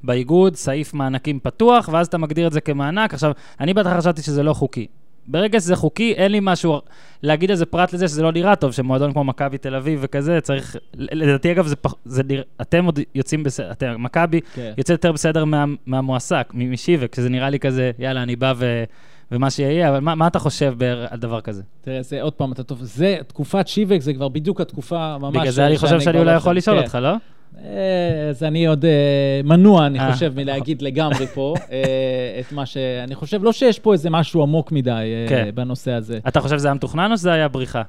באיגוד 0.04 0.56
סעיף 0.56 0.94
מענקים 0.94 1.40
פתוח, 1.40 1.90
ואז 1.92 2.08
אתה 2.08 2.18
מגדיר 2.18 2.48
את 2.48 2.52
זה 2.52 2.62
כמענק. 2.62 3.14
עכשיו, 3.14 3.32
אני 3.60 3.74
בהתחלה 3.74 3.98
חשבתי 3.98 4.22
שזה 4.22 4.44
לא 4.44 4.54
חוקי. 4.54 4.88
ברגע 5.28 5.60
שזה 5.60 5.76
חוקי, 5.76 6.14
אין 6.14 6.32
לי 6.32 6.40
משהו 6.42 6.82
להגיד 7.24 7.52
איזה 7.52 7.66
פרט 7.66 7.94
לזה 7.94 8.08
שזה 8.08 8.24
לא 8.24 8.32
נראה 8.32 8.56
טוב, 8.56 8.72
שמועדון 8.72 9.14
כמו 9.14 9.24
מכבי 9.24 9.58
תל 9.58 9.76
אביב 9.76 10.00
וכזה, 10.02 10.42
צריך, 10.42 10.76
לדעתי 10.94 11.52
אגב, 11.52 11.68
זה, 11.68 11.76
פח, 11.76 11.94
זה 12.06 12.22
אתם 12.62 12.86
עוד 12.86 13.00
יוצאים 13.16 13.44
בסדר, 13.44 13.72
אתם, 13.72 14.04
מכבי 14.04 14.42
כן. 14.54 14.74
יוצא 14.78 14.92
יותר 14.92 15.12
בסדר 15.12 15.46
מה, 15.46 15.66
מהמועסק, 15.86 16.52
משיווק, 16.54 17.16
שזה 17.16 17.30
נראה 17.30 17.50
לי 17.50 17.60
כזה, 17.60 17.92
יאללה, 18.00 18.24
אני 18.24 18.36
בא 18.36 18.54
ו... 18.58 18.84
ומה 19.32 19.50
שיהיה, 19.50 19.90
אבל 19.90 20.00
מה, 20.00 20.16
מה 20.16 20.28
אתה 20.28 20.40
חושב 20.40 20.76
על 21.10 21.20
דבר 21.20 21.42
כזה? 21.42 21.64
תראה, 21.82 22.02
זה 22.02 22.22
עוד 22.22 22.34
פעם, 22.34 22.52
אתה 22.52 22.64
טוב, 22.64 22.80
זה 22.82 23.18
תקופת 23.28 23.68
שיווק, 23.68 24.02
זה 24.02 24.14
כבר 24.14 24.28
בדיוק 24.28 24.62
התקופה 24.62 25.18
ממש... 25.18 25.36
בגלל 25.36 25.52
זה 25.52 25.66
אני 25.66 25.78
חושב 25.78 26.00
שאני 26.00 26.20
אולי 26.20 26.36
יכול 26.36 26.58
לשאול 26.58 26.78
כן. 26.78 26.84
אותך, 26.84 26.96
לא? 27.02 27.16
אה, 27.64 28.30
אז 28.30 28.44
אני 28.44 28.68
עוד 28.68 28.86
אה, 28.86 29.42
מנוע, 29.44 29.86
אני 29.86 30.00
אה. 30.00 30.14
חושב, 30.14 30.34
מלהגיד 30.36 30.82
לגמרי 30.82 31.28
פה 31.28 31.54
את 32.40 32.52
מה 32.52 32.66
שאני 32.66 33.16
חושב. 33.16 33.44
לא 33.44 33.52
שיש 33.52 33.80
פה 33.80 33.94
איזה 33.94 34.10
משהו 34.10 34.42
עמוק 34.42 34.72
מדי 34.72 35.26
כן. 35.30 35.50
בנושא 35.56 35.92
הזה. 35.92 36.20
אתה 36.28 36.40
חושב 36.40 36.58
שזה 36.58 36.68
היה 36.68 36.76
מתוכנן 36.76 37.12
או 37.12 37.18
שזה 37.18 37.34
היה 37.34 37.48
בריחה? 37.48 37.82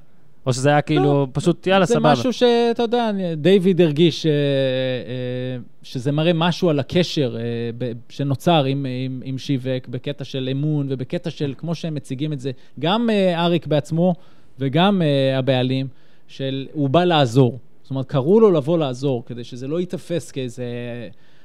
או 0.46 0.52
שזה 0.52 0.68
היה 0.68 0.80
כאילו, 0.80 1.02
לא, 1.02 1.26
פשוט 1.32 1.66
יאללה, 1.66 1.86
סבבה. 1.86 2.14
זה 2.14 2.20
משהו 2.20 2.32
שאתה 2.32 2.82
יודע, 2.82 3.10
דיוויד 3.36 3.80
הרגיש 3.80 4.26
שזה 5.82 6.12
מראה 6.12 6.32
משהו 6.32 6.70
על 6.70 6.78
הקשר 6.78 7.36
שנוצר 8.08 8.64
עם, 8.64 8.86
עם, 9.04 9.20
עם 9.24 9.38
שיווק, 9.38 9.88
בקטע 9.88 10.24
של 10.24 10.48
אמון 10.52 10.86
ובקטע 10.90 11.30
של, 11.30 11.54
כמו 11.58 11.74
שהם 11.74 11.94
מציגים 11.94 12.32
את 12.32 12.40
זה, 12.40 12.50
גם 12.80 13.10
אריק 13.36 13.66
בעצמו 13.66 14.14
וגם 14.58 15.02
הבעלים, 15.34 15.86
של 16.28 16.66
הוא 16.72 16.90
בא 16.90 17.04
לעזור. 17.04 17.58
זאת 17.87 17.91
אומרת, 17.91 18.07
קראו 18.07 18.41
לו 18.41 18.51
לבוא 18.51 18.78
לעזור, 18.78 19.22
כדי 19.26 19.45
שזה 19.45 19.68
לא 19.68 19.80
ייתפס 19.80 20.30
כאיזה, 20.30 20.64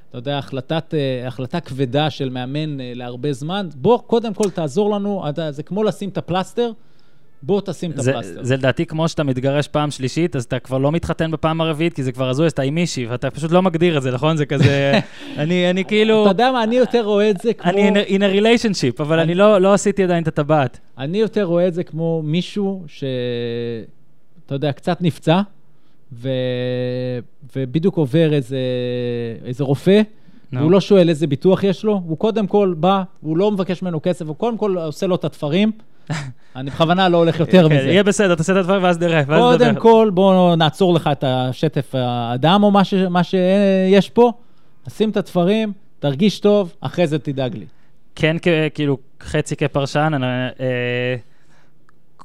אתה 0.09 0.17
יודע, 0.17 0.37
החלטת, 0.37 0.93
אה, 0.93 1.27
החלטה 1.27 1.59
כבדה 1.59 2.09
של 2.09 2.29
מאמן 2.29 2.81
אה, 2.81 2.91
להרבה 2.95 3.33
זמן. 3.33 3.67
בוא, 3.75 3.99
קודם 3.99 4.33
כל 4.33 4.49
תעזור 4.49 4.89
לנו, 4.89 5.23
זה 5.49 5.63
כמו 5.63 5.83
לשים 5.83 6.09
את 6.09 6.17
הפלסטר. 6.17 6.71
בוא 7.43 7.61
תשים 7.65 7.91
את 7.91 7.99
הפלסטר. 7.99 8.43
זה 8.43 8.57
לדעתי 8.57 8.85
כמו 8.85 9.07
שאתה 9.07 9.23
מתגרש 9.23 9.67
פעם 9.67 9.91
שלישית, 9.91 10.35
אז 10.35 10.43
אתה 10.43 10.59
כבר 10.59 10.77
לא 10.77 10.91
מתחתן 10.91 11.31
בפעם 11.31 11.61
הרביעית, 11.61 11.93
כי 11.93 12.03
זה 12.03 12.11
כבר 12.11 12.29
הזוי, 12.29 12.45
אז 12.45 12.51
אתה 12.51 12.61
עם 12.61 12.75
מישהי, 12.75 13.05
ואתה 13.05 13.31
פשוט 13.31 13.51
לא 13.51 13.61
מגדיר 13.61 13.97
את 13.97 14.01
זה, 14.01 14.11
נכון? 14.11 14.37
זה 14.37 14.45
כזה... 14.45 14.99
אני, 15.37 15.69
אני 15.69 15.85
כאילו... 15.85 16.21
אתה 16.21 16.31
יודע 16.31 16.51
מה, 16.51 16.63
אני 16.63 16.75
יותר 16.75 17.01
רואה 17.01 17.29
את 17.29 17.37
זה 17.37 17.53
כמו... 17.57 17.71
אני 17.71 18.03
in 18.03 18.19
a 18.19 18.41
relationship, 18.41 19.03
אבל 19.03 19.19
אני 19.19 19.35
לא, 19.35 19.61
לא 19.61 19.73
עשיתי 19.73 20.03
עדיין 20.03 20.23
את 20.23 20.27
הטבעת. 20.27 20.79
אני 20.97 21.17
יותר 21.17 21.43
רואה 21.43 21.67
את 21.67 21.73
זה 21.73 21.83
כמו 21.83 22.21
מישהו 22.25 22.83
ש... 22.87 23.03
אתה 24.45 24.55
יודע, 24.55 24.71
קצת 24.71 25.01
נפצע, 25.01 25.41
ו... 26.13 26.29
ובדיוק 27.55 27.97
עובר 27.97 28.33
איזה, 28.33 28.57
איזה 29.45 29.63
רופא, 29.63 30.01
no. 30.01 30.57
והוא 30.57 30.71
לא 30.71 30.79
שואל 30.81 31.09
איזה 31.09 31.27
ביטוח 31.27 31.63
יש 31.63 31.83
לו, 31.83 32.01
הוא 32.07 32.17
קודם 32.17 32.47
כל 32.47 32.73
בא, 32.77 33.03
הוא 33.21 33.37
לא 33.37 33.51
מבקש 33.51 33.81
ממנו 33.81 34.01
כסף, 34.03 34.25
הוא 34.27 34.35
קודם 34.35 34.57
כל 34.57 34.77
עושה 34.77 35.07
לו 35.07 35.15
את 35.15 35.25
התפרים. 35.25 35.71
אני 36.55 36.69
בכוונה 36.69 37.09
לא 37.09 37.17
הולך 37.17 37.39
יותר 37.39 37.69
כן, 37.69 37.75
מזה. 37.75 37.87
יהיה 37.87 38.03
בסדר, 38.03 38.35
תעשה 38.35 38.53
את 38.53 38.57
הדברים 38.57 38.83
ואז 38.83 38.99
נראה, 38.99 39.21
ואז 39.27 39.55
נדבר. 39.55 39.57
קודם 39.57 39.75
כל, 39.75 40.11
בואו 40.13 40.55
נעצור 40.55 40.93
לך 40.93 41.09
את 41.11 41.23
השטף 41.27 41.91
הדם 41.97 42.59
או 42.63 42.71
מה, 42.71 42.83
ש... 42.83 42.93
מה 42.93 43.23
שיש 43.23 44.09
פה, 44.09 44.31
שים 44.89 45.09
את 45.09 45.17
התפרים, 45.17 45.73
תרגיש 45.99 46.39
טוב, 46.39 46.73
אחרי 46.81 47.07
זה 47.07 47.19
תדאג 47.19 47.55
לי. 47.55 47.65
כן, 48.15 48.37
כאילו, 48.73 48.97
חצי 49.21 49.55
כפרשן, 49.55 50.11
אני... 50.13 50.25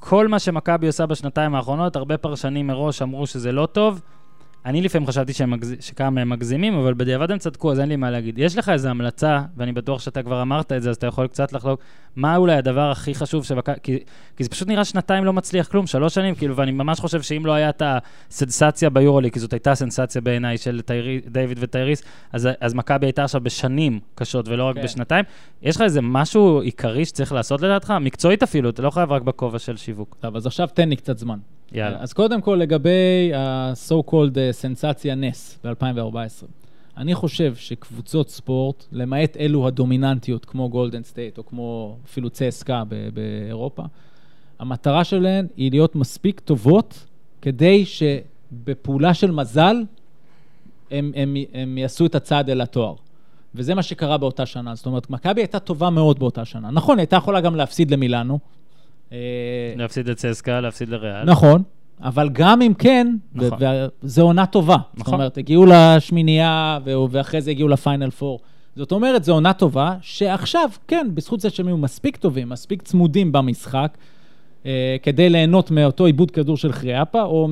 כל 0.09 0.29
מה 0.29 0.39
שמכבי 0.39 0.87
עושה 0.87 1.07
בשנתיים 1.07 1.55
האחרונות, 1.55 1.97
הרבה 1.97 2.19
פרשנים 2.19 2.67
מראש 2.67 3.03
אמרו 3.03 3.27
שזה 3.27 3.53
לא 3.53 3.67
טוב. 3.67 4.01
אני 4.67 4.83
לפעמים 4.83 5.07
חשבתי 5.07 5.45
מגז... 5.45 5.75
שכמה 5.81 6.11
מהם 6.11 6.29
מגזימים, 6.29 6.75
אבל 6.75 6.95
בדיעבד 6.95 7.31
הם 7.31 7.39
צדקו, 7.39 7.73
אז 7.73 7.81
אין 7.81 7.89
לי 7.89 7.97
מה 7.97 8.11
להגיד. 8.11 8.39
יש 8.39 8.59
לך 8.59 8.69
איזו 8.69 8.89
המלצה, 8.89 9.43
ואני 9.57 9.73
בטוח 9.73 10.01
שאתה 10.01 10.23
כבר 10.23 10.43
אמרת 10.43 10.73
את 10.73 10.83
זה, 10.83 10.91
אז 10.91 10.97
אתה 10.97 11.07
יכול 11.07 11.27
קצת 11.27 11.53
לחלוק, 11.53 11.81
מה 12.17 12.37
אולי 12.37 12.55
הדבר 12.55 12.91
הכי 12.91 13.15
חשוב 13.15 13.45
שבק... 13.45 13.69
כי, 13.83 13.99
כי 14.37 14.45
זה 14.45 14.51
פשוט 14.51 14.69
נראה 14.69 14.85
שנתיים 14.85 15.25
לא 15.25 15.33
מצליח 15.33 15.69
כלום, 15.69 15.87
שלוש 15.87 16.15
שנים, 16.15 16.35
כאילו, 16.35 16.57
ואני 16.57 16.73
ממש 16.73 17.01
חושב 17.01 17.23
שאם 17.23 17.47
לא 17.47 17.53
היה 17.53 17.69
את 17.69 17.83
הסנסציה 17.85 18.91
ביורולי, 18.91 19.31
כי 19.31 19.41
זאת 19.41 19.53
הייתה 19.53 19.75
סנסציה 19.75 20.21
בעיניי 20.21 20.59
של 20.59 20.81
תיירי... 20.81 21.21
דיוויד 21.27 21.59
וטייריס, 21.61 22.03
אז, 22.33 22.49
אז 22.61 22.75
מכבי 22.75 23.07
הייתה 23.07 23.25
עכשיו 23.25 23.41
בשנים 23.41 24.01
קשות 24.15 24.49
ולא 24.49 24.65
רק 24.65 24.77
כן. 24.77 24.83
בשנתיים. 24.83 25.25
יש 25.63 25.77
לך 25.77 25.83
איזה 25.83 26.01
משהו 26.03 26.61
עיקרי 26.61 27.05
שצריך 27.05 27.33
לעשות 27.33 27.63
לדעתך? 27.63 27.95
מקצועית 28.01 28.43
אפילו, 28.43 28.71
אתה 28.71 28.83
לא 28.83 28.91
חייב 28.91 29.13
רק 29.13 29.23
בכובע 29.23 29.59
של 29.59 29.77
שיווק. 29.77 30.17
טוב, 30.21 30.37
אז 30.37 30.47
עכשיו 30.47 30.69
תן 30.75 30.89
לי 30.89 30.97
קצת 30.97 31.19
זמן. 31.19 31.39
יאללה. 31.73 31.99
אז 32.01 32.13
קודם 32.13 32.41
כל, 32.41 32.59
לגבי 32.63 33.35
ה-so 33.35 34.11
called 34.11 34.39
אה, 34.39 34.53
סנסציה, 34.53 35.15
נס 35.15 35.59
ב-2014. 35.65 36.47
אני 36.97 37.15
חושב 37.15 37.55
שקבוצות 37.55 38.31
ספורט, 38.31 38.85
למעט 38.93 39.37
אלו 39.37 39.67
הדומיננטיות, 39.67 40.45
כמו 40.45 40.69
גולדן 40.69 41.03
סטייט, 41.03 41.39
או 41.39 41.47
כמו 41.47 41.97
אפילו 42.05 42.31
צסקה 42.31 42.83
באירופה, 43.15 43.83
המטרה 44.59 45.05
שלהן 45.05 45.47
היא 45.57 45.71
להיות 45.71 45.97
מספיק 45.97 46.41
טובות 46.41 47.07
כדי 47.43 47.85
שבפעולה 47.85 49.15
של 49.15 49.31
מזל 49.31 49.77
הם, 50.91 51.13
הם, 51.17 51.37
הם 51.55 51.79
יעשו 51.79 52.07
את 52.07 52.15
הצעד 52.15 52.51
אל 52.51 52.61
התואר. 52.61 52.95
וזה 53.55 53.75
מה 53.75 53.83
שקרה 53.83 54.19
באותה 54.19 54.47
שנה. 54.47 54.75
זאת 54.75 54.87
אומרת, 54.87 55.11
מכבי 55.11 55.41
הייתה 55.41 55.59
טובה 55.59 55.91
מאוד 55.91 56.19
באותה 56.19 56.45
שנה. 56.45 56.71
נכון, 56.71 56.99
היא 56.99 57.03
הייתה 57.03 57.17
יכולה 57.17 57.41
גם 57.41 57.57
להפסיד 57.57 57.91
למילאנו, 57.91 58.39
להפסיד 59.77 60.09
את 60.09 60.17
צסקה, 60.17 60.61
להפסיד 60.61 60.89
לריאל. 60.89 61.25
נכון, 61.25 61.63
אבל 62.03 62.29
גם 62.33 62.63
אם 62.63 62.75
כן, 62.75 63.17
נכון. 63.35 63.59
זו 64.03 64.23
עונה 64.23 64.47
טובה. 64.47 64.77
זאת 64.77 65.01
נכון. 65.01 65.15
אומרת, 65.15 65.39
הגיעו 65.39 65.67
לשמינייה, 65.69 66.79
ואחרי 67.11 67.41
זה 67.41 67.51
הגיעו 67.51 67.69
לפיינל 67.69 68.11
פור. 68.11 68.41
זאת 68.77 68.93
אומרת, 68.93 69.25
זו 69.25 69.33
עונה 69.33 69.53
טובה, 69.53 69.95
שעכשיו, 70.01 70.71
כן, 70.89 71.07
בזכות 71.15 71.41
זה 71.41 71.51
שהם 71.51 71.67
היו 71.67 71.77
מספיק 71.77 72.17
טובים, 72.17 72.49
מספיק 72.49 72.83
צמודים 72.83 73.33
במשחק, 73.33 73.97
אה, 74.67 74.97
כדי 75.03 75.29
ליהנות 75.29 75.71
מאותו 75.71 76.07
עיבוד 76.07 76.31
כדור 76.31 76.57
של 76.57 76.73
חריאפה, 76.73 77.23
או 77.23 77.49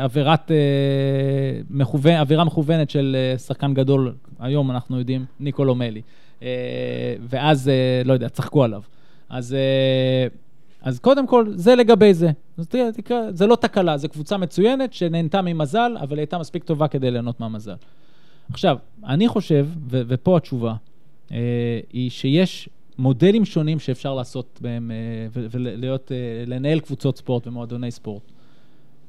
מעבירת, 0.00 0.50
אה, 0.50 0.56
מכוון, 1.70 2.12
עבירה 2.12 2.44
מכוונת 2.44 2.90
של 2.90 3.16
אה, 3.18 3.38
שחקן 3.38 3.74
גדול, 3.74 4.14
היום 4.40 4.70
אנחנו 4.70 4.98
יודעים, 4.98 5.24
ניקולו 5.40 5.74
מלי. 5.74 6.02
אה, 6.42 6.48
ואז, 7.20 7.68
אה, 7.68 8.02
לא 8.04 8.12
יודע, 8.12 8.28
צחקו 8.28 8.64
עליו. 8.64 8.82
אז, 9.28 9.54
אה, 9.54 10.26
אז 10.82 10.98
קודם 10.98 11.26
כל, 11.26 11.46
זה 11.54 11.74
לגבי 11.74 12.14
זה. 12.14 12.30
אז 12.58 12.68
תראה, 12.68 12.88
זה 13.32 13.46
לא 13.46 13.56
תקלה, 13.56 13.96
זו 13.96 14.08
קבוצה 14.08 14.36
מצוינת 14.36 14.92
שנהנתה 14.92 15.42
ממזל, 15.42 15.96
אבל 16.00 16.18
הייתה 16.18 16.38
מספיק 16.38 16.64
טובה 16.64 16.88
כדי 16.88 17.10
ליהנות 17.10 17.40
מהמזל. 17.40 17.74
עכשיו, 18.50 18.76
אני 19.06 19.28
חושב, 19.28 19.66
ו- 19.90 20.02
ופה 20.06 20.36
התשובה, 20.36 20.74
אה, 21.32 21.80
היא 21.92 22.10
שיש 22.10 22.68
מודלים 22.98 23.44
שונים 23.44 23.78
שאפשר 23.78 24.14
לעשות 24.14 24.58
בהם, 24.62 24.90
אה, 24.90 24.96
ולהיות, 25.50 26.12
אה, 26.12 26.80
קבוצות 26.80 27.18
ספורט 27.18 27.46
ומועדוני 27.46 27.90
ספורט. 27.90 28.22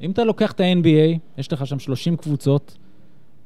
אם 0.02 0.12
אתה 0.12 0.24
לוקח 0.24 0.52
את 0.52 0.60
ה-NBA, 0.60 1.18
יש 1.38 1.54
לך 1.54 1.68
שם 1.68 1.80
30 1.80 2.18
קבוצות, 2.18 2.78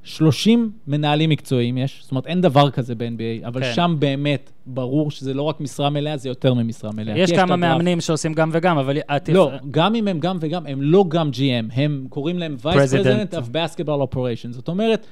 30 0.03 0.71
מנהלים 0.87 1.29
מקצועיים 1.29 1.77
יש, 1.77 1.99
זאת 2.01 2.11
אומרת, 2.11 2.27
אין 2.27 2.41
דבר 2.41 2.69
כזה 2.69 2.95
ב-NBA, 2.95 3.47
אבל 3.47 3.61
כן. 3.61 3.71
שם 3.75 3.95
באמת 3.99 4.51
ברור 4.65 5.11
שזה 5.11 5.33
לא 5.33 5.41
רק 5.41 5.61
משרה 5.61 5.89
מלאה, 5.89 6.17
זה 6.17 6.29
יותר 6.29 6.53
ממשרה 6.53 6.91
מלאה. 6.91 7.17
יש 7.17 7.31
כמה 7.31 7.41
הדראפט. 7.41 7.59
מאמנים 7.59 8.01
שעושים 8.01 8.33
גם 8.33 8.49
וגם, 8.53 8.77
אבל... 8.77 8.97
לא, 9.27 9.51
גם 9.71 9.95
אם 9.95 10.07
הם 10.07 10.19
גם 10.19 10.37
וגם, 10.39 10.65
הם 10.67 10.81
לא 10.81 11.05
גם 11.07 11.29
GM, 11.33 11.73
הם 11.73 12.05
קוראים 12.09 12.39
להם 12.39 12.57
Vice 12.63 12.67
President. 12.67 13.33
President 13.33 13.33
of 13.33 13.53
Basketball 13.53 14.13
Operations. 14.13 14.51
זאת 14.51 14.67
אומרת, 14.67 15.05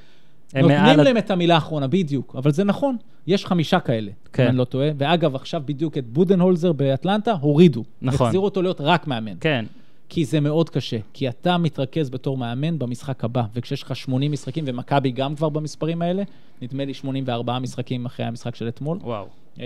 נותנים 0.56 0.78
מעל 0.78 1.04
להם 1.04 1.18
את 1.18 1.32
המילה 1.32 1.56
האחרונה, 1.56 1.88
בדיוק, 1.88 2.36
אבל 2.36 2.52
זה 2.52 2.64
נכון, 2.64 2.96
יש 3.28 3.46
חמישה 3.46 3.80
כאלה, 3.80 4.12
כן. 4.34 4.44
אם 4.44 4.50
אני 4.50 4.58
לא 4.58 4.64
טועה. 4.64 4.90
ואגב, 4.98 5.36
עכשיו 5.36 5.62
בדיוק 5.66 5.98
את 5.98 6.08
בודנהולזר 6.08 6.72
באטלנטה 6.74 7.32
הורידו. 7.32 7.84
נכון. 8.02 8.28
החזירו 8.28 8.46
אותו 8.46 8.62
להיות 8.62 8.82
רק 8.82 9.08
מאמן. 9.08 9.34
כן, 9.42 9.66
כי 10.10 10.26
זה 10.26 10.40
מאוד 10.40 10.70
קשה, 10.70 10.98
כי 11.14 11.30
אתה 11.30 11.58
מתרכז 11.58 12.10
בתור 12.10 12.38
מאמן 12.38 12.80
במשחק 12.80 13.24
הבא, 13.24 13.44
וכשיש 13.54 13.84
לך 13.84 13.96
80 13.96 14.32
משחקים, 14.32 14.64
ומכבי 14.68 15.12
גם 15.12 15.36
כבר 15.36 15.50
במספרים 15.50 16.02
האלה, 16.02 16.24
נדמה 16.62 16.86
לי 16.86 16.94
84 16.94 17.60
משחקים 17.60 18.06
אחרי 18.06 18.26
המשחק 18.26 18.56
של 18.56 18.68
אתמול, 18.68 18.98
וואו. 19.02 19.28
אה, 19.60 19.66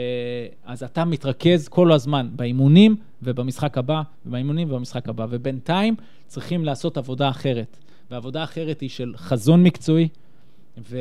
אז 0.66 0.84
אתה 0.84 1.06
מתרכז 1.06 1.68
כל 1.68 1.92
הזמן 1.92 2.30
באימונים 2.36 2.96
ובמשחק 3.24 3.78
הבא, 3.78 4.02
ובאימונים 4.26 4.72
ובמשחק 4.72 5.10
הבא, 5.10 5.26
ובינתיים 5.30 5.96
צריכים 6.28 6.66
לעשות 6.66 6.98
עבודה 6.98 7.30
אחרת. 7.30 7.78
והעבודה 8.12 8.42
האחרת 8.42 8.82
היא 8.82 8.90
של 8.90 9.14
חזון 9.18 9.64
מקצועי 9.64 10.08
ו... 10.78 10.98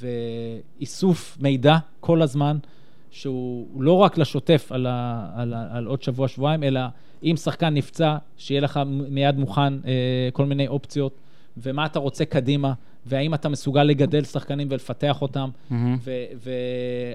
ואיסוף 0.00 1.38
מידע 1.40 1.76
כל 2.00 2.22
הזמן, 2.22 2.58
שהוא 3.14 3.82
לא 3.82 3.92
רק 3.92 4.18
לשוטף 4.18 4.72
על, 4.72 4.86
ה... 4.86 5.26
על, 5.34 5.54
ה... 5.54 5.66
על 5.70 5.86
עוד 5.86 6.02
שבוע-שבועיים, 6.02 6.62
אלא 6.62 6.80
אם 7.22 7.34
שחקן 7.36 7.74
נפצע, 7.74 8.16
שיהיה 8.36 8.60
לך 8.60 8.80
מיד 8.86 9.38
מוכן 9.38 9.74
אה, 9.86 10.28
כל 10.32 10.46
מיני 10.46 10.68
אופציות, 10.68 11.18
ומה 11.56 11.86
אתה 11.86 11.98
רוצה 11.98 12.24
קדימה, 12.24 12.72
והאם 13.06 13.34
אתה 13.34 13.48
מסוגל 13.48 13.82
לגדל 13.82 14.24
שחקנים 14.24 14.68
ולפתח 14.70 15.22
אותם. 15.22 15.50
מהמם. 15.70 15.98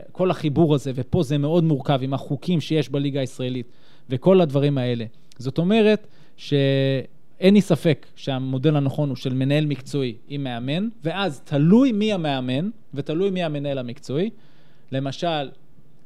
וכל 0.10 0.32
החיבור 0.32 0.76
הזה, 0.76 0.91
ופה 0.95 1.24
זה 1.24 1.38
מאוד 1.38 1.64
מורכב 1.64 2.00
עם 2.04 2.14
החוקים 2.14 2.62
שיש 2.62 2.89
בליגה 2.89 3.20
הישראלית, 3.20 3.66
וכל 4.10 4.41
הדברים 4.41 4.78
האלה. 4.78 5.06
זאת 5.38 5.58
אומרת 5.58 6.08
שאין 6.38 7.54
לי 7.54 7.62
ספק 7.62 8.06
שהמודל 8.16 8.76
הנכון 8.76 9.10
הוא 9.10 9.16
של 9.16 9.34
מנהל 9.34 9.66
מקצועי 9.66 10.16
עם 10.28 10.43
מאמן, 10.43 10.88
ואז 11.04 11.41
תלוי 11.41 11.91
מי 11.91 12.14
המאמן, 12.14 12.70
ותלוי 12.93 13.30
מי 13.30 13.43
המנהל 13.43 13.78
המקצועי. 13.78 14.30
למשל, 14.91 15.50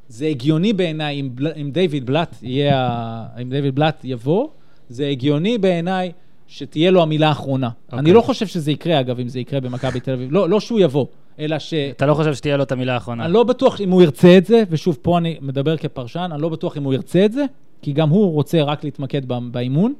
זה 0.08 0.28
הגיוני 0.28 0.74
בעיניי 0.74 1.20
אם. 1.20 1.30
אם 1.62 1.72
דיוויד 1.72 2.06
בלאט 2.06 2.36
יהיה, 2.42 3.26
אם 3.42 3.50
דיוויד 3.50 3.76
בלאט 3.76 4.02
יבוא, 4.04 4.48
זה 4.90 5.08
הגיוני 5.08 5.58
בעיניי 5.58 6.12
שתהיה 6.48 6.92
לו 6.92 7.02
המילה 7.02 7.28
האחרונה. 7.28 7.68
Okay. 7.68 7.94
אני 7.94 8.00
אוקיי. 8.00 8.14
לא 8.14 8.22
חושב 8.22 8.48
שזה 8.48 8.72
יקרה, 8.72 9.00
אגב, 9.00 9.20
אם 9.20 9.28
זה 9.28 9.40
יקרה 9.40 9.60
במכבי 9.60 10.00
תל 10.00 10.12
אביב. 10.12 10.32
לא, 10.32 10.50
לא 10.50 10.60
שהוא 10.60 10.80
יבוא, 10.80 11.06
אלא 11.40 11.60
ש... 11.60 11.74
אתה 11.74 12.06
לא 12.06 12.14
חושב 12.14 12.34
שתהיה 12.34 12.58
לו 12.58 12.64
את 12.64 12.72
המילה 12.72 12.94
האחרונה? 12.94 13.26
אני 13.26 13.34
לא 13.34 13.44
בטוח 13.44 13.82
אם 13.82 13.92
הוא 13.92 14.02
ירצה 14.02 14.38
את 14.38 14.46
זה, 14.46 14.64
ושוב, 14.70 14.98
פה 15.02 15.18
אני 15.18 15.38
מדבר 15.42 15.78
כפרשן, 15.78 16.30
אני 16.34 16.42
לא 16.42 16.50
בטוח 16.50 16.78
אם 16.78 16.84
הוא 16.84 16.94
ירצה 16.94 17.26
את 17.26 17.32
זה, 17.32 17.46
כי 17.82 17.94
גם 17.94 18.10
הוא 18.10 18.34
רוצה 18.34 18.64
רק 18.64 18.84
להתמקד 18.84 19.22
באימון, 19.52 19.94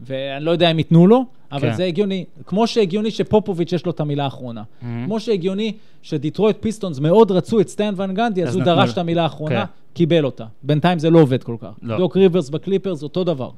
ואני 0.00 0.44
לא 0.44 0.50
יודע 0.50 0.70
אם 0.70 0.78
ייתנו 0.78 1.06
לו, 1.06 1.24
אבל 1.52 1.70
כן. 1.70 1.76
זה 1.76 1.84
הגיוני. 1.84 2.24
כמו 2.46 2.66
שהגיוני 2.66 3.10
שפופוביץ' 3.10 3.72
יש 3.72 3.86
לו 3.86 3.92
את 3.92 4.00
המילה 4.00 4.24
האחרונה. 4.24 4.62
מהמם. 4.82 5.06
כמו 5.06 5.20
שהגיוני 5.20 5.72
שדיטרויט 6.02 6.56
פיסטונס 6.60 6.98
מאוד 6.98 7.30
רצו 7.30 7.60
את 7.60 7.68
סטן 7.68 7.94
ון 7.96 8.14
גנדי, 8.14 8.42
אז 8.42 8.48
אז 8.48 8.54
הוא 8.54 8.62
נתנו 8.62 8.74
דרש. 8.74 8.92
את 8.92 8.98
המילה 8.98 9.22
האחרונה, 9.22 9.66
כן. 9.66 9.72
קיבל 9.94 10.24
אותה. 10.24 10.44
בינתיים 10.62 10.98
זה 10.98 11.10
לא 11.10 11.18
עובד 11.18 11.42
כל 11.42 11.56
כך. 11.60 11.70
לא. 11.82 11.98
דוק 11.98 12.16
ריברס 12.16 12.48
בקליפרס, 12.50 13.02
אותו 13.02 13.24
דבר. 13.24 13.50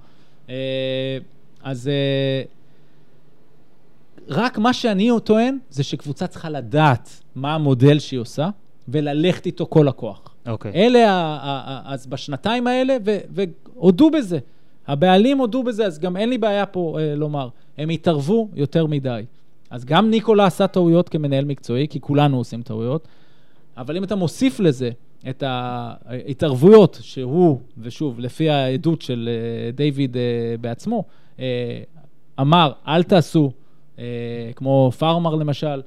אה, 0.51 0.55
אז 1.63 1.89
אה, 1.89 2.43
רק 4.29 4.59
מה 4.59 4.73
שאני 4.73 5.11
טוען, 5.25 5.59
זה 5.71 5.83
שקבוצה 5.83 6.27
צריכה 6.27 6.51
לדעת 6.51 7.23
מה 7.35 7.55
המודל 7.55 7.99
שהיא 7.99 8.21
עושה, 8.21 8.49
וללכת 8.89 9.47
איתו 9.47 9.67
כל 9.67 9.89
הכוח. 9.89 10.21
אוקיי. 10.49 10.73
אלה, 10.75 11.11
ה- 11.11 11.13
ה- 11.13 11.63
ה- 11.67 11.93
אז 11.93 12.07
בשנתיים 12.07 12.67
האלה, 12.67 12.97
והודו 13.31 14.11
בזה. 14.11 14.39
הבעלים 14.91 15.39
הודו 15.39 15.63
בזה, 15.63 15.87
אז 15.87 15.99
גם 15.99 16.17
אין 16.17 16.29
לי 16.29 16.39
בעיה 16.39 16.67
פה 16.67 16.99
אה, 17.01 17.15
לומר. 17.15 17.49
הם 17.79 17.89
התערבו 17.89 18.49
יותר 18.55 18.87
מדי. 18.87 19.25
אז 19.71 19.85
גם 19.85 20.11
ניקולה 20.11 20.47
עשה 20.47 20.67
טעויות 20.67 21.09
כמנהל 21.09 21.45
מקצועי, 21.45 21.89
כי 21.89 22.01
כולנו 22.01 22.37
עושים 22.37 22.63
טעויות, 22.63 23.09
אבל 23.77 23.97
אם 23.97 24.05
אתה 24.05 24.15
מוסיף 24.15 24.61
לזה 24.61 24.91
את 25.29 25.43
ההתערבויות 25.47 26.99
שהוא, 27.03 27.61
ושוב, 27.79 28.21
לפי 28.21 28.51
העדות 28.51 29.03
של 29.03 29.29
אה, 29.33 29.71
דיוויד 29.73 30.17
אה, 30.17 30.23
בעצמו, 30.61 31.05
אה, 31.41 31.81
אמר, 32.41 32.73
אל 32.87 33.03
תעשו, 33.03 33.51
אה, 33.99 34.05
כמו 34.57 34.91
פארמר 34.99 35.35
למשל, 35.35 35.83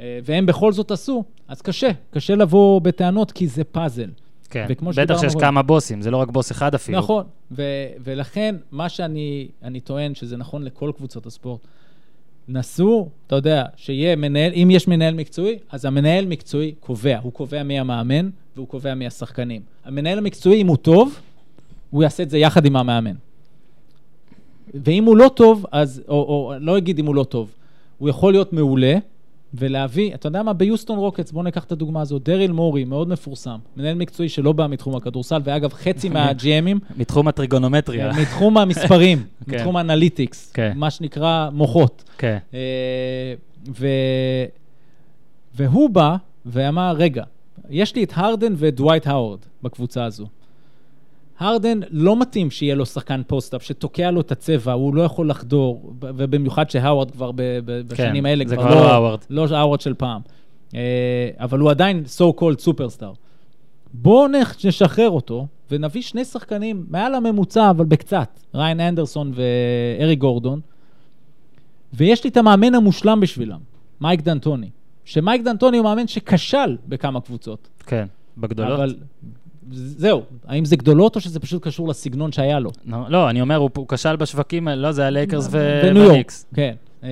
אה, 0.00 0.18
והם 0.24 0.46
בכל 0.46 0.72
זאת 0.72 0.90
עשו, 0.90 1.24
אז 1.48 1.62
קשה, 1.62 1.90
קשה 2.10 2.34
לבוא 2.34 2.80
בטענות, 2.80 3.32
כי 3.32 3.46
זה 3.46 3.64
פאזל. 3.64 4.10
כן. 4.50 4.66
בטח 4.96 5.20
שיש. 5.20 5.34
כמה 5.40 5.62
בוסים, 5.62 6.02
זה 6.02 6.10
לא 6.10 6.16
רק 6.16 6.28
בוס 6.28 6.52
אחד 6.52 6.74
אפילו. 6.74 6.98
נכון, 6.98 7.24
ו- 7.50 7.62
ולכן 8.04 8.54
מה 8.70 8.88
שאני 8.88 9.48
אני 9.62 9.80
טוען 9.80 10.14
שזה 10.14 10.36
נכון 10.36 10.62
לכל 10.62 10.92
קבוצות 10.96 11.26
הספורט, 11.26 11.60
נסו, 12.48 13.08
אתה 13.26 13.36
יודע, 13.36 13.64
שיהיה 13.76 14.16
מנהל, 14.16 14.52
אם 14.52 14.68
יש 14.70 14.88
מנהל 14.88 15.14
מקצועי, 15.14 15.58
אז 15.70 15.84
המנהל 15.84 16.26
מקצועי 16.26 16.74
קובע, 16.80 17.18
הוא 17.22 17.32
קובע 17.32 17.62
מי 17.62 17.78
המאמן 17.80 18.30
והוא 18.56 18.68
קובע 18.68 18.94
מי 18.94 19.06
השחקנים. 19.06 19.62
המנהל 19.84 20.18
המקצועי, 20.18 20.62
אם 20.62 20.66
הוא 20.66 20.76
טוב, 20.76 21.20
הוא 21.90 22.02
יעשה 22.02 22.22
את 22.22 22.30
זה 22.30 22.38
יחד 22.38 22.64
עם 22.66 22.76
המאמן. 22.76 23.14
ואם 24.74 25.04
הוא 25.04 25.16
לא 25.16 25.30
טוב, 25.34 25.66
אז, 25.72 26.02
או, 26.08 26.14
או 26.14 26.54
לא 26.60 26.78
אגיד 26.78 26.98
אם 26.98 27.06
הוא 27.06 27.14
לא 27.14 27.24
טוב, 27.24 27.50
הוא 27.98 28.08
יכול 28.08 28.32
להיות 28.32 28.52
מעולה, 28.52 28.98
ולהביא, 29.54 30.14
אתה 30.14 30.26
יודע 30.26 30.42
מה, 30.42 30.52
ביוסטון 30.52 30.98
רוקטס, 30.98 31.32
בואו 31.32 31.44
ניקח 31.44 31.64
את 31.64 31.72
הדוגמה 31.72 32.00
הזו, 32.00 32.18
דריל 32.18 32.52
מורי, 32.52 32.84
מאוד 32.84 33.08
מפורסם, 33.08 33.58
מנהל 33.76 33.94
מקצועי 33.94 34.28
שלא 34.28 34.52
בא 34.52 34.66
מתחום 34.66 34.96
הכדורסל, 34.96 35.40
ואגב, 35.44 35.72
חצי 35.72 36.08
מה-GMים, 36.14 36.96
מתחום 36.96 37.28
הטריגונומטריה. 37.28 38.12
מתחום 38.20 38.58
המספרים, 38.58 39.18
כן. 39.50 39.56
מתחום 39.56 39.76
ה-analytics, 39.76 40.52
כן. 40.52 40.72
מה 40.76 40.90
שנקרא 40.90 41.48
מוחות. 41.52 42.04
כן. 42.18 42.38
אה. 42.54 43.34
והוא 45.54 45.90
בא 45.90 46.16
ואמר, 46.46 46.94
רגע, 46.96 47.24
יש 47.70 47.94
לי 47.94 48.04
את 48.04 48.12
הרדן 48.14 48.54
ודווייט 48.56 49.06
האוורד 49.06 49.38
בקבוצה 49.62 50.04
הזו. 50.04 50.26
הרדן 51.38 51.80
לא 51.90 52.20
מתאים 52.20 52.50
שיהיה 52.50 52.74
לו 52.74 52.86
שחקן 52.86 53.22
פוסט-אפ 53.26 53.62
שתוקע 53.62 54.10
לו 54.10 54.20
את 54.20 54.32
הצבע, 54.32 54.72
הוא 54.72 54.94
לא 54.94 55.02
יכול 55.02 55.30
לחדור, 55.30 55.92
ובמיוחד 56.00 56.70
שהאוורד 56.70 57.10
כבר 57.10 57.32
ב- 57.34 57.60
בשנים 57.64 58.26
האלה, 58.26 58.44
זה 58.46 58.56
כבר 58.56 58.70
לא 58.70 58.92
האוורד. 58.92 59.18
לא 59.30 59.46
האוורד 59.50 59.80
של 59.80 59.94
פעם. 59.94 60.20
אה, 60.74 60.80
אבל 61.38 61.58
הוא 61.58 61.70
עדיין 61.70 62.04
so 62.18 62.40
called 62.40 62.58
superstar. 62.58 63.12
בואו 63.92 64.26
נשחרר 64.64 65.10
אותו 65.10 65.46
ונביא 65.70 66.02
שני 66.02 66.24
שחקנים 66.24 66.86
מעל 66.88 67.14
הממוצע, 67.14 67.70
אבל 67.70 67.84
בקצת, 67.84 68.40
ראיין 68.54 68.80
אנדרסון 68.80 69.32
ואריק 69.34 70.16
גורדון, 70.16 70.60
ויש 71.92 72.24
לי 72.24 72.30
את 72.30 72.36
המאמן 72.36 72.74
המושלם 72.74 73.20
בשבילם, 73.20 73.58
מייק 74.00 74.20
ד'אנטוני. 74.20 74.70
שמייק 75.04 75.42
ד'אנטוני 75.42 75.78
הוא 75.78 75.84
מאמן 75.84 76.06
שכשל 76.06 76.76
בכמה 76.88 77.20
קבוצות. 77.20 77.68
כן. 77.86 78.06
בגדולות? 78.38 78.78
אבל 78.78 78.96
זהו, 79.72 80.22
האם 80.46 80.64
זה 80.64 80.76
גדולות 80.76 81.16
או 81.16 81.20
שזה 81.20 81.40
פשוט 81.40 81.62
קשור 81.62 81.88
לסגנון 81.88 82.32
שהיה 82.32 82.58
לו? 82.58 82.70
לא, 82.86 82.98
לא, 83.08 83.30
אני 83.30 83.40
אומר, 83.40 83.56
הוא 83.56 83.88
כשל 83.88 84.16
בשווקים, 84.16 84.68
האלה, 84.68 84.82
לא, 84.82 84.92
זה 84.92 85.02
היה 85.02 85.10
לייקרס 85.10 85.48
ו- 85.50 85.80
בניו 85.82 86.02
יורק, 86.02 86.10
והניקס. 86.10 86.46
כן. 86.54 86.74
אה, 87.04 87.08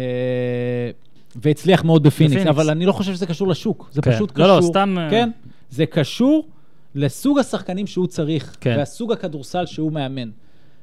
והצליח 1.36 1.84
מאוד 1.84 2.02
בפיניקס. 2.02 2.46
אבל 2.46 2.70
אני 2.70 2.86
לא 2.86 2.92
חושב 2.92 3.14
שזה 3.14 3.26
קשור 3.26 3.48
לשוק. 3.48 3.88
זה 3.92 4.02
כן. 4.02 4.12
פשוט 4.12 4.38
לא, 4.38 4.44
קשור... 4.44 4.56
לא, 4.56 4.62
סתם, 4.62 4.96
אה, 4.98 5.10
כן, 5.10 5.30
זה 5.70 5.86
קשור 5.86 6.48
לסוג 6.94 7.38
השחקנים 7.38 7.86
שהוא 7.86 8.06
צריך, 8.06 8.56
כן. 8.60 8.74
והסוג 8.78 9.12
הכדורסל 9.12 9.66
שהוא 9.66 9.92
מאמן. 9.92 10.30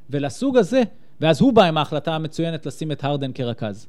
ולסוג 0.10 0.58
הזה, 0.58 0.84
ואז 1.22 1.42
הוא 1.42 1.54
בא 1.54 1.64
עם 1.64 1.78
ההחלטה 1.78 2.16
המצוינת 2.16 2.66
לשים 2.66 2.92
את 2.92 3.04
הרדן 3.04 3.32
כרכז. 3.34 3.88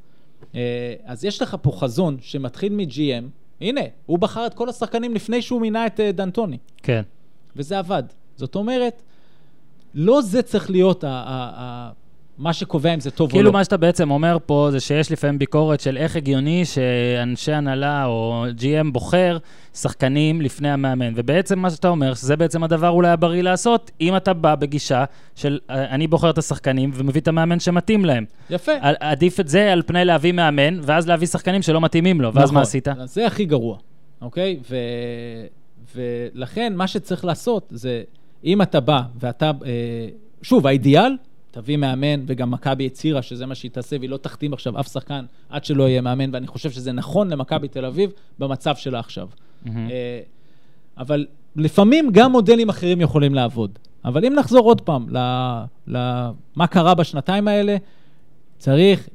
אה, 0.54 0.94
אז 1.04 1.24
יש 1.24 1.42
לך 1.42 1.56
פה 1.62 1.72
חזון 1.72 2.16
שמתחיל 2.20 2.72
מ-GM, 2.72 3.24
הנה, 3.60 3.80
הוא 4.06 4.18
בחר 4.18 4.46
את 4.46 4.54
כל 4.54 4.68
השחקנים 4.68 5.14
לפני 5.14 5.42
שהוא 5.42 5.60
מינה 5.60 5.86
את 5.86 6.00
אה, 6.00 6.12
דנטוני, 6.12 6.58
כן. 6.82 7.02
וזה 7.56 7.78
עבד. 7.78 8.02
זאת 8.36 8.54
אומרת, 8.54 9.02
לא 9.94 10.22
זה 10.22 10.42
צריך 10.42 10.70
להיות 10.70 11.04
ה- 11.04 11.08
ה- 11.08 11.50
ה- 11.56 11.90
מה 12.38 12.52
שקובע 12.52 12.94
אם 12.94 13.00
זה 13.00 13.10
טוב 13.10 13.30
או 13.30 13.32
כאילו 13.32 13.44
לא. 13.46 13.52
מה 13.52 13.64
שאתה 13.64 13.76
בעצם 13.76 14.10
אומר 14.10 14.38
פה 14.46 14.68
זה 14.70 14.80
שיש 14.80 15.12
לפעמים 15.12 15.38
ביקורת 15.38 15.80
של 15.80 15.96
איך 15.96 16.16
הגיוני 16.16 16.64
שאנשי 16.64 17.52
הנהלה 17.52 18.04
או 18.04 18.44
GM 18.58 18.90
בוחר 18.92 19.38
שחקנים 19.74 20.40
לפני 20.40 20.70
המאמן. 20.70 21.12
ובעצם 21.16 21.58
מה 21.58 21.70
שאתה 21.70 21.88
אומר, 21.88 22.14
שזה 22.14 22.36
בעצם 22.36 22.64
הדבר 22.64 22.88
אולי 22.88 23.08
הבריא 23.08 23.42
לעשות, 23.42 23.90
אם 24.00 24.16
אתה 24.16 24.32
בא 24.32 24.54
בגישה 24.54 25.04
של 25.34 25.58
אני 25.68 26.06
בוחר 26.06 26.30
את 26.30 26.38
השחקנים 26.38 26.90
ומביא 26.94 27.20
את 27.20 27.28
המאמן 27.28 27.60
שמתאים 27.60 28.04
להם. 28.04 28.24
יפה. 28.50 28.72
עדיף 29.00 29.40
את 29.40 29.48
זה 29.48 29.72
על 29.72 29.82
פני 29.86 30.04
להביא 30.04 30.32
מאמן, 30.32 30.78
ואז 30.82 31.08
להביא 31.08 31.26
שחקנים 31.26 31.62
שלא 31.62 31.80
מתאימים 31.80 32.20
לו, 32.20 32.34
ואז 32.34 32.44
נכון. 32.44 32.54
מה 32.54 32.60
עשית? 32.62 32.88
זה 33.04 33.26
הכי 33.26 33.44
גרוע, 33.44 33.76
אוקיי? 34.22 34.60
ו... 34.70 34.76
ולכן 35.94 36.72
מה 36.76 36.86
שצריך 36.86 37.24
לעשות 37.24 37.66
זה, 37.70 38.02
אם 38.44 38.62
אתה 38.62 38.80
בא 38.80 39.02
ואתה, 39.20 39.50
אה, 39.66 40.08
שוב, 40.42 40.66
האידיאל, 40.66 41.16
תביא 41.50 41.76
מאמן, 41.76 42.20
וגם 42.26 42.50
מכבי 42.50 42.86
הצהירה 42.86 43.22
שזה 43.22 43.46
מה 43.46 43.54
שהיא 43.54 43.70
תעשה, 43.70 43.96
והיא 43.98 44.10
לא 44.10 44.16
תחתים 44.16 44.52
עכשיו 44.52 44.80
אף 44.80 44.92
שחקן 44.92 45.24
עד 45.48 45.64
שלא 45.64 45.88
יהיה 45.88 46.00
מאמן, 46.00 46.34
ואני 46.34 46.46
חושב 46.46 46.70
שזה 46.70 46.92
נכון 46.92 47.30
למכבי 47.30 47.68
תל 47.68 47.84
אביב 47.84 48.12
במצב 48.38 48.76
שלה 48.76 48.98
עכשיו. 48.98 49.28
מהמם. 49.64 49.90
אה, 49.90 50.20
אבל 50.98 51.26
לפעמים 51.56 52.10
גם 52.12 52.32
מודלים 52.32 52.68
אחרים 52.68 53.00
יכולים 53.00 53.34
לעבוד. 53.34 53.78
אבל 54.04 54.24
אם 54.24 54.34
נחזור 54.34 54.66
עוד 54.66 54.80
פעם 54.80 55.06
למה 55.86 56.66
קרה 56.70 56.94
בשנתיים 56.94 57.48
האלה, 57.48 57.76
צריך 58.58 59.08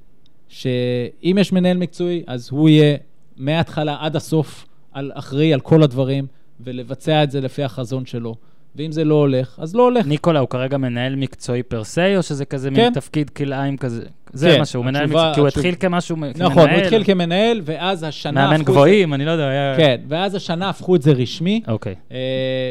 שאם 0.47 1.37
יש 1.39 1.53
מנהל 1.53 1.77
מקצועי, 1.77 2.23
אז 2.27 2.49
הוא 2.51 2.69
יהיה 2.69 2.97
מההתחלה 3.37 3.97
עד 3.99 4.15
הסוף 4.15 4.65
על, 4.91 5.11
אחראי 5.13 5.53
על 5.53 5.59
כל 5.59 5.83
הדברים, 5.83 6.27
ולבצע 6.63 7.23
את 7.23 7.31
זה 7.31 7.41
לפי 7.41 7.63
החזון 7.63 8.05
שלו. 8.05 8.35
ואם 8.75 8.91
זה 8.91 9.03
לא 9.03 9.15
הולך, 9.15 9.59
אז 9.61 9.75
לא 9.75 9.83
הולך. 9.83 10.05
ניקולה 10.05 10.39
הוא 10.39 10.49
כרגע 10.49 10.77
מנהל 10.77 11.15
מקצועי 11.15 11.63
פר 11.63 11.83
סי, 11.83 12.17
או 12.17 12.23
שזה 12.23 12.45
כזה 12.45 12.69
כן. 12.69 12.75
מין 12.75 12.93
תפקיד 12.93 13.29
כלאיים 13.29 13.77
כזה? 13.77 14.03
זה 14.33 14.49
כן, 14.51 14.59
מה 14.59 14.65
שהוא 14.65 14.85
מנהל 14.85 15.05
מקצועי, 15.05 15.33
כי 15.33 15.39
הוא 15.39 15.47
התחיל 15.47 15.75
כמשהו, 15.75 16.15
כמנהל. 16.15 16.33
נכון, 16.39 16.69
הוא 16.69 16.77
התחיל 16.77 17.03
כמנהל, 17.03 17.61
ואז 17.65 18.03
השנה... 18.03 18.41
מאמן 18.45 18.53
את 18.53 18.59
זה- 18.59 18.63
גבוהים, 18.71 19.13
אני 19.13 19.25
לא 19.25 19.31
יודע, 19.31 19.47
היה... 19.47 19.77
כן, 19.77 20.01
ואז 20.07 20.35
השנה 20.35 20.69
הפכו 20.69 20.95
את 20.95 21.01
זה 21.01 21.11
רשמי. 21.11 21.61
אוקיי. 21.67 21.95
אה, 22.11 22.17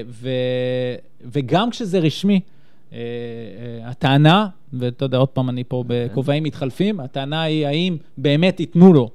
ו, 0.09 0.29
וגם 1.33 1.71
כשזה 1.71 1.99
רשמי, 1.99 2.41
אה, 2.93 2.99
אה, 2.99 3.91
הטענה, 3.91 4.47
ואתה 4.73 5.05
יודע, 5.05 5.19
עוד 5.19 5.29
פעם, 5.29 5.49
אני 5.49 5.65
פה 5.65 5.85
בכובעים 5.87 6.43
מתחלפים, 6.43 7.01
הטענה 7.01 7.43
היא 7.43 7.67
האם 7.67 7.97
באמת 8.19 8.61
ייתנו 8.61 8.93
לו. 8.93 9.11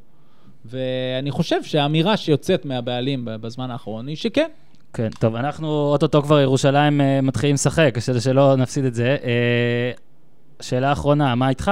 ואני 0.65 1.31
חושב 1.31 1.63
שהאמירה 1.63 2.17
שיוצאת 2.17 2.65
מהבעלים 2.65 3.27
בזמן 3.41 3.71
האחרון 3.71 4.07
היא 4.07 4.15
שכן. 4.15 4.47
כן, 4.93 5.09
טוב, 5.19 5.35
אנחנו 5.35 5.67
אוטוטו 5.67 6.21
כבר 6.21 6.41
ירושלים 6.41 7.01
אה, 7.01 7.21
מתחילים 7.21 7.53
לשחק, 7.53 7.97
כדי 8.05 8.21
שלא 8.21 8.55
נפסיד 8.55 8.85
את 8.85 8.95
זה. 8.95 9.17
אה, 9.23 9.91
שאלה 10.61 10.91
אחרונה, 10.91 11.35
מה 11.35 11.49
איתך? 11.49 11.71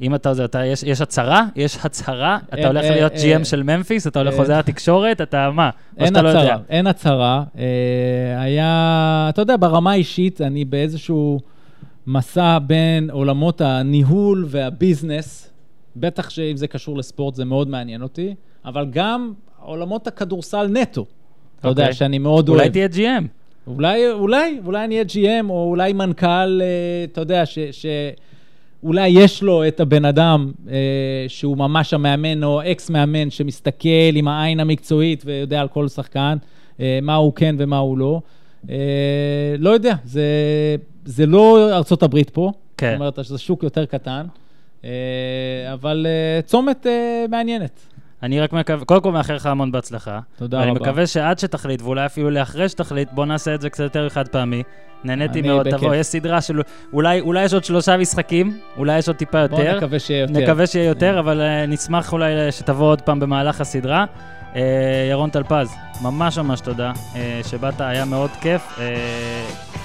אם 0.00 0.14
אתה, 0.14 0.34
זה, 0.34 0.44
אתה 0.44 0.64
יש, 0.64 0.82
יש 0.82 1.00
הצהרה? 1.00 1.46
יש 1.56 1.78
הצהרה? 1.84 2.38
אתה 2.48 2.56
אין, 2.56 2.66
הולך 2.66 2.84
אה, 2.84 2.90
להיות 2.90 3.12
אה, 3.12 3.36
GM 3.38 3.44
של 3.44 3.62
ממפיס? 3.62 4.06
אתה 4.06 4.18
הולך 4.18 4.32
אה, 4.32 4.38
חוזר 4.38 4.58
לתקשורת? 4.58 5.20
אתה 5.20 5.50
מה? 5.50 5.70
אין 5.98 6.14
לא 6.14 6.28
יודע? 6.28 6.40
הצהרה, 6.40 6.58
אין 6.68 6.86
הצהרה. 6.86 7.42
אה, 7.58 8.42
היה, 8.42 9.26
אתה 9.28 9.42
יודע, 9.42 9.56
ברמה 9.56 9.90
האישית, 9.90 10.40
אני 10.40 10.64
באיזשהו 10.64 11.40
מסע 12.06 12.58
בין 12.66 13.10
עולמות 13.10 13.60
הניהול 13.60 14.46
והביזנס, 14.48 15.50
בטח 15.96 16.30
שאם 16.30 16.56
זה 16.56 16.66
קשור 16.66 16.98
לספורט 16.98 17.34
זה 17.34 17.44
מאוד 17.44 17.68
מעניין 17.68 18.02
אותי, 18.02 18.34
אבל 18.64 18.86
גם 18.90 19.32
עולמות 19.62 20.06
הכדורסל 20.06 20.66
נטו. 20.66 21.06
אתה 21.60 21.68
יודע, 21.68 21.82
אוקיי. 21.82 21.94
שאני 21.94 22.18
מאוד 22.18 22.48
אוהב. 22.48 22.60
אולי 22.60 22.70
תהיה 22.70 22.88
GM. 23.20 23.24
אולי, 23.66 24.10
אולי, 24.10 24.60
אולי 24.64 24.84
אני 24.84 24.94
אהיה 24.94 25.40
GM, 25.42 25.50
או 25.50 25.68
אולי 25.68 25.92
מנכ"ל, 25.92 26.60
אה, 26.62 27.04
אתה 27.04 27.20
יודע, 27.20 27.46
ש... 27.46 27.58
ש... 27.58 27.86
אולי 28.84 29.08
יש 29.08 29.42
לו 29.42 29.68
את 29.68 29.80
הבן 29.80 30.04
אדם 30.04 30.52
אה, 30.70 30.74
שהוא 31.28 31.56
ממש 31.56 31.94
המאמן 31.94 32.44
או 32.44 32.60
אקס-מאמן 32.62 33.30
שמסתכל 33.30 33.88
עם 34.14 34.28
העין 34.28 34.60
המקצועית 34.60 35.22
ויודע 35.26 35.60
על 35.60 35.68
כל 35.68 35.88
שחקן, 35.88 36.36
אה, 36.80 36.98
מה 37.02 37.14
הוא 37.14 37.32
כן 37.32 37.56
ומה 37.58 37.78
הוא 37.78 37.98
לא. 37.98 38.20
אה, 38.70 38.76
לא 39.58 39.70
יודע, 39.70 39.94
זה, 40.04 40.26
זה 41.04 41.26
לא 41.26 41.76
ארצות 41.76 42.02
הברית 42.02 42.30
פה. 42.30 42.52
כן. 42.76 42.90
זאת 42.90 43.00
אומרת, 43.00 43.18
זה 43.22 43.38
שוק 43.38 43.62
יותר 43.62 43.84
קטן, 43.84 44.26
אבל 45.72 46.06
אה, 46.08 46.42
צומת 46.42 46.86
אה, 46.86 47.24
מעניינת. 47.30 47.80
אני 48.22 48.40
רק 48.40 48.52
מקווה, 48.52 48.84
קודם 48.84 49.00
כל 49.00 49.12
מאחל 49.12 49.34
לך 49.34 49.46
המון 49.46 49.72
בהצלחה. 49.72 50.20
תודה 50.36 50.58
ואני 50.58 50.70
רבה. 50.70 50.80
מקווה 50.80 51.06
שעד 51.06 51.38
שתחליט, 51.38 51.82
ואולי 51.82 52.06
אפילו 52.06 52.30
לאחרי 52.30 52.68
שתחליט, 52.68 53.08
בוא 53.12 53.26
נעשה 53.26 53.54
את 53.54 53.60
זה 53.60 53.70
קצת 53.70 53.84
יותר 53.84 54.08
חד 54.08 54.28
פעמי. 54.28 54.62
נהניתי 55.04 55.40
אני 55.40 55.48
מאוד. 55.48 55.70
תבוא, 55.70 55.94
יש 55.94 56.06
סדרה 56.06 56.40
של... 56.40 56.60
אולי, 56.92 57.20
אולי 57.20 57.44
יש 57.44 57.54
עוד 57.54 57.64
שלושה 57.64 57.96
משחקים, 57.96 58.58
אולי 58.76 58.98
יש 58.98 59.08
עוד 59.08 59.16
טיפה 59.16 59.46
בוא 59.46 59.58
יותר. 59.58 59.76
נקווה 59.76 59.98
שיהיה 59.98 60.20
יותר. 60.20 60.32
נקווה 60.32 60.66
שיהיה 60.66 60.88
יותר, 60.88 61.18
אבל 61.18 61.40
אה, 61.40 61.66
נשמח 61.66 62.12
אולי 62.12 62.52
שתבוא 62.52 62.86
עוד 62.86 63.00
פעם 63.00 63.20
במהלך 63.20 63.60
הסדרה. 63.60 64.04
אה, 64.56 65.06
ירון 65.10 65.30
טלפז, 65.30 65.74
ממש 66.02 66.38
ממש 66.38 66.60
תודה 66.60 66.92
אה, 67.16 67.40
שבאת, 67.44 67.80
היה 67.80 68.04
מאוד 68.04 68.30
כיף. 68.40 68.62
אה, 68.78 68.84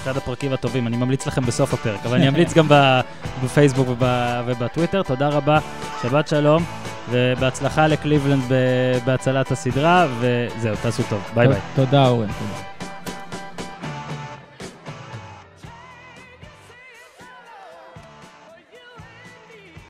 אחד 0.03 0.17
הפרקים 0.17 0.53
הטובים, 0.53 0.87
אני 0.87 0.97
ממליץ 0.97 1.27
לכם 1.27 1.41
בסוף 1.45 1.73
הפרק, 1.73 2.05
אבל 2.05 2.15
אני 2.17 2.27
אמליץ 2.27 2.53
גם 2.53 2.67
בפייסבוק 3.43 3.87
וב- 3.89 4.03
ובטוויטר. 4.45 5.03
תודה 5.03 5.27
רבה, 5.29 5.59
שבת 6.03 6.27
שלום, 6.27 6.63
ובהצלחה 7.09 7.87
לקליבלנד 7.87 8.43
בהצלחת 9.05 9.51
הסדרה, 9.51 10.07
וזהו, 10.19 10.75
תעשו 10.81 11.03
טוב. 11.09 11.21
ביי 11.35 11.47
ביי. 11.47 11.59
תודה, 11.75 12.07
אורן. 12.07 12.27
תודה. 12.27 12.68